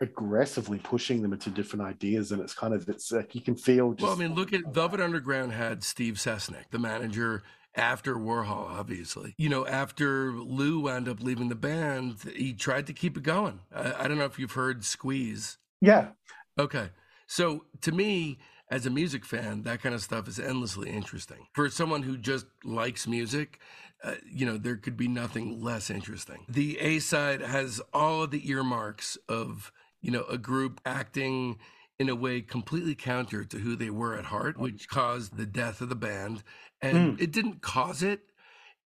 aggressively 0.00 0.78
pushing 0.78 1.22
them 1.22 1.32
into 1.32 1.48
different 1.48 1.84
ideas 1.84 2.32
and 2.32 2.40
it's 2.42 2.54
kind 2.54 2.74
of 2.74 2.88
it's 2.88 3.12
like 3.12 3.34
you 3.34 3.40
can 3.40 3.54
feel 3.54 3.92
just 3.92 4.02
Well, 4.02 4.12
I 4.12 4.18
mean, 4.18 4.34
look 4.34 4.52
at 4.52 4.62
Velvet 4.72 5.00
Underground 5.00 5.52
had 5.52 5.84
Steve 5.84 6.14
Sesnick, 6.14 6.70
the 6.70 6.78
manager 6.78 7.42
after 7.74 8.16
Warhol, 8.16 8.70
obviously. 8.70 9.34
You 9.38 9.48
know, 9.48 9.66
after 9.66 10.32
Lou 10.32 10.80
wound 10.80 11.08
up 11.08 11.20
leaving 11.20 11.48
the 11.48 11.54
band, 11.54 12.16
he 12.36 12.52
tried 12.52 12.86
to 12.88 12.92
keep 12.92 13.16
it 13.16 13.22
going. 13.22 13.60
I, 13.74 14.04
I 14.04 14.08
don't 14.08 14.18
know 14.18 14.24
if 14.24 14.38
you've 14.38 14.52
heard 14.52 14.84
Squeeze. 14.84 15.58
Yeah, 15.80 16.10
Okay. 16.58 16.90
So 17.26 17.64
to 17.80 17.92
me, 17.92 18.38
as 18.70 18.86
a 18.86 18.90
music 18.90 19.24
fan, 19.24 19.62
that 19.62 19.82
kind 19.82 19.94
of 19.94 20.02
stuff 20.02 20.28
is 20.28 20.38
endlessly 20.38 20.90
interesting. 20.90 21.46
For 21.52 21.68
someone 21.68 22.02
who 22.02 22.16
just 22.16 22.46
likes 22.64 23.06
music, 23.06 23.58
uh, 24.04 24.14
you 24.30 24.44
know, 24.46 24.58
there 24.58 24.76
could 24.76 24.96
be 24.96 25.08
nothing 25.08 25.62
less 25.62 25.90
interesting. 25.90 26.44
The 26.48 26.78
A 26.78 26.98
side 26.98 27.40
has 27.40 27.80
all 27.92 28.22
of 28.22 28.30
the 28.30 28.50
earmarks 28.50 29.16
of, 29.28 29.72
you 30.00 30.10
know, 30.10 30.24
a 30.24 30.38
group 30.38 30.80
acting 30.84 31.58
in 32.02 32.08
a 32.08 32.16
way 32.16 32.40
completely 32.40 32.96
counter 32.96 33.44
to 33.44 33.58
who 33.58 33.76
they 33.76 33.88
were 33.88 34.18
at 34.18 34.24
heart, 34.24 34.58
which 34.58 34.88
caused 34.88 35.36
the 35.36 35.46
death 35.46 35.80
of 35.80 35.88
the 35.88 35.94
band. 35.94 36.42
And 36.80 37.20
it 37.20 37.30
didn't 37.30 37.62
cause 37.62 38.02
it, 38.02 38.22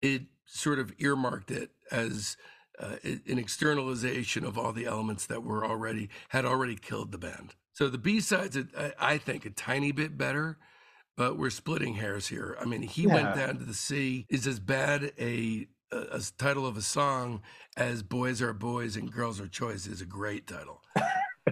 it 0.03 0.21
sort 0.45 0.77
of 0.77 0.93
earmarked 0.99 1.49
it 1.49 1.71
as 1.91 2.37
uh, 2.77 2.97
an 3.03 3.39
externalization 3.39 4.45
of 4.45 4.55
all 4.55 4.71
the 4.71 4.85
elements 4.85 5.25
that 5.25 5.41
were 5.41 5.65
already 5.65 6.09
had 6.29 6.45
already 6.45 6.75
killed 6.75 7.11
the 7.11 7.17
band. 7.17 7.55
So 7.73 7.89
the 7.89 7.97
B 7.97 8.19
sides, 8.19 8.55
I 8.77 8.93
I 8.99 9.17
think, 9.17 9.45
a 9.45 9.49
tiny 9.49 9.91
bit 9.91 10.15
better, 10.15 10.59
but 11.15 11.39
we're 11.39 11.49
splitting 11.49 11.95
hairs 11.95 12.27
here. 12.27 12.55
I 12.61 12.65
mean, 12.65 12.83
he 12.83 13.07
went 13.07 13.33
down 13.35 13.57
to 13.57 13.65
the 13.65 13.73
sea 13.73 14.27
is 14.29 14.45
as 14.45 14.59
bad 14.59 15.11
a 15.19 15.67
title 16.37 16.67
of 16.67 16.77
a 16.77 16.83
song 16.83 17.41
as 17.75 18.03
"Boys 18.03 18.43
Are 18.43 18.53
Boys 18.53 18.95
and 18.95 19.11
Girls 19.11 19.41
Are 19.41 19.47
Choice" 19.47 19.87
is 19.87 20.01
a 20.01 20.05
great 20.05 20.45
title. 20.45 20.83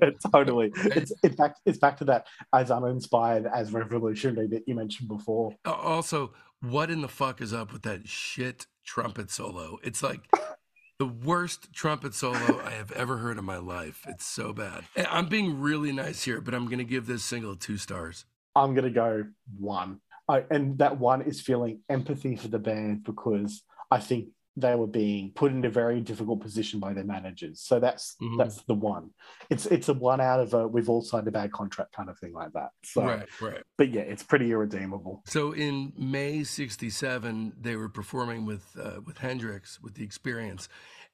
totally. 0.31 0.71
It's 0.75 1.11
in 1.23 1.33
fact 1.33 1.59
it's 1.65 1.77
back 1.77 1.97
to 1.97 2.05
that 2.05 2.27
as 2.53 2.71
uninspired 2.71 3.47
as 3.53 3.71
revolutionary 3.71 4.47
that 4.47 4.67
you 4.67 4.75
mentioned 4.75 5.07
before. 5.07 5.55
Also, 5.65 6.33
what 6.61 6.89
in 6.89 7.01
the 7.01 7.07
fuck 7.07 7.41
is 7.41 7.53
up 7.53 7.71
with 7.71 7.83
that 7.83 8.07
shit 8.07 8.67
trumpet 8.85 9.31
solo? 9.31 9.77
It's 9.83 10.01
like 10.01 10.21
the 10.99 11.05
worst 11.05 11.73
trumpet 11.73 12.13
solo 12.13 12.61
I 12.63 12.71
have 12.71 12.91
ever 12.91 13.17
heard 13.17 13.37
in 13.37 13.45
my 13.45 13.57
life. 13.57 14.05
It's 14.07 14.25
so 14.25 14.53
bad. 14.53 14.85
I'm 15.09 15.27
being 15.27 15.59
really 15.59 15.91
nice 15.91 16.23
here, 16.23 16.41
but 16.41 16.53
I'm 16.53 16.65
going 16.65 16.79
to 16.79 16.83
give 16.83 17.07
this 17.07 17.23
single 17.23 17.55
two 17.55 17.77
stars. 17.77 18.25
I'm 18.55 18.73
gonna 18.73 18.89
go 18.89 19.25
one. 19.59 19.99
I, 20.27 20.43
and 20.49 20.77
that 20.79 20.97
one 20.97 21.21
is 21.21 21.41
feeling 21.41 21.81
empathy 21.89 22.35
for 22.35 22.47
the 22.47 22.57
band 22.57 23.03
because 23.03 23.61
I 23.91 23.99
think 23.99 24.29
they 24.57 24.73
were 24.75 24.87
being 24.87 25.31
put 25.31 25.51
in 25.51 25.65
a 25.65 25.69
very 25.69 25.99
difficult 25.99 26.39
position 26.39 26.79
by 26.79 26.93
their 26.93 27.03
managers. 27.03 27.59
So 27.61 27.79
that's 27.79 28.15
Mhm. 28.21 28.37
that's 28.37 28.61
the 28.63 28.73
one. 28.73 29.11
It's 29.49 29.65
it's 29.65 29.89
a 29.89 29.93
one 29.93 30.21
out 30.21 30.39
of 30.39 30.53
a 30.53 30.67
we've 30.67 30.89
all 30.89 31.01
signed 31.01 31.27
a 31.27 31.31
bad 31.31 31.51
contract 31.51 31.93
kind 31.93 32.09
of 32.09 32.17
thing 32.19 32.31
like 32.33 32.53
that. 32.53 32.69
So 32.83 33.03
Right, 33.03 33.41
right. 33.41 33.63
but 33.77 33.89
yeah, 33.89 34.01
it's 34.03 34.23
pretty 34.23 34.51
irredeemable. 34.51 35.23
So 35.25 35.51
in 35.51 35.91
May 35.97 36.43
'67, 36.43 37.53
they 37.59 37.75
were 37.75 37.89
performing 37.89 38.45
with 38.45 38.65
uh, 38.81 39.01
with 39.05 39.17
Hendrix 39.17 39.81
with 39.81 39.95
the 39.95 40.03
Experience, 40.03 40.69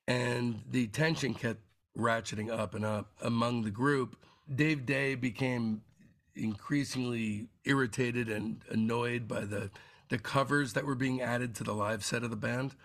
and 0.08 0.62
the 0.70 0.88
tension 0.88 1.34
kept 1.34 1.62
ratcheting 1.98 2.50
up 2.52 2.76
and 2.76 2.86
up 2.86 3.12
among 3.22 3.64
the 3.64 3.72
group. 3.72 4.16
Dave 4.54 4.86
Day 4.86 5.16
became 5.16 5.82
increasingly 6.36 7.48
irritated 7.66 8.30
and 8.30 8.64
annoyed 8.70 9.28
by 9.28 9.42
the 9.42 9.72
the 10.10 10.18
covers 10.20 10.74
that 10.74 10.86
were 10.86 10.96
being 10.96 11.22
added 11.22 11.56
to 11.56 11.64
the 11.64 11.74
live 11.74 12.04
set 12.04 12.22
of 12.22 12.30
the 12.30 12.36
band, 12.36 12.76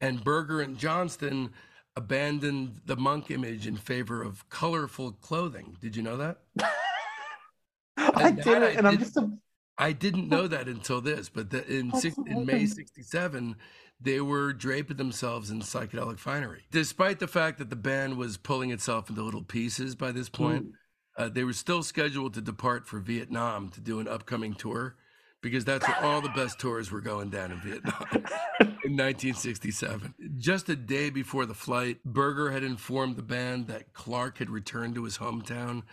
and 0.00 0.22
Burger 0.22 0.60
and 0.60 0.78
Johnston 0.78 1.50
abandoned 1.96 2.80
the 2.84 2.96
monk 2.96 3.30
image 3.30 3.66
in 3.66 3.76
favor 3.76 4.22
of 4.22 4.48
colorful 4.50 5.12
clothing. 5.12 5.76
Did 5.80 5.96
you 5.96 6.02
know 6.02 6.16
that? 6.18 6.38
I 7.96 8.30
did 8.30 8.62
I 8.62 8.66
it, 8.66 8.76
and 8.76 8.86
I'm 8.86 8.98
just 8.98 9.16
a, 9.16 9.30
I 9.78 9.92
didn't 9.92 10.28
know 10.28 10.46
that 10.46 10.68
until 10.68 11.00
this, 11.00 11.28
but 11.28 11.50
the, 11.50 11.66
in 11.66 11.92
six, 11.94 12.16
in 12.26 12.44
May 12.46 12.66
'67, 12.66 13.56
they 14.00 14.20
were 14.20 14.52
draping 14.52 14.96
themselves 14.96 15.50
in 15.50 15.60
psychedelic 15.60 16.18
finery. 16.18 16.64
Despite 16.70 17.18
the 17.18 17.26
fact 17.26 17.58
that 17.58 17.70
the 17.70 17.76
band 17.76 18.16
was 18.16 18.36
pulling 18.36 18.70
itself 18.70 19.08
into 19.08 19.22
little 19.22 19.42
pieces 19.42 19.94
by 19.94 20.12
this 20.12 20.28
point, 20.28 20.66
uh, 21.16 21.28
they 21.28 21.44
were 21.44 21.52
still 21.52 21.82
scheduled 21.82 22.34
to 22.34 22.40
depart 22.40 22.86
for 22.86 23.00
Vietnam 23.00 23.70
to 23.70 23.80
do 23.80 24.00
an 24.00 24.08
upcoming 24.08 24.54
tour, 24.54 24.96
because 25.46 25.64
that's 25.64 25.86
where 25.86 26.02
all 26.02 26.20
the 26.20 26.28
best 26.30 26.58
tours 26.58 26.90
were 26.90 27.00
going 27.00 27.30
down 27.30 27.52
in 27.52 27.60
Vietnam 27.60 28.04
in 28.60 28.96
1967. 28.96 30.12
Just 30.36 30.68
a 30.68 30.74
day 30.74 31.08
before 31.08 31.46
the 31.46 31.54
flight, 31.54 32.02
Burger 32.04 32.50
had 32.50 32.64
informed 32.64 33.14
the 33.14 33.22
band 33.22 33.68
that 33.68 33.92
Clark 33.92 34.38
had 34.38 34.50
returned 34.50 34.96
to 34.96 35.04
his 35.04 35.18
hometown 35.18 35.84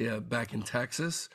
uh, 0.00 0.20
back 0.20 0.54
in 0.54 0.62
Texas. 0.62 1.28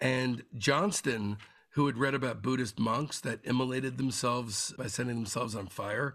And 0.00 0.44
Johnston, 0.56 1.38
who 1.70 1.86
had 1.86 1.98
read 1.98 2.14
about 2.14 2.40
Buddhist 2.40 2.78
monks 2.78 3.18
that 3.22 3.40
immolated 3.42 3.98
themselves 3.98 4.72
by 4.78 4.86
setting 4.86 5.16
themselves 5.16 5.56
on 5.56 5.66
fire, 5.66 6.14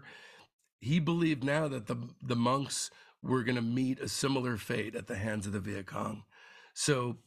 he 0.80 1.00
believed 1.00 1.44
now 1.44 1.68
that 1.68 1.86
the, 1.86 1.96
the 2.22 2.34
monks 2.36 2.90
were 3.22 3.42
going 3.42 3.56
to 3.56 3.62
meet 3.62 4.00
a 4.00 4.08
similar 4.08 4.56
fate 4.56 4.94
at 4.94 5.06
the 5.06 5.16
hands 5.16 5.46
of 5.46 5.52
the 5.52 5.60
Viet 5.60 5.84
Cong. 5.84 6.22
So 6.72 7.18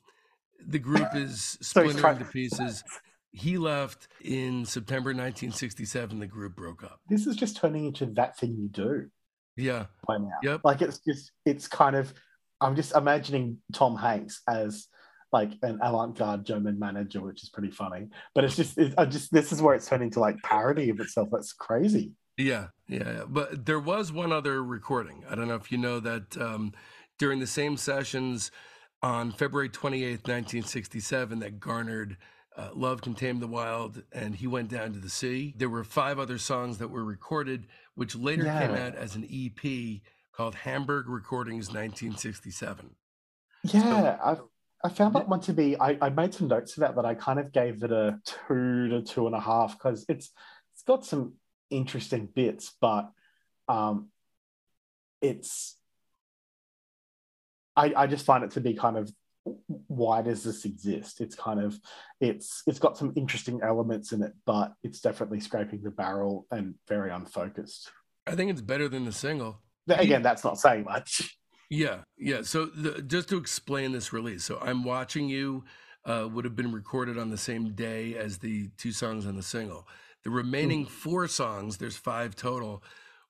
the 0.65 0.79
group 0.79 1.09
is 1.13 1.59
splintering 1.61 1.97
trying- 1.97 2.17
to 2.17 2.25
pieces. 2.25 2.83
He 3.37 3.57
left 3.57 4.07
in 4.23 4.65
September 4.65 5.09
1967. 5.09 6.19
The 6.19 6.27
group 6.27 6.55
broke 6.55 6.83
up. 6.83 6.99
this 7.09 7.27
is 7.27 7.35
just 7.35 7.57
turning 7.57 7.85
into 7.85 8.05
that 8.07 8.37
thing 8.37 8.55
you 8.57 8.67
do 8.69 9.09
Yeah. 9.55 9.85
by 10.07 10.17
now. 10.17 10.31
Yep. 10.43 10.61
Like 10.63 10.81
it's 10.81 10.99
just 10.99 11.31
it's 11.45 11.67
kind 11.67 11.95
of 11.95 12.13
I'm 12.61 12.75
just 12.75 12.95
imagining 12.95 13.57
Tom 13.73 13.95
Hanks 13.95 14.41
as 14.47 14.87
like 15.31 15.51
an 15.61 15.77
avant-garde 15.81 16.45
German 16.45 16.79
manager, 16.79 17.21
which 17.21 17.43
is 17.43 17.49
pretty 17.49 17.69
funny. 17.71 18.07
But 18.33 18.45
it's 18.45 18.55
just 18.55 18.77
it's, 18.77 18.95
I 18.97 19.05
just 19.05 19.31
this 19.31 19.51
is 19.51 19.61
where 19.61 19.75
it's 19.75 19.87
turning 19.87 20.09
to 20.11 20.19
like 20.19 20.37
parody 20.43 20.89
of 20.89 20.99
itself. 20.99 21.29
That's 21.31 21.53
crazy. 21.53 22.13
Yeah, 22.37 22.67
yeah, 22.87 23.03
yeah. 23.11 23.23
But 23.27 23.65
there 23.65 23.79
was 23.79 24.11
one 24.11 24.31
other 24.31 24.63
recording. 24.63 25.23
I 25.29 25.35
don't 25.35 25.47
know 25.47 25.55
if 25.55 25.71
you 25.71 25.77
know 25.77 25.99
that 25.99 26.37
um, 26.37 26.73
during 27.19 27.39
the 27.39 27.47
same 27.47 27.77
sessions 27.77 28.51
on 29.03 29.31
February 29.31 29.69
28th, 29.69 30.27
1967, 30.27 31.39
that 31.39 31.59
garnered 31.59 32.17
uh, 32.57 32.69
Love 32.73 33.01
Can 33.01 33.13
Tame 33.13 33.39
the 33.39 33.47
Wild 33.47 34.01
and 34.11 34.35
He 34.35 34.47
Went 34.47 34.69
Down 34.69 34.91
to 34.93 34.99
the 34.99 35.09
Sea. 35.09 35.53
There 35.55 35.69
were 35.69 35.83
five 35.83 36.17
other 36.17 36.37
songs 36.37 36.79
that 36.79 36.89
were 36.89 37.03
recorded, 37.03 37.67
which 37.95 38.15
later 38.15 38.43
came 38.43 38.71
out 38.71 38.95
as 38.95 39.15
an 39.15 39.27
EP 39.31 40.01
called 40.33 40.55
Hamburg 40.55 41.07
Recordings 41.07 41.67
1967. 41.67 42.89
Yeah, 43.63 44.17
I 44.23 44.37
I 44.83 44.89
found 44.89 45.15
that 45.15 45.27
one 45.27 45.39
to 45.41 45.53
be. 45.53 45.79
I, 45.79 45.97
I 46.01 46.09
made 46.09 46.33
some 46.33 46.47
notes 46.47 46.77
about 46.77 46.95
that, 46.95 47.01
but 47.01 47.05
I 47.05 47.15
kind 47.15 47.39
of 47.39 47.51
gave 47.51 47.83
it 47.83 47.91
a 47.91 48.19
two 48.25 48.89
to 48.89 49.01
two 49.01 49.25
and 49.25 49.35
a 49.35 49.39
half 49.39 49.77
because 49.77 50.05
it's 50.07 50.31
it's 50.73 50.83
got 50.83 51.05
some 51.05 51.33
interesting 51.69 52.27
bits, 52.33 52.75
but 52.79 53.09
um, 53.67 54.09
it's 55.21 55.75
I 57.75 57.93
I 57.95 58.07
just 58.07 58.25
find 58.25 58.43
it 58.43 58.51
to 58.51 58.61
be 58.61 58.75
kind 58.75 58.97
of 58.97 59.11
why 59.87 60.21
does 60.21 60.43
this 60.43 60.65
exist? 60.65 61.21
It's 61.21 61.35
kind 61.35 61.59
of 61.59 61.79
it's 62.19 62.63
it's 62.67 62.79
got 62.79 62.97
some 62.97 63.13
interesting 63.15 63.59
elements 63.63 64.11
in 64.11 64.23
it, 64.23 64.33
but 64.45 64.73
it's 64.83 65.01
definitely 65.01 65.39
scraping 65.39 65.81
the 65.83 65.91
barrel 65.91 66.45
and 66.51 66.75
very 66.87 67.11
unfocused. 67.11 67.91
I 68.25 68.35
think 68.35 68.51
it's 68.51 68.61
better 68.61 68.89
than 68.89 69.05
the 69.05 69.11
single. 69.11 69.61
Again, 69.87 70.21
that's 70.21 70.43
not 70.43 70.59
saying 70.59 70.83
much. 70.83 71.37
Yeah, 71.69 71.99
yeah. 72.17 72.41
So 72.43 72.65
the, 72.65 73.01
just 73.01 73.29
to 73.29 73.37
explain 73.37 73.91
this 73.91 74.13
release, 74.13 74.43
so 74.43 74.57
I'm 74.61 74.83
watching 74.83 75.29
you 75.29 75.63
uh, 76.05 76.27
would 76.31 76.45
have 76.45 76.55
been 76.55 76.71
recorded 76.71 77.17
on 77.17 77.29
the 77.29 77.37
same 77.37 77.73
day 77.73 78.15
as 78.15 78.37
the 78.37 78.69
two 78.77 78.91
songs 78.91 79.25
on 79.25 79.35
the 79.35 79.43
single. 79.43 79.87
The 80.23 80.29
remaining 80.29 80.85
four 80.85 81.27
songs, 81.27 81.77
there's 81.77 81.97
five 81.97 82.35
total, 82.35 82.83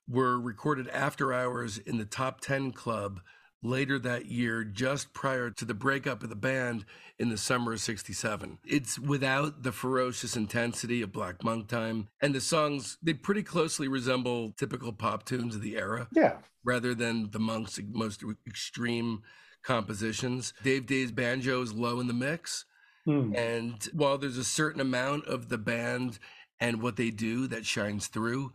were 0.07 0.39
recorded 0.39 0.88
after 0.89 1.34
hours 1.34 1.77
in 1.77 1.98
the 1.98 2.06
top 2.06 2.41
ten 2.41 2.72
club 2.72 3.19
later 3.63 3.99
that 3.99 4.27
year, 4.27 4.63
just 4.63 5.13
prior 5.13 5.49
to 5.49 5.65
the 5.65 5.73
breakup 5.73 6.23
of 6.23 6.29
the 6.29 6.35
band 6.35 6.85
in 7.19 7.29
the 7.29 7.38
summer 7.38 7.73
of 7.73 7.81
'67. 7.81 8.59
It's 8.65 8.99
without 8.99 9.63
the 9.63 9.71
ferocious 9.71 10.35
intensity 10.35 11.01
of 11.01 11.11
Black 11.11 11.43
Monk 11.43 11.67
Time, 11.67 12.07
and 12.21 12.34
the 12.34 12.41
songs 12.41 12.97
they 13.01 13.13
pretty 13.13 13.43
closely 13.43 13.88
resemble 13.88 14.51
typical 14.51 14.93
pop 14.93 15.25
tunes 15.25 15.55
of 15.55 15.61
the 15.61 15.77
era 15.77 16.07
Yeah, 16.11 16.38
rather 16.63 16.93
than 16.93 17.31
the 17.31 17.39
monk's 17.39 17.79
most 17.91 18.23
extreme 18.47 19.23
compositions. 19.63 20.53
Dave 20.63 20.85
Day's 20.85 21.11
banjo 21.11 21.61
is 21.61 21.73
low 21.73 21.99
in 21.99 22.07
the 22.07 22.13
mix. 22.13 22.65
Hmm. 23.05 23.34
And 23.35 23.84
while 23.93 24.17
there's 24.17 24.38
a 24.38 24.43
certain 24.43 24.81
amount 24.81 25.25
of 25.25 25.49
the 25.49 25.57
band 25.57 26.19
and 26.59 26.81
what 26.81 26.95
they 26.95 27.09
do 27.09 27.47
that 27.47 27.65
shines 27.65 28.07
through, 28.07 28.51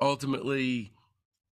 ultimately, 0.00 0.92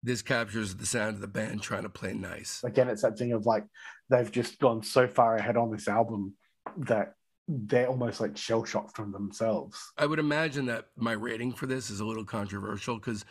this 0.03 0.21
captures 0.21 0.75
the 0.75 0.85
sound 0.85 1.15
of 1.15 1.21
the 1.21 1.27
band 1.27 1.61
trying 1.61 1.83
to 1.83 1.89
play 1.89 2.13
nice. 2.13 2.61
again, 2.63 2.89
it's 2.89 3.01
that 3.01 3.17
thing 3.17 3.31
of 3.31 3.45
like 3.45 3.65
they've 4.09 4.31
just 4.31 4.59
gone 4.59 4.83
so 4.83 5.07
far 5.07 5.37
ahead 5.37 5.57
on 5.57 5.71
this 5.71 5.87
album 5.87 6.33
that 6.77 7.15
they're 7.47 7.87
almost 7.87 8.21
like 8.21 8.37
shell 8.37 8.63
shocked 8.63 8.95
from 8.95 9.11
themselves. 9.11 9.91
I 9.97 10.05
would 10.05 10.19
imagine 10.19 10.65
that 10.67 10.87
my 10.95 11.13
rating 11.13 11.53
for 11.53 11.65
this 11.65 11.89
is 11.89 11.99
a 11.99 12.05
little 12.05 12.25
controversial 12.25 12.95
because 12.95 13.25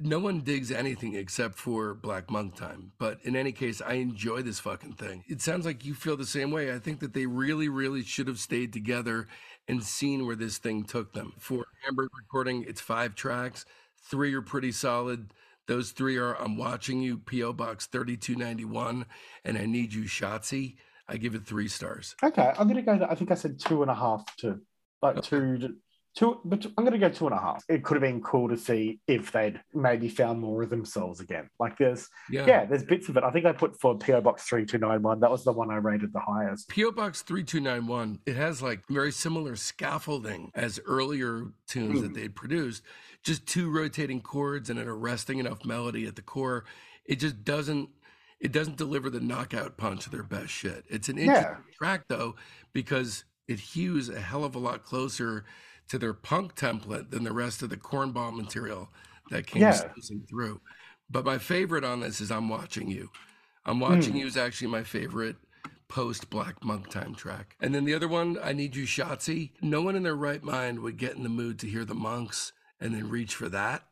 no 0.00 0.18
one 0.18 0.40
digs 0.40 0.70
anything 0.70 1.14
except 1.14 1.56
for 1.56 1.94
Black 1.94 2.30
Monk 2.30 2.56
Time. 2.56 2.92
But 2.98 3.18
in 3.24 3.36
any 3.36 3.52
case, 3.52 3.82
I 3.84 3.94
enjoy 3.94 4.42
this 4.42 4.58
fucking 4.60 4.94
thing. 4.94 5.24
It 5.28 5.40
sounds 5.42 5.66
like 5.66 5.84
you 5.84 5.94
feel 5.94 6.16
the 6.16 6.26
same 6.26 6.50
way. 6.50 6.74
I 6.74 6.78
think 6.78 7.00
that 7.00 7.12
they 7.12 7.26
really, 7.26 7.68
really 7.68 8.02
should 8.02 8.28
have 8.28 8.38
stayed 8.38 8.72
together 8.72 9.28
and 9.68 9.82
seen 9.82 10.26
where 10.26 10.36
this 10.36 10.58
thing 10.58 10.84
took 10.84 11.12
them. 11.12 11.34
For 11.38 11.66
Hamburg 11.84 12.10
recording, 12.16 12.64
it's 12.66 12.80
five 12.80 13.14
tracks. 13.14 13.64
Three 14.02 14.34
are 14.34 14.42
pretty 14.42 14.72
solid. 14.72 15.32
Those 15.72 15.92
three 15.92 16.18
are 16.18 16.34
I'm 16.34 16.58
Watching 16.58 17.00
You, 17.00 17.16
P.O. 17.16 17.54
Box 17.54 17.86
3291, 17.86 19.06
and 19.42 19.56
I 19.56 19.64
Need 19.64 19.94
You, 19.94 20.02
Shotzi. 20.02 20.76
I 21.08 21.16
give 21.16 21.34
it 21.34 21.46
three 21.46 21.66
stars. 21.66 22.14
Okay, 22.22 22.52
I'm 22.58 22.68
gonna 22.68 22.82
go. 22.82 22.98
To, 22.98 23.10
I 23.10 23.14
think 23.14 23.30
I 23.30 23.34
said 23.34 23.58
two 23.58 23.80
and 23.80 23.90
a 23.90 23.94
half 23.94 24.36
to 24.40 24.60
like 25.00 25.16
okay. 25.16 25.28
two 25.30 25.76
two, 26.14 26.40
but 26.44 26.64
I'm 26.76 26.84
going 26.84 26.92
to 26.92 26.98
go 26.98 27.08
two 27.08 27.26
and 27.26 27.34
a 27.34 27.40
half. 27.40 27.64
It 27.68 27.84
could 27.84 27.94
have 27.94 28.02
been 28.02 28.20
cool 28.20 28.48
to 28.48 28.56
see 28.56 29.00
if 29.06 29.32
they'd 29.32 29.60
maybe 29.72 30.08
found 30.08 30.40
more 30.40 30.62
of 30.62 30.70
themselves 30.70 31.20
again. 31.20 31.48
Like 31.58 31.78
there's, 31.78 32.08
yeah, 32.30 32.46
yeah 32.46 32.64
there's 32.64 32.84
bits 32.84 33.08
of 33.08 33.16
it. 33.16 33.24
I 33.24 33.30
think 33.30 33.46
I 33.46 33.52
put 33.52 33.80
for 33.80 33.96
PO 33.96 34.20
Box 34.20 34.44
three 34.44 34.66
two 34.66 34.78
nine 34.78 35.02
one. 35.02 35.20
That 35.20 35.30
was 35.30 35.44
the 35.44 35.52
one 35.52 35.70
I 35.70 35.76
rated 35.76 36.12
the 36.12 36.20
highest. 36.20 36.68
PO 36.68 36.92
Box 36.92 37.22
three 37.22 37.44
two 37.44 37.60
nine 37.60 37.86
one. 37.86 38.18
It 38.26 38.36
has 38.36 38.62
like 38.62 38.86
very 38.88 39.12
similar 39.12 39.56
scaffolding 39.56 40.50
as 40.54 40.80
earlier 40.84 41.46
tunes 41.66 42.00
mm. 42.00 42.02
that 42.02 42.14
they'd 42.14 42.34
produced. 42.34 42.82
Just 43.22 43.46
two 43.46 43.70
rotating 43.70 44.20
chords 44.20 44.68
and 44.68 44.78
an 44.78 44.88
arresting 44.88 45.38
enough 45.38 45.64
melody 45.64 46.06
at 46.06 46.16
the 46.16 46.22
core. 46.22 46.64
It 47.04 47.16
just 47.16 47.44
doesn't. 47.44 47.88
It 48.40 48.50
doesn't 48.50 48.76
deliver 48.76 49.08
the 49.08 49.20
knockout 49.20 49.76
punch 49.76 50.06
of 50.06 50.12
their 50.12 50.24
best 50.24 50.50
shit. 50.50 50.84
It's 50.88 51.08
an 51.08 51.16
interesting 51.16 51.64
yeah. 51.68 51.76
track 51.78 52.06
though 52.08 52.34
because 52.72 53.24
it 53.46 53.60
hews 53.60 54.08
a 54.08 54.20
hell 54.20 54.42
of 54.42 54.56
a 54.56 54.58
lot 54.58 54.82
closer 54.82 55.44
to 55.88 55.98
their 55.98 56.14
punk 56.14 56.56
template 56.56 57.10
than 57.10 57.22
the 57.22 57.32
rest 57.32 57.62
of 57.62 57.70
the 57.70 57.76
cornball 57.76 58.34
material 58.34 58.88
that 59.30 59.46
came 59.46 59.62
yeah. 59.62 59.78
through. 60.28 60.60
But 61.10 61.24
my 61.24 61.38
favorite 61.38 61.84
on 61.84 62.00
this 62.00 62.20
is 62.20 62.30
I'm 62.30 62.48
Watching 62.48 62.90
You. 62.90 63.10
I'm 63.64 63.78
Watching 63.78 64.14
mm. 64.14 64.20
You 64.20 64.26
is 64.26 64.36
actually 64.36 64.68
my 64.68 64.82
favorite 64.82 65.36
post 65.88 66.30
Black 66.30 66.64
Monk 66.64 66.88
Time 66.88 67.14
track. 67.14 67.54
And 67.60 67.74
then 67.74 67.84
the 67.84 67.94
other 67.94 68.08
one, 68.08 68.38
I 68.42 68.52
Need 68.52 68.74
You 68.74 68.84
Shotzi. 68.84 69.50
No 69.60 69.82
one 69.82 69.94
in 69.94 70.02
their 70.02 70.16
right 70.16 70.42
mind 70.42 70.80
would 70.80 70.96
get 70.96 71.16
in 71.16 71.22
the 71.22 71.28
mood 71.28 71.58
to 71.60 71.68
hear 71.68 71.84
the 71.84 71.94
monks 71.94 72.52
and 72.82 72.94
then 72.94 73.08
reach 73.08 73.34
for 73.34 73.48
that 73.48 73.84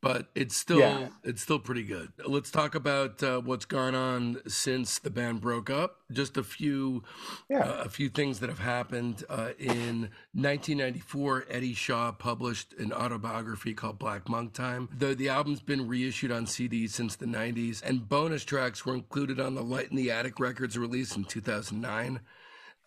but 0.00 0.28
it's 0.34 0.56
still 0.56 0.78
yeah. 0.78 1.08
it's 1.22 1.42
still 1.42 1.58
pretty 1.58 1.82
good. 1.82 2.12
Let's 2.24 2.50
talk 2.50 2.74
about 2.74 3.22
uh, 3.22 3.40
what's 3.40 3.66
gone 3.66 3.94
on 3.94 4.40
since 4.46 4.98
the 4.98 5.10
band 5.10 5.40
broke 5.40 5.68
up. 5.68 5.98
Just 6.10 6.36
a 6.36 6.42
few 6.42 7.02
yeah. 7.48 7.60
uh, 7.60 7.82
a 7.84 7.88
few 7.88 8.08
things 8.08 8.40
that 8.40 8.48
have 8.48 8.60
happened. 8.60 9.24
Uh, 9.28 9.50
in 9.58 10.10
1994, 10.32 11.46
Eddie 11.50 11.74
Shaw 11.74 12.12
published 12.12 12.72
an 12.78 12.92
autobiography 12.92 13.74
called 13.74 13.98
Black 13.98 14.28
Monk 14.28 14.54
Time. 14.54 14.88
The 14.96 15.14
the 15.14 15.28
album's 15.28 15.60
been 15.60 15.86
reissued 15.86 16.32
on 16.32 16.46
CD 16.46 16.86
since 16.86 17.16
the 17.16 17.26
90s, 17.26 17.82
and 17.82 18.08
bonus 18.08 18.44
tracks 18.44 18.86
were 18.86 18.94
included 18.94 19.38
on 19.38 19.54
the 19.54 19.62
Light 19.62 19.90
in 19.90 19.96
the 19.96 20.10
Attic 20.10 20.40
Records 20.40 20.78
release 20.78 21.14
in 21.14 21.24
2009. 21.24 22.20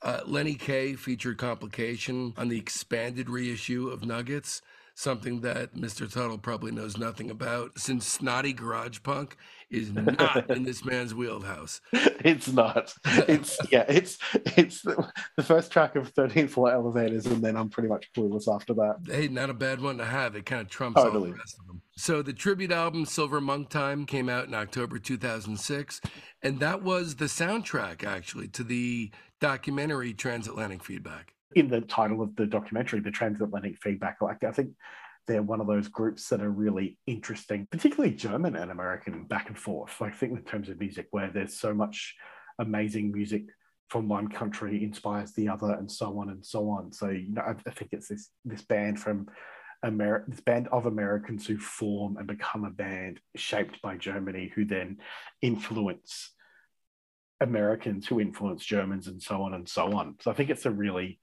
Uh, 0.02 0.20
Lenny 0.26 0.56
Kaye 0.56 0.96
featured 0.96 1.38
Complication 1.38 2.34
on 2.36 2.50
the 2.50 2.58
expanded 2.58 3.30
reissue 3.30 3.88
of 3.88 4.04
Nuggets 4.04 4.62
something 4.95 5.41
that 5.41 5.76
Mr. 5.76 6.11
Tuttle 6.11 6.38
probably 6.38 6.72
knows 6.72 6.98
nothing 6.98 7.32
about, 7.32 7.80
since 7.80 8.07
snotty 8.07 8.53
garage 8.53 8.99
punk 9.03 9.38
is 9.70 9.91
not 9.94 10.49
in 10.49 10.64
this 10.64 10.86
man's 10.86 11.14
wheelhouse. 11.14 11.82
It's 12.26 12.53
not. 12.53 12.94
It's 13.28 13.57
yeah. 13.70 13.84
It's 13.90 14.18
it's 14.56 14.82
the, 14.82 15.11
the 15.36 15.44
first 15.44 15.74
track 15.74 15.98
of 15.98 16.14
13th 16.14 16.52
floor 16.52 16.72
elevators, 16.72 17.26
and 17.26 17.44
then 17.44 17.57
I'm 17.57 17.68
pretty 17.68 17.90
much 17.90 18.14
clueless 18.15 18.48
after 18.48 18.74
that. 18.76 18.95
Hey, 19.06 19.28
not 19.28 19.49
a 19.49 19.53
bad 19.53 19.82
one 19.82 19.98
to 19.98 20.06
have. 20.06 20.34
It 20.38 20.45
kind 20.45 20.61
of 20.61 20.70
trumps 20.70 21.02
totally. 21.02 21.32
all 21.32 21.34
the 21.34 21.38
rest 21.38 21.60
of 21.60 21.68
them. 21.68 21.82
So 21.98 22.22
the 22.22 22.32
tribute 22.32 22.72
album 22.72 23.06
Silver 23.06 23.41
Monk 23.41 23.70
Time 23.70 24.06
came 24.06 24.30
out 24.30 24.48
in 24.48 24.53
October 24.53 24.99
2006, 24.99 25.99
and 26.41 26.61
that 26.61 26.82
was 26.82 27.15
the 27.15 27.26
soundtrack 27.26 28.06
actually 28.06 28.48
to 28.49 28.64
the 28.64 29.11
documentary 29.41 30.14
Transatlantic 30.14 30.82
Feedback 30.82 31.32
in 31.56 31.70
the 31.70 31.82
title 31.82 32.22
of 32.22 32.36
the 32.36 32.46
documentary, 32.46 33.00
the 33.00 33.12
transatlantic 33.12 33.78
feedback. 33.78 34.22
Like 34.22 34.44
I 34.44 34.52
think 34.52 34.72
they're 35.28 35.42
one 35.42 35.62
of 35.62 35.68
those 35.68 35.88
groups 35.88 36.28
that 36.30 36.42
are 36.42 36.50
really 36.50 36.98
interesting, 37.08 37.68
particularly 37.72 38.14
German 38.14 38.56
and 38.56 38.72
American 38.72 39.24
back 39.24 39.48
and 39.48 39.58
forth. 39.58 40.02
I 40.02 40.10
think 40.10 40.34
in 40.34 40.44
terms 40.44 40.70
of 40.70 40.80
music, 40.80 41.08
where 41.12 41.30
there's 41.30 41.58
so 41.58 41.74
much 41.74 42.16
amazing 42.60 43.12
music 43.12 43.44
from 43.90 44.08
one 44.08 44.28
country 44.28 44.84
inspires 44.84 45.34
the 45.34 45.48
other, 45.48 45.74
and 45.74 45.92
so 45.92 46.20
on 46.20 46.30
and 46.30 46.46
so 46.46 46.70
on. 46.70 46.92
So 46.92 47.10
you 47.10 47.34
know, 47.34 47.42
I, 47.42 47.52
I 47.52 47.72
think 47.72 47.92
it's 47.94 48.10
this 48.10 48.30
this 48.44 48.64
band 48.64 49.00
from 49.00 49.28
America, 49.84 50.26
this 50.30 50.42
band 50.42 50.68
of 50.70 50.86
Americans 50.86 51.46
who 51.46 51.58
form 51.58 52.18
and 52.18 52.28
become 52.28 52.66
a 52.66 52.72
band 52.72 53.20
shaped 53.36 53.82
by 53.82 53.98
Germany, 53.98 54.52
who 54.56 54.66
then 54.66 54.98
influence 55.42 56.32
Americans 57.44 58.07
who 58.07 58.20
influence 58.20 58.65
Germans 58.65 59.07
and 59.07 59.22
so 59.22 59.41
on 59.41 59.53
and 59.53 59.68
so 59.68 59.94
on. 59.94 60.15
So 60.22 60.32
I 60.32 60.34
think 60.34 60.49
it's 60.49 60.65
a 60.65 60.72
really 60.72 61.20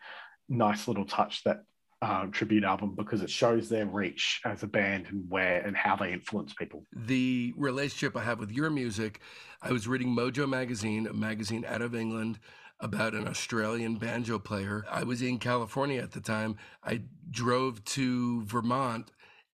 nice 0.49 0.87
little 0.87 1.05
touch 1.05 1.43
that 1.45 1.65
uh, 2.03 2.27
tribute 2.27 2.65
album 2.65 2.95
because 2.97 3.23
it 3.23 3.31
shows 3.31 3.69
their 3.69 3.87
reach 3.87 4.41
as 4.45 4.63
a 4.63 4.67
band 4.67 5.07
and 5.11 5.29
where 5.29 5.61
and 5.61 5.77
how 5.77 5.97
they 5.97 6.13
influence 6.13 6.55
people. 6.55 6.85
The 6.95 7.53
relationship 7.57 8.17
I 8.17 8.25
have 8.25 8.39
with 8.39 8.51
your 8.51 8.71
music, 8.71 9.21
I 9.61 9.73
was 9.73 9.87
reading 9.87 10.15
Mojo 10.15 10.49
magazine, 10.49 11.07
a 11.07 11.13
magazine 11.13 11.65
out 11.67 11.83
of 11.83 11.95
England 11.95 12.39
about 12.81 13.15
an 13.15 13.29
Australian 13.29 13.97
banjo 13.97 14.39
player. 14.39 14.87
I 14.91 15.05
was 15.05 15.21
in 15.21 15.39
California 15.39 16.01
at 16.01 16.13
the 16.13 16.21
time. 16.21 16.57
I 16.83 17.03
drove 17.31 17.85
to 17.85 18.43
Vermont 18.45 19.11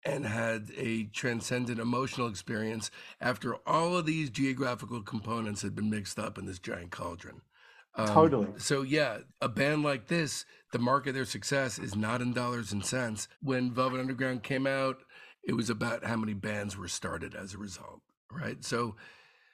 and 0.07 0.25
had 0.25 0.71
a 0.77 1.05
transcendent 1.07 1.81
emotional 1.81 2.29
experience 2.29 2.91
after 3.21 3.57
all 3.67 3.97
of 3.97 4.07
these 4.07 4.31
geographical 4.31 5.03
components 5.03 5.63
had 5.63 5.75
been 5.75 5.91
mixed 5.91 6.19
up 6.19 6.39
in 6.39 6.47
this 6.47 6.61
giant 6.61 6.93
cauldron. 6.93 7.43
Um, 7.97 8.09
totally. 8.09 8.49
So 8.57 8.83
yeah, 8.83 9.19
a 9.41 9.49
band 9.49 9.83
like 9.83 10.07
this, 10.07 10.45
the 10.73 10.79
mark 10.79 11.07
of 11.09 11.15
their 11.15 11.25
success 11.25 11.79
is 11.79 11.97
not 11.97 12.23
in 12.23 12.33
dollars 12.33 12.73
and 12.73 12.85
cents. 12.85 13.27
When 13.43 13.73
Velvet 13.73 13.99
Underground 13.99 14.45
came 14.45 14.67
out, 14.67 14.99
it 15.43 15.55
was 15.55 15.71
about 15.71 16.05
how 16.05 16.17
many 16.17 16.35
bands 16.35 16.77
were 16.77 16.89
started 16.89 17.35
as 17.35 17.55
a 17.55 17.59
result, 17.59 18.01
right? 18.31 18.65
So 18.65 18.95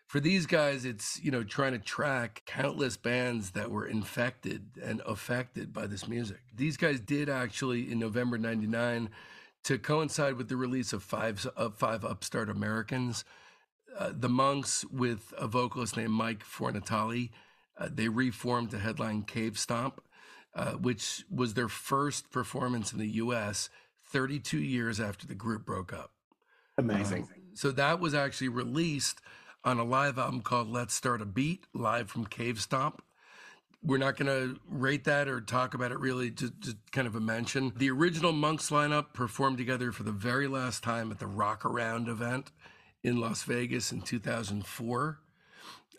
for 0.06 0.20
these 0.20 0.44
guys, 0.44 0.84
it's 0.84 1.18
you 1.22 1.30
know 1.30 1.44
trying 1.44 1.72
to 1.72 1.78
track 1.78 2.42
countless 2.44 2.98
bands 2.98 3.52
that 3.52 3.70
were 3.70 3.86
infected 3.86 4.66
and 4.82 5.00
affected 5.06 5.72
by 5.72 5.86
this 5.86 6.06
music. 6.06 6.40
These 6.54 6.76
guys 6.76 7.00
did 7.00 7.30
actually 7.30 7.90
in 7.90 7.98
November 7.98 8.36
'99 8.36 9.08
to 9.64 9.78
coincide 9.78 10.36
with 10.36 10.48
the 10.48 10.56
release 10.56 10.92
of 10.92 11.02
five 11.02 11.46
of 11.56 11.76
five 11.76 12.04
upstart 12.04 12.48
Americans. 12.48 13.24
Uh, 13.98 14.10
the 14.14 14.28
Monks, 14.28 14.84
with 14.86 15.34
a 15.36 15.46
vocalist 15.46 15.96
named 15.96 16.12
Mike 16.12 16.42
Fornatale, 16.44 17.30
uh, 17.78 17.88
they 17.92 18.08
reformed 18.08 18.70
to 18.70 18.78
headline 18.78 19.22
Cavestomp, 19.22 19.98
uh, 20.54 20.72
which 20.72 21.24
was 21.30 21.54
their 21.54 21.68
first 21.68 22.30
performance 22.30 22.92
in 22.92 22.98
the 22.98 23.08
U.S. 23.08 23.68
32 24.10 24.58
years 24.58 24.98
after 24.98 25.26
the 25.26 25.34
group 25.34 25.66
broke 25.66 25.92
up. 25.92 26.12
Amazing. 26.78 27.24
Um, 27.24 27.28
so 27.54 27.70
that 27.72 28.00
was 28.00 28.14
actually 28.14 28.48
released 28.48 29.20
on 29.62 29.78
a 29.78 29.84
live 29.84 30.18
album 30.18 30.40
called 30.40 30.70
Let's 30.70 30.94
Start 30.94 31.20
a 31.20 31.26
Beat, 31.26 31.66
live 31.74 32.08
from 32.08 32.26
Cavestomp 32.26 33.00
we're 33.84 33.98
not 33.98 34.16
going 34.16 34.26
to 34.26 34.60
rate 34.68 35.04
that 35.04 35.28
or 35.28 35.40
talk 35.40 35.74
about 35.74 35.90
it 35.90 35.98
really, 35.98 36.30
just, 36.30 36.58
just, 36.60 36.76
kind 36.92 37.06
of 37.06 37.16
a 37.16 37.20
mention. 37.20 37.72
The 37.76 37.90
original 37.90 38.32
Monks 38.32 38.70
lineup 38.70 39.12
performed 39.12 39.58
together 39.58 39.90
for 39.92 40.04
the 40.04 40.12
very 40.12 40.46
last 40.46 40.82
time 40.82 41.10
at 41.10 41.18
the 41.18 41.26
Rock 41.26 41.64
Around 41.64 42.08
event 42.08 42.52
in 43.02 43.20
Las 43.20 43.42
Vegas 43.42 43.90
in 43.90 44.02
2004. 44.02 45.18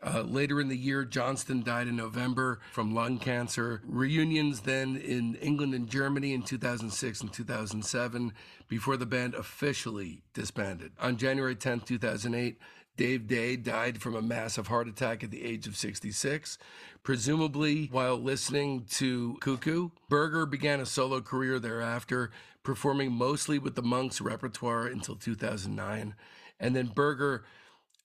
Uh, 0.05 0.21
later 0.21 0.59
in 0.59 0.67
the 0.67 0.77
year, 0.77 1.05
Johnston 1.05 1.63
died 1.63 1.87
in 1.87 1.95
November 1.95 2.59
from 2.73 2.93
lung 2.93 3.19
cancer. 3.19 3.81
Reunions 3.85 4.61
then 4.61 4.97
in 4.97 5.35
England 5.35 5.73
and 5.73 5.89
Germany 5.89 6.33
in 6.33 6.43
2006 6.43 7.21
and 7.21 7.31
2007 7.31 8.33
before 8.67 8.97
the 8.97 9.05
band 9.05 9.33
officially 9.33 10.21
disbanded. 10.33 10.91
On 10.99 11.15
January 11.15 11.55
10, 11.55 11.81
2008, 11.81 12.57
Dave 12.95 13.27
Day 13.27 13.55
died 13.55 14.01
from 14.01 14.15
a 14.15 14.21
massive 14.21 14.67
heart 14.67 14.87
attack 14.87 15.23
at 15.23 15.31
the 15.31 15.43
age 15.43 15.65
of 15.65 15.75
66, 15.75 16.57
presumably 17.01 17.87
while 17.91 18.17
listening 18.17 18.85
to 18.91 19.37
Cuckoo. 19.41 19.89
Burger 20.09 20.45
began 20.45 20.79
a 20.79 20.85
solo 20.85 21.19
career 21.19 21.59
thereafter, 21.59 22.29
performing 22.61 23.11
mostly 23.11 23.57
with 23.57 23.75
the 23.75 23.81
Monks 23.81 24.21
repertoire 24.21 24.85
until 24.85 25.15
2009. 25.15 26.15
And 26.59 26.75
then 26.75 26.87
Burger, 26.87 27.43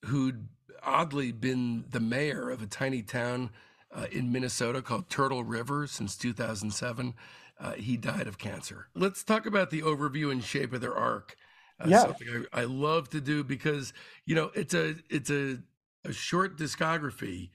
who'd 0.07 0.49
oddly 0.83 1.33
been 1.33 1.85
the 1.91 2.01
mayor 2.01 2.49
of 2.49 2.63
a 2.63 2.67
tiny 2.67 3.03
town 3.03 3.51
uh, 3.95 4.07
in 4.11 4.33
Minnesota 4.33 4.81
called 4.81 5.11
Turtle 5.11 5.45
River 5.45 5.87
since 5.87 6.17
2007, 6.17 7.15
uh, 7.61 7.73
he 7.73 7.97
died 7.97 8.27
of 8.27 8.39
cancer. 8.39 8.89
Let's 8.95 9.23
talk 9.23 9.45
about 9.45 9.71
the 9.71 9.83
overview 9.83 10.31
and 10.31 10.43
shape 10.43 10.73
of 10.73 10.81
their 10.81 10.95
arc. 10.95 11.37
Uh, 11.81 11.87
yeah. 11.89 12.01
something 12.01 12.47
I, 12.53 12.63
I, 12.63 12.65
love 12.65 13.09
to 13.11 13.21
do 13.21 13.45
because 13.45 13.93
you 14.27 14.35
know 14.35 14.51
it's 14.55 14.75
a 14.75 14.97
it's 15.11 15.31
a, 15.31 15.59
a 16.05 16.13
short 16.13 16.59
discography, 16.59 17.51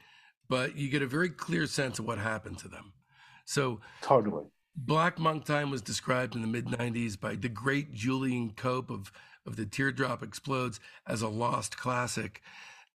but 0.47 0.77
you 0.77 0.89
get 0.89 1.01
a 1.01 1.07
very 1.07 1.29
clear 1.29 1.67
sense 1.67 1.99
of 1.99 2.05
what 2.05 2.19
happened 2.19 2.57
to 2.59 2.69
them. 2.69 2.93
So 3.45 3.81
totally, 4.01 4.45
Black 4.75 5.19
Monk 5.19 5.43
Time 5.43 5.69
was 5.69 5.81
described 5.81 6.35
in 6.35 6.41
the 6.41 6.47
mid 6.47 6.67
'90s 6.67 7.19
by 7.19 7.35
the 7.35 7.49
great 7.49 7.93
Julian 7.93 8.51
Cope 8.51 8.89
of 8.89 9.11
of 9.45 9.57
the 9.57 9.65
Teardrop 9.65 10.23
Explodes 10.23 10.79
as 11.05 11.21
a 11.21 11.27
lost 11.27 11.77
classic. 11.77 12.41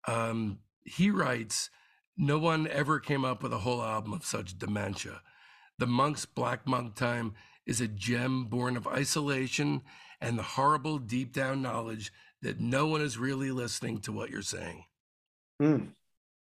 Um, 0.06 0.60
he 0.84 1.10
writes, 1.10 1.68
"No 2.16 2.38
one 2.38 2.66
ever 2.68 3.00
came 3.00 3.26
up 3.26 3.42
with 3.42 3.52
a 3.52 3.58
whole 3.58 3.82
album 3.82 4.14
of 4.14 4.24
such 4.24 4.58
dementia. 4.58 5.20
The 5.78 5.86
Monks' 5.86 6.24
Black 6.24 6.66
Monk 6.66 6.94
Time." 6.94 7.34
Is 7.66 7.82
a 7.82 7.86
gem 7.86 8.46
born 8.46 8.78
of 8.78 8.86
isolation 8.86 9.82
and 10.20 10.38
the 10.38 10.42
horrible 10.42 10.98
deep 10.98 11.32
down 11.32 11.62
knowledge 11.62 12.12
that 12.42 12.60
no 12.60 12.86
one 12.86 13.00
is 13.00 13.18
really 13.18 13.50
listening 13.50 14.00
to 14.00 14.12
what 14.12 14.30
you're 14.30 14.42
saying. 14.42 14.84
Mm. 15.60 15.88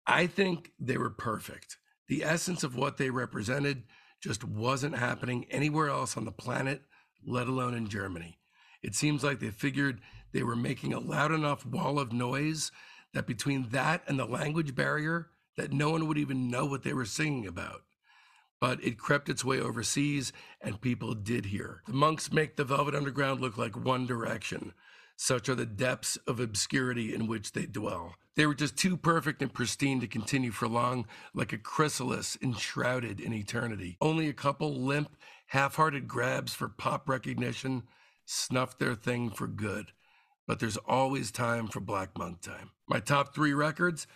I 0.06 0.26
think 0.26 0.72
they 0.78 0.96
were 0.96 1.10
perfect. 1.10 1.78
The 2.08 2.24
essence 2.24 2.62
of 2.62 2.76
what 2.76 2.98
they 2.98 3.10
represented 3.10 3.84
just 4.20 4.44
wasn't 4.44 4.96
happening 4.96 5.46
anywhere 5.50 5.88
else 5.88 6.16
on 6.16 6.24
the 6.24 6.32
planet, 6.32 6.82
let 7.26 7.46
alone 7.46 7.74
in 7.74 7.88
Germany. 7.88 8.38
It 8.82 8.94
seems 8.94 9.24
like 9.24 9.40
they 9.40 9.50
figured 9.50 10.00
they 10.32 10.42
were 10.42 10.56
making 10.56 10.92
a 10.92 11.00
loud 11.00 11.32
enough 11.32 11.64
wall 11.64 11.98
of 11.98 12.12
noise 12.12 12.70
that 13.14 13.26
between 13.26 13.68
that 13.70 14.02
and 14.06 14.18
the 14.18 14.26
language 14.26 14.74
barrier, 14.74 15.28
that 15.56 15.72
no 15.72 15.90
one 15.90 16.06
would 16.08 16.18
even 16.18 16.50
know 16.50 16.66
what 16.66 16.82
they 16.82 16.92
were 16.92 17.04
singing 17.04 17.46
about. 17.46 17.82
But 18.64 18.82
it 18.82 18.96
crept 18.96 19.28
its 19.28 19.44
way 19.44 19.60
overseas, 19.60 20.32
and 20.58 20.80
people 20.80 21.12
did 21.12 21.44
hear. 21.44 21.82
The 21.86 21.92
monks 21.92 22.32
make 22.32 22.56
the 22.56 22.64
Velvet 22.64 22.94
Underground 22.94 23.42
look 23.42 23.58
like 23.58 23.76
One 23.76 24.06
Direction. 24.06 24.72
Such 25.16 25.50
are 25.50 25.54
the 25.54 25.66
depths 25.66 26.16
of 26.26 26.40
obscurity 26.40 27.14
in 27.14 27.26
which 27.26 27.52
they 27.52 27.66
dwell. 27.66 28.14
They 28.36 28.46
were 28.46 28.54
just 28.54 28.78
too 28.78 28.96
perfect 28.96 29.42
and 29.42 29.52
pristine 29.52 30.00
to 30.00 30.06
continue 30.06 30.50
for 30.50 30.66
long, 30.66 31.04
like 31.34 31.52
a 31.52 31.58
chrysalis 31.58 32.38
enshrouded 32.40 33.20
in 33.20 33.34
eternity. 33.34 33.98
Only 34.00 34.30
a 34.30 34.32
couple 34.32 34.74
limp, 34.74 35.14
half 35.48 35.74
hearted 35.74 36.08
grabs 36.08 36.54
for 36.54 36.70
pop 36.70 37.06
recognition 37.06 37.82
snuffed 38.24 38.78
their 38.78 38.94
thing 38.94 39.28
for 39.28 39.46
good. 39.46 39.92
But 40.46 40.58
there's 40.58 40.78
always 40.78 41.30
time 41.30 41.68
for 41.68 41.80
Black 41.80 42.16
Monk 42.16 42.40
time. 42.40 42.70
My 42.88 43.00
top 43.00 43.34
three 43.34 43.52
records 43.52 44.06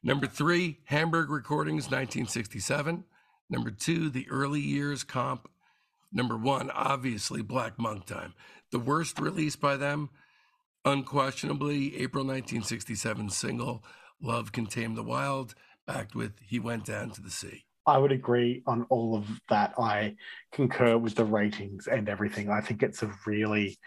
number 0.00 0.28
three, 0.28 0.78
Hamburg 0.84 1.28
Recordings, 1.28 1.86
1967. 1.86 3.02
Number 3.48 3.70
two, 3.70 4.10
The 4.10 4.28
Early 4.28 4.60
Years 4.60 5.04
Comp. 5.04 5.48
Number 6.12 6.36
one, 6.36 6.70
obviously, 6.70 7.42
Black 7.42 7.78
Monk 7.78 8.06
Time. 8.06 8.34
The 8.72 8.78
worst 8.78 9.20
release 9.20 9.56
by 9.56 9.76
them, 9.76 10.10
unquestionably, 10.84 11.96
April 11.98 12.24
1967 12.24 13.30
single, 13.30 13.84
Love 14.20 14.52
Can 14.52 14.66
Tame 14.66 14.94
the 14.94 15.02
Wild, 15.02 15.54
backed 15.86 16.14
with 16.14 16.32
He 16.44 16.58
Went 16.58 16.84
Down 16.86 17.10
to 17.10 17.20
the 17.20 17.30
Sea. 17.30 17.64
I 17.86 17.98
would 17.98 18.10
agree 18.10 18.62
on 18.66 18.84
all 18.88 19.14
of 19.14 19.28
that. 19.48 19.74
I 19.78 20.16
concur 20.50 20.98
with 20.98 21.14
the 21.14 21.24
ratings 21.24 21.86
and 21.86 22.08
everything. 22.08 22.50
I 22.50 22.60
think 22.60 22.82
it's 22.82 23.02
a 23.02 23.12
really 23.26 23.78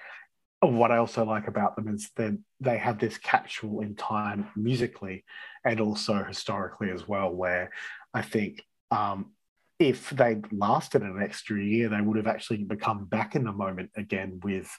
what 0.62 0.92
I 0.92 0.98
also 0.98 1.24
like 1.24 1.48
about 1.48 1.76
them 1.76 1.88
is 1.88 2.12
that 2.18 2.38
they 2.60 2.78
have 2.78 3.00
this 3.00 3.18
capsule 3.18 3.80
in 3.82 3.96
time 3.96 4.50
musically 4.56 5.24
and 5.64 5.80
also 5.80 6.24
historically 6.24 6.92
as 6.92 7.08
well, 7.08 7.32
where 7.32 7.72
I 8.14 8.22
think 8.22 8.66
um, 8.92 9.32
if 9.80 10.10
they'd 10.10 10.46
lasted 10.52 11.02
an 11.04 11.22
extra 11.22 11.62
year, 11.62 11.88
they 11.88 12.02
would 12.02 12.18
have 12.18 12.28
actually 12.28 12.64
become 12.64 13.06
back 13.06 13.36
in 13.36 13.46
the 13.46 13.52
moment 13.52 13.90
again 13.96 14.40
with, 14.44 14.70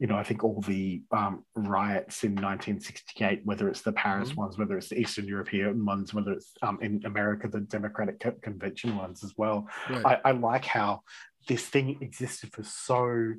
you 0.00 0.08
know, 0.08 0.16
I 0.16 0.24
think 0.24 0.42
all 0.42 0.60
the 0.62 1.00
um, 1.12 1.44
riots 1.54 2.24
in 2.24 2.32
1968, 2.32 3.42
whether 3.44 3.68
it's 3.68 3.82
the 3.82 3.92
Paris 3.92 4.30
mm-hmm. 4.30 4.40
ones, 4.40 4.58
whether 4.58 4.76
it's 4.76 4.88
the 4.88 4.98
Eastern 4.98 5.28
European 5.28 5.84
ones, 5.84 6.12
whether 6.12 6.32
it's 6.32 6.52
um, 6.62 6.78
in 6.82 7.00
America, 7.04 7.46
the 7.46 7.60
Democratic 7.60 8.42
Convention 8.42 8.96
ones 8.96 9.22
as 9.22 9.32
well. 9.36 9.68
Right. 9.88 10.20
I, 10.24 10.30
I 10.30 10.32
like 10.32 10.64
how 10.64 11.02
this 11.46 11.64
thing 11.64 11.98
existed 12.00 12.52
for 12.52 12.64
so 12.64 13.34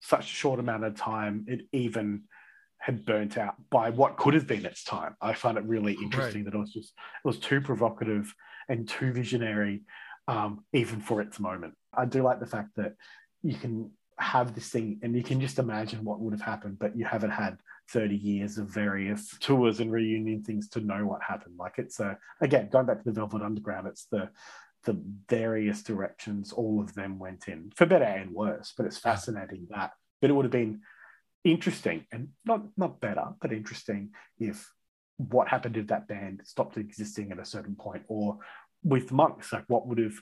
such 0.00 0.24
a 0.24 0.34
short 0.34 0.60
amount 0.60 0.84
of 0.84 0.94
time, 0.96 1.44
it 1.48 1.62
even 1.72 2.22
had 2.78 3.04
burnt 3.04 3.36
out 3.38 3.54
by 3.70 3.90
what 3.90 4.16
could 4.16 4.34
have 4.34 4.46
been 4.46 4.64
its 4.64 4.84
time. 4.84 5.16
I 5.20 5.32
find 5.32 5.58
it 5.58 5.64
really 5.64 5.94
interesting 5.94 6.44
right. 6.44 6.52
that 6.52 6.56
it 6.56 6.60
was 6.60 6.72
just 6.72 6.92
it 7.24 7.26
was 7.26 7.38
too 7.38 7.60
provocative 7.60 8.32
and 8.68 8.88
too 8.88 9.12
visionary, 9.12 9.82
um, 10.28 10.64
even 10.72 11.00
for 11.00 11.20
its 11.20 11.38
moment. 11.38 11.74
I 11.94 12.04
do 12.04 12.22
like 12.22 12.40
the 12.40 12.46
fact 12.46 12.76
that 12.76 12.94
you 13.42 13.54
can 13.54 13.90
have 14.18 14.54
this 14.54 14.70
thing 14.70 14.98
and 15.02 15.14
you 15.14 15.22
can 15.22 15.40
just 15.40 15.58
imagine 15.58 16.04
what 16.04 16.20
would 16.20 16.32
have 16.32 16.40
happened, 16.40 16.78
but 16.78 16.96
you 16.96 17.04
haven't 17.04 17.30
had 17.30 17.58
30 17.90 18.16
years 18.16 18.58
of 18.58 18.68
various 18.68 19.36
tours 19.40 19.80
and 19.80 19.92
reunion 19.92 20.42
things 20.42 20.68
to 20.70 20.80
know 20.80 21.06
what 21.06 21.22
happened. 21.22 21.54
Like 21.58 21.74
it's 21.78 22.00
a 22.00 22.18
again 22.40 22.68
going 22.70 22.86
back 22.86 22.98
to 22.98 23.04
the 23.04 23.12
Velvet 23.12 23.42
Underground, 23.42 23.86
it's 23.86 24.06
the 24.10 24.30
the 24.84 24.98
various 25.28 25.82
directions 25.82 26.52
all 26.52 26.80
of 26.80 26.94
them 26.94 27.18
went 27.18 27.48
in, 27.48 27.72
for 27.74 27.86
better 27.86 28.04
and 28.04 28.30
worse. 28.32 28.72
But 28.76 28.86
it's 28.86 28.98
fascinating 28.98 29.66
that. 29.70 29.92
But 30.20 30.30
it 30.30 30.32
would 30.32 30.44
have 30.44 30.52
been 30.52 30.80
interesting 31.44 32.06
and 32.10 32.28
not 32.44 32.62
not 32.76 33.00
better, 33.00 33.26
but 33.40 33.52
interesting 33.52 34.10
if 34.38 34.72
what 35.18 35.48
happened 35.48 35.76
if 35.76 35.86
that 35.88 36.08
band 36.08 36.42
stopped 36.44 36.76
existing 36.76 37.32
at 37.32 37.38
a 37.38 37.44
certain 37.44 37.74
point, 37.74 38.04
or 38.08 38.38
with 38.82 39.12
monks, 39.12 39.52
like 39.52 39.64
what 39.68 39.86
would 39.86 39.98
have 39.98 40.14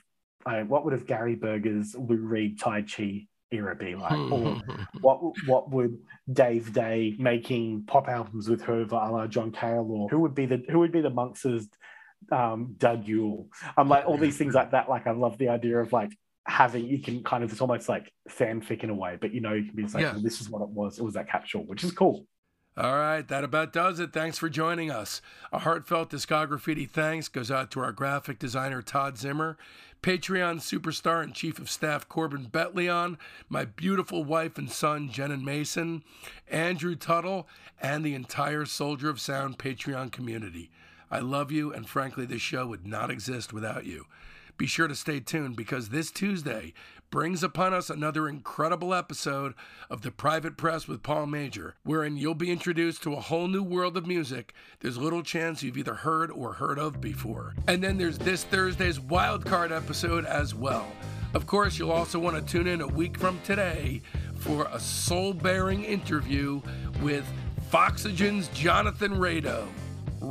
uh, 0.45 0.61
what 0.61 0.83
would 0.83 0.93
have 0.93 1.07
Gary 1.07 1.35
Burger's 1.35 1.95
Lou 1.95 2.17
Reed 2.17 2.59
Tai 2.59 2.83
Chi 2.83 3.27
era 3.51 3.75
be 3.75 3.95
like? 3.95 4.31
or 4.31 4.61
what 5.01 5.19
what 5.45 5.71
would 5.71 5.97
Dave 6.31 6.73
Day 6.73 7.15
making 7.17 7.83
pop 7.85 8.07
albums 8.07 8.49
with 8.49 8.61
her, 8.63 8.81
a 8.81 8.85
la 8.85 9.27
John 9.27 9.51
Cale, 9.51 9.87
or 9.89 10.09
who 10.09 10.19
would 10.19 10.35
be 10.35 10.45
the 10.45 10.63
who 10.69 10.79
would 10.79 10.91
be 10.91 11.01
the 11.01 11.09
monks' 11.09 11.45
um, 12.31 12.75
Doug 12.77 13.07
Yule. 13.07 13.47
I'm 13.77 13.89
like 13.89 14.05
all 14.05 14.17
these 14.17 14.37
things 14.37 14.53
like 14.53 14.71
that. 14.71 14.89
Like 14.89 15.07
I 15.07 15.11
love 15.11 15.37
the 15.37 15.49
idea 15.49 15.79
of 15.79 15.91
like 15.93 16.11
having 16.47 16.85
you 16.85 16.99
can 16.99 17.23
kind 17.23 17.43
of 17.43 17.51
it's 17.51 17.61
almost 17.61 17.89
like 17.89 18.11
fanfic 18.29 18.83
in 18.83 18.89
a 18.89 18.95
way, 18.95 19.17
but 19.19 19.33
you 19.33 19.41
know 19.41 19.53
you 19.53 19.65
can 19.65 19.75
be 19.75 19.83
like 19.83 20.01
yeah. 20.01 20.11
well, 20.13 20.21
this 20.21 20.41
is 20.41 20.49
what 20.49 20.61
it 20.61 20.69
was. 20.69 20.99
It 20.99 21.03
was 21.03 21.15
that 21.15 21.29
capsule, 21.29 21.65
which 21.65 21.83
is 21.83 21.91
cool. 21.91 22.25
All 22.77 22.97
right, 22.97 23.25
that 23.29 23.45
about 23.45 23.71
does 23.71 24.01
it. 24.01 24.11
Thanks 24.11 24.37
for 24.37 24.49
joining 24.49 24.91
us. 24.91 25.21
A 25.53 25.59
heartfelt 25.59 26.09
discography 26.09 26.89
thanks 26.89 27.29
goes 27.29 27.49
out 27.49 27.71
to 27.71 27.79
our 27.79 27.93
graphic 27.93 28.37
designer 28.37 28.81
Todd 28.81 29.17
Zimmer, 29.17 29.57
Patreon 30.03 30.57
superstar 30.57 31.23
and 31.23 31.33
chief 31.33 31.57
of 31.57 31.69
staff 31.69 32.09
Corbin 32.09 32.47
Betleon, 32.47 33.17
my 33.47 33.63
beautiful 33.63 34.25
wife 34.25 34.57
and 34.57 34.69
son 34.69 35.09
Jen 35.09 35.31
and 35.31 35.45
Mason, 35.45 36.03
Andrew 36.49 36.97
Tuttle, 36.97 37.47
and 37.81 38.03
the 38.03 38.13
entire 38.13 38.65
Soldier 38.65 39.09
of 39.09 39.21
Sound 39.21 39.57
Patreon 39.57 40.11
community. 40.11 40.69
I 41.09 41.19
love 41.19 41.53
you, 41.53 41.71
and 41.71 41.87
frankly, 41.87 42.25
this 42.25 42.41
show 42.41 42.67
would 42.67 42.85
not 42.85 43.09
exist 43.09 43.53
without 43.53 43.85
you. 43.85 44.05
Be 44.57 44.67
sure 44.67 44.87
to 44.87 44.95
stay 44.95 45.19
tuned 45.19 45.55
because 45.55 45.89
this 45.89 46.11
Tuesday 46.11 46.73
brings 47.15 47.43
upon 47.43 47.73
us 47.73 47.89
another 47.89 48.27
incredible 48.27 48.93
episode 48.93 49.53
of 49.89 50.01
The 50.01 50.11
Private 50.11 50.57
Press 50.57 50.85
with 50.85 51.01
Paul 51.01 51.27
Major, 51.27 51.75
wherein 51.85 52.17
you'll 52.17 52.35
be 52.35 52.51
introduced 52.51 53.03
to 53.03 53.13
a 53.13 53.21
whole 53.21 53.47
new 53.47 53.63
world 53.63 53.95
of 53.95 54.05
music 54.05 54.53
there's 54.81 54.97
little 54.97 55.23
chance 55.23 55.63
you've 55.63 55.77
either 55.77 55.93
heard 55.93 56.29
or 56.29 56.51
heard 56.51 56.77
of 56.77 56.99
before. 56.99 57.55
And 57.69 57.81
then 57.81 57.97
there's 57.97 58.17
this 58.17 58.43
Thursday's 58.43 58.99
wildcard 58.99 59.71
episode 59.71 60.25
as 60.25 60.53
well. 60.53 60.91
Of 61.33 61.47
course, 61.47 61.79
you'll 61.79 61.93
also 61.93 62.19
want 62.19 62.35
to 62.35 62.51
tune 62.51 62.67
in 62.67 62.81
a 62.81 62.87
week 62.87 63.17
from 63.17 63.39
today 63.45 64.01
for 64.35 64.67
a 64.73 64.79
soul 64.81 65.33
bearing 65.33 65.85
interview 65.85 66.61
with 67.01 67.25
Foxygen's 67.69 68.49
Jonathan 68.49 69.13
Rado 69.13 69.69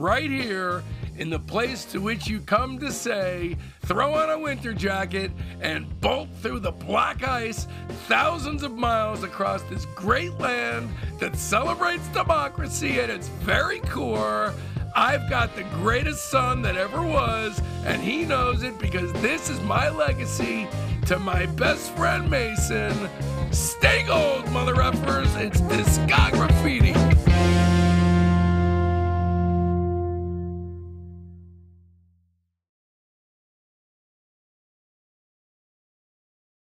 right 0.00 0.30
here 0.30 0.82
in 1.16 1.30
the 1.30 1.38
place 1.38 1.84
to 1.84 1.98
which 1.98 2.26
you 2.26 2.40
come 2.40 2.78
to 2.80 2.90
say, 2.90 3.56
throw 3.86 4.14
on 4.14 4.30
a 4.30 4.38
winter 4.38 4.74
jacket 4.74 5.30
and 5.60 6.00
bolt 6.00 6.28
through 6.42 6.58
the 6.58 6.72
black 6.72 7.26
ice 7.26 7.66
thousands 8.08 8.62
of 8.62 8.72
miles 8.72 9.22
across 9.22 9.62
this 9.62 9.86
great 9.94 10.32
land 10.38 10.88
that 11.20 11.36
celebrates 11.36 12.06
democracy 12.08 12.98
at 12.98 13.10
its 13.10 13.28
very 13.28 13.80
core. 13.80 14.52
I've 14.96 15.28
got 15.28 15.54
the 15.56 15.64
greatest 15.82 16.30
son 16.30 16.62
that 16.62 16.76
ever 16.76 17.02
was, 17.02 17.60
and 17.84 18.02
he 18.02 18.24
knows 18.24 18.62
it 18.62 18.78
because 18.78 19.12
this 19.14 19.50
is 19.50 19.60
my 19.62 19.88
legacy 19.88 20.68
to 21.06 21.18
my 21.18 21.46
best 21.46 21.90
friend 21.96 22.28
Mason. 22.30 23.08
Stay 23.52 24.04
gold, 24.06 24.50
mother 24.50 24.74
effers. 24.74 25.38
It's 25.40 25.60
Discography. 25.60 27.14